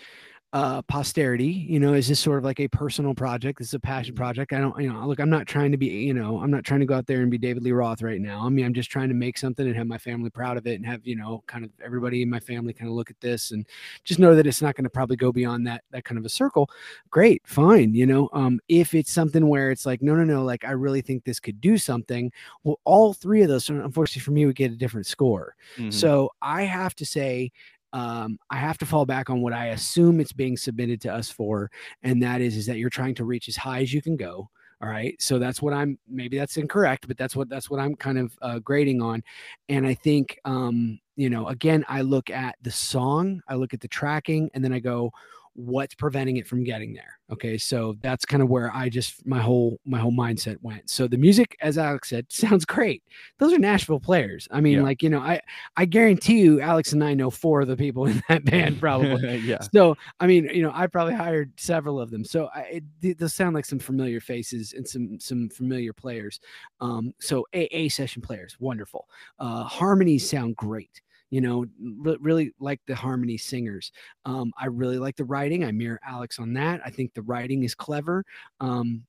uh 0.55 0.83
posterity 0.83 1.47
you 1.47 1.81
know 1.81 1.95
is 1.95 2.09
this 2.09 2.21
sort 2.21 2.37
of 2.37 2.45
like 2.45 2.61
a 2.61 2.69
personal 2.69 3.15
project? 3.15 3.59
This 3.59 3.69
is 3.69 3.75
a 3.75 3.81
passion 3.81 4.15
project. 4.15 4.53
I 4.53 4.59
don't 4.59 4.79
you 4.79 4.93
know 4.93 5.07
look 5.07 5.19
i'm 5.19 5.31
not 5.31 5.47
trying 5.47 5.71
to 5.73 5.79
be 5.79 5.87
you 5.87 6.13
know 6.13 6.41
i'm 6.43 6.51
not 6.51 6.63
trying 6.65 6.81
to 6.81 6.87
go 6.87 6.95
out 6.95 7.07
there 7.07 7.23
and 7.23 7.31
be 7.31 7.39
david 7.39 7.63
lee 7.63 7.73
roth 7.73 8.03
right 8.03 8.21
now. 8.21 8.45
I 8.45 8.51
mean 8.51 8.67
i'm 8.67 8.75
just 8.75 8.91
trying 8.91 9.09
to 9.09 9.15
make 9.15 9.39
something 9.39 9.67
and 9.67 9.75
have 9.75 9.87
my 9.87 9.97
family 9.97 10.29
proud 10.29 10.59
of 10.59 10.67
it 10.67 10.75
and 10.75 10.85
have 10.85 11.07
you 11.07 11.17
know 11.17 11.43
kind 11.47 11.65
of 11.65 11.71
everybody 11.83 12.21
in 12.21 12.29
my 12.29 12.39
family 12.41 12.75
kind 12.75 12.91
of 12.91 12.95
look 12.95 13.09
at 13.11 13.19
this 13.21 13.53
and 13.53 13.67
just 14.05 14.21
know 14.21 14.35
that 14.35 14.47
it's 14.47 14.61
not 14.61 14.75
going 14.75 14.85
to 14.85 14.91
probably 14.91 15.17
go 15.17 15.33
beyond 15.33 15.67
that 15.67 15.85
that 15.91 16.05
kind 16.05 16.19
of 16.19 16.25
a 16.27 16.29
circle. 16.29 16.69
Great 17.11 17.41
fine 17.47 17.95
you 17.95 18.05
know 18.05 18.29
um 18.35 18.61
if 18.69 18.95
it's 18.95 19.11
something 19.11 19.49
where 19.49 19.71
it's 19.71 19.87
like 19.87 20.03
no 20.03 20.15
no 20.15 20.25
no 20.25 20.45
like 20.45 20.65
i 20.65 20.71
really 20.73 21.01
think 21.01 21.25
this 21.25 21.41
could 21.41 21.61
do 21.63 21.79
something 21.79 22.31
well 22.65 22.79
all 22.85 23.15
three 23.15 23.43
of 23.43 23.49
those 23.49 23.71
unfortunately 23.71 24.21
for 24.21 24.33
me 24.33 24.45
would 24.45 24.57
get 24.57 24.71
a 24.73 24.77
different 24.77 25.07
score. 25.07 25.55
Mhm. 25.79 25.93
so 25.93 26.31
I 26.43 26.63
have 26.65 26.95
to 26.97 27.07
say, 27.07 27.53
um, 27.93 28.38
I 28.51 28.57
have 28.57 28.78
to 28.78 28.86
fall 28.86 29.05
back 29.05 29.30
on 29.30 29.43
what 29.43 29.53
I 29.53 29.68
assume 29.68 30.20
it's 30.20 30.32
being 30.32 30.57
submitted 30.57 31.01
to 31.03 31.12
us 31.12 31.30
for, 31.30 31.70
and 32.03 32.22
that 32.22 32.40
is 32.40 32.57
is 32.57 32.66
that 32.66 32.78
you're 32.78 32.90
trying 32.90 33.14
to 33.16 33.24
reach 33.24 33.49
as 33.49 33.57
high 33.57 33.82
as 33.82 33.93
you 33.93 34.03
can 34.03 34.16
go. 34.16 34.49
All 34.82 34.88
right, 34.88 35.14
so 35.20 35.38
that's 35.38 35.62
what 35.62 35.72
I'm. 35.72 35.99
Maybe 36.09 36.38
that's 36.38 36.57
incorrect, 36.57 37.07
but 37.07 37.16
that's 37.16 37.36
what 37.36 37.49
that's 37.49 37.70
what 37.70 37.78
I'm 37.78 37.95
kind 37.95 38.18
of 38.18 38.36
uh, 38.43 38.59
grading 38.59 39.01
on. 39.01 39.22
And 39.68 39.86
I 39.86 39.95
think, 39.95 40.38
um, 40.45 40.99
you 41.16 41.30
know, 41.30 41.47
again, 41.49 41.84
I 41.88 42.01
look 42.01 42.30
at 42.30 42.57
the 42.62 42.70
song, 42.70 43.43
I 43.47 43.55
look 43.55 43.74
at 43.74 43.80
the 43.80 43.88
tracking, 43.88 44.51
and 44.55 44.64
then 44.64 44.72
I 44.72 44.80
go, 44.80 45.12
what's 45.55 45.95
preventing 45.95 46.37
it 46.39 46.47
from 46.47 46.65
getting 46.65 46.93
there 46.95 47.19
okay? 47.31 47.57
So 47.57 47.97
that's 48.03 48.27
kind 48.27 48.43
of 48.43 48.51
where 48.51 48.71
i 48.75 48.91
just 48.91 49.27
my 49.27 49.41
whole 49.41 49.81
my 49.87 49.99
whole 49.99 50.13
mindset 50.13 50.57
went. 50.61 50.91
So 50.91 51.09
the 51.09 51.17
music 51.17 51.57
as 51.63 51.79
alex 51.79 52.11
said 52.11 52.27
sounds 52.31 52.65
great. 52.67 53.03
Those 53.39 53.53
are 53.55 53.59
nashville 53.59 54.01
players. 54.01 54.47
I 54.51 54.61
mean 54.61 54.79
Yeah. 54.79 54.83
like 54.83 55.03
you 55.03 55.09
know 55.09 55.21
i 55.21 55.41
i 55.77 55.85
guarantee 55.87 56.41
you 56.41 56.61
alex 56.61 56.93
and 56.93 57.03
i 57.03 57.15
know 57.15 57.31
four 57.31 57.63
of 57.63 57.69
the 57.69 57.77
people 57.77 58.05
in 58.11 58.23
that 58.29 58.45
band 58.45 58.81
probably. 58.81 59.37
Yeah. 59.39 59.61
So 59.75 59.97
i 60.21 60.27
mean 60.27 60.45
you 60.53 60.63
know 60.63 60.73
i 60.75 60.87
probably 60.87 61.15
hired 61.15 61.53
several 61.59 61.99
of 62.01 62.11
them. 62.11 62.25
So 62.25 62.49
I, 62.55 62.61
it, 62.61 62.85
th- 63.01 63.17
those 63.19 63.35
sound 63.35 63.55
like 63.55 63.65
some 63.65 63.79
familiar 63.79 64.21
faces 64.21 64.75
and 64.75 64.87
some 64.87 65.19
some 65.19 65.49
familiar 65.49 65.93
players. 65.95 66.39
Um 66.81 67.15
so 67.21 67.47
a, 67.55 67.65
a 67.75 67.89
session 67.89 68.21
players 68.21 68.57
wonderful. 68.61 69.09
Uh 69.39 69.65
harmonies 69.65 70.29
sound 70.29 70.57
great 70.57 71.01
you 71.33 71.41
know 71.43 71.66
re- 72.01 72.18
really 72.20 72.53
like 72.61 72.80
the 72.87 72.95
harmony 72.95 73.39
singers 73.39 73.93
um 74.26 74.53
i 74.59 74.66
really 74.66 74.99
like 75.01 75.16
the 75.16 75.24
writing 75.24 75.64
i 75.64 75.72
mirror 75.72 76.01
alex 76.07 76.39
on 76.39 76.55
that 76.55 76.80
i 76.87 76.91
think 76.91 77.12
the 77.14 77.22
writing 77.22 77.64
is 77.64 77.74
clever 77.74 78.24
um 78.61 79.03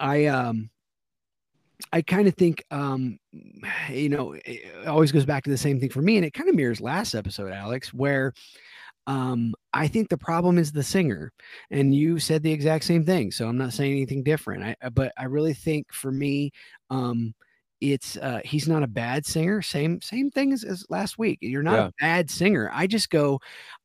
i 0.00 0.26
um 0.26 0.70
I 1.92 2.02
kind 2.02 2.26
of 2.28 2.34
think, 2.34 2.64
um, 2.70 3.18
you 3.90 4.08
know, 4.08 4.34
it 4.44 4.86
always 4.86 5.12
goes 5.12 5.24
back 5.26 5.44
to 5.44 5.50
the 5.50 5.58
same 5.58 5.80
thing 5.80 5.90
for 5.90 6.02
me, 6.02 6.16
and 6.16 6.24
it 6.24 6.32
kind 6.34 6.48
of 6.48 6.54
mirrors 6.54 6.80
last 6.80 7.14
episode, 7.14 7.52
Alex, 7.52 7.92
where 7.92 8.32
um, 9.06 9.54
I 9.74 9.88
think 9.88 10.08
the 10.08 10.18
problem 10.18 10.58
is 10.58 10.72
the 10.72 10.82
singer, 10.82 11.32
and 11.70 11.94
you 11.94 12.18
said 12.20 12.42
the 12.42 12.52
exact 12.52 12.84
same 12.84 13.04
thing. 13.04 13.32
So 13.32 13.48
I'm 13.48 13.58
not 13.58 13.72
saying 13.74 13.92
anything 13.92 14.22
different. 14.24 14.64
I, 14.64 14.76
I- 14.82 14.90
but 14.90 15.12
I 15.18 15.24
really 15.24 15.54
think 15.54 15.92
for 15.92 16.12
me, 16.12 16.52
um, 16.90 17.34
it's 17.80 18.16
uh, 18.16 18.40
he's 18.44 18.68
not 18.68 18.82
a 18.82 18.86
bad 18.88 19.24
singer. 19.26 19.62
Same 19.62 20.00
same 20.02 20.30
thing 20.30 20.52
as, 20.52 20.64
as 20.64 20.84
last 20.90 21.18
week. 21.18 21.38
You're 21.42 21.62
not 21.62 21.74
Yeah. 21.74 21.86
a 21.86 21.92
bad 22.00 22.30
singer. 22.30 22.70
I 22.72 22.86
just 22.86 23.10
go, 23.10 23.40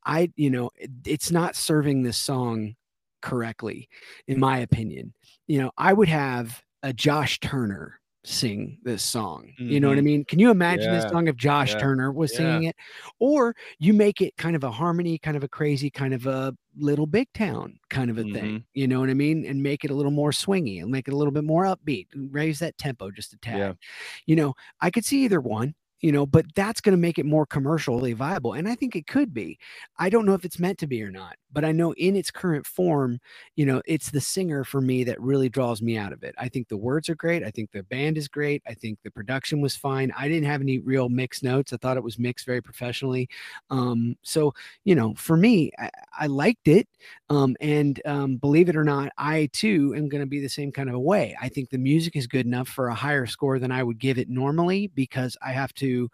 I 0.05 0.31
you 0.35 0.49
know, 0.49 0.69
it- 0.75 0.91
it's 1.05 1.31
not 1.31 1.55
serving 1.55 2.03
this 2.03 2.17
song 2.17 2.75
correctly, 3.21 3.87
in 4.27 4.39
my 4.39 4.57
opinion. 4.59 5.13
You 5.47 5.59
know, 5.61 5.71
I 5.77 5.93
would 5.93 6.09
have 6.09 6.61
a 6.83 6.91
Josh 6.93 7.39
Turner 7.39 8.00
sing 8.23 8.77
this 8.83 9.01
song. 9.01 9.51
You 9.57 9.79
know 9.79 9.89
what 9.89 9.97
I 9.97 10.01
Mhm. 10.01 10.05
mean? 10.05 10.25
Can 10.25 10.37
you 10.37 10.51
imagine 10.51 10.91
this 10.93 11.09
song 11.09 11.27
if 11.27 11.35
Josh 11.35 11.73
Yeah. 11.73 11.79
Turner 11.79 12.11
was 12.11 12.31
Yeah. 12.31 12.37
singing 12.37 12.63
it? 12.65 12.75
Or 13.19 13.55
you 13.79 13.93
make 13.93 14.21
it 14.21 14.37
kind 14.37 14.55
of 14.55 14.63
a 14.63 14.69
harmony, 14.71 15.17
kind 15.17 15.35
of 15.35 15.43
a 15.43 15.47
crazy, 15.47 15.89
kind 15.89 16.13
of 16.13 16.27
a 16.27 16.55
little 16.77 17.07
big 17.07 17.27
town 17.33 17.79
kind 17.89 18.11
of 18.11 18.17
a 18.19 18.23
Mm-hmm. 18.23 18.33
thing. 18.33 18.63
You 18.73 18.87
know 18.87 18.99
what 18.99 19.09
I 19.09 19.15
mean? 19.15 19.45
And 19.45 19.63
make 19.63 19.83
it 19.83 19.91
a 19.91 19.95
little 19.95 20.11
more 20.11 20.31
swingy 20.31 20.81
and 20.81 20.91
make 20.91 21.07
it 21.07 21.13
a 21.13 21.17
little 21.17 21.33
bit 21.33 21.43
more 21.43 21.63
upbeat 21.65 22.07
and 22.13 22.31
raise 22.33 22.59
that 22.59 22.77
tempo 22.77 23.09
just 23.09 23.33
a 23.33 23.37
tad. 23.37 23.57
Yeah. 23.57 23.73
You 24.27 24.35
know, 24.35 24.53
I 24.79 24.91
could 24.91 25.05
see 25.05 25.23
either 25.25 25.41
one. 25.41 25.73
You 26.03 26.11
know, 26.11 26.25
but 26.25 26.47
that's 26.55 26.81
going 26.81 26.93
to 26.93 26.99
make 26.99 27.19
it 27.19 27.27
more 27.27 27.45
commercially 27.45 28.13
viable. 28.13 28.53
And 28.53 28.67
I 28.67 28.73
think 28.73 28.95
it 28.95 29.05
could 29.05 29.35
be. 29.35 29.59
I 29.99 30.09
don't 30.09 30.25
know 30.25 30.33
if 30.33 30.43
it's 30.43 30.57
meant 30.57 30.79
to 30.79 30.87
be 30.87 31.03
or 31.03 31.11
not, 31.11 31.35
but 31.51 31.65
I 31.65 31.71
know 31.71 31.93
in 31.93 32.15
its 32.15 32.31
current 32.31 32.65
form, 32.65 33.19
you 33.55 33.65
know, 33.65 33.81
it's 33.85 34.11
the 34.11 34.21
singer 34.21 34.63
for 34.63 34.81
me 34.81 35.03
that 35.03 35.19
really 35.21 35.49
draws 35.49 35.81
me 35.81 35.97
out 35.97 36.13
of 36.13 36.23
it. 36.23 36.35
I 36.37 36.49
think 36.49 36.67
the 36.67 36.77
words 36.77 37.09
are 37.09 37.15
great. 37.15 37.43
I 37.43 37.51
think 37.51 37.71
the 37.71 37.83
band 37.83 38.17
is 38.17 38.27
great. 38.27 38.61
I 38.67 38.73
think 38.73 38.99
the 39.03 39.11
production 39.11 39.61
was 39.61 39.75
fine. 39.75 40.11
I 40.17 40.27
didn't 40.27 40.47
have 40.47 40.61
any 40.61 40.79
real 40.79 41.09
mixed 41.09 41.43
notes. 41.43 41.73
I 41.73 41.77
thought 41.77 41.97
it 41.97 42.03
was 42.03 42.19
mixed 42.19 42.45
very 42.45 42.61
professionally. 42.61 43.29
Um, 43.69 44.15
so, 44.21 44.53
you 44.83 44.95
know, 44.95 45.13
for 45.15 45.37
me, 45.37 45.71
I, 45.77 45.89
I 46.19 46.27
liked 46.27 46.67
it. 46.67 46.87
Um, 47.29 47.55
and 47.61 48.01
um, 48.05 48.37
believe 48.37 48.69
it 48.69 48.75
or 48.75 48.83
not, 48.83 49.11
I 49.17 49.49
too 49.53 49.93
am 49.95 50.09
going 50.09 50.21
to 50.21 50.27
be 50.27 50.39
the 50.39 50.49
same 50.49 50.71
kind 50.71 50.89
of 50.89 50.95
a 50.95 50.99
way. 50.99 51.35
I 51.41 51.49
think 51.49 51.69
the 51.69 51.77
music 51.77 52.15
is 52.15 52.27
good 52.27 52.45
enough 52.45 52.67
for 52.67 52.87
a 52.87 52.95
higher 52.95 53.25
score 53.25 53.59
than 53.59 53.71
I 53.71 53.83
would 53.83 53.99
give 53.99 54.17
it 54.17 54.29
normally 54.29 54.87
because 54.87 55.37
I 55.41 55.51
have 55.51 55.73
to 55.75 56.09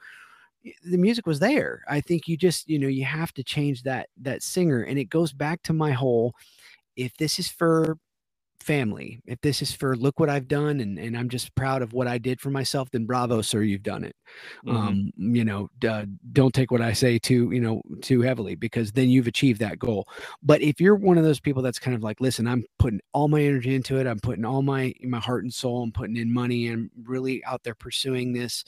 the 0.83 0.97
music 0.97 1.27
was 1.27 1.39
there. 1.39 1.83
I 1.87 2.01
think 2.01 2.27
you 2.27 2.37
just, 2.37 2.69
you 2.69 2.79
know, 2.79 2.87
you 2.87 3.05
have 3.05 3.33
to 3.35 3.43
change 3.43 3.83
that 3.83 4.09
that 4.21 4.43
singer 4.43 4.81
and 4.83 4.99
it 4.99 5.09
goes 5.09 5.33
back 5.33 5.63
to 5.63 5.73
my 5.73 5.91
whole 5.91 6.33
if 6.95 7.15
this 7.17 7.39
is 7.39 7.49
for 7.49 7.97
family, 8.67 9.21
if 9.25 9.41
this 9.41 9.61
is 9.63 9.73
for 9.73 9.95
look 9.97 10.19
what 10.19 10.29
I've 10.29 10.47
done 10.49 10.81
and 10.81 10.99
and 10.99 11.17
I'm 11.17 11.29
just 11.29 11.55
proud 11.55 11.81
of 11.81 11.93
what 11.93 12.07
I 12.07 12.19
did 12.19 12.41
for 12.41 12.51
myself, 12.51 12.91
then 12.91 13.05
bravo 13.07 13.41
sir, 13.41 13.63
you've 13.63 13.83
done 13.83 14.03
it. 14.05 14.15
Mhm. 14.65 14.75
Um, 14.75 15.11
you 15.17 15.45
know, 15.45 15.69
uh, 15.87 16.05
don't 16.33 16.53
take 16.53 16.71
what 16.71 16.81
I 16.81 16.93
say 16.93 17.19
too, 17.19 17.51
you 17.51 17.61
know, 17.61 17.81
too 18.01 18.21
heavily 18.21 18.55
because 18.55 18.91
then 18.91 19.09
you've 19.09 19.27
achieved 19.27 19.61
that 19.61 19.79
goal. 19.79 20.07
But 20.43 20.61
if 20.61 20.81
you're 20.81 20.95
one 20.95 21.17
of 21.17 21.23
those 21.25 21.39
people 21.39 21.63
that's 21.63 21.79
kind 21.79 21.95
of 21.95 22.03
like, 22.03 22.21
listen, 22.21 22.47
I'm 22.47 22.65
putting 22.79 23.01
all 23.13 23.29
my 23.29 23.41
energy 23.41 23.75
into 23.75 23.97
it, 23.99 24.07
I'm 24.07 24.19
putting 24.19 24.45
all 24.45 24.61
my 24.61 24.93
my 25.03 25.19
heart 25.19 25.43
and 25.43 25.53
soul, 25.53 25.83
I'm 25.83 25.91
putting 25.91 26.17
in 26.17 26.33
money, 26.33 26.67
and 26.67 26.89
really 27.03 27.43
out 27.45 27.63
there 27.63 27.75
pursuing 27.75 28.33
this. 28.33 28.63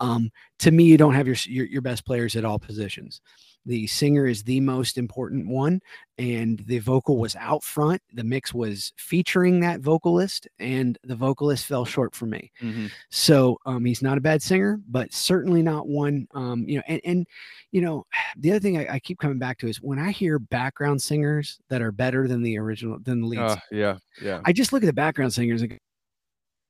Um, 0.00 0.30
to 0.60 0.70
me, 0.70 0.84
you 0.84 0.96
don't 0.98 1.14
have 1.14 1.26
your, 1.26 1.36
your 1.46 1.66
your 1.66 1.82
best 1.82 2.04
players 2.06 2.36
at 2.36 2.44
all 2.44 2.58
positions. 2.58 3.20
The 3.68 3.86
singer 3.86 4.26
is 4.26 4.42
the 4.42 4.58
most 4.60 4.98
important 4.98 5.46
one 5.46 5.80
and 6.18 6.64
the 6.66 6.78
vocal 6.80 7.18
was 7.18 7.36
out 7.36 7.62
front 7.62 8.02
the 8.14 8.24
mix 8.24 8.52
was 8.52 8.92
featuring 8.96 9.60
that 9.60 9.78
vocalist 9.80 10.48
and 10.58 10.98
the 11.04 11.14
vocalist 11.14 11.64
fell 11.66 11.84
short 11.84 12.12
for 12.14 12.26
me 12.26 12.50
Mhm. 12.60 12.90
so 13.10 13.56
um, 13.66 13.84
he's 13.84 14.02
not 14.02 14.18
a 14.18 14.20
bad 14.20 14.42
singer 14.42 14.80
but 14.88 15.12
certainly 15.12 15.62
not 15.62 15.86
one 15.86 16.26
um, 16.34 16.64
you 16.66 16.76
know 16.78 16.82
and, 16.88 17.00
and 17.04 17.26
you 17.70 17.80
know 17.80 18.04
the 18.36 18.50
other 18.50 18.60
thing 18.60 18.78
I, 18.78 18.94
I 18.94 18.98
keep 18.98 19.18
coming 19.20 19.38
back 19.38 19.58
to 19.58 19.68
is 19.68 19.80
when 19.80 19.98
i 20.00 20.10
hear 20.10 20.38
background 20.40 21.00
singers 21.00 21.60
that 21.68 21.80
are 21.82 21.92
better 21.92 22.26
than 22.26 22.42
the 22.42 22.58
original 22.58 22.98
than 23.00 23.20
the 23.20 23.26
lead 23.28 23.38
Uh, 23.40 23.48
singer, 23.54 23.62
yeah, 23.70 23.96
yeah. 24.20 24.40
I 24.44 24.52
just 24.52 24.72
look 24.72 24.82
at 24.82 24.86
the 24.86 24.92
background 24.92 25.32
singers 25.32 25.62
and 25.62 25.70
go, 25.70 25.76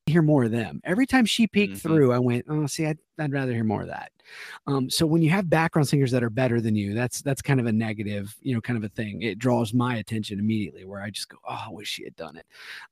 hear 0.08 0.22
more 0.22 0.44
of 0.44 0.50
them. 0.50 0.80
Every 0.84 1.06
time 1.06 1.24
she 1.24 1.46
peeked 1.46 1.74
Mhm. 1.76 1.80
through, 1.80 2.12
I 2.12 2.18
went, 2.18 2.44
oh, 2.48 2.66
see, 2.66 2.86
I'd, 2.86 2.98
I'd 3.18 3.32
rather 3.32 3.52
hear 3.52 3.64
more 3.64 3.82
of 3.82 3.88
that. 3.88 4.12
Um, 4.66 4.90
so 4.90 5.06
when 5.06 5.22
you 5.22 5.30
have 5.30 5.48
background 5.48 5.88
singers 5.88 6.10
that 6.10 6.22
are 6.22 6.28
better 6.30 6.60
than 6.60 6.76
you, 6.76 6.92
that's 6.92 7.22
that's 7.22 7.40
kind 7.40 7.58
of 7.60 7.66
a 7.66 7.72
negative, 7.72 8.36
you 8.42 8.54
know, 8.54 8.60
kind 8.60 8.76
of 8.76 8.84
a 8.84 8.88
thing. 8.90 9.22
It 9.22 9.38
draws 9.38 9.72
my 9.72 9.96
attention 9.96 10.38
immediately, 10.38 10.84
where 10.84 11.00
I 11.02 11.08
just 11.10 11.28
go, 11.30 11.38
oh, 11.48 11.64
I 11.68 11.70
wish 11.70 11.88
she 11.88 12.04
had 12.04 12.14
done 12.16 12.36
it. 12.36 12.44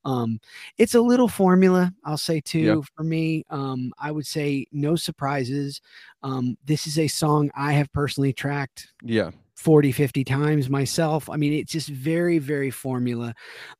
Um, 0.03 0.39
it's 0.79 0.95
a 0.95 1.01
little 1.01 1.27
formula, 1.27 1.93
I'll 2.03 2.17
say 2.17 2.41
too. 2.41 2.83
For 2.95 3.03
me, 3.03 3.45
um, 3.51 3.93
I 3.99 4.11
would 4.11 4.25
say 4.25 4.65
no 4.71 4.95
surprises. 4.95 5.79
Um, 6.23 6.57
this 6.65 6.87
is 6.87 6.97
a 6.97 7.07
song 7.07 7.51
I 7.55 7.73
have 7.73 7.91
personally 7.93 8.33
tracked 8.33 8.87
yeah. 9.03 9.29
40 9.57 9.91
50 9.91 10.23
times 10.23 10.69
myself 10.69 11.29
i 11.29 11.35
mean 11.37 11.51
it's 11.53 11.71
just 11.73 11.89
very 11.89 12.39
very 12.39 12.69
formula 12.71 13.33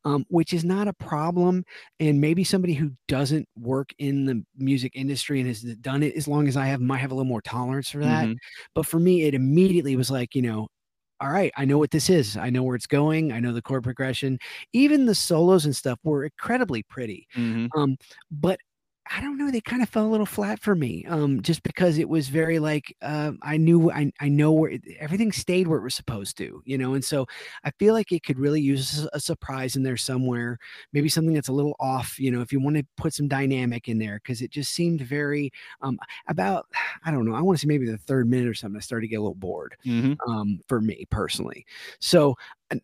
um, 0.06 0.26
which 0.30 0.54
is 0.54 0.64
not 0.64 0.88
a 0.88 0.94
problem 0.94 1.64
and 2.00 2.20
maybe 2.22 2.44
somebody 2.44 2.74
who 2.74 2.92
doesn't 3.08 3.48
work 3.58 3.92
in 4.00 4.26
the 4.26 4.44
music 4.58 4.92
industry 4.96 5.40
and 5.40 5.48
has 5.48 5.62
done 5.82 6.04
it 6.04 6.16
as 6.16 6.28
long 6.28 6.48
as 6.48 6.58
i 6.58 6.66
have 6.66 6.82
might 6.82 6.98
have 6.98 7.12
a 7.12 7.16
little 7.16 7.30
more 7.30 7.42
tolerance 7.42 7.90
for 7.90 8.00
that 8.00 8.30
Mhm. 8.30 8.40
but 8.76 8.86
for 8.86 9.00
me 9.00 9.24
it 9.24 9.34
immediately 9.36 9.96
was 9.96 10.12
like 10.12 10.36
you 10.36 10.42
know 10.42 10.68
all 11.22 11.30
right 11.32 11.52
i 11.58 11.66
know 11.66 11.78
what 11.78 11.92
this 11.92 12.10
is 12.10 12.38
i 12.38 12.50
know 12.50 12.64
where 12.64 12.76
it's 12.76 12.88
going 12.88 13.32
i 13.32 13.40
know 13.40 13.54
the 13.54 13.62
chord 13.62 13.84
progression 13.84 14.38
even 14.74 15.06
the 15.06 15.16
solos 15.16 15.66
and 15.66 15.76
stuff 15.76 16.00
were 16.04 16.26
incredibly 16.26 16.84
pretty 16.84 17.28
Mhm. 17.36 17.72
um, 17.76 17.98
but 18.32 18.60
I 19.12 19.22
don't 19.22 19.38
know. 19.38 19.50
They 19.52 19.62
kind 19.62 19.82
of 19.82 19.90
fell 19.90 20.06
a 20.06 20.10
little 20.10 20.26
flat 20.26 20.60
for 20.60 20.76
me, 20.76 21.06
um, 21.06 21.42
just 21.42 21.64
because 21.64 21.98
it 21.98 22.10
was 22.10 22.30
very 22.30 22.60
like 22.60 22.96
uh, 23.02 23.32
I 23.42 23.58
knew 23.58 23.92
I 23.92 24.12
I 24.20 24.28
know 24.30 24.52
where 24.52 24.72
it, 24.72 24.82
everything 25.00 25.32
stayed 25.32 25.68
where 25.68 25.80
it 25.80 25.84
was 25.84 25.96
supposed 25.96 26.38
to, 26.40 26.62
you 26.66 26.78
know. 26.78 26.94
And 26.94 27.06
so 27.06 27.26
I 27.64 27.72
feel 27.80 27.94
like 27.94 28.12
it 28.12 28.24
could 28.24 28.40
really 28.40 28.60
use 28.62 29.08
a, 29.14 29.20
surprise 29.20 29.76
in 29.76 29.84
there 29.84 29.98
somewhere, 29.98 30.58
maybe 30.94 31.10
something 31.10 31.34
that's 31.34 31.48
a 31.48 31.54
little 31.54 31.76
off, 31.80 32.20
you 32.20 32.32
know. 32.32 32.42
If 32.42 32.52
you 32.52 32.60
want 32.60 32.78
to 32.78 32.86
put 32.98 33.14
some 33.14 33.28
dynamic 33.28 33.88
in 33.88 33.98
there, 34.00 34.16
because 34.24 34.42
it 34.42 34.52
just 34.52 34.74
seemed 34.74 35.02
very 35.02 35.52
um, 35.82 35.98
about 36.28 36.68
I 37.06 37.12
don't 37.12 37.26
know. 37.26 37.36
I 37.36 37.42
want 37.42 37.58
to 37.60 37.62
say 37.62 37.68
maybe 37.68 37.86
the 37.90 37.98
third 37.98 38.30
minute 38.30 38.48
or 38.50 38.54
something. 38.54 38.78
I 38.78 38.82
started 38.82 39.04
to 39.06 39.10
get 39.10 39.18
a 39.18 39.22
little 39.22 39.36
bored 39.36 39.76
Mhm. 39.86 40.20
um, 40.28 40.60
for 40.68 40.82
me 40.82 41.06
personally. 41.10 41.66
So, 42.00 42.36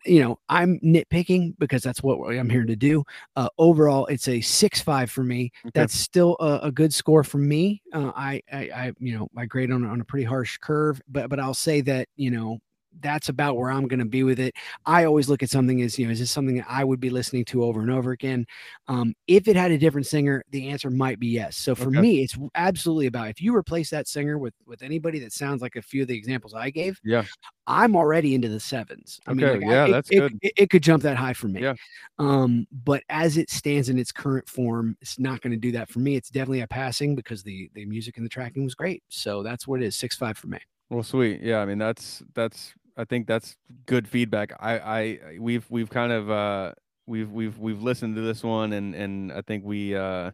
you 0.04 0.22
know, 0.22 0.38
I'm 0.48 0.78
nitpicking 0.80 1.54
because 1.58 1.82
that's 1.82 2.02
what 2.02 2.18
I'm 2.34 2.48
here 2.48 2.64
to 2.64 2.76
do. 2.76 3.04
Uh, 3.36 3.48
overall, 3.58 4.06
it's 4.06 4.28
a 4.28 4.40
six 4.40 4.80
five 4.80 5.10
for 5.10 5.22
me. 5.22 5.50
Okay. 5.66 5.72
That's 5.74 5.94
still 5.94 6.36
a, 6.40 6.60
a 6.64 6.72
good 6.72 6.92
score 6.92 7.24
for 7.24 7.38
me. 7.38 7.82
Uh, 7.92 8.12
I, 8.14 8.42
I, 8.52 8.58
I, 8.74 8.92
you 8.98 9.18
know, 9.18 9.28
I 9.36 9.46
grade 9.46 9.70
on 9.70 9.84
on 9.84 10.00
a 10.00 10.04
pretty 10.04 10.24
harsh 10.24 10.58
curve, 10.58 11.00
but 11.08 11.28
but 11.28 11.40
I'll 11.40 11.54
say 11.54 11.80
that 11.82 12.08
you 12.16 12.30
know 12.30 12.58
that's 13.00 13.28
about 13.28 13.56
where 13.56 13.70
I'm 13.70 13.86
going 13.88 13.98
to 14.00 14.04
be 14.04 14.22
with 14.22 14.38
it. 14.40 14.54
I 14.86 15.04
always 15.04 15.28
look 15.28 15.42
at 15.42 15.50
something 15.50 15.82
as, 15.82 15.98
you 15.98 16.06
know, 16.06 16.12
is 16.12 16.18
this 16.20 16.30
something 16.30 16.56
that 16.56 16.66
I 16.68 16.84
would 16.84 17.00
be 17.00 17.10
listening 17.10 17.44
to 17.46 17.64
over 17.64 17.80
and 17.80 17.90
over 17.90 18.12
again? 18.12 18.46
Um, 18.88 19.14
if 19.26 19.48
it 19.48 19.56
had 19.56 19.70
a 19.70 19.78
different 19.78 20.06
singer, 20.06 20.42
the 20.50 20.68
answer 20.68 20.90
might 20.90 21.18
be 21.20 21.26
yes. 21.28 21.56
So 21.56 21.74
for 21.74 21.88
Okay. 21.88 22.00
me, 22.00 22.22
it's 22.22 22.36
absolutely 22.54 23.06
about 23.06 23.28
if 23.28 23.40
you 23.42 23.54
replace 23.54 23.90
that 23.90 24.08
singer 24.08 24.38
with 24.38 24.54
with 24.66 24.82
anybody 24.82 25.18
that 25.20 25.32
sounds 25.32 25.60
like 25.62 25.76
a 25.76 25.82
few 25.82 26.02
of 26.02 26.08
the 26.08 26.16
examples 26.16 26.54
I 26.54 26.70
gave, 26.70 26.98
Yeah. 27.04 27.24
I'm 27.66 27.96
already 27.96 28.34
into 28.34 28.48
the 28.48 28.60
sevens. 28.60 29.20
I 29.26 29.32
mean, 29.34 29.46
Okay, 29.46 29.58
like, 29.60 29.68
I- 29.68 29.72
yeah, 29.72 29.86
it- 29.86 29.90
that's 29.92 30.10
it, 30.10 30.18
good. 30.20 30.38
It, 30.42 30.52
it 30.56 30.70
could 30.70 30.82
jump 30.82 31.02
that 31.02 31.16
high 31.16 31.32
for 31.32 31.48
me. 31.48 31.62
Yeah. 31.62 31.74
Um, 32.18 32.66
but 32.84 33.02
as 33.08 33.36
it 33.36 33.50
stands 33.50 33.88
in 33.88 33.98
its 33.98 34.12
current 34.12 34.48
form, 34.48 34.96
it's 35.00 35.18
not 35.18 35.40
going 35.40 35.50
to 35.52 35.56
do 35.58 35.72
that 35.72 35.88
for 35.88 35.98
me. 35.98 36.16
It's 36.16 36.30
definitely 36.30 36.60
a 36.60 36.66
passing 36.66 37.14
because 37.14 37.42
the 37.42 37.70
the 37.74 37.84
music 37.86 38.16
and 38.16 38.24
the 38.24 38.30
tracking 38.30 38.64
was 38.64 38.74
great. 38.74 39.02
So 39.08 39.42
that's 39.42 39.66
what 39.66 39.82
it 39.82 39.86
is. 39.86 39.96
Six 39.96 40.16
five 40.16 40.36
for 40.38 40.46
me. 40.48 40.58
Well, 40.90 41.02
sweet. 41.02 41.40
Yeah, 41.42 41.58
I 41.60 41.64
mean 41.66 41.78
that's 41.78 42.22
that's 42.34 42.74
I 42.96 43.04
think 43.04 43.26
that's 43.26 43.56
good 43.86 44.06
feedback. 44.06 44.52
I 44.60 44.78
I 44.78 45.38
we've 45.38 45.66
we've 45.70 45.90
kind 45.90 46.12
of 46.12 46.30
uh 46.30 46.72
we've 47.06 47.30
we've 47.32 47.58
we've 47.58 47.82
listened 47.82 48.14
to 48.16 48.22
this 48.22 48.42
one 48.42 48.72
and 48.72 48.94
and 48.94 49.32
I 49.32 49.42
think 49.42 49.64
we 49.64 49.96
uh 49.96 50.30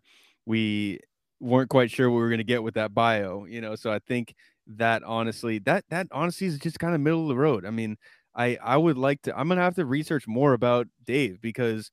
we 0.46 1.00
weren't 1.40 1.70
quite 1.70 1.90
sure 1.90 2.10
what 2.10 2.16
we 2.16 2.22
were 2.22 2.30
gonna 2.30 2.44
get 2.44 2.62
with 2.62 2.74
that 2.74 2.92
bio, 2.94 3.44
you 3.46 3.60
know. 3.60 3.76
So 3.76 3.90
I 3.92 3.98
think 4.00 4.34
that 4.66 5.02
honestly 5.04 5.58
that 5.60 5.84
that 5.90 6.06
honestly 6.12 6.46
is 6.46 6.58
just 6.58 6.78
kind 6.78 6.94
of 6.94 7.00
middle 7.00 7.22
of 7.22 7.28
the 7.28 7.36
road. 7.36 7.64
I 7.64 7.70
mean, 7.70 7.96
I 8.34 8.58
I 8.62 8.76
would 8.76 8.98
like 8.98 9.22
to 9.22 9.38
I'm 9.38 9.48
gonna 9.48 9.62
have 9.62 9.76
to 9.76 9.86
research 9.86 10.26
more 10.28 10.52
about 10.52 10.86
Dave 11.04 11.40
because 11.40 11.90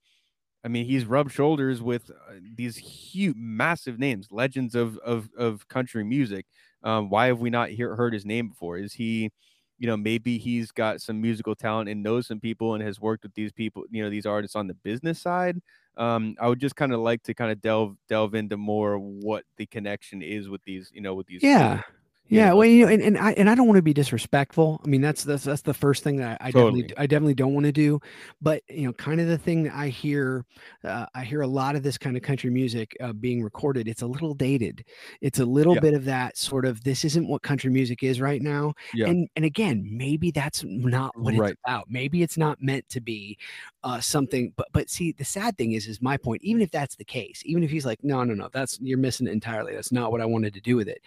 I 0.63 0.68
mean 0.70 0.86
he's 0.86 1.05
rubbed 1.05 1.32
shoulders 1.32 1.82
with 1.82 2.09
uh, 2.09 2.34
these 2.55 2.78
huge 2.78 3.36
massive 3.38 3.99
names, 3.99 4.28
legends 4.32 4.76
of 4.76 4.97
of 4.99 5.30
of 5.38 5.68
country 5.68 6.03
music 6.03 6.45
um, 6.84 7.09
why 7.09 7.28
have 7.28 7.39
we 7.39 7.49
not 7.49 7.70
hear, 7.70 7.95
heard 7.95 8.13
his 8.13 8.24
name 8.26 8.49
before? 8.49 8.78
Is 8.78 8.93
he, 8.93 9.32
you 9.78 9.88
know, 9.88 9.97
maybe 9.97 10.38
he's 10.38 10.71
got 10.71 11.01
some 11.01 11.21
musical 11.21 11.55
talent 11.55 11.89
and 11.89 12.01
knows 12.03 12.28
some 12.28 12.39
people 12.39 12.73
and 12.75 12.84
has 12.84 12.99
worked 12.99 13.23
with 13.23 13.34
these 13.36 13.51
people, 13.51 13.84
you 13.91 14.03
know, 14.03 14.09
these 14.09 14.25
artists 14.25 14.55
on 14.55 14.67
the 14.67 14.73
business 14.73 15.21
side. 15.21 15.59
Um, 15.97 16.36
I 16.39 16.47
would 16.47 16.59
just 16.59 16.75
kind 16.75 16.93
of 16.93 16.99
like 16.99 17.23
to 17.23 17.34
kind 17.34 17.51
of 17.51 17.61
delve 17.61 17.97
delve 18.07 18.36
into 18.36 18.57
more 18.57 18.97
what 18.99 19.43
the 19.57 19.65
connection 19.65 20.21
is 20.21 20.49
with 20.49 20.63
these, 20.63 20.91
you 20.93 21.01
know, 21.01 21.15
with 21.15 21.28
these. 21.28 21.43
Yeah. 21.43 21.78
you 21.78 21.84
Yeah, 22.30 22.53
well, 22.53 22.67
you 22.67 22.86
know, 22.86 22.91
and, 22.91 23.01
and 23.01 23.17
I 23.17 23.32
and 23.34 23.49
I 23.49 23.55
don't 23.55 23.67
want 23.67 23.78
to 23.78 23.82
be 23.82 23.93
disrespectful. 23.93 24.82
I 24.84 24.88
mean, 24.88 25.01
that's 25.01 25.23
that's 25.23 25.43
that's 25.43 25.61
the 25.61 25.73
first 25.73 26.03
thing 26.03 26.17
that 26.17 26.41
I, 26.41 26.47
I 26.47 26.51
Totally. 26.51 26.82
definitely 26.82 26.97
I 26.97 27.07
definitely 27.07 27.34
don't 27.36 27.53
want 27.53 27.65
to 27.65 27.71
do. 27.71 27.99
But 28.41 28.63
you 28.69 28.86
know, 28.86 28.93
kind 28.93 29.21
of 29.21 29.28
the 29.28 29.38
thing 29.38 29.63
that 29.63 29.73
I 29.73 29.88
hear, 29.88 30.45
uh, 30.84 31.05
I 31.15 31.23
hear 31.23 31.41
a 31.41 31.47
lot 31.47 31.75
of 31.75 31.84
this 31.84 31.97
kind 31.97 32.17
of 32.17 32.23
country 32.23 32.49
music 32.49 32.95
uh, 32.99 33.13
being 33.13 33.41
recorded. 33.43 33.88
It's 33.88 34.01
a 34.01 34.07
little 34.07 34.34
dated. 34.34 34.84
It's 35.21 35.39
a 35.39 35.45
little 35.45 35.75
Yeah. 35.75 35.80
bit 35.82 35.93
of 35.93 36.03
that 36.05 36.38
sort 36.38 36.65
of. 36.65 36.84
This 36.84 37.05
isn't 37.05 37.28
what 37.28 37.43
country 37.43 37.69
music 37.71 38.03
is 38.03 38.19
right 38.19 38.41
now. 38.41 38.73
Yeah. 38.93 39.07
And 39.07 39.30
and 39.36 39.45
again, 39.45 39.88
maybe 39.89 40.32
that's 40.32 40.63
not 40.65 41.17
what 41.17 41.34
Right. 41.36 41.51
it's 41.51 41.59
about. 41.65 41.86
Maybe 41.89 42.23
it's 42.23 42.38
not 42.38 42.61
meant 42.61 42.88
to 42.89 42.99
be 42.99 43.38
uh, 43.84 44.01
something. 44.01 44.53
But 44.57 44.67
but 44.73 44.89
see, 44.89 45.13
the 45.13 45.23
sad 45.25 45.57
thing 45.57 45.71
is, 45.73 45.88
is 45.88 46.01
my 46.01 46.17
point. 46.17 46.43
Even 46.43 46.61
if 46.61 46.71
that's 46.71 46.95
the 46.95 47.05
case, 47.05 47.41
even 47.45 47.63
if 47.63 47.71
he's 47.71 47.86
like, 47.86 48.03
no, 48.03 48.23
no, 48.23 48.34
no, 48.34 48.49
that's 48.51 48.80
you're 48.82 48.97
missing 48.97 49.28
it 49.28 49.32
entirely. 49.32 49.73
That's 49.73 49.91
not 49.93 50.11
what 50.11 50.19
I 50.21 50.25
wanted 50.25 50.53
to 50.55 50.61
do 50.61 50.75
with 50.75 50.88
it. 50.89 51.01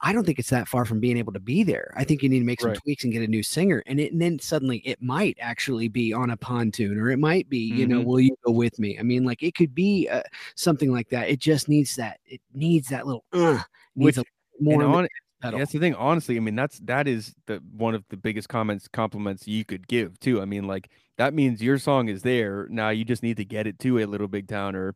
I 0.00 0.12
don't 0.12 0.24
think 0.26 0.38
it's 0.38 0.50
that 0.50 0.68
far 0.68 0.84
from 0.84 1.00
being 1.00 1.16
able 1.16 1.32
to 1.32 1.40
be 1.40 1.62
there. 1.62 1.92
I 1.96 2.04
think 2.04 2.22
you 2.22 2.28
need 2.28 2.40
to 2.40 2.44
make 2.44 2.60
some 2.60 2.70
Right. 2.70 2.78
tweaks 2.82 3.04
and 3.04 3.12
get 3.12 3.22
a 3.22 3.26
new 3.26 3.42
singer, 3.42 3.82
and, 3.86 3.98
it, 3.98 4.12
and 4.12 4.20
then 4.20 4.38
suddenly 4.38 4.78
it 4.78 5.00
might 5.00 5.36
actually 5.40 5.88
be 5.88 6.12
on 6.12 6.30
a 6.30 6.36
pontoon, 6.36 6.98
or 6.98 7.10
it 7.10 7.18
might 7.18 7.48
be, 7.48 7.58
you 7.58 7.86
know, 7.86 8.00
Mhm. 8.02 8.04
will 8.04 8.20
you 8.20 8.36
go 8.44 8.52
with 8.52 8.78
me? 8.78 8.98
I 8.98 9.02
mean, 9.02 9.24
like 9.24 9.42
it 9.42 9.54
could 9.54 9.74
be 9.74 10.08
uh, 10.08 10.22
something 10.54 10.92
like 10.92 11.08
that. 11.08 11.28
It 11.30 11.40
just 11.40 11.68
needs 11.68 11.96
that. 11.96 12.20
It 12.26 12.40
needs 12.52 12.88
that 12.88 13.06
little 13.06 13.24
uh, 13.32 13.62
needs 13.94 14.18
Which- 14.18 14.26
a 14.26 14.62
more 14.62 14.82
on 14.82 14.94
on, 14.94 15.02
the 15.04 15.08
pedal. 15.42 15.58
that's 15.58 15.72
the 15.72 15.78
thing. 15.78 15.94
Honestly, 15.94 16.36
I 16.36 16.40
mean, 16.40 16.56
that's 16.56 16.78
that 16.80 17.06
is 17.08 17.34
the 17.46 17.62
one 17.76 17.94
of 17.94 18.04
the 18.10 18.16
biggest 18.16 18.48
comments 18.48 18.88
compliments 18.88 19.46
you 19.48 19.64
could 19.64 19.86
give 19.88 20.18
too. 20.20 20.40
I 20.40 20.44
mean, 20.44 20.66
like 20.66 20.88
that 21.18 21.32
means 21.34 21.62
your 21.62 21.78
song 21.78 22.08
is 22.08 22.22
there 22.22 22.66
now. 22.70 22.90
You 22.90 23.04
just 23.04 23.22
need 23.22 23.36
to 23.38 23.44
get 23.44 23.66
it 23.66 23.78
to 23.80 23.98
a 23.98 24.04
little 24.06 24.28
big 24.28 24.48
town 24.48 24.76
or 24.76 24.94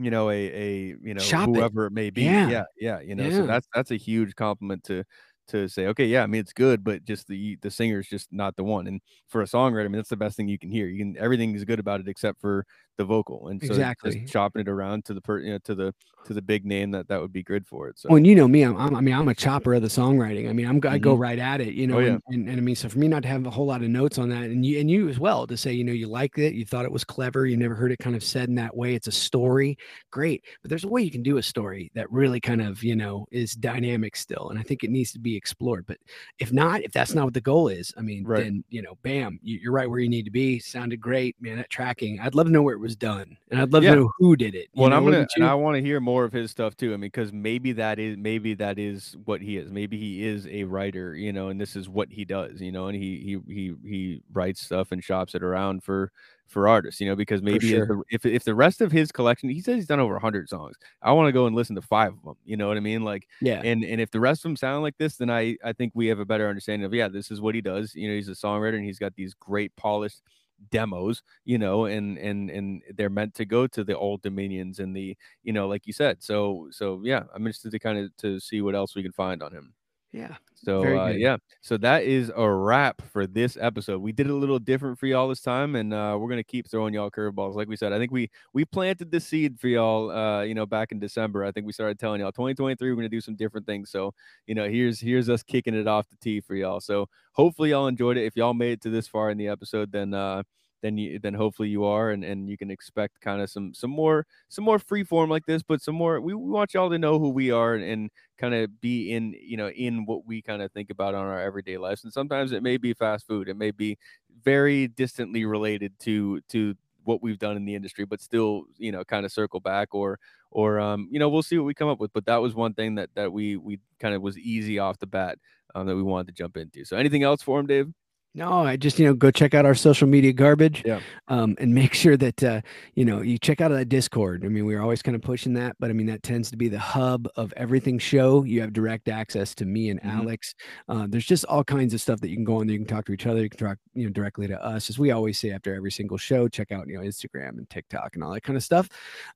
you 0.00 0.10
know 0.10 0.30
a 0.30 0.34
a 0.36 0.96
you 1.02 1.14
know 1.14 1.20
Shop 1.20 1.48
it. 1.48 1.56
whoever 1.56 1.86
it 1.86 1.92
may 1.92 2.10
be. 2.10 2.22
Yeah. 2.22 2.48
yeah, 2.48 2.64
yeah. 2.80 3.00
You 3.00 3.14
know, 3.14 3.24
Yeah. 3.24 3.36
so 3.38 3.46
that's 3.46 3.68
that's 3.74 3.90
a 3.90 3.96
huge 3.96 4.34
compliment 4.36 4.84
to 4.84 5.04
to 5.48 5.68
say. 5.68 5.86
Okay, 5.88 6.06
yeah, 6.06 6.22
I 6.22 6.26
mean 6.26 6.40
it's 6.40 6.52
good, 6.52 6.84
but 6.84 7.04
just 7.04 7.26
the 7.28 7.56
the 7.62 7.70
singer's 7.70 8.08
just 8.08 8.32
not 8.32 8.56
the 8.56 8.64
one. 8.64 8.86
And 8.86 9.00
for 9.28 9.42
a 9.42 9.46
songwriter, 9.46 9.84
I 9.84 9.88
mean 9.88 9.96
that's 9.98 10.08
the 10.08 10.16
best 10.16 10.36
thing 10.36 10.48
you 10.48 10.58
can 10.58 10.70
hear. 10.70 10.86
You 10.86 10.98
can 10.98 11.16
everything 11.18 11.54
is 11.54 11.64
good 11.64 11.80
about 11.80 12.00
it 12.00 12.08
except 12.08 12.40
for 12.40 12.64
the 12.98 13.04
vocal. 13.04 13.48
And 13.48 13.62
so 13.62 13.84
Exactly. 13.84 14.00
just 14.04 14.24
chopping 14.26 14.60
it 14.62 14.68
around 14.68 15.04
to 15.06 15.14
the 15.14 15.20
per 15.22 15.40
you 15.40 15.52
know 15.52 15.58
to 15.60 15.74
the 15.74 15.94
to 16.24 16.34
the 16.34 16.42
big 16.42 16.64
name 16.66 16.90
that 16.92 17.08
that 17.08 17.20
would 17.20 17.32
be 17.32 17.42
good 17.42 17.66
for 17.66 17.88
it. 17.88 17.98
So 17.98 18.08
Well, 18.08 18.16
and 18.16 18.26
you 18.26 18.34
know 18.34 18.48
me, 18.48 18.62
I'm, 18.64 18.76
I'm, 18.76 18.96
I 18.96 19.00
mean, 19.00 19.14
I'm 19.14 19.28
a 19.28 19.34
chopper 19.36 19.72
of 19.74 19.82
the 19.82 19.88
songwriting. 19.88 20.48
I 20.50 20.52
mean, 20.52 20.66
I'm, 20.66 20.80
I 20.84 20.98
go 20.98 21.14
Mhm. 21.14 21.16
right 21.16 21.38
at 21.38 21.60
it, 21.60 21.74
you 21.74 21.86
know, 21.86 21.94
Oh, 21.94 22.00
yeah. 22.00 22.18
and, 22.18 22.20
and, 22.26 22.48
and 22.48 22.58
I 22.58 22.60
mean, 22.60 22.74
so 22.74 22.88
for 22.88 22.98
me 22.98 23.06
not 23.06 23.22
to 23.22 23.28
have 23.28 23.46
a 23.46 23.50
whole 23.50 23.66
lot 23.66 23.82
of 23.84 23.88
notes 23.88 24.18
on 24.18 24.30
that 24.30 24.50
and 24.50 24.66
you, 24.66 24.80
and 24.80 24.90
you 24.90 25.08
as 25.08 25.20
well 25.20 25.46
to 25.46 25.56
say, 25.56 25.72
you 25.72 25.84
know, 25.84 25.92
you 25.92 26.08
liked 26.08 26.36
it, 26.36 26.54
you 26.54 26.64
thought 26.64 26.84
it 26.84 26.90
was 26.90 27.04
clever, 27.04 27.46
you 27.46 27.56
never 27.56 27.76
heard 27.76 27.92
it 27.92 28.00
kind 28.00 28.16
of 28.16 28.24
said 28.24 28.48
in 28.48 28.56
that 28.56 28.76
way. 28.76 28.94
It's 28.96 29.06
a 29.06 29.12
story. 29.12 29.76
Great. 30.10 30.44
But 30.60 30.70
there's 30.70 30.82
a 30.82 30.88
way 30.88 31.02
you 31.02 31.10
can 31.12 31.22
do 31.22 31.36
a 31.36 31.42
story 31.42 31.88
that 31.94 32.10
really 32.10 32.40
kind 32.40 32.60
of, 32.62 32.82
you 32.82 32.96
know, 32.96 33.26
is 33.30 33.52
dynamic 33.52 34.16
still. 34.16 34.48
And 34.50 34.58
I 34.58 34.62
think 34.62 34.82
it 34.82 34.90
needs 34.90 35.12
to 35.12 35.20
be 35.20 35.36
explored. 35.36 35.86
But 35.86 35.98
if 36.40 36.52
not, 36.52 36.80
if 36.82 36.90
that's 36.90 37.14
not 37.14 37.26
what 37.26 37.34
the 37.34 37.40
goal 37.40 37.68
is, 37.68 37.94
I 37.96 38.02
mean, 38.02 38.26
Right. 38.26 38.34
then, 38.34 38.64
you 38.70 38.82
know, 38.82 38.96
bam, 39.02 39.38
you, 39.40 39.60
you're 39.62 39.72
right 39.72 39.88
where 39.88 40.00
you 40.00 40.08
need 40.08 40.24
to 40.24 40.32
be. 40.32 40.58
Sounded 40.58 41.00
great, 41.00 41.36
man. 41.40 41.58
That 41.58 41.70
tracking, 41.70 42.18
I'd 42.18 42.34
love 42.34 42.46
to 42.46 42.52
know 42.52 42.62
where 42.62 42.76
it 42.80 42.82
was 42.82 42.96
done. 42.96 43.36
And 43.50 43.60
I'd 43.60 43.72
love 43.72 43.82
Yeah. 43.84 43.94
to 43.94 44.00
know 44.00 44.12
who 44.18 44.36
did 44.36 44.54
it. 44.54 44.68
Well, 44.74 44.92
I'm 44.92 45.04
gonna 45.04 45.26
and? 45.36 45.44
I 45.44 45.54
want 45.54 45.76
to 45.76 45.82
hear 45.82 46.00
more 46.00 46.24
of 46.24 46.32
his 46.32 46.50
stuff 46.50 46.76
too. 46.76 46.88
I 46.94 46.96
mean, 46.96 47.02
because 47.02 47.32
maybe 47.32 47.72
that 47.72 47.98
is 47.98 48.16
maybe 48.16 48.54
that 48.54 48.78
is 48.78 49.16
what 49.24 49.40
he 49.42 49.56
is. 49.58 49.70
Maybe 49.70 49.98
he 49.98 50.24
is 50.24 50.46
a 50.46 50.64
writer, 50.64 51.14
you 51.14 51.32
know, 51.32 51.48
and 51.48 51.60
this 51.60 51.76
is 51.76 51.88
what 51.88 52.10
he 52.10 52.24
does, 52.24 52.60
you 52.60 52.72
know, 52.72 52.86
and 52.88 52.96
he 52.96 53.40
he 53.46 53.54
he 53.54 53.74
he 53.88 54.22
writes 54.32 54.62
stuff 54.62 54.92
and 54.92 55.02
shops 55.04 55.34
it 55.34 55.42
around 55.42 55.82
for 55.84 56.10
for 56.46 56.66
artists, 56.66 57.00
you 57.00 57.06
know, 57.08 57.14
because 57.14 57.42
maybe 57.42 57.74
if, 57.74 57.76
sure. 57.76 57.86
the, 57.86 58.02
if 58.10 58.26
if 58.26 58.44
the 58.44 58.54
rest 58.54 58.80
of 58.80 58.90
his 58.90 59.12
collection, 59.12 59.48
he 59.48 59.60
says 59.60 59.76
he's 59.76 59.86
done 59.86 60.00
over 60.00 60.18
hundred 60.18 60.48
songs. 60.48 60.76
I 61.02 61.12
want 61.12 61.28
to 61.28 61.32
go 61.32 61.46
and 61.46 61.54
listen 61.54 61.76
to 61.76 61.82
five 61.82 62.12
of 62.12 62.22
them. 62.24 62.36
You 62.44 62.56
know 62.56 62.66
what 62.66 62.76
I 62.76 62.80
mean? 62.80 63.04
Like, 63.04 63.28
Yeah. 63.40 63.60
and 63.62 63.84
and 63.84 64.00
if 64.00 64.10
the 64.10 64.18
rest 64.20 64.40
of 64.40 64.48
them 64.50 64.56
sound 64.56 64.82
like 64.82 64.96
this, 64.98 65.16
then 65.16 65.30
I 65.30 65.56
I 65.64 65.72
think 65.72 65.92
we 65.94 66.08
have 66.08 66.18
a 66.18 66.24
better 66.24 66.48
understanding 66.48 66.84
of 66.86 66.94
yeah, 66.94 67.08
this 67.08 67.30
is 67.30 67.40
what 67.40 67.54
he 67.54 67.60
does. 67.60 67.94
You 67.94 68.08
know, 68.08 68.14
he's 68.14 68.28
a 68.28 68.32
songwriter 68.32 68.74
and 68.76 68.84
he's 68.84 68.98
got 68.98 69.14
these 69.14 69.34
great 69.34 69.74
polished 69.76 70.22
demos 70.70 71.22
you 71.44 71.58
know 71.58 71.86
and 71.86 72.18
and 72.18 72.50
and 72.50 72.82
they're 72.96 73.10
meant 73.10 73.34
to 73.34 73.44
go 73.44 73.66
to 73.66 73.82
the 73.84 73.96
old 73.96 74.20
dominions 74.22 74.78
and 74.78 74.94
the 74.94 75.16
you 75.42 75.52
know 75.52 75.66
like 75.68 75.86
you 75.86 75.92
said 75.92 76.22
so 76.22 76.68
so 76.70 77.00
yeah 77.04 77.22
i'm 77.34 77.42
interested 77.46 77.70
to 77.72 77.78
kind 77.78 77.98
of 77.98 78.14
to 78.16 78.38
see 78.40 78.60
what 78.60 78.74
else 78.74 78.94
we 78.94 79.02
can 79.02 79.12
find 79.12 79.42
on 79.42 79.52
him 79.52 79.72
Yeah. 80.12 80.34
so 80.56 80.82
uh, 80.98 81.08
yeah, 81.08 81.36
so 81.60 81.76
that 81.78 82.02
is 82.02 82.32
a 82.34 82.50
wrap 82.50 83.00
for 83.12 83.28
this 83.28 83.56
episode. 83.60 84.00
We 84.02 84.10
did 84.10 84.26
it 84.26 84.32
a 84.32 84.34
little 84.34 84.58
different 84.58 84.98
for 84.98 85.06
y'all 85.06 85.28
this 85.28 85.40
time, 85.40 85.76
and 85.76 85.94
uh, 85.94 86.16
we're 86.18 86.28
gonna 86.28 86.42
keep 86.42 86.68
throwing 86.68 86.94
y'all 86.94 87.10
curveballs. 87.12 87.54
Like 87.54 87.68
we 87.68 87.76
said, 87.76 87.92
I 87.92 87.98
think 87.98 88.10
we 88.10 88.28
we 88.52 88.64
planted 88.64 89.12
the 89.12 89.20
seed 89.20 89.60
for 89.60 89.68
y'all. 89.68 90.10
Uh, 90.10 90.42
you 90.42 90.54
know, 90.54 90.66
back 90.66 90.90
in 90.90 90.98
December, 90.98 91.44
I 91.44 91.52
think 91.52 91.64
we 91.64 91.72
started 91.72 91.98
telling 92.00 92.20
y'all 92.20 92.32
2023 92.32 92.90
we're 92.90 92.96
gonna 92.96 93.08
do 93.08 93.20
some 93.20 93.36
different 93.36 93.66
things. 93.66 93.90
So 93.90 94.12
you 94.46 94.56
know, 94.56 94.68
here's 94.68 94.98
here's 94.98 95.28
us 95.28 95.44
kicking 95.44 95.74
it 95.74 95.86
off 95.86 96.08
the 96.08 96.16
tee 96.16 96.40
for 96.40 96.56
y'all. 96.56 96.80
So 96.80 97.08
hopefully 97.32 97.70
y'all 97.70 97.86
enjoyed 97.86 98.16
it. 98.16 98.24
If 98.24 98.34
y'all 98.36 98.54
made 98.54 98.72
it 98.72 98.80
to 98.82 98.90
this 98.90 99.06
far 99.06 99.30
in 99.30 99.38
the 99.38 99.46
episode, 99.46 99.92
then 99.92 100.12
uh, 100.12 100.42
then 100.82 100.96
you 100.98 101.18
then 101.18 101.34
hopefully 101.34 101.68
you 101.68 101.84
are, 101.84 102.10
and 102.10 102.24
and 102.24 102.48
you 102.48 102.56
can 102.56 102.70
expect 102.70 103.20
kind 103.20 103.40
of 103.42 103.50
some 103.50 103.74
some 103.74 103.90
more 103.90 104.26
some 104.48 104.64
more 104.64 104.78
free 104.78 105.04
form 105.04 105.30
like 105.30 105.46
this, 105.46 105.62
but 105.62 105.82
some 105.82 105.94
more. 105.94 106.20
We, 106.20 106.34
we 106.34 106.50
want 106.50 106.74
y'all 106.74 106.90
to 106.90 106.98
know 106.98 107.18
who 107.18 107.30
we 107.30 107.50
are 107.50 107.74
and, 107.74 107.84
and 107.84 108.10
kind 108.38 108.54
of 108.54 108.80
be 108.80 109.12
in 109.12 109.34
you 109.40 109.56
know 109.56 109.68
in 109.70 110.04
what 110.06 110.26
we 110.26 110.42
kind 110.42 110.62
of 110.62 110.72
think 110.72 110.90
about 110.90 111.14
on 111.14 111.26
our 111.26 111.40
everyday 111.40 111.76
lives 111.76 112.04
and 112.04 112.12
sometimes 112.12 112.52
it 112.52 112.62
may 112.62 112.78
be 112.78 112.94
fast 112.94 113.26
food 113.26 113.48
it 113.48 113.56
may 113.56 113.70
be 113.70 113.98
very 114.42 114.88
distantly 114.88 115.44
related 115.44 115.92
to 116.00 116.40
to 116.48 116.74
what 117.04 117.22
we've 117.22 117.38
done 117.38 117.56
in 117.56 117.64
the 117.64 117.74
industry 117.74 118.04
but 118.04 118.20
still 118.20 118.64
you 118.78 118.92
know 118.92 119.04
kind 119.04 119.26
of 119.26 119.32
circle 119.32 119.60
back 119.60 119.94
or 119.94 120.18
or 120.50 120.78
um 120.80 121.08
you 121.10 121.18
know 121.18 121.28
we'll 121.28 121.42
see 121.42 121.58
what 121.58 121.64
we 121.64 121.74
come 121.74 121.88
up 121.88 121.98
with 122.00 122.12
but 122.12 122.24
that 122.26 122.36
was 122.36 122.54
one 122.54 122.72
thing 122.74 122.94
that 122.94 123.10
that 123.14 123.32
we 123.32 123.56
we 123.56 123.78
kind 123.98 124.14
of 124.14 124.22
was 124.22 124.38
easy 124.38 124.78
off 124.78 124.98
the 124.98 125.06
bat 125.06 125.38
um, 125.74 125.86
that 125.86 125.96
we 125.96 126.02
wanted 126.02 126.26
to 126.26 126.32
jump 126.32 126.56
into 126.56 126.84
so 126.84 126.96
anything 126.96 127.22
else 127.22 127.42
for 127.42 127.58
him 127.60 127.66
dave 127.66 127.88
No, 128.32 128.52
I 128.64 128.76
just, 128.76 128.96
you 129.00 129.06
know, 129.06 129.12
go 129.14 129.32
check 129.32 129.54
out 129.54 129.66
our 129.66 129.74
social 129.74 130.06
media 130.06 130.32
garbage. 130.32 130.84
Yeah. 130.86 131.00
Um, 131.26 131.56
and 131.58 131.74
make 131.74 131.94
sure 131.94 132.16
that, 132.16 132.42
uh, 132.44 132.60
you 132.94 133.04
know, 133.04 133.22
you 133.22 133.38
check 133.38 133.60
out 133.60 133.70
that 133.72 133.88
Discord. 133.88 134.44
I 134.44 134.48
mean, 134.48 134.66
we're 134.66 134.80
always 134.80 135.02
kind 135.02 135.16
of 135.16 135.22
pushing 135.22 135.52
that, 135.54 135.74
but 135.80 135.90
I 135.90 135.94
mean, 135.94 136.06
that 136.06 136.22
tends 136.22 136.48
to 136.52 136.56
be 136.56 136.68
the 136.68 136.78
hub 136.78 137.26
of 137.34 137.52
everything 137.56 137.98
show. 137.98 138.44
You 138.44 138.60
have 138.60 138.72
direct 138.72 139.08
access 139.08 139.52
to 139.56 139.64
me 139.64 139.90
and 139.90 140.00
Mhm. 140.00 140.12
Alex. 140.20 140.54
Uh, 140.88 141.08
there's 141.08 141.26
just 141.26 141.44
all 141.46 141.64
kinds 141.64 141.92
of 141.92 142.00
stuff 142.00 142.20
that 142.20 142.28
you 142.28 142.36
can 142.36 142.44
go 142.44 142.60
on 142.60 142.68
there. 142.68 142.74
You 142.74 142.78
can 142.80 142.86
talk 142.86 143.04
to 143.06 143.12
each 143.12 143.26
other. 143.26 143.42
You 143.42 143.48
can 143.50 143.66
talk, 143.66 143.78
you 143.94 144.04
know, 144.04 144.10
directly 144.12 144.46
to 144.46 144.64
us. 144.64 144.88
As 144.90 144.96
we 144.98 145.10
always 145.10 145.36
say 145.36 145.50
after 145.50 145.74
every 145.74 145.90
single 145.90 146.16
show, 146.16 146.46
check 146.46 146.70
out, 146.70 146.86
you 146.86 146.94
know, 146.94 147.00
Instagram 147.02 147.58
and 147.58 147.68
TikTok 147.68 148.14
and 148.14 148.22
all 148.22 148.32
that 148.32 148.42
kind 148.42 148.56
of 148.56 148.62
stuff. 148.62 148.88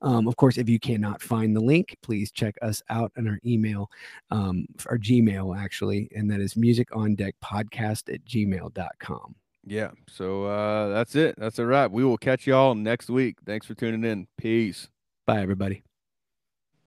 Um, 0.03 0.29
of 0.29 0.37
course, 0.37 0.57
if 0.57 0.69
you 0.69 0.79
cannot 0.79 1.21
find 1.21 1.57
the 1.57 1.61
link, 1.61 1.97
please 2.01 2.31
check 2.31 2.55
us 2.63 2.81
out 2.89 3.11
on 3.19 3.27
our 3.27 3.41
email, 3.45 3.91
um, 4.31 4.67
our 4.87 4.99
Gmail 4.99 5.59
actually, 5.59 6.09
and 6.15 6.31
that 6.31 6.41
is 6.41 6.57
music 6.57 6.95
on 6.95 7.17
deck 7.17 7.35
podcast 7.43 8.13
at 8.13 8.25
gmail.com. 9.01 9.35
yeah 9.65 9.91
so 10.09 10.45
uh 10.45 10.89
that's 10.89 11.15
it 11.15 11.35
that's 11.39 11.59
a 11.59 11.67
wrap 11.67 11.91
we 11.91 12.05
will 12.05 12.19
catch 12.19 12.47
y'all 12.47 12.75
next 12.75 13.09
week 13.11 13.37
thanks 13.47 13.67
for 13.67 13.75
tuning 13.75 14.05
in 14.05 14.27
peace 14.39 14.89
Bye, 15.27 15.41
everybody. 15.41 15.83